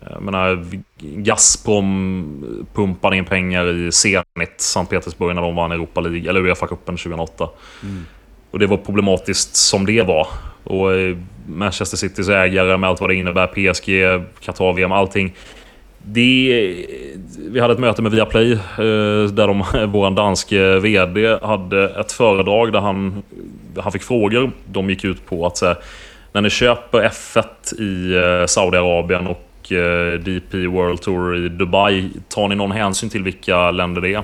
jag 0.09 0.21
menar, 0.21 0.65
Gazprom 0.99 2.65
pumpade 2.73 3.17
in 3.17 3.25
pengar 3.25 3.67
i 3.67 3.91
Zenit, 3.91 4.55
Sankt 4.57 4.89
Petersburg, 4.89 5.35
när 5.35 5.41
de 5.41 5.55
vann 5.55 5.71
Europa 5.71 6.01
League, 6.01 6.29
eller 6.29 6.41
Uefa-cupen 6.41 6.97
2008. 6.97 7.49
Mm. 7.83 8.05
Och 8.51 8.59
det 8.59 8.67
var 8.67 8.77
problematiskt 8.77 9.55
som 9.55 9.85
det 9.85 10.01
var. 10.01 10.27
Och 10.63 10.93
eh, 10.93 11.17
Manchester 11.47 11.97
Citys 11.97 12.29
ägare 12.29 12.77
med 12.77 12.89
allt 12.89 13.01
vad 13.01 13.09
det 13.09 13.15
innebär, 13.15 13.47
PSG, 13.47 13.89
Qatar-VM, 14.39 14.91
allting. 14.91 15.33
Det, 16.03 16.75
vi 17.37 17.59
hade 17.59 17.73
ett 17.73 17.79
möte 17.79 18.01
med 18.01 18.11
Viaplay 18.11 18.51
eh, 18.51 18.59
där 19.31 19.47
de, 19.47 19.63
vår 19.91 20.11
danske 20.11 20.79
VD 20.79 21.37
hade 21.41 21.89
ett 21.89 22.11
föredrag 22.11 22.73
där 22.73 22.79
han, 22.79 23.23
han 23.77 23.91
fick 23.91 24.03
frågor. 24.03 24.51
De 24.65 24.89
gick 24.89 25.03
ut 25.03 25.25
på 25.25 25.45
att 25.45 25.63
när 26.33 26.41
ni 26.41 26.49
köper 26.49 27.09
F1 27.09 27.81
i 27.81 28.15
eh, 28.15 28.45
Saudiarabien 28.45 29.27
och 29.27 29.50
Eh, 29.71 30.19
DP 30.19 30.67
World 30.67 31.01
Tour 31.01 31.45
i 31.45 31.49
Dubai. 31.49 32.09
Tar 32.29 32.47
ni 32.47 32.55
någon 32.55 32.71
hänsyn 32.71 33.09
till 33.09 33.23
vilka 33.23 33.71
länder 33.71 34.01
det 34.01 34.13
är? 34.13 34.23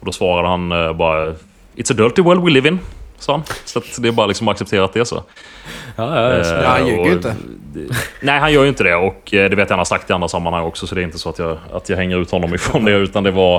Och 0.00 0.06
då 0.06 0.12
svarade 0.12 0.48
han 0.48 0.72
eh, 0.72 0.92
bara 0.92 1.34
It's 1.76 1.92
a 1.92 1.94
dirty 1.94 2.22
world 2.22 2.44
we 2.44 2.50
live 2.50 2.68
in. 2.68 2.78
Sa 3.18 3.32
han. 3.32 3.42
Så 3.64 3.80
det 3.98 4.08
är 4.08 4.12
bara 4.12 4.26
liksom 4.26 4.48
att 4.48 4.52
acceptera 4.52 4.84
att 4.84 4.92
det 4.92 5.00
är 5.00 5.04
så. 5.04 5.22
Ja, 5.96 6.20
ja, 6.20 6.38
ja, 6.38 6.62
ja 6.62 6.68
han 6.68 6.86
ljuger 6.86 7.04
ju 7.04 7.12
inte. 7.12 7.36
Nej, 8.20 8.40
han 8.40 8.52
gör 8.52 8.62
ju 8.62 8.68
inte 8.68 8.84
det. 8.84 8.94
Och 8.94 9.22
det 9.30 9.48
vet 9.48 9.58
jag 9.58 9.68
han 9.68 9.78
har 9.78 9.84
sagt 9.84 10.10
i 10.10 10.12
andra 10.12 10.28
sammanhang 10.28 10.64
också. 10.64 10.86
Så 10.86 10.94
det 10.94 11.00
är 11.00 11.04
inte 11.04 11.18
så 11.18 11.28
att 11.28 11.38
jag, 11.38 11.58
att 11.72 11.88
jag 11.88 11.96
hänger 11.96 12.18
ut 12.18 12.30
honom 12.30 12.54
ifrån 12.54 12.84
det. 12.84 12.92
Utan 12.92 13.24
det 13.24 13.30
var... 13.30 13.56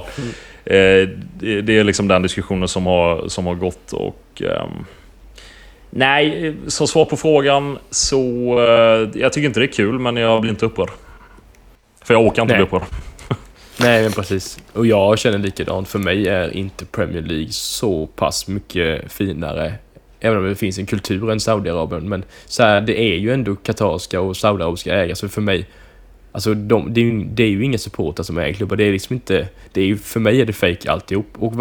Eh, 0.65 1.09
det, 1.39 1.61
det, 1.61 1.77
är 1.77 1.83
liksom 1.83 2.07
den 2.07 2.21
diskussionen 2.21 2.67
som 2.67 2.85
har, 2.85 3.27
som 3.27 3.45
har 3.45 3.55
gått. 3.55 3.93
Och... 3.93 4.41
Eh, 4.41 4.67
Nej, 5.95 6.55
som 6.67 6.87
svar 6.87 7.05
på 7.05 7.17
frågan 7.17 7.77
så... 7.89 8.19
Uh, 8.59 9.09
jag 9.13 9.33
tycker 9.33 9.47
inte 9.47 9.59
det 9.59 9.65
är 9.65 9.71
kul, 9.71 9.99
men 9.99 10.17
jag 10.17 10.41
blir 10.41 10.51
inte 10.51 10.65
upprörd. 10.65 10.89
För 12.03 12.13
jag 12.13 12.23
åker 12.23 12.41
inte 12.41 12.53
Nej. 12.53 12.65
bli 12.65 12.77
upprörd. 12.77 12.89
Nej, 13.79 14.03
men 14.03 14.11
precis. 14.11 14.59
Och 14.73 14.85
jag 14.85 15.19
känner 15.19 15.37
likadant. 15.37 15.87
För 15.87 15.99
mig 15.99 16.27
är 16.27 16.57
inte 16.57 16.85
Premier 16.85 17.21
League 17.21 17.51
så 17.51 18.07
pass 18.07 18.47
mycket 18.47 19.11
finare. 19.11 19.73
Även 20.19 20.37
om 20.37 20.49
det 20.49 20.55
finns 20.55 20.77
en 20.77 20.85
kultur 20.85 21.31
än 21.31 21.39
Saudiarabien. 21.39 22.09
Men 22.09 22.23
så 22.45 22.63
här, 22.63 22.81
det 22.81 22.99
är 22.99 23.15
ju 23.17 23.33
ändå 23.33 23.55
katarska 23.55 24.21
och 24.21 24.37
saudiarabiska 24.37 24.93
ägare. 24.93 25.15
Så 25.15 25.29
för 25.29 25.41
mig... 25.41 25.67
Alltså 26.31 26.53
de, 26.53 26.93
det, 26.93 27.01
är 27.01 27.05
ju, 27.05 27.23
det 27.23 27.43
är 27.43 27.47
ju 27.47 27.63
inga 27.63 27.77
supportrar 27.77 28.23
som 28.23 28.37
äger 28.37 28.53
klubbar. 28.53 28.75
Det 28.75 28.83
är 28.83 28.91
liksom 28.91 29.13
inte... 29.13 29.47
Det 29.71 29.81
är 29.81 29.85
ju, 29.85 29.97
för 29.97 30.19
mig 30.19 30.41
är 30.41 30.45
det 30.45 30.53
fake 30.53 30.91
alltihop. 30.91 31.27
Och, 31.39 31.53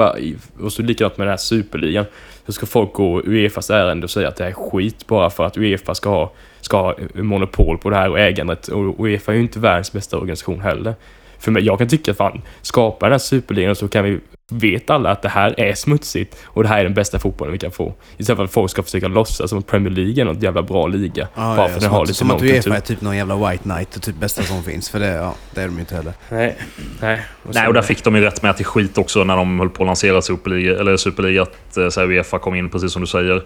och 0.60 0.72
så 0.72 0.82
likadant 0.82 1.18
med 1.18 1.26
den 1.26 1.32
här 1.32 1.36
superligan 1.36 2.04
så 2.46 2.52
ska 2.52 2.66
folk 2.66 2.92
gå 2.92 3.22
Uefas 3.24 3.70
ärende 3.70 4.04
och 4.04 4.10
säga 4.10 4.28
att 4.28 4.36
det 4.36 4.46
är 4.46 4.52
skit 4.52 5.06
bara 5.06 5.30
för 5.30 5.44
att 5.44 5.56
Uefa 5.56 5.94
ska 5.94 6.10
ha, 6.10 6.32
ska 6.60 6.76
ha 6.76 6.94
monopol 7.14 7.78
på 7.78 7.90
det 7.90 7.96
här 7.96 8.10
och 8.10 8.18
ägandet. 8.18 8.68
Och 8.68 9.00
Uefa 9.00 9.32
är 9.32 9.36
ju 9.36 9.42
inte 9.42 9.58
världens 9.58 9.92
bästa 9.92 10.16
organisation 10.16 10.60
heller. 10.60 10.94
För 11.38 11.50
mig, 11.50 11.62
jag 11.62 11.78
kan 11.78 11.88
tycka 11.88 12.10
att 12.10 12.16
fan, 12.16 12.42
skapa 12.62 13.06
den 13.06 13.12
här 13.12 13.18
superligan 13.18 13.76
så 13.76 13.88
kan 13.88 14.04
vi 14.04 14.20
vet 14.50 14.90
alla 14.90 15.10
att 15.10 15.22
det 15.22 15.28
här 15.28 15.60
är 15.60 15.74
smutsigt 15.74 16.36
och 16.44 16.62
det 16.62 16.68
här 16.68 16.78
är 16.78 16.84
den 16.84 16.94
bästa 16.94 17.18
fotbollen 17.18 17.52
vi 17.52 17.58
kan 17.58 17.70
få. 17.70 17.94
Istället 18.16 18.36
för 18.36 18.44
att 18.44 18.52
folk 18.52 18.70
ska 18.70 18.82
försöka 18.82 19.08
låtsas 19.08 19.50
som 19.50 19.58
att 19.58 19.66
Premier 19.66 19.92
League 19.92 20.20
är 20.20 20.24
något 20.24 20.42
jävla 20.42 20.62
bra 20.62 20.86
liga. 20.86 21.28
Ah, 21.34 21.56
bara 21.56 21.68
för 21.68 21.74
ja, 21.74 21.80
den 21.80 21.90
har 21.90 22.06
lite 22.06 22.14
Som 22.14 22.30
att 22.30 22.42
Uefa 22.42 22.76
är 22.76 22.80
typ 22.80 23.00
någon 23.00 23.16
jävla 23.16 23.50
White 23.50 23.62
Knight 23.62 23.96
och 23.96 24.02
typ 24.02 24.16
bästa 24.16 24.42
som 24.42 24.62
finns. 24.62 24.90
För 24.90 25.00
det, 25.00 25.06
ja, 25.06 25.34
det 25.54 25.60
är 25.60 25.66
de 25.66 25.74
ju 25.74 25.80
inte 25.80 25.94
heller. 25.94 26.12
Nej. 26.28 26.56
Nej, 27.00 27.20
och, 27.42 27.54
Nej, 27.54 27.68
och 27.68 27.74
där 27.74 27.82
fick 27.82 28.04
de 28.04 28.16
ju 28.16 28.20
rätt 28.20 28.42
med 28.42 28.56
till 28.56 28.66
skit 28.66 28.98
också 28.98 29.24
när 29.24 29.36
de 29.36 29.58
höll 29.58 29.70
på 29.70 29.82
att 29.82 29.86
lansera 29.86 30.22
Superliga, 30.22 30.80
eller 30.80 30.96
Superliga. 30.96 31.42
Att 31.42 31.76
eh, 31.76 31.88
så 31.88 32.00
här, 32.00 32.06
Uefa 32.06 32.38
kom 32.38 32.54
in, 32.54 32.70
precis 32.70 32.92
som 32.92 33.02
du 33.02 33.06
säger. 33.06 33.42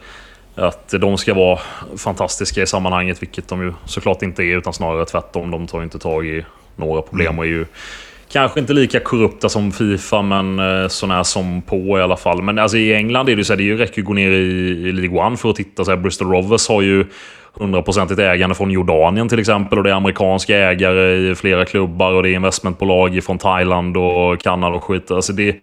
Att 0.54 0.94
de 1.00 1.18
ska 1.18 1.34
vara 1.34 1.58
fantastiska 1.96 2.62
i 2.62 2.66
sammanhanget, 2.66 3.22
vilket 3.22 3.48
de 3.48 3.62
ju 3.62 3.72
såklart 3.84 4.22
inte 4.22 4.42
är. 4.42 4.56
Utan 4.56 4.72
snarare 4.72 5.04
tvärtom. 5.04 5.50
De 5.50 5.66
tar 5.66 5.78
ju 5.78 5.84
inte 5.84 5.98
tag 5.98 6.26
i 6.26 6.44
några 6.76 7.02
problem 7.02 7.26
mm. 7.26 7.38
och 7.38 7.44
är 7.44 7.48
ju 7.48 7.66
Kanske 8.28 8.60
inte 8.60 8.72
lika 8.72 9.00
korrupta 9.00 9.48
som 9.48 9.72
Fifa, 9.72 10.22
men 10.22 10.58
eh, 10.58 10.88
sånär 10.88 11.22
som 11.22 11.62
på 11.62 11.98
i 11.98 12.02
alla 12.02 12.16
fall. 12.16 12.42
Men 12.42 12.58
alltså, 12.58 12.76
i 12.76 12.94
England 12.94 13.28
är 13.28 13.36
det 13.36 13.40
ju 13.40 13.44
så 13.44 13.52
här, 13.52 13.58
det 13.58 13.74
räcker 13.74 14.00
att 14.00 14.06
gå 14.06 14.12
ner 14.12 14.30
i, 14.30 14.70
i 14.88 14.92
League 14.92 15.26
One 15.26 15.36
för 15.36 15.50
att 15.50 15.56
titta. 15.56 15.84
Så 15.84 15.90
här, 15.90 15.98
Bristol 15.98 16.30
Rovers 16.30 16.68
har 16.68 16.82
ju 16.82 17.06
hundraprocentigt 17.52 18.20
ägande 18.20 18.54
från 18.54 18.70
Jordanien 18.70 19.28
till 19.28 19.38
exempel. 19.38 19.78
Och 19.78 19.84
det 19.84 19.90
är 19.90 19.94
amerikanska 19.94 20.56
ägare 20.56 21.30
i 21.30 21.34
flera 21.34 21.64
klubbar 21.64 22.12
och 22.12 22.22
det 22.22 22.30
är 22.30 22.34
investmentbolag 22.34 23.24
från 23.24 23.38
Thailand 23.38 23.96
och 23.96 24.40
Kanada 24.40 24.76
och 24.76 24.84
skit. 24.84 25.10
Alltså 25.10 25.32
det 25.32 25.56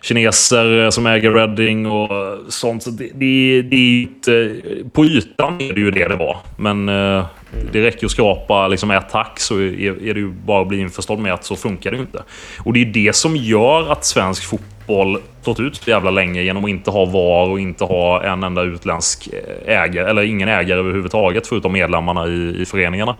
kineser 0.00 0.84
eh, 0.84 0.90
som 0.90 1.06
äger 1.06 1.30
Reading 1.30 1.86
och 1.86 2.16
eh, 2.16 2.38
sånt. 2.48 2.82
Så 2.82 2.90
det, 2.90 3.10
det, 3.14 3.62
det 3.62 4.08
eh, 4.28 4.86
på 4.92 5.04
ytan 5.04 5.60
är 5.60 5.72
det 5.72 5.80
ju 5.80 5.90
det 5.90 6.08
det 6.08 6.16
var. 6.16 6.36
Men 6.56 6.88
eh, 6.88 7.26
det 7.72 7.82
räcker 7.82 8.06
att 8.06 8.12
skrapa 8.12 8.68
liksom 8.68 8.90
ett 8.90 9.12
hack 9.12 9.40
så 9.40 9.54
är, 9.58 10.08
är 10.08 10.14
det 10.14 10.20
ju 10.20 10.28
bara 10.28 10.62
att 10.62 10.68
bli 10.68 10.80
införstådd 10.80 11.18
med 11.18 11.34
att 11.34 11.44
så 11.44 11.56
funkar 11.56 11.90
det 11.90 11.96
ju 11.96 12.02
inte. 12.02 12.22
Och 12.64 12.72
det 12.72 12.80
är 12.80 12.84
det 12.84 13.12
som 13.16 13.36
gör 13.36 13.92
att 13.92 14.04
svensk 14.04 14.44
fotboll 14.44 15.18
stått 15.42 15.60
ut 15.60 15.76
så 15.76 15.90
jävla 15.90 16.10
länge 16.10 16.42
genom 16.42 16.64
att 16.64 16.70
inte 16.70 16.90
ha 16.90 17.04
VAR 17.04 17.48
och 17.48 17.60
inte 17.60 17.84
ha 17.84 18.24
en 18.24 18.42
enda 18.42 18.62
utländsk 18.62 19.28
ägare, 19.66 20.10
eller 20.10 20.22
ingen 20.22 20.48
ägare 20.48 20.78
överhuvudtaget 20.78 21.46
förutom 21.46 21.72
medlemmarna 21.72 22.26
i, 22.26 22.56
i 22.60 22.64
föreningarna 22.66 23.16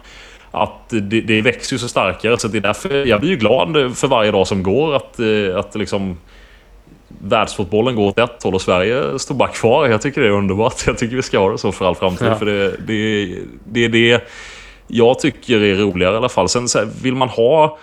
att 0.50 0.88
det, 0.88 1.20
det 1.20 1.42
växer 1.42 1.74
ju 1.74 1.78
så 1.78 1.88
starkare. 1.88 2.38
Så 2.38 2.48
det 2.48 2.58
är 2.58 2.62
därför 2.62 3.06
jag 3.06 3.20
blir 3.20 3.30
ju 3.30 3.36
glad 3.36 3.96
för 3.96 4.08
varje 4.08 4.30
dag 4.30 4.46
som 4.46 4.62
går 4.62 4.96
att, 4.96 5.20
att 5.56 5.74
liksom 5.74 6.16
världsfotbollen 7.09 7.96
går 7.96 8.06
åt 8.06 8.18
ett 8.18 8.42
håll 8.42 8.54
och 8.54 8.62
Sverige 8.62 9.18
står 9.18 9.34
bara 9.34 9.48
kvar. 9.48 9.88
Jag 9.88 10.02
tycker 10.02 10.20
det 10.20 10.26
är 10.26 10.30
underbart. 10.30 10.86
Jag 10.86 10.98
tycker 10.98 11.16
vi 11.16 11.22
ska 11.22 11.38
ha 11.38 11.50
det 11.50 11.59
så 11.59 11.72
för 11.72 11.88
all 11.88 11.94
framtid. 11.94 12.28
Ja. 12.28 12.34
För 12.34 12.46
det, 12.46 12.76
det, 12.86 13.38
det 13.64 13.84
är 13.84 13.88
det 13.88 14.28
jag 14.86 15.18
tycker 15.18 15.62
är 15.62 15.74
roligare 15.74 16.14
i 16.14 16.16
alla 16.16 16.28
fall. 16.28 16.48
Sen 16.48 16.68
vill 17.02 17.14
man 17.14 17.28
ha 17.28 17.78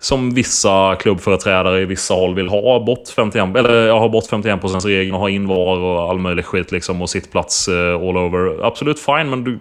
som 0.00 0.30
vissa 0.34 0.96
klubbföreträdare 0.96 1.80
i 1.80 1.84
vissa 1.84 2.14
håll 2.14 2.34
vill 2.34 2.48
ha 2.48 2.84
bort 2.84 3.08
51, 3.16 3.56
eller 3.56 3.86
ja, 3.86 3.98
ha 3.98 4.08
bort 4.08 4.26
51 4.26 4.84
regeln 4.84 5.14
och 5.14 5.20
ha 5.20 5.28
in 5.28 5.48
VAR 5.48 5.78
och 5.78 6.10
all 6.10 6.18
möjlig 6.18 6.44
skit 6.44 6.72
liksom 6.72 7.02
och 7.02 7.10
sittplats 7.10 7.68
uh, 7.68 7.94
all 7.94 8.16
over. 8.16 8.66
Absolut 8.66 8.98
fine, 8.98 9.30
men 9.30 9.44
du 9.44 9.58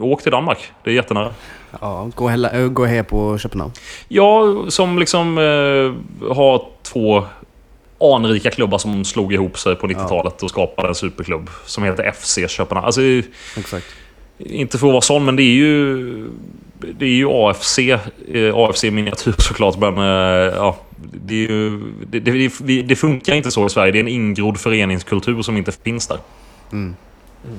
åk 0.00 0.22
till 0.22 0.32
Danmark. 0.32 0.58
Det 0.84 0.90
är 0.90 0.94
jättenära. 0.94 1.30
Ja, 1.80 2.10
gå, 2.14 2.28
hela, 2.28 2.68
gå 2.68 2.84
här 2.84 3.02
på 3.02 3.38
Köpenhamn. 3.38 3.72
Ja, 4.08 4.64
som 4.68 4.98
liksom 4.98 5.38
uh, 5.38 5.94
har 6.34 6.66
två 6.82 7.24
anrika 8.12 8.50
klubbar 8.50 8.78
som 8.78 9.04
slog 9.04 9.32
ihop 9.32 9.58
sig 9.58 9.76
på 9.76 9.86
90-talet 9.86 10.42
och 10.42 10.50
skapade 10.50 10.88
en 10.88 10.94
superklubb 10.94 11.50
som 11.66 11.84
heter 11.84 12.12
FC 12.12 12.38
Köpenhamn. 12.48 12.86
Alltså, 12.86 13.00
Exakt. 13.56 13.86
Inte 14.38 14.78
för 14.78 14.86
att 14.86 14.92
vara 14.92 15.00
sån, 15.00 15.24
men 15.24 15.36
det 15.36 15.42
är 15.42 15.54
ju... 15.54 16.28
Det 16.98 17.04
är 17.04 17.10
ju 17.10 17.28
AFC, 17.30 17.78
eh, 17.78 18.54
AFC 18.54 18.82
miniatyr 18.84 19.34
såklart, 19.38 19.78
men 19.78 19.98
eh, 19.98 20.54
ja, 20.54 20.76
det, 21.12 21.34
ju, 21.34 21.80
det, 22.06 22.20
det, 22.20 22.82
det, 22.82 22.96
funkar 22.96 23.34
inte 23.34 23.50
så 23.50 23.66
i 23.66 23.70
Sverige. 23.70 23.92
Det 23.92 23.98
är 23.98 24.00
en 24.00 24.08
ingrodd 24.08 24.58
föreningskultur 24.58 25.42
som 25.42 25.56
inte 25.56 25.72
finns 25.72 26.06
där. 26.06 26.18
Mm. 26.72 26.94
Mm. 27.44 27.58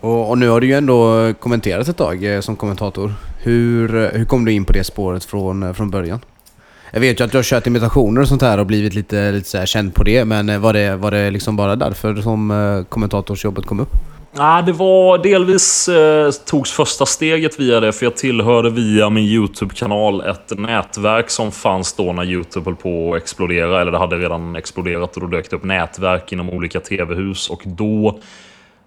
Och, 0.00 0.30
och, 0.30 0.38
nu 0.38 0.48
har 0.48 0.60
du 0.60 0.66
ju 0.66 0.74
ändå 0.74 1.32
kommenterat 1.40 1.88
ett 1.88 1.96
tag 1.96 2.24
eh, 2.24 2.40
som 2.40 2.56
kommentator. 2.56 3.14
Hur, 3.42 4.10
hur 4.12 4.24
kom 4.24 4.44
du 4.44 4.52
in 4.52 4.64
på 4.64 4.72
det 4.72 4.84
spåret 4.84 5.24
från, 5.24 5.74
från 5.74 5.90
början? 5.90 6.20
Jag 6.92 7.00
vet 7.00 7.20
ju 7.20 7.24
att 7.24 7.30
du 7.30 7.38
har 7.38 7.42
kört 7.42 7.66
imitationer 7.66 8.20
och 8.20 8.28
sånt 8.28 8.42
här 8.42 8.58
och 8.58 8.66
blivit 8.66 8.94
lite, 8.94 9.32
lite 9.32 9.48
så 9.48 9.58
här 9.58 9.66
känd 9.66 9.94
på 9.94 10.04
det. 10.04 10.24
Men 10.24 10.48
eh, 10.48 10.58
var 10.58 10.72
det, 10.72 10.96
var 10.96 11.10
det 11.10 11.30
liksom 11.30 11.56
bara 11.56 11.76
därför 11.76 12.14
som 12.14 12.50
eh, 12.50 12.84
kommentatorsjobbet 12.84 13.66
kom 13.66 13.80
upp? 13.80 13.92
Nej, 14.32 14.62
det 14.62 14.72
var 14.72 15.18
delvis 15.18 15.88
eh, 15.88 16.30
togs 16.30 16.72
första 16.72 17.06
steget 17.06 17.60
via 17.60 17.80
det, 17.80 17.92
för 17.92 18.06
jag 18.06 18.16
tillhörde 18.16 18.70
via 18.70 19.10
min 19.10 19.24
YouTube-kanal 19.24 20.20
ett 20.20 20.58
nätverk 20.58 21.30
som 21.30 21.52
fanns 21.52 21.92
då 21.92 22.12
när 22.12 22.24
YouTube 22.24 22.64
höll 22.64 22.76
på 22.76 23.14
att 23.14 23.22
explodera, 23.22 23.80
eller 23.80 23.92
det 23.92 23.98
hade 23.98 24.16
redan 24.16 24.56
exploderat 24.56 25.14
och 25.14 25.20
då 25.20 25.26
dök 25.26 25.50
det 25.50 25.56
upp 25.56 25.64
nätverk 25.64 26.32
inom 26.32 26.50
olika 26.50 26.80
TV-hus 26.80 27.50
och 27.50 27.62
då 27.64 28.20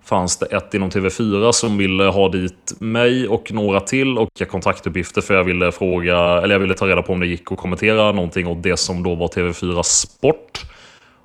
fanns 0.06 0.38
det 0.38 0.45
ett 0.45 0.74
inom 0.74 0.89
TV4 0.89 1.51
som 1.51 1.78
ville 1.78 2.04
ha 2.04 2.30
dit 2.30 2.74
mig 2.80 3.28
och 3.28 3.51
några 3.51 3.80
till 3.80 4.18
och 4.18 4.41
kontaktuppgifter 4.49 5.22
för 5.22 5.34
jag 5.34 5.43
ville 5.43 5.72
fråga, 5.72 6.18
eller 6.18 6.56
jag 6.56 6.60
ville 6.60 6.74
ta 6.74 6.88
reda 6.88 7.01
på 7.01 7.14
om 7.14 7.20
det 7.20 7.28
gick 7.28 7.51
att 7.51 7.58
kommentera 7.58 8.12
någonting 8.12 8.47
åt 8.47 8.64
det 8.64 8.78
som 8.78 9.04
då 9.04 9.16
var 9.16 9.28
TV4 9.28 9.84
Sport. 9.84 10.66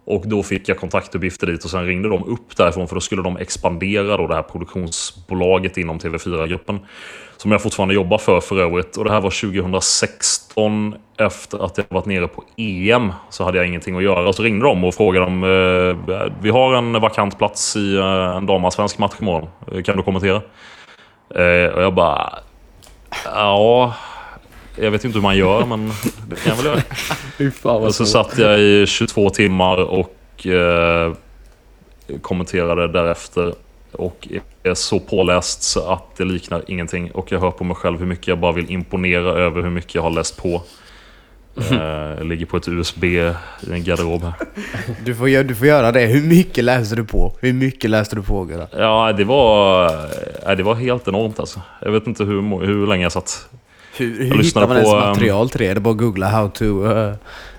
Och 0.08 0.28
då 0.28 0.42
fick 0.42 0.68
jag 0.68 0.78
kontaktuppgifter 0.78 1.46
dit 1.46 1.64
och 1.64 1.70
sen 1.70 1.86
ringde 1.86 2.08
de 2.08 2.24
upp 2.24 2.56
därifrån 2.56 2.88
för 2.88 2.94
då 2.94 3.00
skulle 3.00 3.22
de 3.22 3.36
expandera 3.36 4.16
då 4.16 4.26
det 4.26 4.34
här 4.34 4.42
produktionsbolaget 4.42 5.76
inom 5.76 5.98
TV4-gruppen. 5.98 6.80
Som 7.36 7.52
jag 7.52 7.62
fortfarande 7.62 7.94
jobbar 7.94 8.18
för 8.18 8.40
för 8.40 8.60
övrigt. 8.60 8.96
Och 8.96 9.04
det 9.04 9.10
här 9.10 9.20
var 9.20 9.30
2016 9.30 10.94
efter 11.18 11.64
att 11.64 11.78
jag 11.78 11.84
varit 11.88 12.06
nere 12.06 12.28
på 12.28 12.44
EM. 12.56 13.12
Så 13.30 13.44
hade 13.44 13.58
jag 13.58 13.66
ingenting 13.66 13.96
att 13.96 14.02
göra. 14.02 14.32
Så 14.32 14.42
ringde 14.42 14.66
de 14.66 14.84
och 14.84 14.94
frågade 14.94 15.26
om 15.26 15.44
eh, 15.44 16.26
vi 16.40 16.50
har 16.50 16.74
en 16.74 17.00
vakant 17.00 17.38
plats 17.38 17.76
i 17.76 17.96
eh, 17.96 18.36
en 18.36 18.46
damallsvensk 18.46 18.98
match 18.98 19.14
imorgon. 19.20 19.48
Kan 19.84 19.96
du 19.96 20.02
kommentera? 20.02 20.42
Eh, 21.34 21.72
och 21.74 21.82
jag 21.82 21.94
bara... 21.94 22.38
Ja... 23.24 23.94
Jag 24.80 24.90
vet 24.90 25.04
inte 25.04 25.18
hur 25.18 25.22
man 25.22 25.36
gör, 25.36 25.66
men 25.66 25.92
det 26.28 26.36
kan 26.36 26.56
jag 26.56 26.62
väl 26.62 26.82
göra. 27.64 27.72
och 27.86 27.94
så 27.94 28.06
satt 28.06 28.38
jag 28.38 28.60
i 28.60 28.86
22 28.86 29.30
timmar 29.30 29.76
och 29.76 30.46
eh, 30.46 31.12
kommenterade 32.22 32.88
därefter. 32.88 33.54
Och 33.92 34.28
är 34.62 34.74
så 34.74 35.00
påläst 35.00 35.62
så 35.62 35.92
att 35.92 36.16
det 36.16 36.24
liknar 36.24 36.62
ingenting. 36.66 37.10
Och 37.10 37.32
jag 37.32 37.40
hör 37.40 37.50
på 37.50 37.64
mig 37.64 37.76
själv 37.76 37.98
hur 37.98 38.06
mycket 38.06 38.28
jag 38.28 38.38
bara 38.38 38.52
vill 38.52 38.70
imponera 38.70 39.30
över 39.30 39.62
hur 39.62 39.70
mycket 39.70 39.94
jag 39.94 40.02
har 40.02 40.10
läst 40.10 40.42
på. 40.42 40.62
Jag 41.70 42.26
ligger 42.26 42.46
på 42.46 42.56
ett 42.56 42.68
USB 42.68 43.04
i 43.04 43.34
en 43.72 43.84
garderob 43.84 44.22
här. 44.22 44.34
Du 45.04 45.14
får, 45.14 45.44
du 45.44 45.54
får 45.54 45.66
göra 45.66 45.92
det. 45.92 46.06
Hur 46.06 46.22
mycket 46.22 46.64
läste 46.64 46.96
du 46.96 47.04
på? 47.04 47.32
Hur 47.40 47.52
mycket 47.52 47.90
läste 47.90 48.16
du 48.16 48.22
på 48.22 48.44
Gurra? 48.44 48.66
Ja, 48.76 49.12
det 49.12 49.24
var, 49.24 50.54
det 50.56 50.62
var 50.62 50.74
helt 50.74 51.08
enormt 51.08 51.40
alltså. 51.40 51.60
Jag 51.82 51.92
vet 51.92 52.06
inte 52.06 52.24
hur, 52.24 52.66
hur 52.66 52.86
länge 52.86 53.02
jag 53.02 53.12
satt. 53.12 53.48
Hur, 53.98 54.24
hur 54.24 54.42
hittar 54.42 54.68
man 54.68 54.76
ens 54.76 54.92
material 54.92 55.50
till 55.50 55.58
det? 55.58 55.66
Är 55.66 55.74
det 55.74 55.80
bara 55.80 55.90
att 55.90 55.98
googla 55.98 56.28
how 56.28 56.48
to... 56.48 56.64
Uh... 56.64 57.14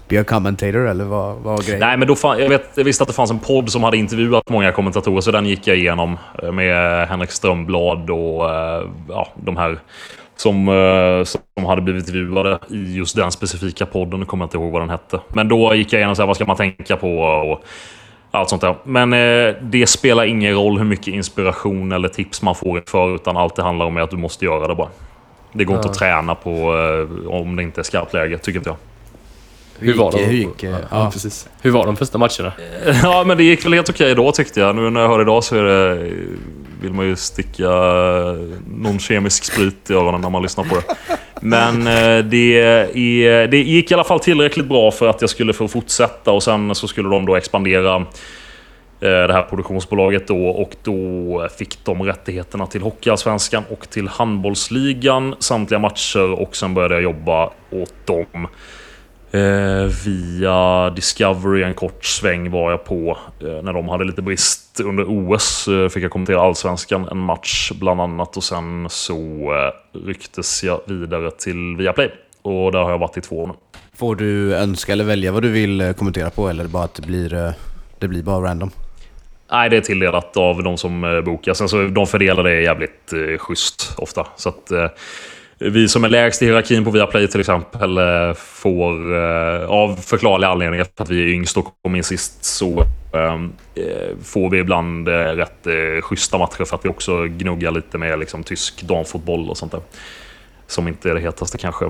Be 0.10 0.22
a 0.22 0.24
commentator 0.24 0.88
eller 0.88 1.06
vad, 1.06 1.36
vad 1.36 1.66
grejen? 1.66 1.80
Nej, 1.80 1.98
men 1.98 2.08
då 2.08 2.16
fan, 2.16 2.40
jag, 2.40 2.50
vet, 2.50 2.70
jag 2.76 2.84
visste 2.84 3.04
att 3.04 3.08
det 3.08 3.14
fanns 3.14 3.32
en 3.32 3.40
podd 3.40 3.72
som 3.72 3.84
hade 3.84 3.98
intervjuat 3.98 4.50
många 4.50 4.72
kommentatorer, 4.72 5.22
så 5.22 5.32
den 5.32 5.46
gick 5.46 5.68
jag 5.68 5.78
igenom 5.78 6.18
eh, 6.44 6.52
med 6.52 7.08
Henrik 7.08 7.32
Strömblad 7.32 8.10
och 8.10 8.50
eh, 8.50 8.84
ja, 9.10 9.28
de 9.36 9.58
här 9.58 9.80
som, 10.36 10.70
eh, 10.70 11.24
som 11.24 11.66
hade 11.66 11.82
blivit 11.82 12.08
intervjuade 12.08 12.60
i 12.70 12.96
just 12.96 13.16
den 13.16 13.32
specifika 13.32 13.86
podden. 13.86 14.20
Nu 14.20 14.26
kommer 14.26 14.44
jag 14.44 14.48
inte 14.48 14.58
ihåg 14.58 14.72
vad 14.72 14.82
den 14.82 14.90
hette. 14.90 15.20
Men 15.28 15.48
då 15.48 15.76
gick 15.76 15.94
jag 15.94 16.00
igenom 16.00 16.16
så 16.16 16.22
här, 16.22 16.28
vad 16.28 16.36
ska 16.36 16.46
man 16.46 16.58
tänka 16.58 16.96
på 16.96 17.20
och 17.20 17.64
allt 18.32 18.50
sånt 18.50 18.62
där. 18.62 18.76
Men 18.84 19.14
eh, 19.14 19.56
det 19.62 19.90
spelar 19.90 20.26
ingen 20.26 20.54
roll 20.54 20.78
hur 20.78 20.86
mycket 20.86 21.08
inspiration 21.08 21.92
eller 21.92 22.08
tips 22.08 22.42
man 22.42 22.56
får 22.56 22.84
för, 22.88 23.16
utan 23.16 23.38
allt 23.38 23.56
det 23.56 23.64
handlar 23.64 23.86
om 23.86 23.98
är 23.98 24.02
att 24.02 24.12
du 24.12 24.18
måste 24.18 24.46
göra 24.46 24.68
det 24.68 24.76
bara. 24.76 24.90
Det 25.54 25.64
går 25.64 25.76
ja. 25.76 25.80
inte 25.80 25.89
att 25.89 25.97
träna 25.97 26.36
på 26.36 26.50
eh, 26.52 27.28
om 27.28 27.56
det 27.56 27.64
inte 27.64 27.82
är 27.82 27.84
skarpt 27.84 28.14
läge, 28.14 28.38
tycker 28.38 28.60
inte 28.60 28.70
jag. 28.70 28.78
Hur, 29.80 29.93
var 29.93 30.12
de? 30.12 30.24
Hur 30.24 30.34
gick, 30.34 30.64
ja, 30.64 30.78
ja, 30.91 31.10
precis. 31.14 31.50
Hur 31.62 31.72
var 31.72 31.86
de 31.86 31.97
första 31.97 32.18
matcherna? 32.18 32.52
Ja, 33.04 33.24
men 33.28 33.38
det 33.38 33.43
gick 33.43 33.66
väl 33.66 33.74
helt 33.74 33.89
okej 33.89 34.16
då 34.16 34.32
tyckte 34.32 34.60
jag. 34.60 34.76
Nu 34.76 34.89
när 34.89 35.02
jag 35.02 35.10
hör 35.10 35.22
idag 35.22 35.43
så 35.43 35.56
är 35.56 35.64
det, 35.64 36.12
vill 36.82 36.93
man 36.93 37.06
ju 37.06 37.16
sticka 37.16 37.70
någon 38.68 39.00
kemisk 39.00 39.43
sprit 39.43 39.89
i 39.89 39.93
öronen 39.93 40.22
när 40.22 40.30
man 40.30 40.41
lyssnar 40.41 40.64
på 40.64 40.76
det. 40.76 40.95
Men 41.41 41.88
eh, 41.88 42.26
det, 42.26 42.62
det 43.52 43.58
gick 43.58 43.91
i 43.91 43.93
alla 43.93 44.04
fall 44.04 44.20
tillräckligt 44.20 44.66
bra 44.66 44.91
för 44.91 45.08
att 45.08 45.22
jag 45.22 45.30
skulle 45.30 45.54
få 45.54 45.68
fortsätta 45.68 46.32
och 46.32 46.43
sen 46.43 46.76
så 46.76 46.88
skulle 46.88 47.10
de 47.10 47.26
då 47.26 47.36
expandera 47.36 47.95
eh, 47.95 48.02
Eh, 49.02 49.28
det 49.28 49.34
här 49.34 49.43
produktionsbolaget 49.43 50.28
då 50.28 50.47
och 50.47 50.76
då 50.84 51.47
fick 51.58 51.86
de 51.86 52.04
rättigheterna 52.04 52.68
till 52.68 52.82
Hockeyallsvenskan 52.82 53.64
och 53.70 53.89
till 53.89 54.08
Handbollsligan 54.08 55.36
samtliga 55.39 55.80
matcher 55.80 56.32
och 56.32 56.56
sen 56.56 56.74
började 56.74 56.93
jag 56.93 57.04
jobba 57.04 57.50
åt 57.72 58.06
dem. 58.06 58.47
Eh, 59.32 59.91
via 60.06 60.89
Discovery 60.89 61.64
en 61.64 61.74
kort 61.74 62.06
sväng 62.06 62.52
var 62.52 62.72
jag 62.72 62.86
på 62.86 63.18
eh, 63.41 63.64
när 63.64 63.74
de 63.74 63.89
hade 63.89 64.04
lite 64.04 64.22
brist 64.22 64.80
under 64.80 65.06
OS. 65.08 65.68
Eh, 65.68 65.89
fick 65.89 66.04
jag 66.04 66.12
kommentera 66.12 66.41
Allsvenskan 66.41 67.08
en 67.12 67.18
match 67.18 67.72
bland 67.76 68.02
annat 68.02 68.38
och 68.38 68.43
sen 68.43 68.88
så 68.89 69.16
eh, 69.16 70.00
rycktes 70.08 70.64
jag 70.64 70.82
vidare 70.86 71.32
till 71.32 71.76
Viaplay. 71.78 72.12
Och 72.41 72.72
där 72.72 72.80
har 72.80 72.91
jag 72.91 72.97
varit 72.97 73.18
i 73.18 73.22
två 73.22 73.43
år 73.43 73.47
nu. 73.47 73.54
Får 73.93 74.16
du 74.16 74.56
önska 74.56 74.91
eller 74.91 75.04
välja 75.04 75.32
vad 75.32 75.43
du 75.43 75.50
vill 75.50 75.82
eh, 75.82 75.93
kommentera 75.93 76.30
på 76.30 76.50
eller 76.50 76.68
bara 76.68 76.84
att 76.84 76.93
det 76.93 77.08
blir, 77.08 77.34
eh, 77.34 77.52
det 78.00 78.08
blir 78.08 78.24
bara 78.24 78.50
random? 78.50 78.72
Nej, 79.52 79.70
det 79.70 79.78
är 79.78 79.82
tilldelat 79.82 80.38
av 80.38 80.64
de 80.64 80.78
som 80.78 81.04
eh, 81.04 81.22
bokar. 81.22 81.54
Sen 81.54 81.70
så 81.70 81.84
de 81.84 82.08
fördelar 82.08 82.43
det 82.43 82.62
jävligt 82.62 83.14
eh, 83.14 83.38
schysst 83.38 83.93
ofta. 83.97 84.28
Så 84.36 84.50
att 84.50 84.72
eh, 84.72 84.88
vi 85.58 85.88
som 85.88 86.04
är 86.04 86.10
lägst 86.10 86.41
i 86.41 86.45
hierarkin 86.45 86.86
på 86.86 86.91
Viaplay 86.91 87.28
till 87.28 87.39
exempel 87.39 87.97
eh, 87.97 88.34
får 88.34 89.16
eh, 89.16 89.70
av 89.70 89.95
förklarliga 89.95 90.50
anledningar 90.50 90.86
för 90.95 91.04
att 91.04 91.10
vi 91.10 91.24
är 91.24 91.28
yngst 91.28 91.58
och 91.58 91.76
kom 91.82 91.95
in 91.95 92.04
sist 92.04 92.45
så 92.45 92.86
eh, 93.14 93.34
eh 93.76 94.18
får 94.24 94.50
vi 94.50 94.60
ibland 94.60 95.08
rätt 95.08 95.68
schyssta 96.02 96.38
matcher 96.38 96.66
för 96.66 96.76
att 96.76 96.86
vi 96.86 96.89
också 96.89 97.26
gnuggar 97.26 97.72
lite 97.72 97.97
med 97.97 98.20
liksom, 98.20 98.43
tysk 98.43 98.82
damfotboll 98.82 99.50
och 99.50 99.58
sånt 99.58 99.72
där. 99.72 99.82
Som 100.68 100.88
inte 100.88 101.10
är 101.10 101.16
det 101.16 101.22
hetaste 101.22 101.58
kanske. 101.58 101.86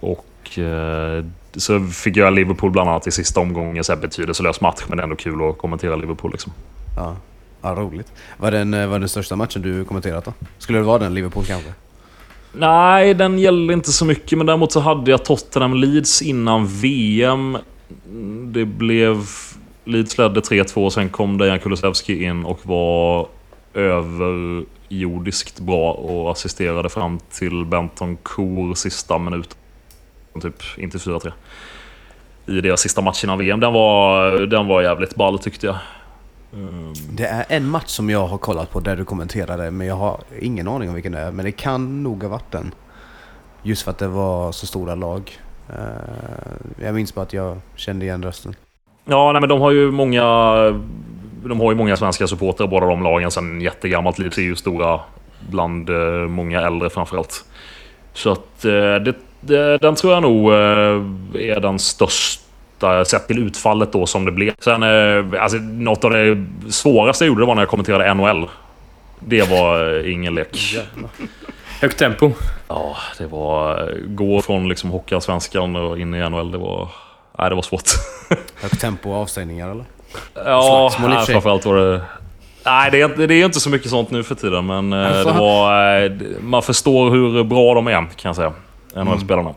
och 0.00 0.28
Och 0.48 0.58
eh, 0.58 1.24
så 1.58 1.80
fick 1.80 2.16
jag 2.16 2.32
Liverpool 2.32 2.70
bland 2.70 2.90
annat 2.90 3.06
i 3.06 3.10
sista 3.10 3.40
omgången. 3.40 3.84
Så 3.84 3.92
här 3.92 4.00
betydelselös 4.00 4.60
match, 4.60 4.82
men 4.88 4.96
det 4.96 5.00
är 5.00 5.04
ändå 5.04 5.16
kul 5.16 5.50
att 5.50 5.58
kommentera 5.58 5.96
Liverpool. 5.96 6.32
Liksom. 6.32 6.52
Ja. 6.96 7.16
ja, 7.62 7.74
roligt. 7.74 8.12
Vad 8.36 8.54
är 8.54 8.58
den, 8.58 8.74
eh, 8.74 8.86
vad 8.86 9.00
den 9.00 9.08
största 9.08 9.36
matchen 9.36 9.62
du 9.62 9.84
kommenterat 9.84 10.24
då? 10.24 10.32
Skulle 10.58 10.78
det 10.78 10.84
vara 10.84 10.98
den, 10.98 11.14
Liverpool 11.14 11.44
kanske? 11.44 11.72
Nej, 12.52 13.14
den 13.14 13.38
gällde 13.38 13.72
inte 13.72 13.92
så 13.92 14.04
mycket. 14.04 14.38
Men 14.38 14.46
däremot 14.46 14.72
så 14.72 14.80
hade 14.80 15.10
jag 15.10 15.24
Tottenham 15.24 15.74
Leeds 15.74 16.22
innan 16.22 16.66
VM. 16.66 17.58
Det 18.46 18.64
blev... 18.64 19.16
Leeds 19.84 20.18
ledde 20.18 20.40
3-2 20.40 20.84
och 20.84 20.92
sen 20.92 21.08
kom 21.08 21.38
Dejan 21.38 21.58
Kulusevski 21.58 22.24
in 22.24 22.44
och 22.44 22.60
var 22.62 23.28
överjordiskt 23.74 25.60
bra 25.60 25.92
och 25.92 26.30
assisterade 26.30 26.88
fram 26.88 27.18
till 27.18 27.64
Benton 27.64 28.16
Cour 28.22 28.74
sista 28.74 29.18
minuten. 29.18 29.58
Typ, 30.40 30.62
inte 30.76 30.98
4-3. 30.98 31.32
I 32.46 32.60
deras 32.60 32.80
sista 32.80 33.00
match 33.00 33.24
innan 33.24 33.38
VM. 33.38 33.60
Den 33.60 33.72
var, 33.72 34.30
den 34.46 34.66
var 34.66 34.82
jävligt 34.82 35.14
ball 35.14 35.38
tyckte 35.38 35.66
jag. 35.66 35.76
Um, 36.52 36.92
Det 37.12 37.26
är 37.26 37.44
en 37.48 37.68
match 37.68 37.88
som 37.88 38.10
jag 38.10 38.26
har 38.26 38.38
kollat 38.38 38.70
på 38.70 38.80
där 38.80 38.96
du 38.96 39.04
kommenterade, 39.04 39.70
men 39.70 39.86
jag 39.86 39.94
har 39.94 40.20
ingen 40.40 40.68
aning 40.68 40.88
om 40.88 40.94
vilken 40.94 41.12
det 41.12 41.18
är. 41.18 41.32
Men 41.32 41.44
det 41.44 41.52
kan 41.52 42.02
nog 42.02 42.22
ha 42.22 42.30
varit 42.30 42.52
den. 42.52 42.74
Just 43.62 43.82
för 43.82 43.90
att 43.90 43.98
det 43.98 44.08
var 44.08 44.52
så 44.52 44.66
stora 44.66 44.94
lag. 44.94 45.38
Eh, 45.68 46.84
jag 46.84 46.94
minns 46.94 47.14
bara 47.14 47.22
att 47.22 47.32
jag 47.32 47.58
kände 47.74 48.04
igen 48.04 48.22
rösten. 48.22 48.54
Ja, 49.04 49.32
nej, 49.32 49.40
men 49.40 49.48
de 49.48 49.60
har 49.60 49.70
ju 49.70 49.90
många... 49.90 50.24
De 51.44 51.60
har 51.60 51.70
ju 51.72 51.76
många 51.76 51.96
svenska 51.96 52.26
supportrar 52.26 52.66
båda 52.66 52.86
de 52.86 53.02
lagen 53.02 53.30
sen 53.30 53.60
jättegammalt. 53.60 54.18
Leeds 54.18 54.38
är 54.38 54.42
ju 54.42 54.56
stora 54.56 55.00
bland 55.50 55.90
eh, 55.90 56.28
många 56.28 56.60
äldre 56.60 56.90
framförallt. 56.90 57.44
Så 58.12 58.32
att 58.32 58.64
eh, 58.64 58.70
det, 58.72 59.14
den 59.40 59.94
tror 59.94 60.12
jag 60.12 60.22
nog 60.22 60.52
eh, 60.52 60.58
är 61.48 61.60
den 61.60 61.78
största 61.78 63.04
sett 63.04 63.26
till 63.26 63.38
utfallet 63.38 63.92
då 63.92 64.06
som 64.06 64.24
det 64.24 64.32
blev. 64.32 64.54
Sen, 64.58 64.82
eh, 64.82 65.42
alltså, 65.42 65.58
något 65.58 66.04
av 66.04 66.10
det 66.10 66.46
svåraste 66.70 67.24
jag 67.24 67.28
gjorde 67.28 67.46
var 67.46 67.54
när 67.54 67.62
jag 67.62 67.68
kommenterade 67.68 68.14
NHL. 68.14 68.48
Det 69.20 69.50
var 69.50 69.98
eh, 69.98 70.12
ingen 70.12 70.34
lek. 70.34 70.76
Högt 71.80 71.98
tempo. 71.98 72.32
Ja, 72.68 72.96
det 73.18 73.26
var... 73.26 73.92
Gå 74.06 74.42
från 74.42 74.68
liksom 74.68 74.90
Hockeyallsvenskan 74.90 75.76
och 75.76 75.98
in 75.98 76.14
i 76.14 76.30
NHL, 76.30 76.50
det 76.50 76.58
var... 76.58 76.88
Nej, 77.38 77.48
det 77.48 77.54
var 77.54 77.62
svårt. 77.62 77.90
Högt 78.62 78.80
tempo 78.80 79.10
och 79.10 79.16
avstängningar 79.16 79.70
eller? 79.70 79.84
Ja, 80.34 80.92
nej, 81.00 81.26
framförallt 81.26 81.66
var 81.66 81.76
det... 81.76 82.00
Nej, 82.64 82.90
det 82.90 83.00
är, 83.00 83.26
det 83.26 83.34
är 83.34 83.44
inte 83.44 83.60
så 83.60 83.70
mycket 83.70 83.90
sånt 83.90 84.10
nu 84.10 84.22
för 84.22 84.34
tiden, 84.34 84.66
men 84.66 84.90
det 84.90 85.24
var... 85.24 86.40
Man 86.40 86.62
förstår 86.62 87.10
hur 87.10 87.44
bra 87.44 87.74
de 87.74 87.86
är, 87.86 87.92
kan 87.92 88.08
jag 88.22 88.36
säga. 88.36 88.52
NHL-spelarna. 89.04 89.54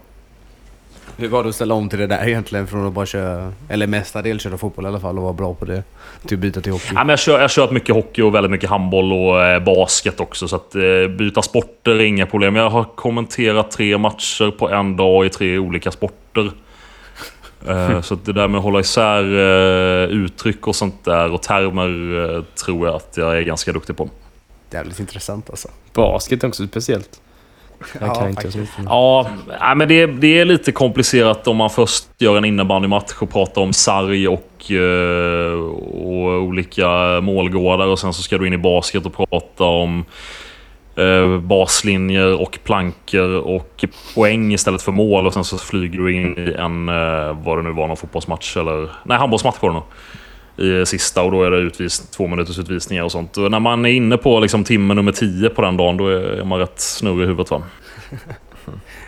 Hur 1.18 1.28
var 1.28 1.44
det 1.44 1.50
att 1.50 1.56
ställa 1.56 1.74
om 1.74 1.90
till 1.90 2.00
det 2.00 2.08
där 2.08 2.28
egentligen? 2.28 2.68
Från 2.68 2.88
att 2.88 2.94
bara 2.94 3.06
köra, 3.06 3.54
eller 3.70 3.88
mestadels 3.88 4.44
köra 4.44 4.58
fotboll 4.58 4.86
i 4.86 4.88
alla 4.88 5.00
fall 5.00 5.18
och 5.18 5.24
vara 5.24 5.34
bra 5.34 5.54
på 5.54 5.66
det. 5.66 5.84
Till 6.26 6.38
att 6.38 6.42
byta 6.42 6.62
till 6.62 6.72
hockey. 6.72 6.92
Ja, 6.96 7.04
men 7.04 7.10
jag, 7.10 7.20
kör, 7.20 7.34
jag 7.34 7.42
har 7.42 7.48
kört 7.48 7.72
mycket 7.72 7.96
hockey 7.96 8.22
och 8.22 8.36
väldigt 8.36 8.52
mycket 8.52 8.70
handboll 8.70 9.14
och 9.14 9.44
eh, 9.46 9.64
basket 9.64 10.20
också. 10.20 10.48
Så 10.48 10.56
att 10.56 10.76
eh, 10.76 10.82
byta 11.18 11.42
sporter 11.42 11.92
är 11.92 12.00
inga 12.00 12.26
problem. 12.26 12.56
Jag 12.56 12.70
har 12.70 12.84
kommenterat 12.84 13.72
tre 13.72 13.98
matcher 13.98 14.52
på 14.52 14.70
en 14.70 14.96
dag 14.96 15.26
i 15.26 15.30
tre 15.30 15.58
olika 15.58 15.92
sporter. 15.92 16.52
Eh, 17.68 18.02
så 18.02 18.14
att 18.14 18.26
det 18.26 18.34
där 18.34 18.48
med 18.48 18.58
att 18.58 18.64
hålla 18.64 18.80
isär 18.80 19.24
eh, 19.24 20.10
uttryck 20.10 20.68
och 20.68 20.76
sånt 20.76 21.06
där 21.06 21.32
och 21.32 21.42
termer 21.42 22.36
eh, 22.36 22.44
tror 22.66 22.88
jag 22.88 22.96
att 22.96 23.18
jag 23.18 23.38
är 23.38 23.42
ganska 23.42 23.74
duktig 23.74 23.98
på. 23.98 24.10
Jävligt 24.72 25.00
intressant 25.00 25.50
alltså. 25.50 25.68
Basket 25.94 26.44
är 26.44 26.48
också 26.48 26.68
speciellt. 26.68 27.22
Jag 28.00 28.10
Ja, 28.10 28.14
kan 28.16 28.30
inte 28.30 28.42
faktiskt. 28.42 28.54
så 28.54 28.60
mycket. 28.82 28.86
Ja, 29.60 29.74
men 29.76 29.88
det, 29.88 30.06
det 30.06 30.40
är 30.40 30.46
lite 30.46 30.72
komplicerat 30.72 31.48
om 31.48 31.58
man 31.58 31.70
först 31.70 32.06
gör 32.18 32.38
en 32.38 32.46
innebandymatch 32.46 33.14
och 33.22 33.30
pratar 33.32 33.62
om 33.62 33.74
sarg 33.74 34.28
och, 34.28 34.72
eh, 34.72 35.54
och 35.54 36.42
olika 36.42 36.88
målgårdar 37.22 37.88
och 37.88 38.00
sen 38.00 38.14
så 38.14 38.22
ska 38.22 38.38
du 38.38 38.48
in 38.48 38.54
i 38.54 38.58
basket 38.58 39.06
och 39.06 39.14
prata 39.14 39.64
om 39.64 40.06
eh, 40.96 41.40
baslinjer 41.40 42.42
och 42.42 42.60
plankor 42.64 43.36
och 43.36 43.86
poäng 44.16 44.54
istället 44.54 44.82
för 44.82 44.92
mål 44.92 45.28
och 45.28 45.34
sen 45.34 45.44
så 45.44 45.58
flyger 45.58 46.00
du 46.00 46.16
in 46.16 46.38
i 46.38 46.54
en, 46.60 46.90
eh, 46.90 47.38
vad 47.44 47.58
det 47.58 47.62
nu 47.64 47.72
var, 47.72 47.88
någon 47.88 47.98
fotbollsmatch 47.98 48.58
eller... 48.58 48.90
Nej, 49.06 49.18
handbollsmatch 49.18 49.58
var 49.62 49.70
det 49.70 49.74
nog. 49.74 49.84
I 50.62 50.86
sista 50.86 51.24
och 51.24 51.32
då 51.32 51.44
är 51.44 51.52
det 51.52 51.58
utvis, 51.58 52.00
två 52.00 52.28
minuters 52.28 52.60
utvisningar 52.60 53.04
och 53.04 53.12
sånt. 53.12 53.38
Och 53.38 53.52
när 53.52 53.60
man 53.60 53.86
är 53.86 53.90
inne 53.90 54.18
på 54.18 54.40
liksom 54.40 54.64
timme 54.64 54.94
nummer 54.94 55.12
10 55.12 55.50
på 55.50 55.62
den 55.62 55.78
dagen, 55.78 55.98
då 55.98 56.08
är 56.08 56.44
man 56.44 56.60
rätt 56.60 56.80
snurrig 56.80 57.24
i 57.24 57.28
huvudet 57.28 57.52
va. 57.52 57.64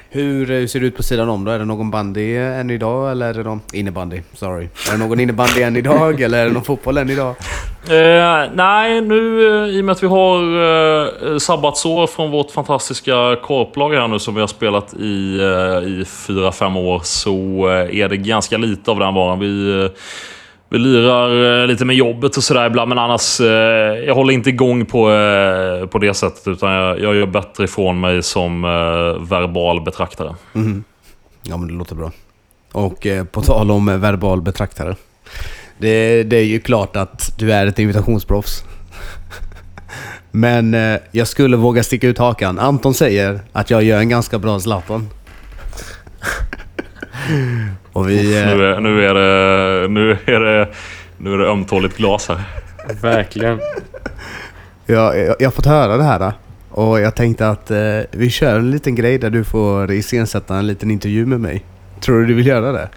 Hur 0.10 0.51
eh, 0.51 0.66
ser 0.66 0.80
det 0.80 0.86
ut 0.86 0.97
på 0.97 1.04
sidan 1.04 1.30
om 1.30 1.45
då? 1.45 1.51
Är 1.51 1.60
det 1.60 1.66
någon 1.66 1.91
bandy 1.91 2.36
än 2.38 2.70
idag 2.70 3.12
eller 3.12 3.30
är 3.30 3.34
det 3.34 3.43
någon... 3.43 3.62
Innebandy, 3.74 4.22
sorry. 4.34 4.68
Är 4.88 4.91
det 4.91 4.97
någon 4.97 5.20
innebandy 5.20 5.62
än 5.62 5.76
idag 5.76 6.22
eller 6.22 6.41
är 6.41 6.45
det 6.45 6.54
någon 6.54 6.64
fotboll 6.64 6.97
än 6.97 7.10
idag? 7.10 7.36
Eh, 7.89 8.49
nej, 8.54 9.01
nu 9.01 9.47
eh, 9.47 9.76
i 9.76 9.82
och 9.82 9.86
med 9.86 9.93
att 9.93 10.04
vi 10.04 10.08
har 10.08 10.38
eh, 11.34 11.38
sabbatsår 11.38 12.08
från 12.08 12.32
vårt 12.32 12.51
fantastiska 12.51 13.36
korplag 13.43 13.93
här 13.93 14.08
nu 14.08 14.20
som 14.20 14.36
vi 14.36 14.41
har 14.41 14.47
spelat 14.47 14.93
i, 14.93 15.39
eh, 15.39 15.89
i 15.89 16.06
fyra 16.28 16.51
fem 16.51 16.78
år 16.78 17.01
så 17.04 17.30
eh, 17.70 17.99
är 17.99 18.10
det 18.10 18.18
ganska 18.18 18.58
lite 18.58 18.91
av 18.91 18.99
den 18.99 19.14
varan. 19.14 19.39
Vi, 19.39 19.84
eh, 19.84 19.91
vi 20.74 20.80
lirar 20.80 21.61
eh, 21.61 21.67
lite 21.67 21.86
med 21.86 21.95
jobbet 21.95 22.38
och 22.38 22.43
sådär 22.43 22.67
ibland 22.67 22.89
men 22.89 22.97
annars 22.97 23.39
eh, 23.39 23.47
jag 24.07 24.15
håller 24.15 24.34
inte 24.34 24.49
igång 24.49 24.86
på, 24.86 25.11
eh, 25.11 25.86
på 25.88 25.99
det 25.99 26.13
sättet 26.13 26.47
utan 26.47 26.71
jag, 26.71 26.99
jag 26.99 27.15
gör 27.15 27.26
bättre 27.26 27.63
ifrån 27.63 27.99
mig 27.99 28.24
som 28.24 28.63
eh, 28.63 28.69
verbal 29.30 29.82
betraktare. 29.82 30.36
Mm. 30.55 30.84
Ja 31.43 31.57
men 31.57 31.67
det 31.67 31.74
låter 31.74 31.95
bra. 31.95 32.11
Och 32.71 33.05
eh, 33.05 33.26
på 33.26 33.41
tal 33.41 33.71
om 33.71 33.89
eh, 33.89 33.97
verbal 33.97 34.41
betraktare. 34.41 34.95
Det, 35.78 36.24
det 36.24 36.38
är 36.38 36.45
ju 36.45 36.59
klart 36.59 36.95
att 36.95 37.39
du 37.39 37.53
är 37.53 37.67
ett 37.67 37.80
invitationsproffs. 37.80 38.63
Men 40.32 40.74
eh, 40.74 40.99
jag 41.11 41.28
skulle 41.28 41.57
våga 41.57 41.84
sticka 41.84 42.07
ut 42.07 42.17
hakan. 42.17 42.59
Anton 42.59 42.93
säger 42.93 43.39
att 43.51 43.69
jag 43.69 43.84
gör 43.84 43.99
en 43.99 44.09
ganska 44.09 44.39
bra 44.39 44.59
Zlatan. 44.59 45.09
Och 47.94 48.10
vi... 48.10 48.41
Eh, 48.41 48.48
Nu, 48.48 48.66
är, 48.66 48.80
nu, 48.80 49.06
är 49.06 49.14
det, 49.14 49.88
nu, 49.88 50.12
är 50.26 50.39
det, 50.39 50.68
nu 51.18 51.34
är 51.34 51.38
det 51.38 51.48
ömtåligt 51.48 51.98
glas 51.98 52.28
här. 52.28 52.44
Verkligen. 53.02 53.60
jag, 54.86 55.20
jag, 55.20 55.36
jag 55.39 55.48
har 55.48 55.52
fått 55.52 55.66
höra 55.66 55.98
det 55.98 56.04
här. 56.04 56.20
då. 56.20 56.32
Och 56.70 57.00
jag 57.00 57.16
tänkte 57.16 57.50
att 57.50 57.72
eh, 57.72 58.00
vi 58.12 58.30
kör 58.30 58.60
en 58.60 58.72
liten 58.72 58.96
grej 58.96 59.18
där 59.18 59.30
du 59.30 59.44
får 59.44 59.91
iscensätta 59.91 60.56
en 60.56 60.68
liten 60.68 60.91
intervju 60.91 61.26
med 61.26 61.39
mig. 61.39 61.66
Tror 62.00 62.20
du 62.20 62.26
du 62.26 62.34
vill 62.34 62.48
göra 62.48 62.72
det? 62.72 62.89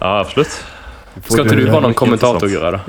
Ja, 0.00 0.20
absolut. 0.20 0.64
Ska 1.24 1.42
inte 1.42 1.54
du 1.54 1.70
vara 1.70 1.80
någon 1.80 1.94
kommentator 1.94 2.48
göra? 2.48 2.80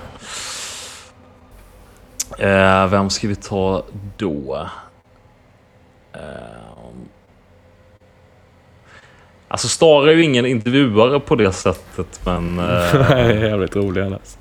Eh, 2.38 2.88
vem 2.88 3.10
ska 3.10 3.28
vi 3.28 3.36
ta 3.36 3.84
då? 4.18 4.68
Eh, 6.14 6.57
alltså 9.48 9.68
Star 9.68 10.08
är 10.08 10.14
ju 10.14 10.24
ingen 10.24 10.46
intervjuare 10.46 11.20
på 11.20 11.36
det 11.36 11.52
sättet, 11.52 12.20
men... 12.26 12.60
Eh, 12.94 13.10
Nej, 13.10 13.40
jävligt 13.40 13.76
rolig 13.76 14.02
annars. 14.02 14.38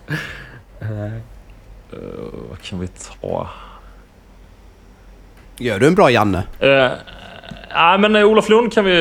eh, 0.81 0.89
vad 2.51 2.63
kan 2.63 2.81
vi 2.81 2.89
ta? 2.89 3.49
Gör 5.59 5.79
du 5.79 5.87
en 5.87 5.95
bra 5.95 6.11
Janne? 6.11 6.43
Eh, 6.61 6.89
Nej, 7.75 7.99
men 7.99 8.17
eh, 8.17 8.25
Olof 8.25 8.49
Lund 8.49 8.73
kan 8.73 8.85
vi 8.85 8.93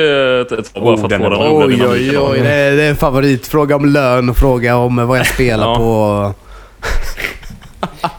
ta 0.50 0.80
bara 0.82 0.94
Oh, 0.94 0.98
för 0.98 1.04
att 1.04 1.10
den 1.10 1.22
få 1.22 1.26
är 1.26 1.30
den 1.30 1.40
Oj, 1.68 1.88
oj, 1.88 2.18
oj. 2.20 2.40
Det 2.40 2.50
är, 2.54 2.76
det 2.76 2.84
är 2.84 2.90
en 2.90 2.96
favorit. 2.96 3.48
Fråga 3.48 3.76
om 3.76 3.86
lön 3.86 4.30
och 4.30 4.38
fråga 4.38 4.76
om 4.76 5.08
vad 5.08 5.20
jag 5.20 5.26
spelar 5.28 5.68
Ja. 5.68 5.76
på. 5.78 6.34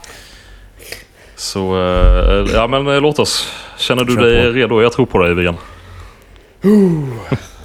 Så, 1.36 1.76
ja 2.54 2.66
men 2.66 2.84
låt 3.02 3.18
oss. 3.18 3.52
Känner 3.78 4.04
du 4.04 4.14
Kör 4.14 4.22
dig 4.22 4.46
på. 4.46 4.50
redo? 4.52 4.82
Jag 4.82 4.92
tror 4.92 5.06
på 5.06 5.18
dig, 5.18 5.34
Vigan. 5.34 5.56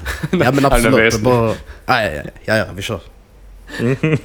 Ja 0.32 0.52
men 0.52 0.66
absolut. 0.66 1.22
Bara, 1.22 1.54
nej, 1.86 2.24
ja, 2.46 2.58
ja, 2.58 2.66
vi 2.76 2.82
kör. 2.82 3.00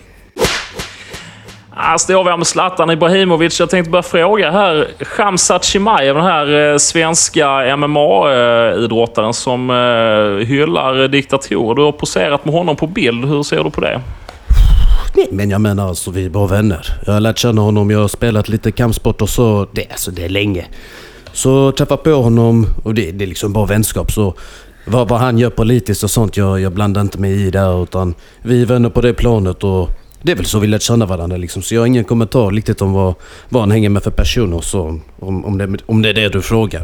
Det 2.06 2.12
har 2.12 2.24
vi 2.24 2.36
med 2.36 2.46
Zlatan 2.46 2.90
Ibrahimovic. 2.90 3.60
Jag 3.60 3.70
tänkte 3.70 3.90
bara 3.90 4.02
fråga 4.02 4.50
här. 4.50 4.88
Khamzat 4.98 5.64
Chimaev, 5.64 6.14
den 6.14 6.24
här 6.24 6.72
eh, 6.72 6.76
svenska 6.76 7.76
MMA-idrottaren 7.76 9.32
som 9.32 9.70
eh, 9.70 10.46
hyllar 10.46 11.08
diktatorer. 11.08 11.74
Du 11.74 11.82
har 11.82 11.92
poserat 11.92 12.44
med 12.44 12.54
honom 12.54 12.76
på 12.76 12.86
bild. 12.86 13.24
Hur 13.24 13.42
ser 13.42 13.64
du 13.64 13.70
på 13.70 13.80
det? 13.80 14.00
Nej, 15.14 15.28
men 15.30 15.50
jag 15.50 15.60
menar 15.60 15.88
alltså 15.88 16.10
vi 16.10 16.24
är 16.24 16.30
bra 16.30 16.46
vänner. 16.46 16.86
Jag 17.06 17.12
har 17.12 17.20
lärt 17.20 17.38
känna 17.38 17.62
honom, 17.62 17.90
jag 17.90 17.98
har 17.98 18.08
spelat 18.08 18.48
lite 18.48 18.72
kampsport 18.72 19.22
och 19.22 19.28
så. 19.28 19.66
Det, 19.72 19.86
alltså, 19.90 20.10
det 20.10 20.24
är 20.24 20.28
länge. 20.28 20.66
Så 21.32 21.72
träffa 21.72 21.96
på 21.96 22.10
honom 22.10 22.66
och 22.84 22.94
det, 22.94 23.12
det 23.12 23.24
är 23.24 23.28
liksom 23.28 23.52
bara 23.52 23.66
vänskap. 23.66 24.12
Så 24.12 24.34
vad, 24.86 25.08
vad 25.08 25.20
han 25.20 25.38
gör 25.38 25.50
politiskt 25.50 26.04
och 26.04 26.10
sånt, 26.10 26.36
jag, 26.36 26.60
jag 26.60 26.72
blandar 26.72 27.00
inte 27.00 27.18
mig 27.18 27.46
i 27.46 27.50
där 27.50 27.82
utan 27.82 28.14
vi 28.42 28.62
är 28.62 28.66
vänner 28.66 28.88
på 28.88 29.00
det 29.00 29.14
planet 29.14 29.64
och 29.64 29.90
det 30.22 30.32
är 30.32 30.36
väl 30.36 30.46
så 30.46 30.58
vi 30.58 30.66
lärt 30.66 30.82
känna 30.82 31.06
varandra 31.06 31.36
liksom. 31.36 31.62
Så 31.62 31.74
jag 31.74 31.80
har 31.80 31.86
ingen 31.86 32.04
kommentar 32.04 32.50
riktigt 32.50 32.82
om 32.82 32.92
vad, 32.92 33.14
vad 33.48 33.62
han 33.62 33.70
hänger 33.70 33.88
med 33.88 34.02
för 34.02 34.10
personer 34.10 34.60
så 34.60 35.00
om, 35.20 35.44
om, 35.44 35.58
det, 35.58 35.76
om 35.86 36.02
det 36.02 36.08
är 36.08 36.14
det 36.14 36.28
du 36.28 36.42
frågar. 36.42 36.82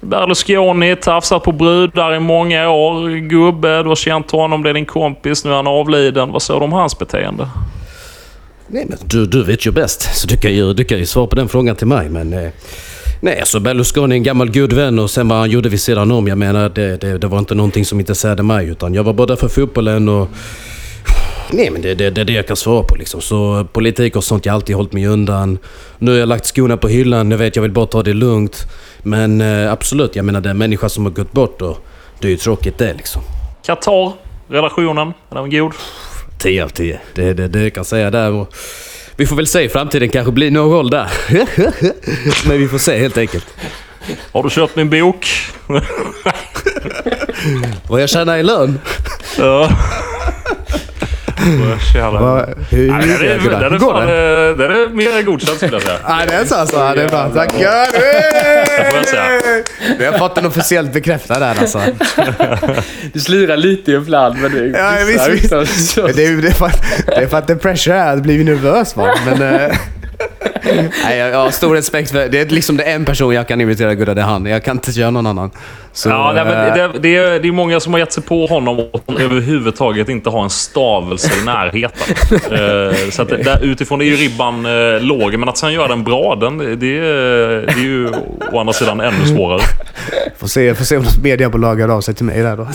Berlusconi 0.00 0.96
tafsat 0.96 1.42
på 1.42 1.52
brudar 1.52 2.14
i 2.14 2.20
många 2.20 2.70
år. 2.70 3.08
Gubbe, 3.08 3.82
du 3.82 3.88
har 3.88 3.96
känt 3.96 4.30
honom, 4.30 4.62
det 4.62 4.70
är 4.70 4.74
din 4.74 4.86
kompis, 4.86 5.44
nu 5.44 5.50
är 5.50 5.54
han 5.54 5.66
avliden. 5.66 6.32
Vad 6.32 6.42
säger 6.42 6.60
du 6.60 6.64
om 6.64 6.72
hans 6.72 6.98
beteende? 6.98 7.48
Nej, 8.66 8.86
men 8.88 8.98
du, 9.04 9.26
du 9.26 9.44
vet 9.44 9.66
ju 9.66 9.70
bäst. 9.70 10.16
Så 10.16 10.26
du 10.26 10.36
kan 10.36 10.52
ju, 10.54 10.72
du 10.72 10.84
kan 10.84 10.98
ju 10.98 11.06
svara 11.06 11.26
på 11.26 11.36
den 11.36 11.48
frågan 11.48 11.76
till 11.76 11.86
mig. 11.86 12.08
Men, 12.08 12.32
eh, 12.32 12.50
nej, 13.24 13.40
alltså 13.40 13.60
Berlusconi 13.60 14.14
är 14.14 14.16
en 14.16 14.22
gammal 14.22 14.50
god 14.50 14.72
vän 14.72 14.98
och 14.98 15.10
sen 15.10 15.28
vad 15.28 15.38
han 15.38 15.50
gjorde 15.50 15.68
vid 15.68 15.80
sidan 15.80 16.10
om. 16.10 16.28
Jag 16.28 16.38
menar, 16.38 16.68
det, 16.68 16.96
det, 16.96 17.18
det 17.18 17.26
var 17.26 17.38
inte 17.38 17.54
någonting 17.54 17.84
som 17.84 18.00
intresserade 18.00 18.42
mig. 18.42 18.68
Utan 18.68 18.94
jag 18.94 19.04
var 19.04 19.12
bara 19.12 19.26
där 19.26 19.36
för 19.36 19.48
fotbollen 19.48 20.08
och... 20.08 20.28
Nej, 21.50 21.70
men 21.70 21.82
det, 21.82 21.94
det, 21.94 22.10
det 22.10 22.20
är 22.20 22.24
det 22.24 22.32
jag 22.32 22.46
kan 22.46 22.56
svara 22.56 22.82
på 22.82 22.96
liksom. 22.96 23.20
Så 23.20 23.66
politik 23.72 24.16
och 24.16 24.24
sånt, 24.24 24.46
jag 24.46 24.52
har 24.52 24.56
alltid 24.56 24.76
hållit 24.76 24.92
mig 24.92 25.06
undan. 25.06 25.58
Nu 25.98 26.10
har 26.10 26.18
jag 26.18 26.28
lagt 26.28 26.46
skorna 26.46 26.76
på 26.76 26.88
hyllan. 26.88 27.30
Jag 27.30 27.38
vet, 27.38 27.56
jag 27.56 27.62
vill 27.62 27.72
bara 27.72 27.86
ta 27.86 28.02
det 28.02 28.12
lugnt. 28.12 28.62
Men 29.02 29.40
eh, 29.40 29.72
absolut, 29.72 30.16
jag 30.16 30.24
menar 30.24 30.40
det 30.40 30.48
är 30.48 30.50
en 30.50 30.58
människa 30.58 30.88
som 30.88 31.04
har 31.04 31.12
gått 31.12 31.32
bort 31.32 31.62
och 31.62 31.78
det 32.20 32.26
är 32.26 32.30
ju 32.30 32.36
tråkigt 32.36 32.78
det 32.78 32.94
liksom. 32.94 33.22
Qatar, 33.66 34.12
relationen, 34.48 35.12
är 35.30 35.34
den 35.34 35.50
god? 35.50 35.72
10 36.38 36.64
av 36.64 36.68
10. 36.68 37.00
Det, 37.14 37.32
det, 37.32 37.48
det 37.48 37.62
jag 37.62 37.74
kan 37.74 37.84
säga 37.84 38.10
där. 38.10 38.32
Och 38.32 38.54
vi 39.16 39.26
får 39.26 39.36
väl 39.36 39.46
se 39.46 39.60
i 39.62 39.68
framtiden 39.68 40.08
kanske 40.08 40.32
blir 40.32 40.50
någon 40.50 40.72
roll 40.72 40.90
där. 40.90 41.08
Men 42.48 42.58
vi 42.58 42.68
får 42.68 42.78
se 42.78 42.98
helt 42.98 43.18
enkelt. 43.18 43.46
Har 44.32 44.42
du 44.42 44.50
köpt 44.50 44.76
min 44.76 44.90
bok? 44.90 45.26
Vad 47.88 48.02
jag 48.02 48.08
tjänar 48.08 48.36
i 48.36 48.42
lön? 48.42 48.80
ja. 49.38 49.70
Va, 51.94 52.46
hur, 52.70 52.90
Nej, 52.90 53.06
den 53.06 53.10
är, 53.10 53.60
den 53.60 53.74
är, 53.74 53.78
fan, 53.78 54.06
det? 54.06 54.48
eh, 54.50 54.56
den 54.56 54.70
är 54.70 54.88
mer 54.88 55.22
godkänd 55.22 55.56
skulle 55.56 55.72
jag 55.72 55.82
säga. 55.82 55.98
Nej, 56.08 56.26
det 56.26 56.34
är 56.34 56.44
så 56.44 56.54
alltså. 56.54 56.92
Det 56.94 57.02
är 57.02 57.08
bra. 57.08 57.28
Tackar! 57.28 57.88
Vi 59.98 60.04
har 60.04 60.18
fått 60.18 60.34
den 60.34 60.46
officiellt 60.46 60.92
bekräftad 60.92 61.38
där 61.38 61.60
alltså. 61.60 61.80
Du 63.12 63.20
slirar 63.20 63.56
lite 63.56 63.92
ibland 63.92 64.36
men 64.40 64.52
det 64.52 64.78
Ja, 64.78 64.92
visst, 65.06 65.28
visst. 65.28 65.94
Det 65.96 66.24
är, 66.24 66.42
det, 66.42 66.48
är 66.48 66.52
för 66.52 66.66
att, 66.66 66.84
det 67.06 67.14
är 67.22 67.26
för 67.26 67.38
att 67.38 67.46
the 67.46 67.54
pressure 67.56 67.96
är 67.96 68.12
att 68.12 68.22
bli 68.22 68.44
nervös 68.44 68.96
va. 68.96 69.14
Men... 69.26 69.70
Nej, 71.04 71.18
jag, 71.18 71.30
jag 71.30 71.38
har 71.38 71.50
stor 71.50 71.74
respekt 71.74 72.10
för... 72.10 72.28
Det 72.28 72.40
är 72.40 72.46
liksom 72.46 72.76
det 72.76 72.84
är 72.84 72.94
en 72.94 73.04
person 73.04 73.34
jag 73.34 73.48
kan 73.48 73.60
imitera 73.60 73.94
Gudda, 73.94 74.14
det 74.14 74.20
är 74.20 74.24
han. 74.24 74.46
Jag 74.46 74.64
kan 74.64 74.76
inte 74.76 74.90
göra 74.90 75.10
någon 75.10 75.26
annan. 75.26 75.50
Så, 75.92 76.08
Ja, 76.08 76.32
nej, 76.34 76.44
men 76.44 76.66
eh, 76.68 76.74
det, 76.74 76.98
det, 76.98 77.16
är, 77.16 77.40
det 77.40 77.48
är 77.48 77.52
många 77.52 77.80
som 77.80 77.92
har 77.92 78.00
gett 78.00 78.12
sig 78.12 78.22
på 78.22 78.46
honom 78.46 78.78
och 78.78 79.20
överhuvudtaget 79.20 80.08
inte 80.08 80.30
har 80.30 80.42
en 80.44 80.50
stavelse 80.50 81.30
i 81.42 81.44
närheten. 81.44 82.14
Eh, 82.54 83.10
så 83.10 83.22
att 83.22 83.28
där, 83.28 83.58
utifrån 83.64 84.00
är 84.00 84.04
ju 84.04 84.16
ribban 84.16 84.66
eh, 84.66 85.00
låg, 85.00 85.38
men 85.38 85.48
att 85.48 85.58
sen 85.58 85.72
göra 85.72 85.88
den 85.88 86.04
bra, 86.04 86.36
den, 86.40 86.58
det, 86.58 86.76
det, 86.76 86.98
är- 86.98 87.66
det 87.66 87.72
är 87.72 87.82
ju 87.82 88.08
å 88.52 88.58
andra 88.60 88.72
sidan 88.72 89.00
ännu 89.00 89.26
svårare. 89.36 89.60
Får 90.38 90.46
se, 90.46 90.74
får 90.74 90.84
se 90.84 90.96
om 90.96 91.02
något 91.02 91.22
mediebolag 91.22 91.80
hör 91.80 91.88
av 91.88 92.00
sig 92.00 92.14
till 92.14 92.24
mig 92.24 92.42
där 92.42 92.56
då. 92.56 92.68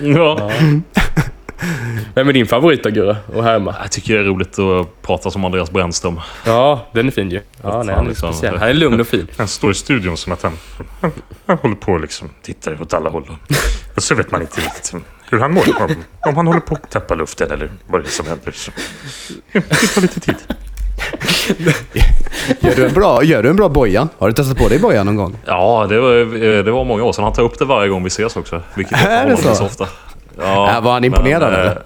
Ja. 0.00 0.50
Vem 2.14 2.28
är 2.28 2.32
din 2.32 2.46
favorit 2.46 2.82
då 2.82 2.90
Gurra? 2.90 3.16
Och 3.34 3.44
härma? 3.44 3.74
Jag 3.82 3.90
tycker 3.92 4.14
det 4.14 4.20
är 4.20 4.24
roligt 4.24 4.58
att 4.58 5.02
prata 5.02 5.30
som 5.30 5.44
Andreas 5.44 5.70
Brännström. 5.70 6.20
Ja, 6.46 6.86
den 6.92 7.06
är 7.06 7.10
fin 7.10 7.30
ju. 7.30 7.40
Ja, 7.62 7.82
nej, 7.82 7.94
han 7.94 8.04
är 8.04 8.08
liksom. 8.08 8.32
speciell. 8.32 8.56
Han 8.56 8.68
är 8.68 8.74
lugn 8.74 9.00
och 9.00 9.06
fin. 9.06 9.26
Han 9.38 9.48
står 9.48 9.70
i 9.70 9.74
studion 9.74 10.16
som 10.16 10.32
att 10.32 10.42
han, 10.42 10.52
han, 11.00 11.12
han 11.46 11.58
håller 11.58 11.74
på 11.76 11.92
och 11.92 12.00
liksom 12.00 12.28
tittar 12.42 12.82
åt 12.82 12.94
alla 12.94 13.10
håll. 13.10 13.30
Och 13.96 14.02
så 14.02 14.14
vet 14.14 14.30
man 14.30 14.40
inte 14.40 14.60
riktigt 14.60 14.94
hur 15.30 15.38
han 15.38 15.52
mår. 15.54 15.64
Om, 15.82 15.94
om 16.20 16.36
han 16.36 16.46
håller 16.46 16.60
på 16.60 16.74
att 16.74 16.90
tappa 16.90 17.14
luften 17.14 17.50
eller 17.50 17.70
vad 17.86 18.00
det 18.02 18.06
är 18.08 18.10
som 18.10 18.26
händer. 18.26 18.52
Så. 18.52 18.70
Ja, 19.52 19.60
Det 19.68 19.86
tar 19.94 20.00
lite 20.00 20.20
tid. 20.20 20.36
Gör 22.60 22.74
du 22.76 22.86
en 22.86 22.92
bra, 22.94 23.22
gör 23.24 23.42
du 23.42 23.48
en 23.48 23.56
bra 23.56 23.68
bojan? 23.68 24.08
Har 24.18 24.28
du 24.28 24.34
testat 24.34 24.58
på 24.58 24.68
dig 24.68 24.78
bojan 24.78 25.06
någon 25.06 25.16
gång? 25.16 25.38
Ja, 25.46 25.86
det 25.88 26.00
var, 26.00 26.14
eh, 26.20 26.64
det 26.64 26.70
var 26.70 26.84
många 26.84 27.02
år 27.04 27.12
sedan. 27.12 27.24
Han 27.24 27.32
tar 27.32 27.42
upp 27.42 27.58
det 27.58 27.64
varje 27.64 27.88
gång 27.88 28.02
vi 28.02 28.08
ses 28.08 28.36
också. 28.36 28.62
Vilket 28.74 29.04
Är 29.06 29.26
det 29.26 29.36
så? 29.36 29.54
så 29.54 29.64
ofta. 29.64 29.88
Ja, 30.42 30.76
Äh, 30.76 30.80
var 30.82 30.92
han 30.92 31.04
imponerad, 31.04 31.52
men, 31.52 31.60
eh, 31.60 31.60
eller? 31.60 31.82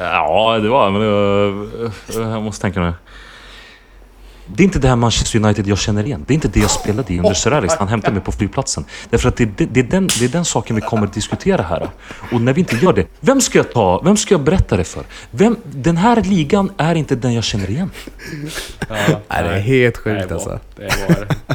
Ja, 0.00 0.58
det 0.58 0.68
var. 0.68 0.90
Men 0.90 1.02
eh, 1.02 2.32
jag 2.32 2.42
måste 2.42 2.62
tänka 2.62 2.80
nu. 2.80 2.92
Det 4.46 4.62
är 4.62 4.64
inte 4.64 4.78
det 4.78 4.88
här 4.88 4.96
Manchester 4.96 5.38
United 5.44 5.66
jag 5.66 5.78
känner 5.78 6.04
igen. 6.04 6.24
Det 6.26 6.32
är 6.32 6.34
inte 6.34 6.48
det 6.48 6.60
jag 6.60 6.70
spelade 6.70 7.14
i 7.14 7.18
under 7.18 7.34
Sir 7.34 7.52
Alex 7.52 7.74
han 7.78 7.88
hämtade 7.88 8.14
mig 8.14 8.22
på 8.22 8.32
flygplatsen. 8.32 8.84
Därför 9.10 9.28
att 9.28 9.36
det, 9.36 9.44
det, 9.44 9.66
det, 9.66 9.80
är 9.80 9.84
den, 9.84 10.06
det 10.06 10.24
är 10.24 10.28
den 10.28 10.44
saken 10.44 10.76
vi 10.76 10.82
kommer 10.82 11.06
att 11.06 11.12
diskutera 11.12 11.62
här. 11.62 11.88
Och 12.32 12.40
när 12.40 12.52
vi 12.52 12.60
inte 12.60 12.76
gör 12.76 12.92
det, 12.92 13.06
vem 13.20 13.40
ska 13.40 13.58
jag 13.58 13.72
ta? 13.72 14.00
Vem 14.04 14.16
ska 14.16 14.34
jag 14.34 14.40
berätta 14.40 14.76
det 14.76 14.84
för? 14.84 15.04
Vem, 15.30 15.56
den 15.64 15.96
här 15.96 16.22
ligan 16.22 16.72
är 16.76 16.94
inte 16.94 17.14
den 17.16 17.34
jag 17.34 17.44
känner 17.44 17.70
igen. 17.70 17.90
Nej, 18.90 19.16
det 19.28 19.34
är 19.34 19.60
helt 19.60 19.96
sjukt 19.96 20.32
alltså. 20.32 20.60
Det 20.76 20.84
är 20.84 21.06
bra 21.06 21.24
det. 21.26 21.54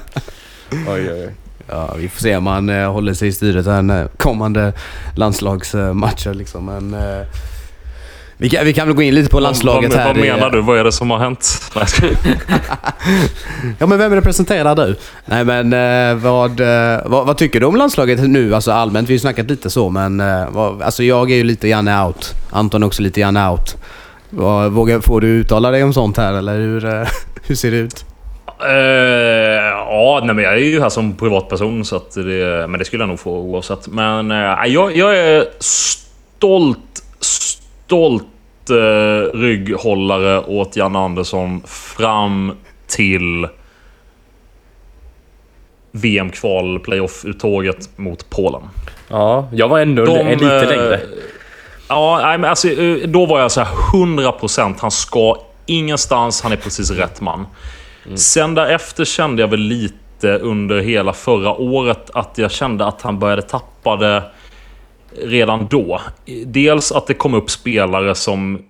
Oj, 0.72 1.12
oj, 1.12 1.26
oj. 1.28 1.34
Ja, 1.68 1.94
vi 1.98 2.10
får 2.10 2.20
se 2.20 2.38
om 2.38 2.48
han 2.48 2.70
eh, 2.70 2.92
håller 2.92 3.14
sig 3.14 3.28
i 3.28 3.32
styret 3.32 3.66
här 3.66 4.08
kommande 4.18 4.74
landslagsmatcher 5.16 6.34
liksom. 6.34 6.66
Men, 6.66 6.94
eh, 6.94 7.26
vi, 8.38 8.50
kan, 8.50 8.66
vi 8.66 8.74
kan 8.74 8.88
väl 8.88 8.96
gå 8.96 9.02
in 9.02 9.16
lite 9.16 9.30
på 9.30 9.40
landslaget 9.40 9.90
vad, 9.92 10.00
här. 10.00 10.08
Vad 10.08 10.18
i- 10.18 10.22
menar 10.32 10.50
du? 10.50 10.62
Vad 10.62 10.80
är 10.80 10.84
det 10.84 10.92
som 10.92 11.10
har 11.12 11.18
hänt? 11.20 11.62
Ja 13.80 13.86
men 13.88 13.98
vem 13.98 14.16
representerar 14.16 14.76
du? 14.76 14.96
Nej 15.26 15.46
men 15.46 15.74
eh, 15.74 16.16
vad, 16.24 16.60
eh, 16.60 17.00
vad, 17.06 17.28
vad 17.28 17.38
tycker 17.38 17.60
du 17.60 17.66
om 17.66 17.76
landslaget 17.76 18.20
nu? 18.20 18.56
Alltså 18.56 18.72
allmänt, 18.72 19.10
vi 19.10 19.14
har 19.14 19.16
ju 19.16 19.20
snackat 19.20 19.50
lite 19.50 19.70
så 19.70 19.90
men... 19.90 20.20
Eh, 20.20 20.50
vad, 20.50 20.82
alltså 20.82 21.04
jag 21.04 21.32
är 21.32 21.36
ju 21.36 21.44
lite 21.44 21.70
grann 21.70 21.88
out. 21.88 22.34
Anton 22.50 22.84
är 22.84 22.88
också 22.88 23.02
lite 23.02 23.20
grann 23.22 23.38
out. 23.38 23.78
Vad, 24.30 24.72
vågar, 24.72 25.00
får 25.00 25.22
du 25.22 25.28
uttala 25.28 25.72
dig 25.72 25.84
om 25.84 25.94
sånt 25.94 26.18
här 26.18 26.34
eller 26.34 26.60
hur, 26.60 26.86
eh, 26.86 27.08
hur 27.44 27.56
ser 27.56 27.72
det 27.72 27.78
ut? 27.78 28.06
Eh, 28.66 29.64
ja, 29.90 30.22
nej, 30.24 30.36
men 30.36 30.44
jag 30.44 30.54
är 30.54 30.58
ju 30.58 30.82
här 30.82 30.90
som 30.90 31.18
privatperson, 31.18 31.86
så 31.86 31.96
att 31.96 32.12
det, 32.12 32.68
men 32.70 32.80
det 32.80 32.86
skulle 32.86 33.02
jag 33.04 33.10
nog 33.10 33.20
få 33.20 33.32
oavsett. 33.32 33.88
Men 33.88 34.32
eh, 34.32 34.66
jag, 34.66 34.98
jag 34.98 35.18
är 35.18 35.46
stolt, 35.60 37.04
stolt 37.20 38.26
eh, 38.70 39.38
rygghållare 39.38 40.40
åt 40.40 40.76
Jan 40.76 40.96
Andersson 40.96 41.62
fram 41.68 42.52
till 42.88 43.48
VM-kval 45.92 46.80
playoff-uttåget 46.80 47.90
mot 47.96 48.30
Polen. 48.30 48.62
Ja, 49.08 49.48
jag 49.54 49.68
var 49.68 49.80
ändå 49.80 50.06
De, 50.06 50.20
en 50.20 50.32
lite 50.32 50.66
längre. 50.66 51.00
Ja, 51.90 52.20
nej, 52.24 52.38
men 52.38 52.50
alltså, 52.50 52.68
då 53.06 53.26
var 53.26 53.40
jag 53.40 53.52
så 53.52 53.62
här 53.62 53.76
100% 53.94 54.76
han 54.80 54.92
ska 54.92 55.38
ingenstans, 55.66 56.42
han 56.42 56.52
är 56.52 56.56
precis 56.56 56.92
rätt 56.92 57.22
man. 57.22 57.46
Mm. 58.06 58.18
Sen 58.18 58.56
därefter 58.56 59.06
kände 59.06 59.42
jag 59.42 59.48
väl 59.48 59.60
lite 59.60 60.38
under 60.38 60.82
hela 60.82 61.14
förra 61.14 61.52
året 61.54 62.10
att 62.14 62.38
jag 62.38 62.52
kände 62.52 62.86
att 62.86 63.02
han 63.02 63.20
började 63.20 63.42
tappa 63.42 63.96
det 63.96 64.24
redan 65.18 65.68
då. 65.70 66.02
Dels 66.46 66.92
att 66.92 67.08
det 67.08 67.14
kom 67.14 67.34
upp 67.34 67.50
spelare 67.50 68.16
som 68.16 68.62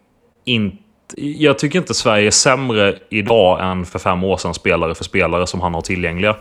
inte... 0.46 0.78
Jag 1.16 1.60
tycker 1.60 1.80
inte 1.80 1.94
Sverige 1.94 2.28
är 2.28 2.32
sämre 2.32 2.96
idag 3.10 3.72
än 3.72 3.86
för 3.86 4.00
fem 4.00 4.24
år 4.24 4.38
sedan, 4.38 4.54
spelare 4.54 4.96
för 4.96 5.04
spelare 5.04 5.48
som 5.48 5.62
han 5.62 5.74
har 5.74 5.82
tillgängliga. 5.82 6.36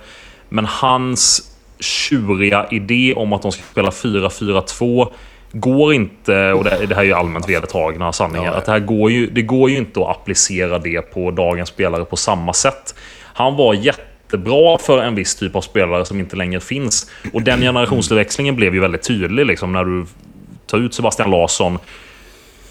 Men 0.48 0.66
hans 0.66 1.56
tjuriga 1.80 2.66
idé 2.70 3.14
om 3.16 3.32
att 3.32 3.42
de 3.42 3.52
ska 3.52 3.62
spela 3.62 3.90
4-4-2 3.90 5.12
går 5.52 5.94
inte, 5.94 6.52
och 6.52 6.64
det, 6.64 6.86
det 6.86 6.94
här 6.94 7.02
är 7.02 7.06
ju 7.06 7.12
allmänt 7.12 7.48
vedertagna 7.48 8.12
sanningar, 8.12 8.52
att 8.52 8.64
det 8.64 8.72
här 8.72 8.78
går 8.78 9.10
ju, 9.10 9.26
det 9.26 9.42
går 9.42 9.70
ju 9.70 9.76
inte 9.76 10.00
att 10.00 10.08
applicera 10.08 10.78
det 10.78 11.02
på 11.02 11.30
dagens 11.30 11.68
spelare 11.68 12.04
på 12.04 12.16
samma 12.16 12.52
sätt. 12.52 12.94
Han 13.22 13.56
var 13.56 13.74
jättebra 13.74 14.78
för 14.78 15.02
en 15.02 15.14
viss 15.14 15.34
typ 15.34 15.56
av 15.56 15.60
spelare 15.60 16.04
som 16.04 16.20
inte 16.20 16.36
längre 16.36 16.60
finns. 16.60 17.10
Och 17.32 17.42
den 17.42 17.60
generationsväxlingen 17.60 18.56
blev 18.56 18.74
ju 18.74 18.80
väldigt 18.80 19.02
tydlig 19.02 19.46
liksom, 19.46 19.72
när 19.72 19.84
du 19.84 20.06
tar 20.66 20.78
ut 20.78 20.94
Sebastian 20.94 21.30
Larsson, 21.30 21.78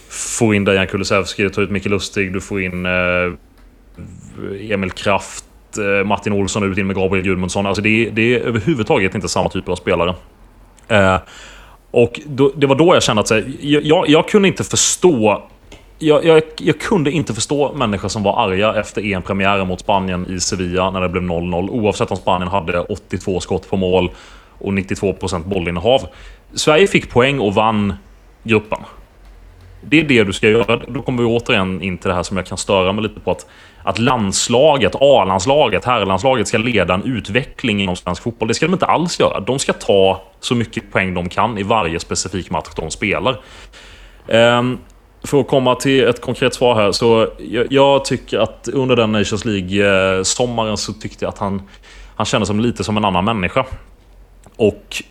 får 0.10 0.56
in 0.56 0.66
Dejan 0.66 0.88
Kulusevski, 0.88 1.44
du 1.44 1.50
tar 1.50 1.62
ut 1.62 1.70
Micke 1.70 1.86
Lustig, 1.86 2.34
du 2.34 2.42
får 2.42 2.62
in 2.62 2.86
eh, 2.86 2.92
Emil 4.72 4.92
Kraft, 4.92 5.46
eh, 5.78 6.06
Martin 6.06 6.34
Olsson 6.34 6.72
ut 6.72 6.78
in 6.78 6.88
med 6.88 6.96
Gabriel 6.96 7.26
Gudmundsson. 7.26 7.66
Alltså 7.66 7.82
det, 7.82 8.10
det 8.10 8.36
är 8.36 8.40
överhuvudtaget 8.40 9.16
inte 9.16 9.30
samma 9.30 9.50
typ 9.50 9.70
av 9.70 9.76
spelare. 9.76 10.16
Eh, 10.88 11.18
och 11.92 12.20
då, 12.26 12.52
det 12.56 12.68
var 12.68 12.76
då 12.76 12.96
jag 12.96 13.04
kände 13.04 13.20
att 13.20 13.28
så 13.28 13.34
här, 13.34 13.52
jag, 13.62 13.86
jag, 13.86 14.10
jag 14.10 14.28
kunde 14.28 14.48
inte 14.48 14.64
förstå 14.64 15.44
jag, 16.00 16.26
jag, 16.26 16.44
jag 16.58 16.80
kunde 16.80 17.12
inte 17.12 17.34
förstå 17.34 17.74
människor 17.74 18.08
som 18.10 18.24
var 18.24 18.46
arga 18.48 18.76
efter 18.76 19.14
EM-premiären 19.14 19.68
mot 19.68 19.80
Spanien 19.80 20.28
i 20.30 20.40
Sevilla 20.40 20.92
när 20.92 21.02
det 21.02 21.10
blev 21.10 21.24
0-0. 21.24 21.70
Oavsett 21.70 22.12
om 22.12 22.18
Spanien 22.18 22.52
hade 22.52 22.80
82 22.80 23.40
skott 23.40 23.70
på 23.70 23.78
mål 23.78 24.12
och 24.60 24.72
92% 24.72 25.44
bollinnehav. 25.44 26.02
Sverige 26.54 26.88
fick 26.88 27.10
poäng 27.10 27.40
och 27.40 27.54
vann 27.54 27.94
gruppen. 28.44 28.80
Det 29.82 30.00
är 30.00 30.04
det 30.04 30.24
du 30.24 30.34
ska 30.34 30.50
göra. 30.50 30.82
Då 30.88 31.02
kommer 31.02 31.24
vi 31.24 31.30
återigen 31.30 31.82
in 31.82 31.98
till 31.98 32.10
det 32.10 32.16
här 32.16 32.24
som 32.24 32.38
jag 32.38 32.46
kan 32.46 32.58
störa 32.58 32.92
mig 32.92 33.04
lite 33.04 33.20
på. 33.20 33.32
Att, 33.32 33.46
att 33.84 34.00
landslaget, 34.00 34.96
A-landslaget, 34.96 35.86
herrlandslaget 35.86 36.48
ska 36.48 36.58
leda 36.58 36.94
en 36.94 37.04
utveckling 37.04 37.82
inom 37.82 37.96
svensk 37.96 38.24
fotboll. 38.24 38.48
Det 38.48 38.54
ska 38.54 38.66
de 38.66 38.74
inte 38.74 38.86
alls 38.86 39.20
göra. 39.20 39.40
De 39.40 39.60
ska 39.60 39.74
ta 39.74 40.22
så 40.40 40.56
mycket 40.56 40.92
poäng 40.92 41.14
de 41.14 41.30
kan 41.30 41.58
i 41.58 41.64
varje 41.64 42.00
specifik 42.00 42.50
match 42.50 42.70
de 42.76 42.92
spelar. 42.92 43.40
Um, 44.28 44.80
för 45.24 45.40
att 45.40 45.48
komma 45.48 45.76
till 45.76 46.08
ett 46.08 46.22
konkret 46.22 46.54
svar 46.54 46.76
här. 46.76 46.92
Så 46.92 47.28
jag, 47.38 47.68
jag 47.70 48.06
tycker 48.06 48.40
att 48.40 48.68
under 48.74 48.96
den 48.96 49.12
Nations 49.12 49.46
League-sommaren 49.46 50.78
så 50.78 50.94
tyckte 50.94 51.26
jag 51.26 51.30
att 51.30 51.38
han, 51.38 51.62
han 52.16 52.26
kändes 52.26 52.48
som 52.48 52.60
lite 52.60 52.84
som 52.84 52.98
en 52.98 53.06
annan 53.06 53.26
människa. 53.26 53.66
Och 54.56 55.04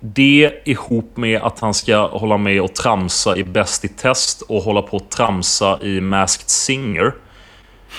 det 0.00 0.52
ihop 0.64 1.16
med 1.16 1.42
att 1.42 1.60
han 1.60 1.74
ska 1.74 2.06
hålla 2.06 2.36
med 2.36 2.62
och 2.62 2.74
tramsa 2.74 3.36
i 3.36 3.44
Bäst 3.44 3.84
i 3.84 3.88
test 3.88 4.42
och 4.42 4.62
hålla 4.62 4.82
på 4.82 4.96
och 4.96 5.10
tramsa 5.10 5.78
i 5.82 6.00
Masked 6.00 6.48
Singer. 6.48 7.14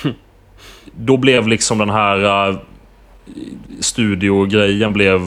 Då 0.91 1.17
blev 1.17 1.47
liksom 1.47 1.77
den 1.77 1.89
här 1.89 2.49
uh, 2.49 2.57
studiogrejen 3.79 4.93
blev... 4.93 5.21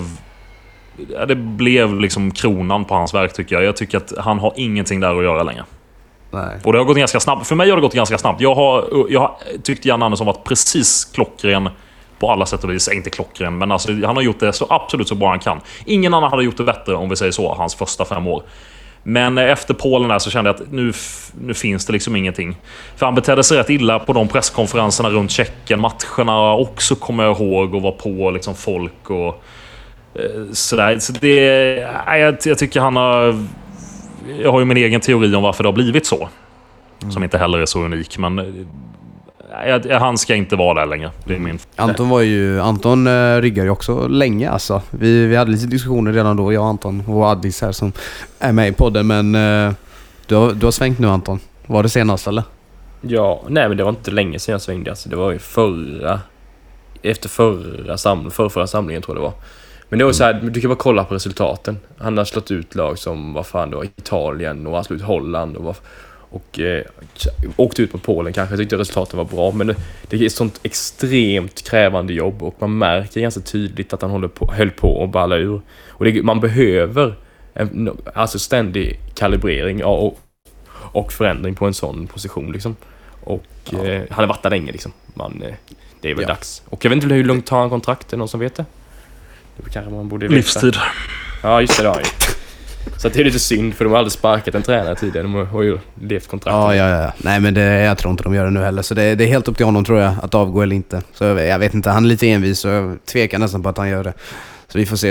ja, 1.13 1.27
Det 1.27 1.35
blev 1.35 2.01
liksom 2.01 2.31
kronan 2.31 2.85
på 2.85 2.95
hans 2.95 3.15
verk 3.15 3.33
tycker 3.33 3.55
jag. 3.55 3.65
Jag 3.65 3.77
tycker 3.77 3.97
att 3.99 4.13
han 4.19 4.39
har 4.39 4.53
ingenting 4.57 5.01
där 5.01 5.19
att 5.19 5.25
göra 5.25 5.43
längre. 5.43 5.65
Nej. 6.31 6.61
Och 6.65 6.73
det 6.73 6.79
har 6.79 6.85
gått 6.85 6.97
ganska 6.97 7.21
snabbt. 7.21 7.47
För 7.47 7.55
mig 7.55 7.71
har 7.71 7.77
det 7.77 7.83
gått 7.83 7.95
ganska 7.95 8.19
snabbt. 8.19 8.41
Jag 8.41 8.55
har, 8.55 9.07
jag 9.11 9.21
har 9.21 9.37
tyckt 9.63 9.85
Jan 9.85 10.03
Andersson 10.03 10.27
varit 10.27 10.45
precis 10.45 11.05
klockren 11.05 11.69
på 12.19 12.31
alla 12.31 12.47
sätt 12.47 12.65
och 12.65 12.71
vis. 12.71 12.89
Inte 12.89 13.11
klockren, 13.11 13.59
men 13.59 13.73
alltså, 13.73 13.93
han 13.93 14.17
har 14.17 14.23
gjort 14.23 14.41
det 14.41 14.53
så 14.53 14.67
absolut 14.71 15.09
så 15.09 15.15
bra 15.15 15.29
han 15.29 15.39
kan. 15.39 15.61
Ingen 15.85 16.15
annan 16.15 16.31
hade 16.31 16.45
gjort 16.45 16.57
det 16.57 16.65
bättre 16.65 16.95
om 16.95 17.09
vi 17.09 17.17
säger 17.17 17.33
så, 17.33 17.55
hans 17.55 17.75
första 17.75 18.05
fem 18.05 18.27
år. 18.27 18.43
Men 19.09 19.39
efter 19.39 19.75
Polen 19.75 20.09
där 20.09 20.19
så 20.19 20.31
kände 20.31 20.51
jag 20.51 20.55
att 20.55 20.73
nu, 20.73 20.93
nu 21.41 21.55
finns 21.55 21.87
det 21.87 21.93
liksom 21.93 22.17
ingenting. 22.17 22.57
För 22.97 23.07
han 23.07 23.15
betedde 23.15 23.45
sig 23.45 23.59
rätt 23.59 23.71
illa 23.71 23.99
på 23.99 24.13
de 24.13 24.29
presskonferenserna 24.29 25.11
runt 25.11 25.31
Tjeckien. 25.31 25.81
Matcherna 25.81 26.53
också 26.53 26.95
kommer 26.95 27.25
jag 27.25 27.41
ihåg 27.41 27.75
och 27.75 27.83
var 27.83 27.93
på 27.93 28.31
liksom 28.31 28.55
folk 28.55 29.11
och 29.11 29.43
eh, 30.15 30.53
sådär. 30.53 30.99
Så 30.99 31.13
det, 31.13 31.35
jag, 32.07 32.37
jag 32.45 32.59
tycker 32.59 32.81
han 32.81 32.97
har... 32.97 33.45
Jag 34.43 34.53
har 34.53 34.59
ju 34.59 34.65
min 34.65 34.77
egen 34.77 35.01
teori 35.01 35.35
om 35.35 35.43
varför 35.43 35.65
det 35.65 35.69
har 35.69 35.75
blivit 35.75 36.07
så. 36.07 36.29
Som 37.13 37.23
inte 37.23 37.39
heller 37.39 37.59
är 37.59 37.67
så 37.67 37.85
unik, 37.85 38.19
men... 38.19 38.39
Eh, 38.39 38.45
eh, 39.65 39.71
jag- 39.71 39.87
jag- 39.87 40.01
Han 40.01 40.19
ska 40.19 40.35
inte 40.35 40.57
vara 40.57 40.81
där 40.81 40.87
längre. 40.87 41.11
Det 41.25 41.35
är 41.35 41.39
min... 41.39 41.59
Anton 41.77 42.09
var 42.09 42.21
ju... 42.21 42.61
Anton 42.61 43.07
uh, 43.07 43.41
riggade 43.41 43.67
ju 43.67 43.71
också 43.71 44.09
länge 44.09 44.51
alltså. 44.51 44.83
Vi, 44.91 45.27
vi 45.27 45.37
hade 45.37 45.51
lite 45.51 45.67
diskussioner 45.67 46.13
redan 46.13 46.37
då, 46.37 46.53
jag 46.53 46.63
och 46.63 46.69
Anton 46.69 47.03
och 47.07 47.27
Addis 47.27 47.63
här 47.63 47.73
som 47.73 47.93
är 48.39 48.53
med 48.53 48.69
i 48.69 48.73
podden 48.73 49.07
men... 49.07 49.35
eh, 49.35 49.73
du, 50.27 50.35
har, 50.35 50.53
du 50.53 50.67
har 50.67 50.71
svängt 50.71 50.99
nu 50.99 51.09
Anton. 51.09 51.41
Var 51.67 51.83
det 51.83 51.89
senast 51.89 52.27
eller? 52.27 52.43
Ja, 53.01 53.43
nej 53.49 53.69
men 53.69 53.77
det 53.77 53.83
var 53.83 53.91
inte 53.91 54.11
länge 54.11 54.39
sedan 54.39 54.53
jag 54.53 54.61
svängde. 54.61 54.91
Alltså, 54.91 55.09
det 55.09 55.17
var 55.17 55.31
ju 55.33 55.39
förra... 55.39 56.21
Efter 57.03 57.29
förra, 57.29 57.97
sam, 57.99 58.31
förra, 58.31 58.49
förra 58.49 58.67
samlingen 58.67 59.03
tror 59.03 59.17
jag 59.17 59.23
det 59.23 59.27
var. 59.27 59.35
Men 59.89 59.99
det 59.99 60.05
var 60.05 60.13
så 60.13 60.25
här, 60.25 60.35
du 60.53 60.61
kan 60.61 60.69
bara 60.71 60.77
kolla 60.77 61.05
på 61.05 61.15
resultaten. 61.15 61.79
Han 61.99 62.19
har 62.19 62.25
slått 62.25 62.51
ut 62.51 62.75
lag 62.75 62.99
som, 62.99 63.33
vad 63.33 63.47
fan 63.47 63.71
det 63.71 63.77
var, 63.77 63.85
Italien 63.85 64.67
och 64.67 64.75
han 64.75 64.85
slog 64.85 64.99
ut 64.99 65.05
Holland 65.05 65.57
och, 65.57 65.65
vad- 65.65 65.77
och 66.31 66.61
eh, 66.61 66.85
åkte 67.57 67.83
ut 67.83 67.93
på 67.93 67.99
Polen 67.99 68.33
kanske. 68.33 68.53
Jag 68.53 68.61
tyckte 68.61 68.77
resultaten 68.77 69.17
var 69.19 69.25
bra 69.25 69.51
men 69.53 69.67
det, 69.67 69.77
det 70.09 70.17
är 70.17 70.27
ett 70.27 70.33
sånt 70.33 70.61
extremt 70.63 71.63
krävande 71.69 72.13
jobb 72.13 72.43
och 72.43 72.55
man 72.59 72.79
märker 72.79 73.21
ganska 73.21 73.41
tydligt 73.41 73.93
att 73.93 74.03
han 74.03 74.11
håller 74.11 74.29
på, 74.29 74.53
höll 74.53 74.71
på 74.71 75.05
att 75.05 75.11
balla 75.11 75.37
ur. 75.37 75.61
Och 75.89 76.05
det, 76.05 76.23
man 76.23 76.41
behöver 76.41 77.15
en 77.55 77.97
alltså 78.15 78.39
ständig 78.39 79.01
kalibrering 79.15 79.85
och, 79.85 80.19
och 80.73 81.13
förändring 81.13 81.55
på 81.55 81.67
en 81.67 81.75
sån 81.75 82.07
position 82.07 82.53
liksom. 82.53 82.77
Och 83.21 83.75
eh, 83.85 84.03
han 84.11 84.25
har 84.25 84.27
varit 84.27 84.43
där 84.43 84.51
länge 84.51 84.73
liksom. 84.73 84.93
Man, 85.15 85.43
eh, 85.43 85.55
det 86.01 86.11
är 86.11 86.15
väl 86.15 86.23
Ja. 86.23 86.29
dags. 86.29 86.63
Och 86.69 86.85
jag 86.85 86.91
vet 86.91 87.03
inte 87.03 87.15
hur 87.15 87.25
långt 87.25 87.47
tar 87.47 87.59
han 87.61 87.71
kontrakt? 87.71 88.07
Är 88.07 88.11
det 88.11 88.17
någon 88.17 88.29
som 88.29 88.41
vet 88.41 88.55
det? 88.55 88.65
Det 89.57 89.71
kanske 89.71 89.93
man 89.93 90.09
borde 90.09 90.27
veta. 90.27 90.37
Livstid. 90.37 90.77
Ja, 91.43 91.61
just 91.61 91.77
det. 91.77 91.83
det 91.83 91.89
har 91.89 91.95
han 91.95 92.05
ju. 92.05 92.11
Så 92.97 93.07
att 93.07 93.15
det 93.15 93.21
är 93.21 93.25
lite 93.25 93.39
synd 93.39 93.75
för 93.75 93.85
de 93.85 93.91
har 93.91 93.99
aldrig 93.99 94.13
sparkat 94.13 94.55
en 94.55 94.63
tränare 94.63 94.95
tidigare. 94.95 95.23
De 95.23 95.35
har 95.35 95.63
ju 95.63 95.79
levt 96.01 96.29
kontrakt. 96.29 96.55
Ja, 96.55 96.75
ja, 96.75 96.89
ja. 96.89 97.13
Nej 97.19 97.41
men 97.41 97.55
det, 97.55 97.63
jag 97.63 97.99
tror 97.99 98.11
inte 98.11 98.23
de 98.23 98.35
gör 98.35 98.45
det 98.45 98.51
nu 98.51 98.61
heller. 98.61 98.83
Så 98.83 98.95
det, 98.95 99.15
det 99.15 99.25
är 99.25 99.29
helt 99.29 99.49
upp 99.49 99.57
till 99.57 99.67
honom 99.67 99.85
tror 99.85 100.01
jag, 100.01 100.15
att 100.23 100.35
avgå 100.35 100.63
eller 100.63 100.77
inte. 100.77 101.03
Så 101.13 101.25
jag, 101.25 101.47
jag 101.47 101.59
vet 101.59 101.75
inte, 101.75 101.91
han 101.91 102.05
är 102.05 102.09
lite 102.09 102.29
envis 102.29 102.65
och 102.65 102.71
jag 102.71 102.99
tvekar 103.05 103.39
nästan 103.39 103.63
på 103.63 103.69
att 103.69 103.79
han 103.79 103.89
gör 103.89 104.05
det. 104.05 104.13
Så 104.69 104.79
vi 104.79 104.87
får 104.87 104.97
se. 104.97 105.11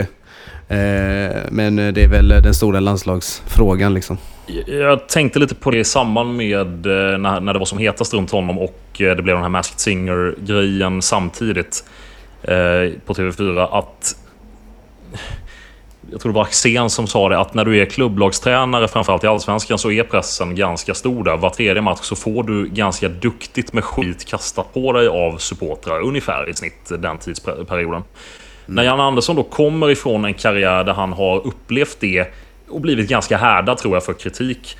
Eh, 0.67 1.35
men 1.49 1.75
det 1.75 2.03
är 2.03 2.07
väl 2.07 2.27
den 2.27 2.53
stora 2.53 2.79
landslagsfrågan 2.79 3.93
liksom. 3.93 4.17
Jag 4.67 5.07
tänkte 5.07 5.39
lite 5.39 5.55
på 5.55 5.71
det 5.71 5.79
i 5.79 5.83
samband 5.83 6.37
med 6.37 6.85
eh, 6.85 7.17
när, 7.17 7.39
när 7.39 7.53
det 7.53 7.59
var 7.59 7.65
som 7.65 7.77
hetast 7.77 8.13
runt 8.13 8.31
honom 8.31 8.59
och 8.59 9.01
eh, 9.01 9.15
det 9.15 9.21
blev 9.21 9.35
den 9.35 9.43
här 9.43 9.49
Masked 9.49 9.79
Singer-grejen 9.79 11.01
samtidigt 11.01 11.83
eh, 12.41 12.91
på 13.05 13.13
TV4. 13.13 13.79
Att 13.79 14.15
jag 16.11 16.21
tror 16.21 16.31
det 16.31 16.35
var 16.35 16.43
Axén 16.43 16.89
som 16.89 17.07
sa 17.07 17.29
det, 17.29 17.39
att 17.39 17.53
när 17.53 17.65
du 17.65 17.81
är 17.81 17.85
klubblagstränare, 17.85 18.87
framförallt 18.87 19.23
i 19.23 19.27
Allsvenskan, 19.27 19.77
så 19.77 19.91
är 19.91 20.03
pressen 20.03 20.55
ganska 20.55 20.93
stor 20.93 21.23
där. 21.23 21.37
Var 21.37 21.49
tredje 21.49 21.81
match 21.81 22.01
så 22.01 22.15
får 22.15 22.43
du 22.43 22.67
ganska 22.69 23.09
duktigt 23.09 23.73
med 23.73 23.83
skit 23.83 24.25
kastat 24.25 24.73
på 24.73 24.91
dig 24.91 25.07
av 25.07 25.37
supportrar, 25.37 26.01
ungefär 26.01 26.49
i 26.49 26.53
snitt 26.53 26.91
den 26.99 27.17
tidsperioden. 27.17 28.03
När 28.65 28.83
Jan 28.83 28.99
Andersson 28.99 29.35
då 29.35 29.43
kommer 29.43 29.91
ifrån 29.91 30.25
en 30.25 30.33
karriär 30.33 30.83
där 30.83 30.93
han 30.93 31.13
har 31.13 31.47
upplevt 31.47 31.97
det 31.99 32.33
och 32.69 32.81
blivit 32.81 33.09
ganska 33.09 33.37
härdad 33.37 33.77
tror 33.77 33.95
jag 33.95 34.03
för 34.03 34.13
kritik. 34.13 34.77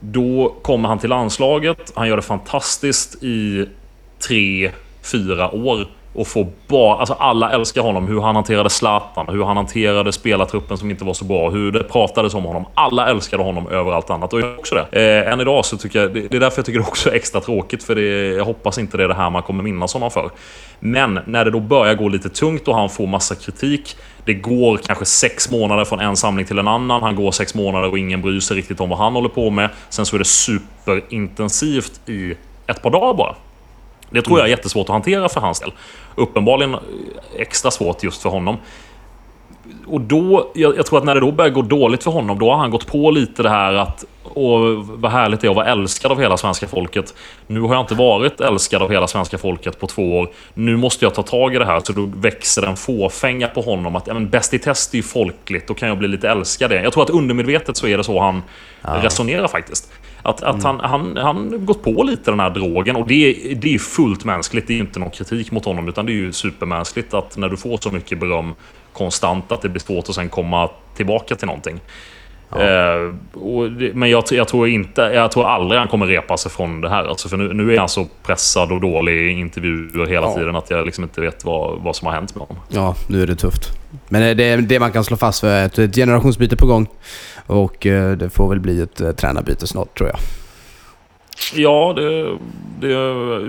Då 0.00 0.56
kommer 0.62 0.88
han 0.88 0.98
till 0.98 1.10
landslaget, 1.10 1.92
han 1.94 2.08
gör 2.08 2.16
det 2.16 2.22
fantastiskt 2.22 3.22
i 3.22 3.66
tre, 4.28 4.70
fyra 5.02 5.50
år. 5.50 5.86
Och 6.16 6.26
få 6.26 6.46
bara, 6.66 6.96
alltså 6.96 7.14
alla 7.18 7.50
älskar 7.52 7.82
honom. 7.82 8.08
Hur 8.08 8.20
han 8.20 8.34
hanterade 8.34 8.70
Zlatan, 8.70 9.26
hur 9.28 9.44
han 9.44 9.56
hanterade 9.56 10.12
spelartruppen 10.12 10.78
som 10.78 10.90
inte 10.90 11.04
var 11.04 11.14
så 11.14 11.24
bra, 11.24 11.50
hur 11.50 11.72
det 11.72 11.82
pratades 11.84 12.34
om 12.34 12.44
honom. 12.44 12.64
Alla 12.74 13.08
älskade 13.08 13.42
honom 13.42 13.68
över 13.68 13.92
allt 13.92 14.10
annat 14.10 14.32
och 14.32 14.40
jag 14.40 14.58
också 14.58 14.74
det. 14.74 15.22
Eh, 15.24 15.32
än 15.32 15.40
idag 15.40 15.64
så 15.64 15.76
tycker 15.76 15.98
jag, 16.00 16.14
det, 16.14 16.20
det 16.20 16.36
är 16.36 16.40
därför 16.40 16.58
jag 16.58 16.66
tycker 16.66 16.80
det 16.80 16.86
också 16.86 17.10
är 17.10 17.14
extra 17.14 17.40
tråkigt. 17.40 17.84
För 17.84 17.94
det, 17.94 18.36
jag 18.36 18.44
hoppas 18.44 18.78
inte 18.78 18.96
det 18.96 19.04
är 19.04 19.08
det 19.08 19.14
här 19.14 19.30
man 19.30 19.42
kommer 19.42 19.62
minnas 19.62 19.94
honom 19.94 20.10
för. 20.10 20.30
Men 20.80 21.20
när 21.26 21.44
det 21.44 21.50
då 21.50 21.60
börjar 21.60 21.94
gå 21.94 22.08
lite 22.08 22.28
tungt 22.28 22.68
och 22.68 22.74
han 22.74 22.90
får 22.90 23.06
massa 23.06 23.34
kritik. 23.34 23.96
Det 24.24 24.34
går 24.34 24.76
kanske 24.76 25.04
sex 25.04 25.50
månader 25.50 25.84
från 25.84 26.00
en 26.00 26.16
samling 26.16 26.46
till 26.46 26.58
en 26.58 26.68
annan. 26.68 27.02
Han 27.02 27.16
går 27.16 27.30
sex 27.30 27.54
månader 27.54 27.90
och 27.90 27.98
ingen 27.98 28.22
bryr 28.22 28.40
sig 28.40 28.56
riktigt 28.56 28.80
om 28.80 28.88
vad 28.88 28.98
han 28.98 29.12
håller 29.12 29.28
på 29.28 29.50
med. 29.50 29.70
Sen 29.88 30.06
så 30.06 30.16
är 30.16 30.18
det 30.18 30.24
superintensivt 30.24 32.08
i 32.08 32.36
ett 32.66 32.82
par 32.82 32.90
dagar 32.90 33.14
bara. 33.14 33.34
Det 34.10 34.22
tror 34.22 34.38
jag 34.38 34.46
är 34.46 34.50
jättesvårt 34.50 34.88
att 34.88 34.92
hantera 34.92 35.28
för 35.28 35.40
hans 35.40 35.60
del. 35.60 35.72
Uppenbarligen 36.14 36.76
extra 37.36 37.70
svårt 37.70 38.02
just 38.02 38.22
för 38.22 38.30
honom. 38.30 38.56
Och 39.86 40.00
då, 40.00 40.50
jag, 40.54 40.76
jag 40.76 40.86
tror 40.86 40.98
att 40.98 41.04
när 41.04 41.14
det 41.14 41.20
då 41.20 41.32
börjar 41.32 41.50
gå 41.50 41.62
dåligt 41.62 42.04
för 42.04 42.10
honom, 42.10 42.38
då 42.38 42.50
har 42.50 42.56
han 42.56 42.70
gått 42.70 42.86
på 42.86 43.10
lite 43.10 43.42
det 43.42 43.50
här 43.50 43.74
att 43.74 44.04
Åh, 44.34 44.84
vad 44.84 45.12
härligt 45.12 45.40
det 45.40 45.46
är 45.46 45.50
att 45.50 45.56
vara 45.56 45.66
älskad 45.66 46.12
av 46.12 46.20
hela 46.20 46.36
svenska 46.36 46.68
folket. 46.68 47.14
Nu 47.46 47.60
har 47.60 47.74
jag 47.74 47.82
inte 47.82 47.94
varit 47.94 48.40
älskad 48.40 48.82
av 48.82 48.90
hela 48.90 49.06
svenska 49.06 49.38
folket 49.38 49.80
på 49.80 49.86
två 49.86 50.18
år. 50.18 50.30
Nu 50.54 50.76
måste 50.76 51.04
jag 51.04 51.14
ta 51.14 51.22
tag 51.22 51.54
i 51.54 51.58
det 51.58 51.64
här. 51.64 51.80
Så 51.80 51.92
då 51.92 52.10
växer 52.16 52.62
en 52.62 52.76
fåfänga 52.76 53.48
på 53.48 53.60
honom. 53.60 53.96
Att 53.96 54.06
ja, 54.06 54.14
bäst 54.14 54.54
i 54.54 54.58
test 54.58 54.94
är 54.94 54.96
ju 54.96 55.02
folkligt. 55.02 55.68
Då 55.68 55.74
kan 55.74 55.88
jag 55.88 55.98
bli 55.98 56.08
lite 56.08 56.28
älskad. 56.28 56.72
Jag 56.72 56.92
tror 56.92 57.02
att 57.02 57.10
undermedvetet 57.10 57.76
så 57.76 57.86
är 57.86 57.96
det 57.98 58.04
så 58.04 58.20
han 58.20 58.42
resonerar 58.82 59.48
faktiskt. 59.48 59.92
Att, 60.26 60.42
att 60.42 60.62
han, 60.62 60.80
han, 60.80 61.16
han 61.16 61.66
gått 61.66 61.82
på 61.82 62.02
lite 62.02 62.30
den 62.30 62.40
här 62.40 62.50
drogen 62.50 62.96
och 62.96 63.06
det, 63.06 63.14
är- 63.14 63.54
det 63.54 63.74
är 63.74 63.78
fullt 63.78 64.24
mänskligt. 64.24 64.66
Det 64.66 64.74
är 64.74 64.78
inte 64.78 64.98
någon 65.00 65.10
kritik 65.10 65.50
mot 65.52 65.64
honom 65.64 65.88
utan 65.88 66.06
det 66.06 66.12
är 66.12 66.14
ju 66.14 66.32
supermänskligt 66.32 67.14
att 67.14 67.36
när 67.36 67.48
du 67.48 67.56
får 67.56 67.76
så 67.80 67.90
mycket 67.90 68.20
beröm 68.20 68.54
konstant 68.92 69.52
att 69.52 69.62
det 69.62 69.68
blir 69.68 69.80
svårt 69.80 70.08
att 70.08 70.14
sen 70.14 70.28
komma 70.28 70.70
tillbaka 70.96 71.34
till 71.36 71.46
någonting. 71.46 71.80
Eh, 72.52 73.14
och 73.40 73.70
det, 73.70 73.94
men 73.94 74.10
jag, 74.10 74.24
jag 74.30 74.48
tror 74.48 74.68
inte, 74.68 75.00
jag 75.00 75.30
tror 75.32 75.46
aldrig 75.46 75.78
han 75.78 75.88
kommer 75.88 76.06
repa 76.06 76.36
sig 76.36 76.50
från 76.52 76.80
det 76.80 76.88
här. 76.88 77.04
Alltså 77.04 77.28
för 77.28 77.36
nu, 77.36 77.52
nu 77.54 77.74
är 77.74 77.78
han 77.78 77.88
så 77.88 78.06
pressad 78.22 78.72
och 78.72 78.80
dålig 78.80 79.12
i 79.12 79.30
intervjuer 79.30 80.06
hela 80.06 80.26
Ja. 80.26 80.34
tiden 80.34 80.56
att 80.56 80.70
jag 80.70 80.86
liksom 80.86 81.04
inte 81.04 81.20
vet 81.20 81.44
vad, 81.44 81.80
vad 81.82 81.96
som 81.96 82.06
har 82.06 82.14
hänt 82.14 82.34
med 82.34 82.46
honom. 82.46 82.62
Ja, 82.68 82.94
nu 83.08 83.22
är 83.22 83.26
det 83.26 83.36
tufft. 83.36 83.62
Men 84.08 84.22
eh, 84.22 84.36
det, 84.36 84.56
det 84.56 84.80
man 84.80 84.92
kan 84.92 85.04
slå 85.04 85.16
fast 85.16 85.40
för 85.40 85.48
är 85.48 85.66
ett, 85.66 85.78
ett 85.78 85.94
generationsbyte 85.94 86.56
på 86.56 86.66
gång. 86.66 86.86
Och 87.46 87.86
eh, 87.86 88.12
det 88.16 88.30
får 88.30 88.48
väl 88.48 88.60
bli 88.60 88.80
ett 88.80 89.00
eh, 89.00 89.12
tränarbyte 89.12 89.66
snart 89.66 89.98
tror 89.98 90.08
jag. 90.10 90.18
Ja, 91.54 91.92
det, 91.96 92.36
det 92.80 92.92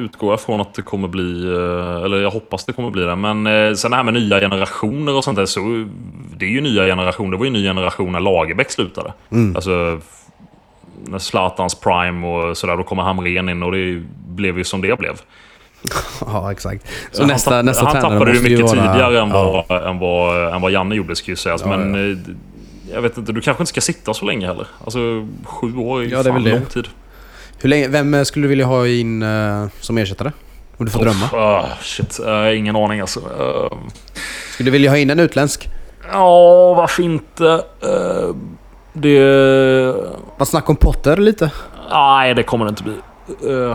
utgår 0.04 0.32
jag 0.32 0.42
från 0.42 0.62
att 0.62 0.74
det 0.74 0.82
kommer 0.82 1.08
bli. 1.08 1.44
eh, 1.44 2.04
Eller 2.06 2.18
jag 2.22 2.32
hoppas 2.32 2.66
det 2.66 2.74
kommer 2.74 2.90
bli 2.90 3.04
det. 3.04 3.16
Men 3.16 3.78
sen 3.78 3.92
det 3.92 3.98
här 3.98 4.04
med 4.04 4.14
nya 4.14 4.40
generationer 4.40 5.16
och 5.16 5.24
sånt 5.24 5.38
där. 5.38 5.46
Så 5.46 5.60
det 6.38 6.46
är 6.46 6.50
ju 6.50 6.62
nya 6.62 6.86
generationer. 6.86 7.32
Det 7.32 7.38
var 7.38 7.46
ju 7.46 7.52
ny 7.52 7.64
generation 7.64 8.12
när 8.12 8.20
Lagerbäck 8.20 8.72
slutade. 8.72 9.14
Alltså 9.56 10.00
när 11.06 11.20
Zlatans 11.20 11.76
prime 11.76 12.28
och 12.28 12.58
sådär. 12.58 12.78
Då 12.78 12.84
kommer 12.84 13.04
Hamrén 13.04 13.50
in 13.50 13.64
och 13.64 13.72
det 13.72 14.04
blev 14.28 14.58
ju 14.58 14.64
som 14.64 14.82
det 14.82 15.00
blev. 15.00 15.14
Ja, 16.26 16.52
exakt. 16.52 16.88
Så 17.12 17.22
han 17.22 17.28
nästa, 17.30 17.52
tapp- 17.52 17.66
nästa 17.66 17.86
han 17.86 18.02
tappade 18.02 18.32
ju 18.34 18.42
mycket 18.42 18.60
vara... 18.62 18.72
tidigare 18.94 19.20
än, 19.22 19.30
ja. 19.30 19.66
vad, 19.70 19.88
än, 19.88 20.00
vad, 20.00 20.54
än 20.56 20.62
vad 20.62 20.72
Janne 20.72 20.96
gjorde, 20.96 21.16
ska 21.16 21.32
ju 21.32 21.36
sägas. 21.36 21.62
Ja, 21.66 21.78
Men 21.78 21.94
ja. 22.28 22.34
Jag 22.94 23.02
vet 23.02 23.18
inte, 23.18 23.32
du 23.32 23.42
kanske 23.42 23.62
inte 23.62 23.70
ska 23.70 23.82
sitta 23.82 24.14
så 24.14 24.26
länge 24.26 24.48
heller. 24.48 24.68
Alltså 24.84 25.28
sju 25.44 25.78
år 25.78 26.02
är 26.02 26.06
Ja, 26.06 26.24
fan 26.24 26.44
lång 26.44 26.66
tid. 26.66 26.88
Hur 27.60 27.70
länge, 27.70 27.88
vem 27.88 28.14
eh, 28.14 28.24
skulle 28.24 28.44
du 28.44 28.50
vilja 28.50 28.66
ha 28.66 28.88
in 28.88 29.24
eh, 29.24 29.68
som 29.80 29.98
ersättare? 29.98 30.32
Om 30.78 30.86
du 30.86 30.92
får 30.92 31.00
drömma. 31.00 31.26
Uff, 31.26 31.34
ah, 31.34 31.70
shit, 31.82 32.20
uh, 32.26 32.58
ingen 32.58 32.76
aning 32.76 33.00
alltså. 33.00 33.20
Uh, 33.20 33.78
Skulle 34.54 34.68
du 34.68 34.72
vilja 34.72 34.90
ha 34.90 34.98
in 34.98 35.10
en 35.10 35.20
utländsk? 35.20 35.70
Ja, 36.12 36.74
varför 36.74 37.04
inte? 37.04 37.64
Det... 38.94 39.94
Vad 40.38 40.48
snack 40.48 40.70
om 40.70 40.76
Potter 40.76 41.18
lite? 41.18 41.52
Nej, 41.92 42.34
det 42.34 42.44
kommer 42.44 42.66
det 42.66 42.70
inte 42.70 42.84
bli. 42.84 42.94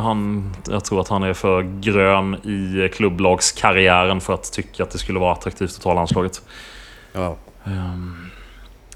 Han, 0.01 0.51
jag 0.71 0.85
tror 0.85 1.01
att 1.01 1.09
han 1.09 1.23
är 1.23 1.33
för 1.33 1.81
grön 1.81 2.35
i 2.35 2.89
klubblagskarriären 2.89 4.21
för 4.21 4.35
att 4.35 4.53
tycka 4.53 4.83
att 4.83 4.91
det 4.91 4.99
skulle 4.99 5.19
vara 5.19 5.33
attraktivt 5.33 5.77
att 5.77 5.83
ta 5.83 5.95
landslaget. 5.95 6.43
Ja. 7.13 7.37
Ehm, 7.65 8.31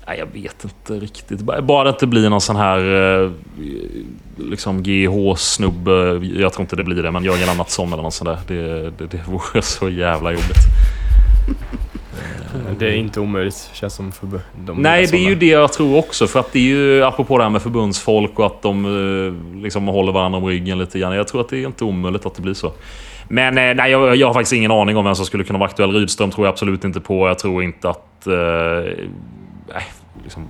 nej, 0.07 0.19
jag 0.19 0.27
vet 0.43 0.65
inte 0.65 0.93
riktigt. 0.93 1.41
Bara 1.41 1.85
det 1.85 1.91
inte 1.91 2.07
blir 2.07 2.31
någon 2.31 2.41
sån 2.41 2.57
här 2.57 2.79
eh, 3.25 3.31
liksom 4.37 4.83
GH-snubbe. 4.83 6.21
Jag 6.41 6.53
tror 6.53 6.63
inte 6.63 6.77
det 6.77 6.85
blir 6.85 7.03
det, 7.03 7.11
men 7.11 7.25
Jörgen 7.25 7.47
Lennartsson 7.47 7.93
eller 7.93 8.03
något 8.03 8.15
sånt 8.15 8.31
där. 8.47 8.57
Det, 8.57 8.91
det, 8.91 9.07
det 9.07 9.21
vore 9.29 9.63
så 9.63 9.89
jävla 9.89 10.31
jobbigt. 10.31 10.67
Det 12.79 12.87
är 12.87 12.93
inte 12.93 13.21
omöjligt, 13.21 13.71
känns 13.73 13.95
som 13.95 14.13
för 14.13 14.41
de 14.67 14.83
Nej, 14.83 15.07
det 15.07 15.17
är 15.17 15.29
ju 15.29 15.35
det 15.35 15.47
jag 15.47 15.73
tror 15.73 15.99
också. 15.99 16.27
För 16.27 16.41
att 16.41 16.53
det 16.53 16.59
är 16.59 16.63
ju, 16.63 17.05
apropå 17.05 17.39
det 17.39 17.45
här 17.45 17.51
med 17.51 17.63
förbundsfolk 17.63 18.39
och 18.39 18.47
att 18.47 18.63
de 18.63 18.85
eh, 18.85 19.63
liksom 19.63 19.87
håller 19.87 20.13
varandra 20.13 20.39
om 20.39 20.47
ryggen 20.47 20.79
lite 20.79 20.99
grann. 20.99 21.17
Jag 21.17 21.29
tror 21.29 21.41
att 21.41 21.49
det 21.49 21.63
är 21.63 21.67
inte 21.67 21.85
omöjligt 21.85 22.27
att 22.27 22.35
det 22.35 22.43
blir 22.43 22.55
så. 22.55 22.73
Men 23.29 23.59
eh, 23.59 23.75
nej, 23.75 23.91
jag, 23.91 24.17
jag 24.17 24.27
har 24.27 24.35
faktiskt 24.35 24.53
ingen 24.53 24.71
aning 24.71 24.97
om 24.97 25.05
vem 25.05 25.15
som 25.15 25.27
skulle 25.27 25.45
kunna 25.45 25.59
vara 25.59 25.69
aktuell. 25.69 25.93
Rydström 25.93 26.31
tror 26.31 26.47
jag 26.47 26.53
absolut 26.53 26.85
inte 26.85 27.01
på. 27.01 27.29
Jag 27.29 27.39
tror 27.39 27.63
inte 27.63 27.91
att... 27.91 28.27
Eh, 28.27 28.93
liksom, 30.27 30.49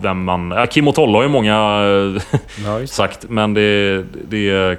vem 0.00 0.24
man... 0.24 0.50
Ja, 0.50 0.66
Kim 0.66 0.88
och 0.88 0.94
Tolle 0.94 1.12
har 1.12 1.22
ju 1.22 1.28
många 1.28 1.54
eh, 1.56 2.22
det. 2.80 2.86
sagt, 2.86 3.28
men 3.28 3.54
det, 3.54 4.02
det, 4.28 4.78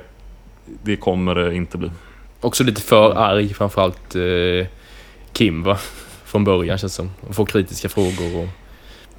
det 0.84 0.95
kommer 0.95 1.36
det 1.36 1.55
inte 1.55 1.77
bli. 1.77 1.91
Också 2.41 2.63
lite 2.63 2.82
för 2.82 3.15
arg, 3.17 3.53
framförallt 3.53 4.15
eh, 4.15 4.67
Kim 5.34 5.63
va? 5.63 5.77
Från 6.25 6.43
början 6.43 6.77
känns 6.77 6.93
det 6.93 6.95
som. 6.95 7.11
Och 7.27 7.36
får 7.36 7.45
kritiska 7.45 7.89
frågor 7.89 8.43
och 8.43 8.47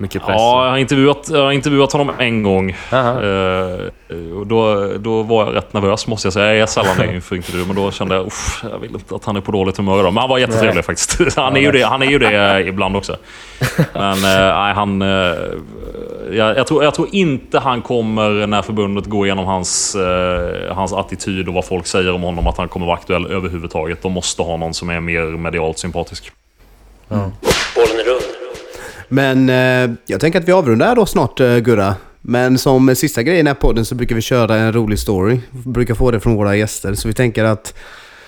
mycket 0.01 0.23
press. 0.23 0.37
Ja, 0.39 0.65
jag 0.65 0.71
har 0.71 0.79
intervjuat, 0.79 1.29
jag 1.33 1.43
har 1.43 1.53
intervjuat 1.53 1.93
honom 1.93 2.11
en 2.19 2.43
gång. 2.43 2.71
Eh, 2.93 4.37
och 4.39 4.47
då, 4.47 4.93
då 4.99 5.23
var 5.23 5.45
jag 5.45 5.55
rätt 5.57 5.73
nervös 5.73 6.07
måste 6.07 6.27
jag 6.27 6.33
säga. 6.33 6.47
Jag 6.47 6.63
är 6.63 6.67
sällan 6.67 6.97
det 6.99 7.15
inför 7.15 7.37
intervju, 7.37 7.67
men 7.67 7.77
då 7.77 7.91
kände 7.91 8.15
jag 8.15 8.27
uff, 8.27 8.65
jag 8.71 8.79
vill 8.79 8.95
inte 8.95 9.15
att 9.15 9.25
han 9.25 9.37
är 9.37 9.41
på 9.41 9.53
dåligt 9.53 9.77
humör 9.77 10.01
idag. 10.01 10.13
Men 10.13 10.21
han 10.21 10.31
var 10.31 10.39
jättetrevlig 10.39 10.75
Nej. 10.75 10.83
faktiskt. 10.83 11.37
Han 11.37 11.57
är, 11.57 11.61
ju 11.61 11.73
det, 11.73 11.83
han 11.83 12.03
är 12.03 12.07
ju 12.07 12.19
det 12.19 12.63
ibland 12.67 12.97
också. 12.97 13.17
Men 13.93 14.13
eh, 14.13 14.55
nej, 14.59 14.75
han... 14.75 15.03
Eh, 15.03 15.09
jag, 16.33 16.57
jag, 16.59 16.67
tror, 16.67 16.85
jag 16.85 16.95
tror 16.95 17.09
inte 17.13 17.59
han 17.59 17.83
kommer, 17.83 18.47
när 18.47 18.63
förbundet 18.63 19.07
går 19.07 19.27
igenom 19.27 19.45
hans, 19.45 19.95
eh, 19.95 20.75
hans 20.75 20.93
attityd 20.93 21.49
och 21.49 21.55
vad 21.55 21.65
folk 21.65 21.87
säger 21.87 22.15
om 22.15 22.23
honom, 22.23 22.47
att 22.47 22.57
han 22.57 22.69
kommer 22.69 22.87
vara 22.87 22.97
aktuell 22.97 23.27
överhuvudtaget. 23.27 24.03
De 24.03 24.13
måste 24.13 24.43
ha 24.43 24.57
någon 24.57 24.75
som 24.75 24.91
är 24.91 25.01
mer 25.01 25.23
medialt 25.23 25.79
sympatisk. 25.79 26.33
Men 29.13 29.49
eh, 29.49 29.97
jag 30.07 30.21
tänker 30.21 30.41
att 30.41 30.49
vi 30.49 30.53
avrundar 30.53 30.97
då 30.97 31.07
snart 31.07 31.41
eh, 31.41 31.57
Gurra. 31.57 31.95
Men 32.21 32.59
som 32.59 32.97
sista 32.97 33.23
grej 33.23 33.35
i 33.35 33.37
den 33.37 33.47
här 33.47 33.55
podden 33.55 33.85
så 33.85 33.95
brukar 33.95 34.15
vi 34.15 34.23
köra 34.23 34.57
en 34.57 34.73
rolig 34.73 34.99
story. 34.99 35.41
Vi 35.51 35.71
brukar 35.71 35.95
få 35.95 36.11
det 36.11 36.21
från 36.21 36.37
våra 36.37 36.57
gäster. 36.57 36.95
Så 36.95 37.09
vi 37.09 37.15
tänker 37.15 37.45
att 37.45 37.75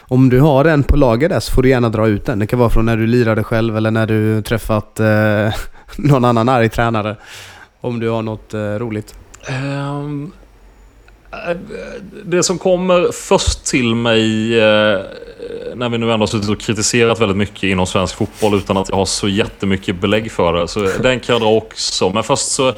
om 0.00 0.28
du 0.28 0.40
har 0.40 0.64
en 0.64 0.82
på 0.82 0.96
lager 0.96 1.28
där 1.28 1.40
så 1.40 1.52
får 1.52 1.62
du 1.62 1.68
gärna 1.68 1.88
dra 1.88 2.08
ut 2.08 2.24
den. 2.24 2.38
Det 2.38 2.46
kan 2.46 2.58
vara 2.58 2.70
från 2.70 2.86
när 2.86 2.96
du 2.96 3.06
lirade 3.06 3.44
själv 3.44 3.76
eller 3.76 3.90
när 3.90 4.06
du 4.06 4.42
träffat 4.42 5.00
eh, 5.00 5.54
någon 5.96 6.24
annan 6.24 6.48
arg 6.48 6.68
tränare. 6.68 7.16
Om 7.80 8.00
du 8.00 8.08
har 8.08 8.22
något 8.22 8.54
eh, 8.54 8.60
roligt. 8.60 9.14
Um, 9.48 10.32
det 12.24 12.42
som 12.42 12.58
kommer 12.58 13.12
först 13.12 13.64
till 13.64 13.94
mig 13.94 14.58
eh, 14.60 15.00
när 15.74 15.88
vi 15.88 15.98
nu 15.98 16.12
ändå 16.12 16.22
har 16.22 16.26
suttit 16.26 16.50
och 16.50 16.60
kritiserat 16.60 17.20
väldigt 17.20 17.36
mycket 17.36 17.62
inom 17.62 17.86
svensk 17.86 18.16
fotboll 18.16 18.54
utan 18.54 18.76
att 18.76 18.88
jag 18.88 18.96
har 18.96 19.04
så 19.04 19.28
jättemycket 19.28 20.00
belägg 20.00 20.32
för 20.32 20.52
det. 20.52 20.68
Så 20.68 20.80
den 20.80 21.20
kan 21.20 21.32
jag 21.32 21.42
dra 21.42 21.50
också. 21.50 22.10
Men 22.10 22.22
först 22.22 22.46
så... 22.48 22.74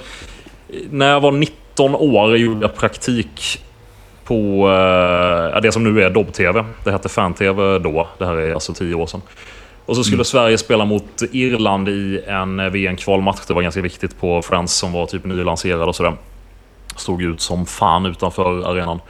När 0.91 1.11
jag 1.11 1.21
var 1.21 1.33
19 1.33 1.95
år 1.95 2.37
gjorde 2.37 2.61
jag 2.61 2.77
praktik 2.77 3.61
på 4.25 4.69
eh, 5.55 5.61
det 5.61 5.73
som 5.73 5.85
nu 5.85 6.03
är 6.03 6.11
Dobb-TV. 6.11 6.65
Det 6.85 6.93
hette 6.93 7.09
Fan-TV 7.09 7.79
då. 7.79 8.09
Det 8.19 8.27
här 8.27 8.35
är 8.35 8.55
alltså 8.55 8.75
10 8.75 8.95
år 8.95 9.07
sedan. 9.07 9.23
Och 9.87 9.97
så 9.97 10.05
skulle 10.05 10.25
Sverige 10.25 10.59
spela 10.59 10.85
mot 10.85 11.23
Irland 11.33 11.89
i 11.89 12.23
en 12.27 12.73
VM-kvalmatch. 12.73 13.47
Det 13.47 13.55
var 13.55 13.63
ganska 13.63 13.81
viktigt 13.81 14.21
på 14.21 14.43
Friends 14.43 14.75
som 14.75 14.93
var 14.93 15.07
typ 15.07 15.25
nylanserad 15.25 15.89
och 15.89 15.97
sådär. 15.97 16.17
Stod 16.97 17.23
ut 17.23 17.41
som 17.41 17.67
fan 17.67 18.07
utanför 18.07 18.71
arenan. 18.71 19.01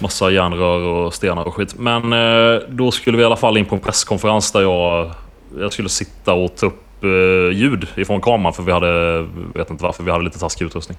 Massa 0.00 0.30
järnrör 0.30 0.80
och 0.80 1.14
stenar 1.14 1.44
och 1.44 1.54
skit. 1.54 1.74
Men 1.78 2.12
eh, 2.12 2.60
då 2.68 2.90
skulle 2.90 3.16
vi 3.16 3.22
i 3.22 3.26
alla 3.26 3.36
fall 3.36 3.56
in 3.56 3.64
på 3.64 3.74
en 3.74 3.80
presskonferens 3.80 4.52
där 4.52 4.60
jag, 4.60 5.10
jag 5.58 5.72
skulle 5.72 5.88
sitta 5.88 6.32
och 6.32 6.56
ta 6.56 6.66
upp 6.66 7.04
eh, 7.04 7.58
ljud 7.58 7.88
ifrån 7.96 8.20
kameran 8.20 8.52
för 8.52 8.62
vi 8.62 8.72
hade, 8.72 9.22
vet 9.54 9.70
inte 9.70 9.84
varför, 9.84 10.02
vi 10.02 10.10
hade 10.10 10.24
lite 10.24 10.38
taskig 10.38 10.64
utrustning. 10.66 10.98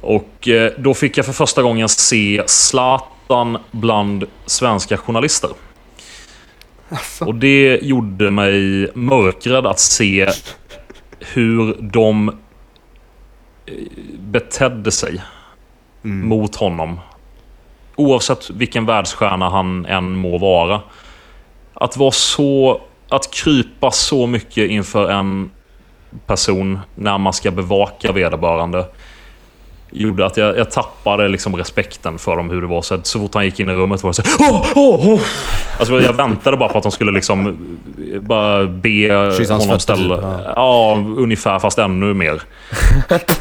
Och 0.00 0.48
eh, 0.48 0.72
då 0.78 0.94
fick 0.94 1.18
jag 1.18 1.26
för 1.26 1.32
första 1.32 1.62
gången 1.62 1.88
se 1.88 2.42
Zlatan 2.46 3.58
bland 3.70 4.24
svenska 4.46 4.96
journalister. 4.96 5.50
Och 7.20 7.34
det 7.34 7.78
gjorde 7.82 8.30
mig 8.30 8.88
mörkrädd 8.94 9.66
att 9.66 9.78
se 9.78 10.30
hur 11.20 11.76
de 11.80 12.36
betedde 14.18 14.90
sig 14.90 15.22
mot 16.02 16.56
honom. 16.56 17.00
Oavsett 17.96 18.50
vilken 18.50 18.86
världsstjärna 18.86 19.50
han 19.50 19.86
än 19.86 20.16
må 20.16 20.38
vara. 20.38 20.80
Att 21.74 21.96
vara 21.96 22.10
så... 22.10 22.80
Att 23.08 23.34
krypa 23.34 23.90
så 23.90 24.26
mycket 24.26 24.70
inför 24.70 25.10
en 25.10 25.50
person 26.26 26.78
när 26.94 27.18
man 27.18 27.32
ska 27.32 27.50
bevaka 27.50 28.12
vederbörande 28.12 28.84
gjorde 29.94 30.26
att 30.26 30.36
jag, 30.36 30.58
jag 30.58 30.70
tappade 30.70 31.28
liksom 31.28 31.56
respekten 31.56 32.18
för 32.18 32.36
dem 32.36 32.50
hur 32.50 32.60
det 32.60 32.66
var. 32.66 32.82
Så, 32.82 32.98
så 33.02 33.18
fort 33.18 33.34
han 33.34 33.44
gick 33.44 33.60
in 33.60 33.68
i 33.68 33.72
rummet 33.72 34.02
var 34.02 34.10
det 34.10 34.14
så 34.14 34.22
här, 34.22 34.52
åh, 34.52 34.66
åh, 34.74 35.08
åh. 35.08 35.20
Alltså 35.78 36.00
jag 36.00 36.12
väntade 36.12 36.56
bara 36.56 36.68
på 36.68 36.78
att 36.78 36.82
de 36.82 36.92
skulle 36.92 37.12
liksom 37.12 37.46
eh, 38.12 38.20
bara 38.20 38.66
be 38.66 39.14
honom 39.48 39.80
ställa... 39.80 40.16
typ, 40.16 40.24
ja. 40.24 40.52
Ja, 40.56 41.04
ungefär 41.16 41.58
fast 41.58 41.78
ännu 41.78 42.14
mer. 42.14 42.42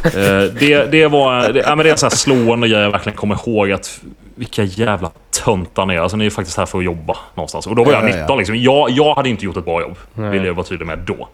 Eh, 0.04 0.54
det, 0.60 0.92
det 0.92 1.08
var 1.08 1.54
det, 1.54 1.60
ja, 1.60 1.76
men 1.76 1.84
det 1.84 1.90
är 1.90 1.92
en 1.92 1.98
sån 1.98 2.10
här 2.10 2.18
slående 2.18 2.68
grej 2.68 2.80
jag 2.80 2.92
verkligen 2.92 3.18
kommer 3.18 3.36
ihåg 3.36 3.72
att 3.72 4.02
vilka 4.44 4.64
jävla 4.64 5.12
töntar 5.46 5.86
ni 5.86 5.96
är. 5.96 6.00
Alltså 6.00 6.18
ni 6.18 6.26
är 6.26 6.30
faktiskt 6.30 6.58
här 6.58 6.66
för 6.66 6.78
att 6.78 6.84
jobba 6.86 7.18
någonstans. 7.36 7.68
Och 7.68 7.76
då 7.76 7.84
var 7.84 7.92
jag 7.92 8.04
Ja, 8.04 8.08
ja, 8.10 8.16
19 8.16 8.26
ja. 8.30 8.36
liksom. 8.36 8.56
Jag, 8.58 8.90
jag 8.90 9.16
hade 9.16 9.30
inte 9.30 9.46
gjort 9.46 9.58
ett 9.58 9.66
bra 9.66 9.82
jobb. 9.82 9.98
Vill 10.14 10.46
jag 10.46 10.54
vara 10.54 10.66
tydlig 10.66 10.86
med 10.86 11.00
då. 11.00 11.28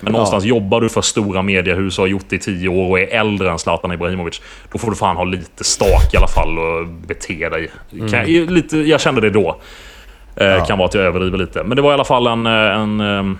Men 0.00 0.12
någonstans 0.12 0.44
jobbar 0.44 0.80
du 0.80 0.88
för 0.88 1.00
stora 1.02 1.42
mediehus 1.42 1.98
och 1.98 2.02
har 2.02 2.08
gjort 2.08 2.24
det 2.28 2.36
i 2.36 2.38
tio 2.38 2.68
år 2.68 2.90
och 2.90 3.00
är 3.00 3.06
äldre 3.06 3.50
än 3.50 3.58
Zlatan 3.58 3.92
Ibrahimovic. 3.92 4.40
Då 4.72 4.78
får 4.78 4.90
du 4.90 4.96
fan 4.96 5.16
ha 5.16 5.24
lite 5.24 5.64
stak 5.64 6.14
i 6.14 6.16
alla 6.16 6.26
fall 6.28 6.58
och 6.58 6.86
bete 6.86 7.48
dig. 7.48 7.70
Kan, 7.90 8.10
jag- 8.34 8.50
lite, 8.50 8.78
jag 8.78 9.00
kände 9.00 9.20
det 9.20 9.30
då. 9.30 9.56
Eh, 10.36 10.64
Kan 10.66 10.78
vara 10.78 10.88
att 10.88 10.94
jag 10.94 11.04
överdriver 11.04 11.38
lite. 11.38 11.62
Men 11.64 11.76
det 11.76 11.82
var 11.82 11.90
i 11.90 11.94
alla 11.94 12.04
fall 12.04 12.26
en, 12.26 12.46
eh, 12.46 12.52
en, 12.52 13.00
eh, 13.00 13.36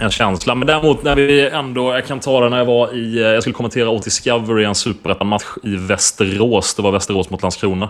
en 0.00 0.10
känsla. 0.10 0.54
Men 0.54 0.66
däremot 0.66 1.02
när 1.02 1.14
vi 1.16 1.48
ändå... 1.48 1.92
Jag 1.94 2.06
kan 2.06 2.20
ta 2.20 2.40
det 2.40 2.48
när 2.48 2.58
jag 2.58 2.64
var 2.64 2.94
i... 2.94 3.18
eh, 3.22 3.26
Jag 3.28 3.42
skulle 3.42 3.54
kommentera 3.54 3.88
åt 3.90 4.04
Discovery 4.04 4.64
en 4.64 4.74
superettan-match 4.74 5.44
i 5.62 5.76
Västerås. 5.76 6.74
Det 6.74 6.82
var 6.82 6.90
Västerås 6.92 7.30
mot 7.30 7.42
Landskrona. 7.42 7.88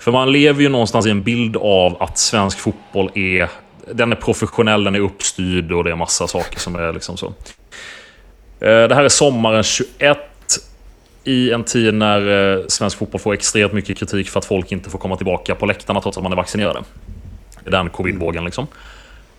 För 0.00 0.12
man 0.12 0.32
lever 0.32 0.62
ju 0.62 0.68
någonstans 0.68 1.06
i 1.06 1.10
en 1.10 1.22
bild 1.22 1.56
av 1.56 2.02
att 2.02 2.18
svensk 2.18 2.58
fotboll 2.58 3.10
är... 3.14 3.48
Den 3.92 4.12
är 4.12 4.16
professionell, 4.16 4.84
den 4.84 4.94
är 4.94 5.00
uppstyrd 5.00 5.72
och 5.72 5.84
det 5.84 5.90
är 5.90 5.96
massa 5.96 6.26
saker 6.26 6.60
som 6.60 6.76
är 6.76 6.92
liksom 6.92 7.16
så. 7.16 7.26
Eh, 8.60 8.88
det 8.88 8.94
här 8.94 9.04
är 9.04 9.08
sommaren 9.08 9.62
21 9.62 10.18
i 11.24 11.50
en 11.50 11.64
tid 11.64 11.94
när 11.94 12.56
eh, 12.58 12.64
svensk 12.68 12.98
fotboll 12.98 13.20
får 13.20 13.34
extremt 13.34 13.72
mycket 13.72 13.98
kritik 13.98 14.28
för 14.28 14.38
att 14.38 14.44
folk 14.44 14.72
inte 14.72 14.90
får 14.90 14.98
komma 14.98 15.16
tillbaka 15.16 15.54
på 15.54 15.66
läktarna 15.66 16.00
trots 16.00 16.16
att 16.18 16.22
man 16.22 16.32
är 16.32 16.36
vaccinerade. 16.36 16.80
Den 17.64 17.90
covidvågen 17.90 18.44
liksom. 18.44 18.66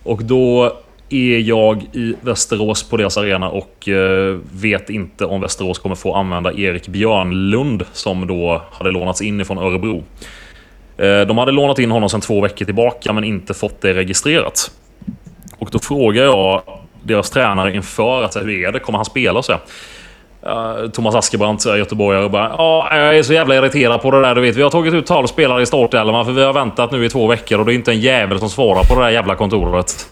Och 0.02 0.24
då 0.24 0.76
är 1.08 1.38
jag 1.38 1.82
i 1.92 2.14
Västerås 2.20 2.82
på 2.82 2.96
deras 2.96 3.16
arena 3.16 3.48
och 3.48 3.88
eh, 3.88 4.38
vet 4.52 4.90
inte 4.90 5.24
om 5.24 5.40
Västerås 5.40 5.78
kommer 5.78 5.96
få 5.96 6.14
använda 6.14 6.52
Erik 6.52 6.88
Björnlund 6.88 7.84
som 7.92 8.26
då 8.26 8.62
hade 8.72 8.90
lånats 8.90 9.22
in 9.22 9.40
ifrån 9.40 9.58
Örebro. 9.58 10.04
Eh, 11.02 11.20
de 11.26 11.38
hade 11.38 11.52
lånat 11.52 11.78
in 11.78 11.90
honom 11.90 12.08
sedan 12.08 12.20
två 12.20 12.40
veckor 12.40 12.64
tillbaka 12.64 13.12
men 13.12 13.24
inte 13.24 13.54
fått 13.54 13.80
det 13.80 13.94
registrerat. 13.94 14.70
Och 15.58 15.68
då 15.70 15.78
frågar 15.78 16.24
jag 16.24 16.62
deras 17.02 17.30
tränare 17.30 17.74
inför 17.74 18.22
att 18.22 18.36
hur 18.36 18.50
är 18.50 18.72
det, 18.72 18.78
kommer 18.78 18.98
han 18.98 19.04
spela? 19.04 19.42
Så 19.42 19.52
eh, 19.52 20.90
Thomas 20.92 21.14
Askebrandt, 21.14 21.66
göteborgare, 21.66 22.28
bara 22.28 22.54
ja, 22.58 22.96
jag 22.96 23.18
är 23.18 23.22
så 23.22 23.32
jävla 23.32 23.56
irriterad 23.56 24.02
på 24.02 24.10
det 24.10 24.20
där. 24.20 24.34
Du 24.34 24.40
vet, 24.40 24.56
vi 24.56 24.62
har 24.62 24.70
tagit 24.70 24.94
ut 24.94 25.06
12 25.06 25.26
spelare 25.26 25.62
i 25.62 25.66
startelvan 25.66 26.24
för 26.24 26.32
vi 26.32 26.44
har 26.44 26.52
väntat 26.52 26.92
nu 26.92 27.04
i 27.04 27.08
två 27.08 27.26
veckor 27.26 27.58
och 27.58 27.66
det 27.66 27.72
är 27.72 27.74
inte 27.74 27.92
en 27.92 28.00
jävel 28.00 28.38
som 28.38 28.50
svarar 28.50 28.84
på 28.84 28.94
det 28.94 29.00
där 29.00 29.10
jävla 29.10 29.34
kontoret. 29.34 30.10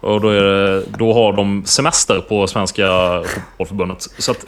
Och 0.00 0.20
då, 0.20 0.28
är 0.28 0.42
det, 0.42 0.82
då 0.98 1.12
har 1.12 1.32
de 1.32 1.62
semester 1.64 2.20
på 2.20 2.46
Svenska 2.46 2.86
Fotbollförbundet. 3.58 4.02
Så 4.02 4.30
att 4.30 4.44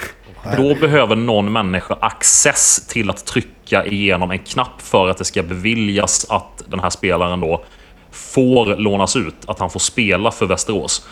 då 0.57 0.74
behöver 0.74 1.16
någon 1.16 1.53
människa 1.53 1.97
access 2.01 2.86
till 2.86 3.11
att 3.11 3.26
trycka 3.26 3.86
igenom 3.86 4.30
en 4.30 4.38
knapp 4.38 4.82
för 4.82 5.09
att 5.09 5.18
det 5.18 5.24
ska 5.24 5.43
beviljas 5.43 6.26
att 6.30 6.62
den 6.66 6.80
här 6.80 6.90
spelaren 6.90 7.40
då 7.40 7.64
får 8.11 8.76
lånas 8.76 9.16
ut. 9.16 9.34
Att 9.47 9.59
han 9.59 9.70
får 9.70 9.80
spela 9.80 10.30
för 10.30 10.47
Västerås. 10.47 11.09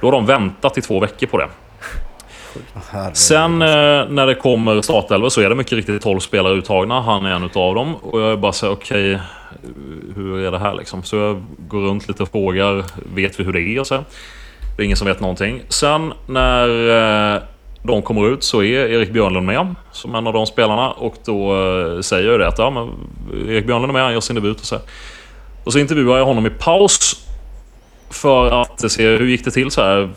Då 0.00 0.06
har 0.06 0.12
de 0.12 0.26
väntat 0.26 0.78
i 0.78 0.82
två 0.82 1.00
veckor 1.00 1.26
på 1.26 1.38
det. 1.38 1.48
Sen 3.12 3.62
eh, 3.62 3.68
när 4.08 4.26
det 4.26 4.34
kommer 4.34 4.82
startelva 4.82 5.30
så 5.30 5.40
är 5.40 5.48
det 5.48 5.54
mycket 5.54 5.72
riktigt 5.72 6.02
12 6.02 6.20
spelare 6.20 6.54
uttagna. 6.54 7.00
Han 7.00 7.26
är 7.26 7.30
en 7.30 7.44
utav 7.44 7.74
dem. 7.74 7.94
Och 7.96 8.20
jag 8.20 8.32
är 8.32 8.36
bara 8.36 8.52
så 8.52 8.66
här, 8.66 8.72
okej, 8.72 9.20
hur 10.14 10.38
är 10.38 10.50
det 10.50 10.58
här 10.58 10.74
liksom? 10.74 11.02
Så 11.02 11.16
jag 11.16 11.44
går 11.68 11.80
runt 11.80 12.08
lite 12.08 12.22
och 12.22 12.28
frågar, 12.28 12.84
vet 13.14 13.40
vi 13.40 13.44
hur 13.44 13.52
det 13.52 13.60
är? 13.60 13.80
Och 13.80 13.86
så. 13.86 14.04
Det 14.76 14.82
är 14.82 14.84
ingen 14.84 14.96
som 14.96 15.06
vet 15.06 15.20
någonting. 15.20 15.62
Sen 15.68 16.12
när 16.26 17.34
eh, 17.34 17.42
de 17.86 18.02
kommer 18.02 18.28
ut 18.28 18.44
så 18.44 18.62
är 18.62 18.88
Erik 18.88 19.12
Björnlund 19.12 19.46
med 19.46 19.74
som 19.92 20.14
en 20.14 20.26
av 20.26 20.32
de 20.32 20.46
spelarna 20.46 20.90
och 20.90 21.14
då 21.24 21.52
eh, 21.52 22.00
säger 22.00 22.30
jag 22.30 22.40
det 22.40 22.48
att 22.48 22.58
ja, 22.58 22.70
men 22.70 22.90
Erik 23.48 23.66
Björnlund 23.66 23.90
är 23.90 23.92
med, 23.92 24.02
han 24.02 24.12
gör 24.12 24.20
sin 24.20 24.34
debut 24.34 24.60
och 24.60 24.66
så. 24.66 24.78
Och 25.64 25.72
så 25.72 25.78
intervjuar 25.78 26.18
jag 26.18 26.24
honom 26.24 26.46
i 26.46 26.50
paus 26.50 27.26
för 28.10 28.62
att 28.62 28.90
se 28.92 29.08
hur 29.08 29.26
gick 29.26 29.44
det 29.44 29.50
till 29.50 29.70
så 29.70 29.82
här. 29.82 30.10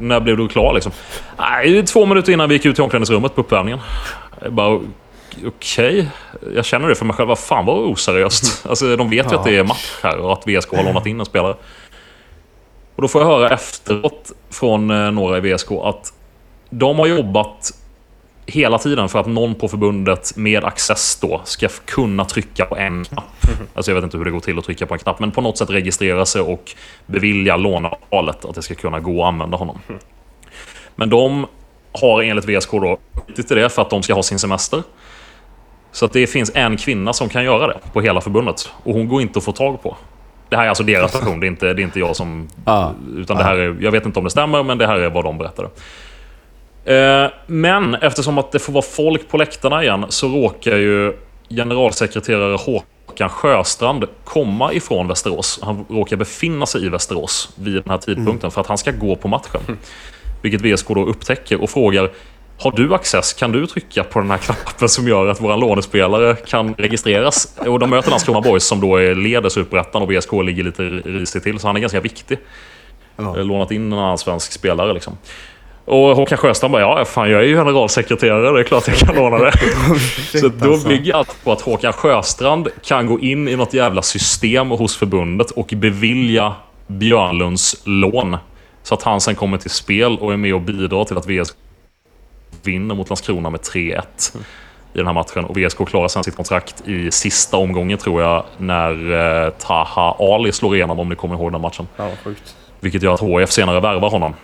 När 0.00 0.20
blev 0.20 0.36
du 0.36 0.48
klar 0.48 0.74
liksom? 0.74 0.92
Nej, 1.38 1.86
två 1.86 2.06
minuter 2.06 2.32
innan 2.32 2.48
vi 2.48 2.54
gick 2.54 2.64
ut 2.64 2.78
i 2.78 2.82
omklädningsrummet 2.82 3.34
på 3.34 3.40
uppvärmningen. 3.40 3.80
Jag 4.42 4.52
bara, 4.52 4.80
okej. 5.46 6.08
Jag 6.54 6.64
känner 6.64 6.88
det 6.88 6.94
för 6.94 7.04
mig 7.04 7.16
själv. 7.16 7.28
Vad 7.28 7.38
fan 7.38 7.66
vad 7.66 7.78
oseriöst. 7.78 8.66
Alltså, 8.68 8.96
de 8.96 9.10
vet 9.10 9.32
ju 9.32 9.36
att 9.36 9.44
det 9.44 9.56
är 9.56 9.64
match 9.64 9.98
här 10.02 10.18
och 10.18 10.32
att 10.32 10.46
VSK 10.46 10.74
har 10.76 10.84
lånat 10.84 11.06
in 11.06 11.20
en 11.20 11.26
spelare. 11.26 11.54
Och 12.96 13.02
då 13.02 13.08
får 13.08 13.22
jag 13.22 13.28
höra 13.28 13.50
efteråt 13.50 14.32
från 14.50 14.90
eh, 14.90 15.10
några 15.10 15.38
i 15.38 15.40
VSK 15.40 15.70
att 15.70 16.12
de 16.74 16.98
har 16.98 17.06
jobbat 17.06 17.70
hela 18.46 18.78
tiden 18.78 19.08
för 19.08 19.18
att 19.18 19.26
någon 19.26 19.54
på 19.54 19.68
förbundet 19.68 20.36
med 20.36 20.64
access 20.64 21.18
då 21.20 21.40
ska 21.44 21.68
kunna 21.84 22.24
trycka 22.24 22.64
på 22.64 22.76
en 22.76 23.04
knapp. 23.04 23.24
Alltså 23.74 23.90
jag 23.90 23.94
vet 23.94 24.04
inte 24.04 24.16
hur 24.16 24.24
det 24.24 24.30
går 24.30 24.40
till 24.40 24.58
att 24.58 24.64
trycka 24.64 24.86
på 24.86 24.94
en 24.94 25.00
knapp, 25.00 25.20
men 25.20 25.30
på 25.30 25.40
något 25.40 25.58
sätt 25.58 25.70
registrera 25.70 26.26
sig 26.26 26.42
och 26.42 26.72
bevilja 27.06 27.56
låneavtalet 27.56 28.44
att 28.44 28.54
det 28.54 28.62
ska 28.62 28.74
kunna 28.74 29.00
gå 29.00 29.22
att 29.22 29.28
använda 29.28 29.56
honom. 29.56 29.78
Men 30.96 31.10
de 31.10 31.46
har 31.92 32.22
enligt 32.22 32.44
VSK 32.44 32.70
då 32.70 32.98
skjutit 33.14 33.48
det 33.48 33.68
för 33.68 33.82
att 33.82 33.90
de 33.90 34.02
ska 34.02 34.14
ha 34.14 34.22
sin 34.22 34.38
semester. 34.38 34.82
Så 35.92 36.04
att 36.04 36.12
det 36.12 36.26
finns 36.26 36.52
en 36.54 36.76
kvinna 36.76 37.12
som 37.12 37.28
kan 37.28 37.44
göra 37.44 37.66
det 37.66 37.78
på 37.92 38.00
hela 38.00 38.20
förbundet. 38.20 38.70
Och 38.84 38.94
hon 38.94 39.08
går 39.08 39.22
inte 39.22 39.38
att 39.38 39.44
få 39.44 39.52
tag 39.52 39.82
på. 39.82 39.96
Det 40.48 40.56
här 40.56 40.64
är 40.64 40.68
alltså 40.68 40.84
deras 40.84 41.14
version, 41.14 41.40
det 41.40 41.46
är 41.46 41.48
inte, 41.48 41.74
det 41.74 41.82
är 41.82 41.84
inte 41.84 41.98
jag 41.98 42.16
som... 42.16 42.48
Ja. 42.64 42.92
Utan 43.16 43.36
det 43.36 43.44
här 43.44 43.56
är, 43.56 43.76
jag 43.80 43.90
vet 43.90 44.06
inte 44.06 44.18
om 44.18 44.24
det 44.24 44.30
stämmer, 44.30 44.62
men 44.62 44.78
det 44.78 44.86
här 44.86 44.98
är 44.98 45.10
vad 45.10 45.24
de 45.24 45.38
berättade. 45.38 45.68
Eh, 46.84 47.30
Men 47.46 47.94
eftersom 47.94 48.38
att 48.38 48.52
det 48.52 48.58
får 48.58 48.72
vara 48.72 48.82
folk 48.82 49.28
på 49.28 49.36
läktarna 49.36 49.82
igen 49.82 50.06
så 50.08 50.28
råkar 50.28 50.76
ju 50.76 51.12
generalsekreterare 51.50 52.56
Håkan 52.56 53.28
Sjöstrand 53.28 54.04
komma 54.24 54.72
ifrån 54.72 55.08
Västerås. 55.08 55.60
Han 55.62 55.84
råkar 55.88 56.16
befinna 56.16 56.66
sig 56.66 56.84
i 56.86 56.88
Västerås 56.88 57.48
vid 57.56 57.74
den 57.74 57.90
här 57.90 57.98
tidpunkten 57.98 58.50
för 58.50 58.60
att 58.60 58.66
han 58.66 58.78
ska 58.78 58.90
gå 58.90 59.16
på 59.16 59.28
matchen. 59.28 59.60
Vilket 60.42 60.60
VSK 60.60 60.88
då 60.88 61.04
upptäcker 61.06 61.62
och 61.62 61.70
frågar 61.70 62.10
har 62.58 62.70
du 62.72 62.94
access? 62.94 63.32
Kan 63.32 63.52
du 63.52 63.66
trycka 63.66 64.04
på 64.04 64.18
den 64.20 64.30
här 64.30 64.38
knappen 64.38 64.88
som 64.88 65.08
gör 65.08 65.26
att 65.26 65.40
våra 65.40 65.56
lånespelare 65.56 66.36
kan 66.46 66.74
registreras? 66.74 67.58
Och 67.66 67.78
de 67.78 67.90
möter 67.90 68.10
Landskrona 68.10 68.40
Boys 68.40 68.64
som 68.64 68.80
då 68.80 68.96
är 68.96 69.14
leder 69.14 69.48
Superettan 69.48 70.02
och 70.02 70.12
VSK 70.12 70.32
ligger 70.32 70.64
lite 70.64 70.82
risigt 70.82 71.42
till. 71.42 71.58
Så 71.58 71.66
han 71.66 71.76
är 71.76 71.80
ganska 71.80 72.00
viktig. 72.00 72.38
Ja. 73.16 73.38
Eh, 73.38 73.44
Lånat 73.44 73.70
in 73.70 73.92
en 73.92 73.98
annan 73.98 74.18
svensk 74.18 74.52
spelare 74.52 74.92
liksom. 74.92 75.16
Och 75.84 76.16
Håkan 76.16 76.38
Sjöstrand 76.38 76.72
bara, 76.72 76.82
ja 76.82 77.04
fan 77.04 77.30
jag 77.30 77.42
är 77.42 77.46
ju 77.46 77.56
generalsekreterare, 77.56 78.52
det 78.52 78.60
är 78.60 78.64
klart 78.64 78.88
jag 78.88 78.96
kan 78.96 79.14
låna 79.14 79.38
det. 79.38 79.52
Så 80.40 80.48
då 80.48 80.72
alltså. 80.72 80.88
bygger 80.88 81.14
allt 81.14 81.44
på 81.44 81.52
att 81.52 81.60
Håkan 81.60 81.92
Sjöstrand 81.92 82.68
kan 82.84 83.06
gå 83.06 83.20
in 83.20 83.48
i 83.48 83.56
något 83.56 83.74
jävla 83.74 84.02
system 84.02 84.70
hos 84.70 84.96
förbundet 84.96 85.50
och 85.50 85.72
bevilja 85.76 86.54
Björnlunds 86.86 87.82
lån. 87.84 88.36
Så 88.82 88.94
att 88.94 89.02
han 89.02 89.20
sen 89.20 89.34
kommer 89.34 89.58
till 89.58 89.70
spel 89.70 90.18
och 90.18 90.32
är 90.32 90.36
med 90.36 90.54
och 90.54 90.60
bidrar 90.60 91.04
till 91.04 91.16
att 91.16 91.26
VSK 91.26 91.56
vinner 92.62 92.94
mot 92.94 93.08
Landskrona 93.08 93.50
med 93.50 93.60
3-1 93.60 94.02
i 94.94 94.98
den 94.98 95.06
här 95.06 95.14
matchen. 95.14 95.44
Och 95.44 95.56
VSK 95.56 95.88
klarar 95.88 96.08
sen 96.08 96.24
sitt 96.24 96.36
kontrakt 96.36 96.88
i 96.88 97.10
sista 97.10 97.56
omgången 97.56 97.98
tror 97.98 98.22
jag, 98.22 98.44
när 98.58 99.12
eh, 99.44 99.50
Taha 99.50 100.16
Ali 100.18 100.52
slår 100.52 100.76
igenom 100.76 100.98
om 100.98 101.08
ni 101.08 101.14
kommer 101.16 101.34
ihåg 101.34 101.52
den 101.52 101.60
matchen. 101.60 101.88
Ja, 101.96 102.10
sjukt. 102.24 102.56
Vilket 102.80 103.02
gör 103.02 103.14
att 103.14 103.20
HF 103.20 103.50
senare 103.50 103.80
värvar 103.80 104.10
honom. 104.10 104.34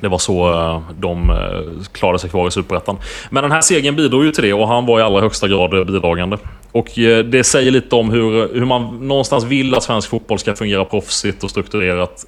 Det 0.00 0.08
var 0.08 0.18
så 0.18 0.52
eh, 0.52 0.82
de 0.98 1.30
eh, 1.30 1.84
klarade 1.92 2.18
sig 2.18 2.30
kvar 2.30 2.48
i 2.48 2.50
Superettan. 2.50 2.96
Men 3.30 3.42
den 3.42 3.52
här 3.52 3.60
segern 3.60 3.96
bidrog 3.96 4.24
ju 4.24 4.32
till 4.32 4.44
det 4.44 4.52
och 4.52 4.68
han 4.68 4.86
var 4.86 5.00
i 5.00 5.02
allra 5.02 5.20
högsta 5.20 5.48
grad 5.48 5.74
eh, 5.74 5.84
bidragande. 5.84 6.38
Och 6.72 6.88
det 7.24 7.46
säger 7.46 7.70
lite 7.70 7.94
om 7.94 8.10
hur, 8.10 8.54
hur 8.54 8.64
man 8.64 9.08
någonstans 9.08 9.44
vill 9.44 9.74
att 9.74 9.82
svensk 9.82 10.08
fotboll 10.08 10.38
ska 10.38 10.54
fungera 10.54 10.84
proffsigt 10.84 11.44
och 11.44 11.50
strukturerat. 11.50 12.26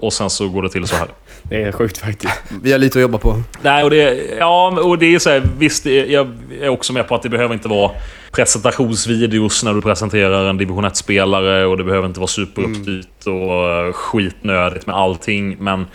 Och 0.00 0.12
sen 0.12 0.30
så 0.30 0.48
går 0.48 0.62
det 0.62 0.68
till 0.68 0.86
så 0.86 0.96
här. 0.96 1.08
Det 1.42 1.62
är 1.62 1.72
sjukt 1.72 1.98
faktiskt. 1.98 2.42
Vi 2.62 2.72
har 2.72 2.78
lite 2.78 2.98
att 2.98 3.02
jobba 3.02 3.18
på. 3.18 3.42
Nej, 3.62 3.84
och 3.84 3.90
det, 3.90 4.26
ja, 4.38 4.80
och 4.80 4.98
det 4.98 5.14
är 5.14 5.18
så 5.18 5.30
här, 5.30 5.42
visst, 5.58 5.86
jag 5.86 6.28
är 6.60 6.68
också 6.68 6.92
med 6.92 7.08
på 7.08 7.14
att 7.14 7.22
det 7.22 7.28
behöver 7.28 7.54
inte 7.54 7.68
vara 7.68 7.90
presentationsvideos 8.32 9.64
när 9.64 9.74
du 9.74 9.82
presenterar 9.82 10.48
en 10.48 10.58
division 10.58 10.84
1-spelare 10.84 11.66
och 11.66 11.76
det 11.76 11.84
behöver 11.84 12.08
inte 12.08 12.20
vara 12.20 12.28
superuppstyrt 12.28 13.26
och 13.26 13.68
eh, 13.68 13.92
skitnödigt 13.92 14.86
med 14.86 14.96
allting. 14.96 15.56
Men 15.58 15.86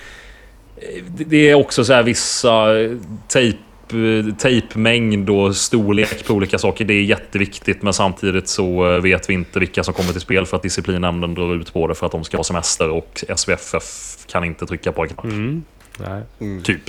det- 1.08 1.24
det 1.24 1.50
är 1.50 1.56
också 1.56 1.86
så 1.86 1.94
här 1.94 2.04
vissa 2.04 2.80
eh, 2.82 2.92
tejp, 3.28 3.58
eh, 3.90 4.36
tejpmängd 4.38 5.30
och 5.30 5.56
storlek 5.56 6.28
på 6.28 6.34
olika 6.34 6.58
saker. 6.58 6.86
Det 6.86 6.94
är 6.94 7.04
jätteviktigt, 7.04 7.82
men 7.84 7.94
samtidigt 7.94 8.48
så 8.48 8.94
eh, 8.96 9.02
vet 9.02 9.30
vi 9.30 9.34
inte 9.34 9.60
vilka 9.60 9.84
som 9.84 9.94
kommer 9.94 10.12
till 10.12 10.22
spel 10.22 10.46
för 10.46 10.58
att 10.58 10.64
disciplinnämnden 10.64 11.34
drar 11.34 11.56
ut 11.56 11.74
på 11.74 11.88
det 11.88 11.96
för 11.96 12.06
att 12.06 12.12
de 12.12 12.24
ska 12.24 12.38
ha 12.38 12.44
semester 12.44 12.90
och 12.90 13.24
SVFF 13.36 14.18
kan 14.28 14.44
inte 14.44 14.66
trycka 14.66 14.92
på 14.92 15.04
en 15.04 15.10
knapp. 15.10 15.26
Nej, 16.00 16.62
Typ. 16.64 16.82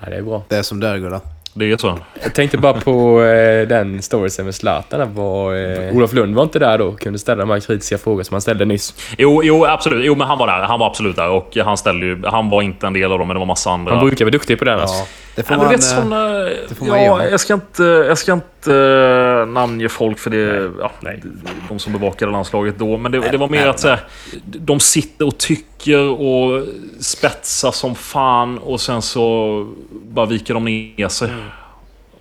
ja, 0.00 0.10
det 0.10 0.16
är 0.16 0.22
bra. 0.22 0.44
Det 0.48 0.56
är 0.56 0.62
som 0.62 0.80
det 0.80 0.88
är 0.88 0.98
Gurra. 0.98 1.20
Det 1.58 1.72
är 1.72 1.76
så. 1.76 1.98
Jag 2.22 2.34
tänkte 2.34 2.58
bara 2.58 2.72
på 2.72 3.22
eh, 3.22 3.68
den 3.68 4.02
storiesen 4.02 4.44
med 4.44 4.54
Zlatan. 4.54 5.14
Var, 5.14 5.54
eh, 5.54 5.96
Olof 5.96 6.12
Lund 6.12 6.34
var 6.34 6.42
inte 6.42 6.58
där 6.58 6.78
då 6.78 6.92
kunde 6.92 7.18
ställa 7.18 7.40
de 7.40 7.50
här 7.50 7.60
kritiska 7.60 7.98
frågor 7.98 8.22
som 8.22 8.34
han 8.34 8.40
ställde 8.40 8.64
nyss. 8.64 9.14
Jo, 9.18 9.40
jo, 9.44 9.64
absolut. 9.66 10.04
Jo, 10.04 10.14
men 10.14 10.26
han 10.26 10.38
var 10.38 10.46
där. 10.46 10.62
Han 10.62 10.80
var 10.80 10.86
absolut 10.86 11.16
där. 11.16 11.28
Och 11.28 11.56
han 11.56 11.76
ställde 11.76 12.06
ju... 12.06 12.22
Han 12.26 12.50
var 12.50 12.62
inte 12.62 12.86
en 12.86 12.92
del 12.92 13.12
av 13.12 13.18
dem, 13.18 13.28
men 13.28 13.34
det 13.34 13.38
var 13.38 13.46
massa 13.46 13.70
andra. 13.70 13.94
Han 13.94 14.06
brukar 14.06 14.24
vara 14.24 14.32
duktig 14.32 14.58
på 14.58 14.64
den 14.64 14.80
alltså. 14.80 15.04
Det 15.36 15.42
får 15.42 15.56
Ja, 15.56 15.62
man... 15.62 15.70
vet 15.70 15.80
eh, 15.80 15.86
såna... 15.86 16.48
får 16.74 16.86
man 16.86 17.04
Ja, 17.04 17.24
jag 17.24 17.40
ska 17.40 17.54
inte, 17.54 17.82
jag 17.82 18.18
ska 18.18 18.32
inte 18.32 18.72
uh, 18.72 19.46
namnge 19.46 19.88
folk 19.88 20.18
för 20.18 20.30
det... 20.30 20.72
Ja, 20.80 20.90
nej. 21.00 21.22
De 21.68 21.78
som 21.78 21.92
bevakade 21.92 22.32
landslaget 22.32 22.78
då. 22.78 22.96
Men 22.96 23.12
det, 23.12 23.30
det 23.30 23.36
var 23.36 23.48
mer 23.48 23.66
att 23.66 23.80
så 23.80 23.88
här, 23.88 24.00
de 24.44 24.80
sitter 24.80 25.26
och 25.26 25.38
tycker 25.38 26.20
och 26.20 26.64
spetsar 27.00 27.70
som 27.70 27.94
fan 27.94 28.58
och 28.58 28.80
sen 28.80 29.02
så 29.02 29.66
bara 29.92 30.26
viker 30.26 30.54
de 30.54 30.64
ner 30.64 31.08
sig. 31.08 31.30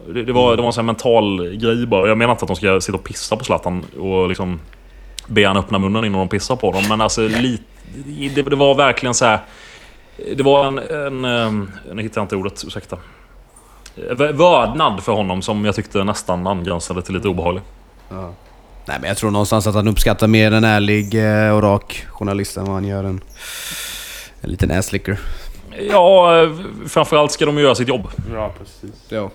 Det, 0.07 0.23
det, 0.23 0.33
var, 0.33 0.55
det 0.55 0.61
var 0.61 0.67
en 0.67 0.73
sån 0.73 0.85
här 0.85 0.93
mental 0.93 1.55
grej 1.55 1.85
bara. 1.85 2.07
Jag 2.07 2.17
menar 2.17 2.31
inte 2.31 2.43
att 2.43 2.47
de 2.47 2.55
ska 2.55 2.81
sitta 2.81 2.97
och 2.97 3.03
pissa 3.03 3.35
på 3.35 3.43
Zlatan 3.43 3.85
och 3.99 4.29
liksom 4.29 4.59
be 5.27 5.47
han 5.47 5.57
öppna 5.57 5.79
munnen 5.79 6.05
innan 6.05 6.19
de 6.19 6.29
pissar 6.29 6.55
på 6.55 6.71
dem. 6.71 6.83
Men 6.89 7.01
alltså, 7.01 7.27
lite, 7.27 7.63
det, 8.35 8.41
det 8.41 8.55
var 8.55 8.75
verkligen 8.75 9.13
så 9.13 9.25
här. 9.25 9.39
Det 10.35 10.43
var 10.43 10.65
en... 10.67 10.77
en 10.79 11.25
ehm, 11.25 11.71
nu 11.93 12.01
hittar 12.01 12.21
jag 12.21 12.25
inte 12.25 12.35
ordet, 12.35 12.63
ursäkta. 12.67 12.97
V- 13.95 14.31
Vördnad 14.31 15.03
för 15.03 15.11
honom 15.13 15.41
som 15.41 15.65
jag 15.65 15.75
tyckte 15.75 16.03
nästan 16.03 16.47
angränsade 16.47 17.01
till 17.01 17.13
lite 17.15 17.27
obehaglig. 17.27 17.63
Nej 18.87 18.97
men 19.01 19.07
jag 19.07 19.17
tror 19.17 19.31
någonstans 19.31 19.67
att 19.67 19.75
han 19.75 19.87
uppskattar 19.87 20.27
mer 20.27 20.51
en 20.51 20.63
ärlig 20.63 21.15
eh, 21.45 21.55
och 21.55 21.61
rak 21.63 22.05
journalist 22.09 22.57
än 22.57 22.65
vad 22.65 22.73
han 22.73 22.85
gör 22.85 23.03
en, 23.03 23.21
en 24.41 24.49
liten 24.49 24.71
asslicker. 24.71 25.19
Ja, 25.89 26.41
eh, 26.43 26.49
framförallt 26.87 27.31
ska 27.31 27.45
de 27.45 27.57
göra 27.57 27.75
sitt 27.75 27.87
jobb. 27.87 28.07
Ja, 28.33 28.51
precis. 28.59 28.95
Ja. 29.09 29.29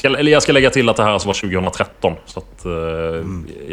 Ska, 0.00 0.08
eller 0.08 0.32
jag 0.32 0.42
ska 0.42 0.52
lägga 0.52 0.70
till 0.70 0.88
att 0.88 0.96
det 0.96 1.02
här 1.02 1.10
alltså 1.10 1.26
var 1.28 1.34
2013. 1.34 2.12
Så 2.26 2.38
att 2.40 2.64
eh, 2.64 2.72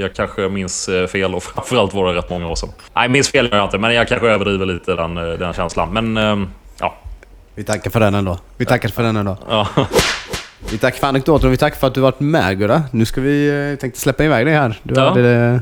jag 0.02 0.14
kanske 0.16 0.50
minns 0.50 0.90
eh, 0.90 1.08
fel 1.08 1.36
och 1.36 1.44
framförallt 1.54 1.94
var 1.94 2.14
det 2.14 2.18
rätt 2.20 2.30
många 2.30 2.48
år 2.48 2.56
sedan. 2.56 2.70
Nej, 2.96 3.10
minns 3.10 3.30
fel 3.30 3.50
gör 3.52 3.58
jag 3.58 3.66
inte, 3.66 3.78
men 3.78 3.94
jag 3.94 4.08
kanske 4.08 4.28
överdriver 4.28 4.66
lite 4.66 4.96
den, 4.96 5.18
eh, 5.18 5.24
den 5.24 5.54
känslan. 5.54 5.94
Men 5.94 6.18
eh, 6.18 6.48
ja. 6.80 6.96
Vi 7.56 7.64
tackar 7.64 7.92
för 7.92 8.00
den 8.00 8.16
ändå. 8.16 8.40
Vi 8.58 8.66
tackar 8.66 8.90
för 8.90 9.04
den 9.04 9.16
ändå. 9.16 9.38
ja. 9.50 9.68
Vi 10.72 10.78
tackar 10.78 11.00
för 11.00 11.08
anekdoten 11.08 11.48
och 11.48 11.54
vi 11.54 11.58
tackar 11.58 11.78
för 11.78 11.88
att 11.88 11.94
du 11.94 12.02
varit 12.02 12.20
med 12.20 12.60
Gurra. 12.60 12.84
Nu 12.92 13.06
ska 13.06 13.22
vi... 13.22 13.70
eh, 13.72 13.80
tänkte 13.80 14.00
släppa 14.00 14.24
iväg 14.24 14.46
dig 14.46 14.56
här. 14.56 14.80
Du 14.84 14.94
Ja. 14.96 15.10
hade 15.10 15.62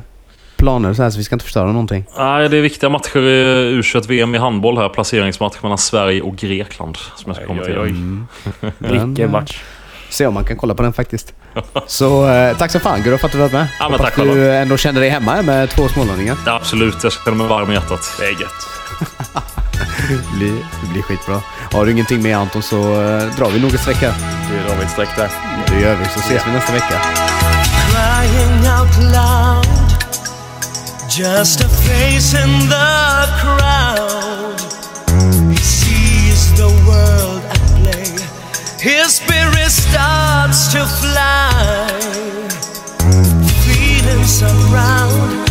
planer 0.55 0.93
så 0.93 1.03
här 1.03 1.09
så 1.09 1.18
vi 1.18 1.24
ska 1.24 1.36
inte 1.36 1.45
förstöra 1.45 1.66
någonting. 1.68 2.05
Nej, 2.18 2.49
det 2.49 2.57
är 2.57 2.61
viktiga 2.61 2.89
matcher 2.89 3.18
i 3.20 3.80
U21-VM 3.82 4.36
i 4.36 4.38
handboll 4.38 4.78
här. 4.78 4.89
Placeringsmatch 4.89 5.55
mellan 5.61 5.78
Sverige 5.78 6.22
och 6.22 6.36
Grekland. 6.36 6.97
Som 6.97 7.24
jag 7.26 7.36
ska 7.36 7.45
Oj, 7.45 7.49
oj, 7.49 7.66
kommentera. 7.66 7.82
oj. 7.82 8.72
Men, 8.78 9.07
Vilken 9.07 9.32
match. 9.32 9.61
Se 10.16 10.28
om 10.28 10.34
man 10.34 10.43
kan 10.45 10.57
kolla 10.57 10.74
på 10.76 10.84
den 10.84 10.93
faktiskt. 10.93 11.34
Så 11.88 12.28
eh, 12.30 12.57
tack 12.57 12.72
så 12.72 12.80
fan 12.80 13.01
Gurra 13.03 13.18
för 13.18 13.26
att 13.26 13.32
du 13.32 13.38
varit 13.38 13.51
med. 13.51 13.68
Ja, 13.80 13.89
men 13.89 13.99
tack 13.99 14.13
själva. 14.13 14.34
du 14.34 14.55
ändå 14.55 14.78
känner 14.78 15.01
dig 15.01 15.09
hemma 15.09 15.41
med 15.41 15.70
två 15.70 15.88
smålänningar. 15.88 16.38
Ja, 16.45 16.55
absolut, 16.55 17.03
jag 17.03 17.13
känner 17.13 17.38
mig 17.38 17.47
varm 17.47 17.72
i 17.72 17.74
hjärtat. 17.74 17.99
Det 18.20 18.26
är 18.26 18.32
gött. 18.41 18.68
Det 20.09 20.38
blir, 20.38 20.53
det 20.82 20.88
blir 20.93 21.01
skitbra. 21.01 21.41
Har 21.72 21.86
du 21.86 21.91
ingenting 21.91 22.22
med 22.24 22.38
Anton 22.38 22.63
så 22.63 22.78
eh, 22.78 23.36
drar 23.38 23.49
vi 23.49 23.59
nog 23.59 23.74
ett 23.74 23.82
streck 23.82 23.97
här. 23.97 24.13
Du 24.51 24.70
drar 24.70 24.78
vi 24.78 24.84
ett 24.86 24.91
streck 24.91 25.09
där. 25.18 25.30
Det 25.68 25.80
gör 25.82 25.95
vi, 25.95 26.05
så 26.05 26.20
ses 26.20 26.47
vi 26.47 26.51
nästa 26.51 26.74
vecka. 26.74 27.01
crying 27.91 28.68
out 28.78 28.97
loud, 29.13 29.91
just 31.09 31.61
a 31.61 31.68
face 31.70 32.34
in 32.43 32.70
the 32.70 33.28
crowd. 33.41 34.61
He 35.51 35.57
sees 35.57 36.51
the 36.57 36.70
world 36.88 37.34
his 38.86 39.15
spirit 39.15 39.71
starts 39.71 40.71
to 40.71 40.86
fly. 40.86 41.97
Feeling 43.65 44.23
surround, 44.25 45.49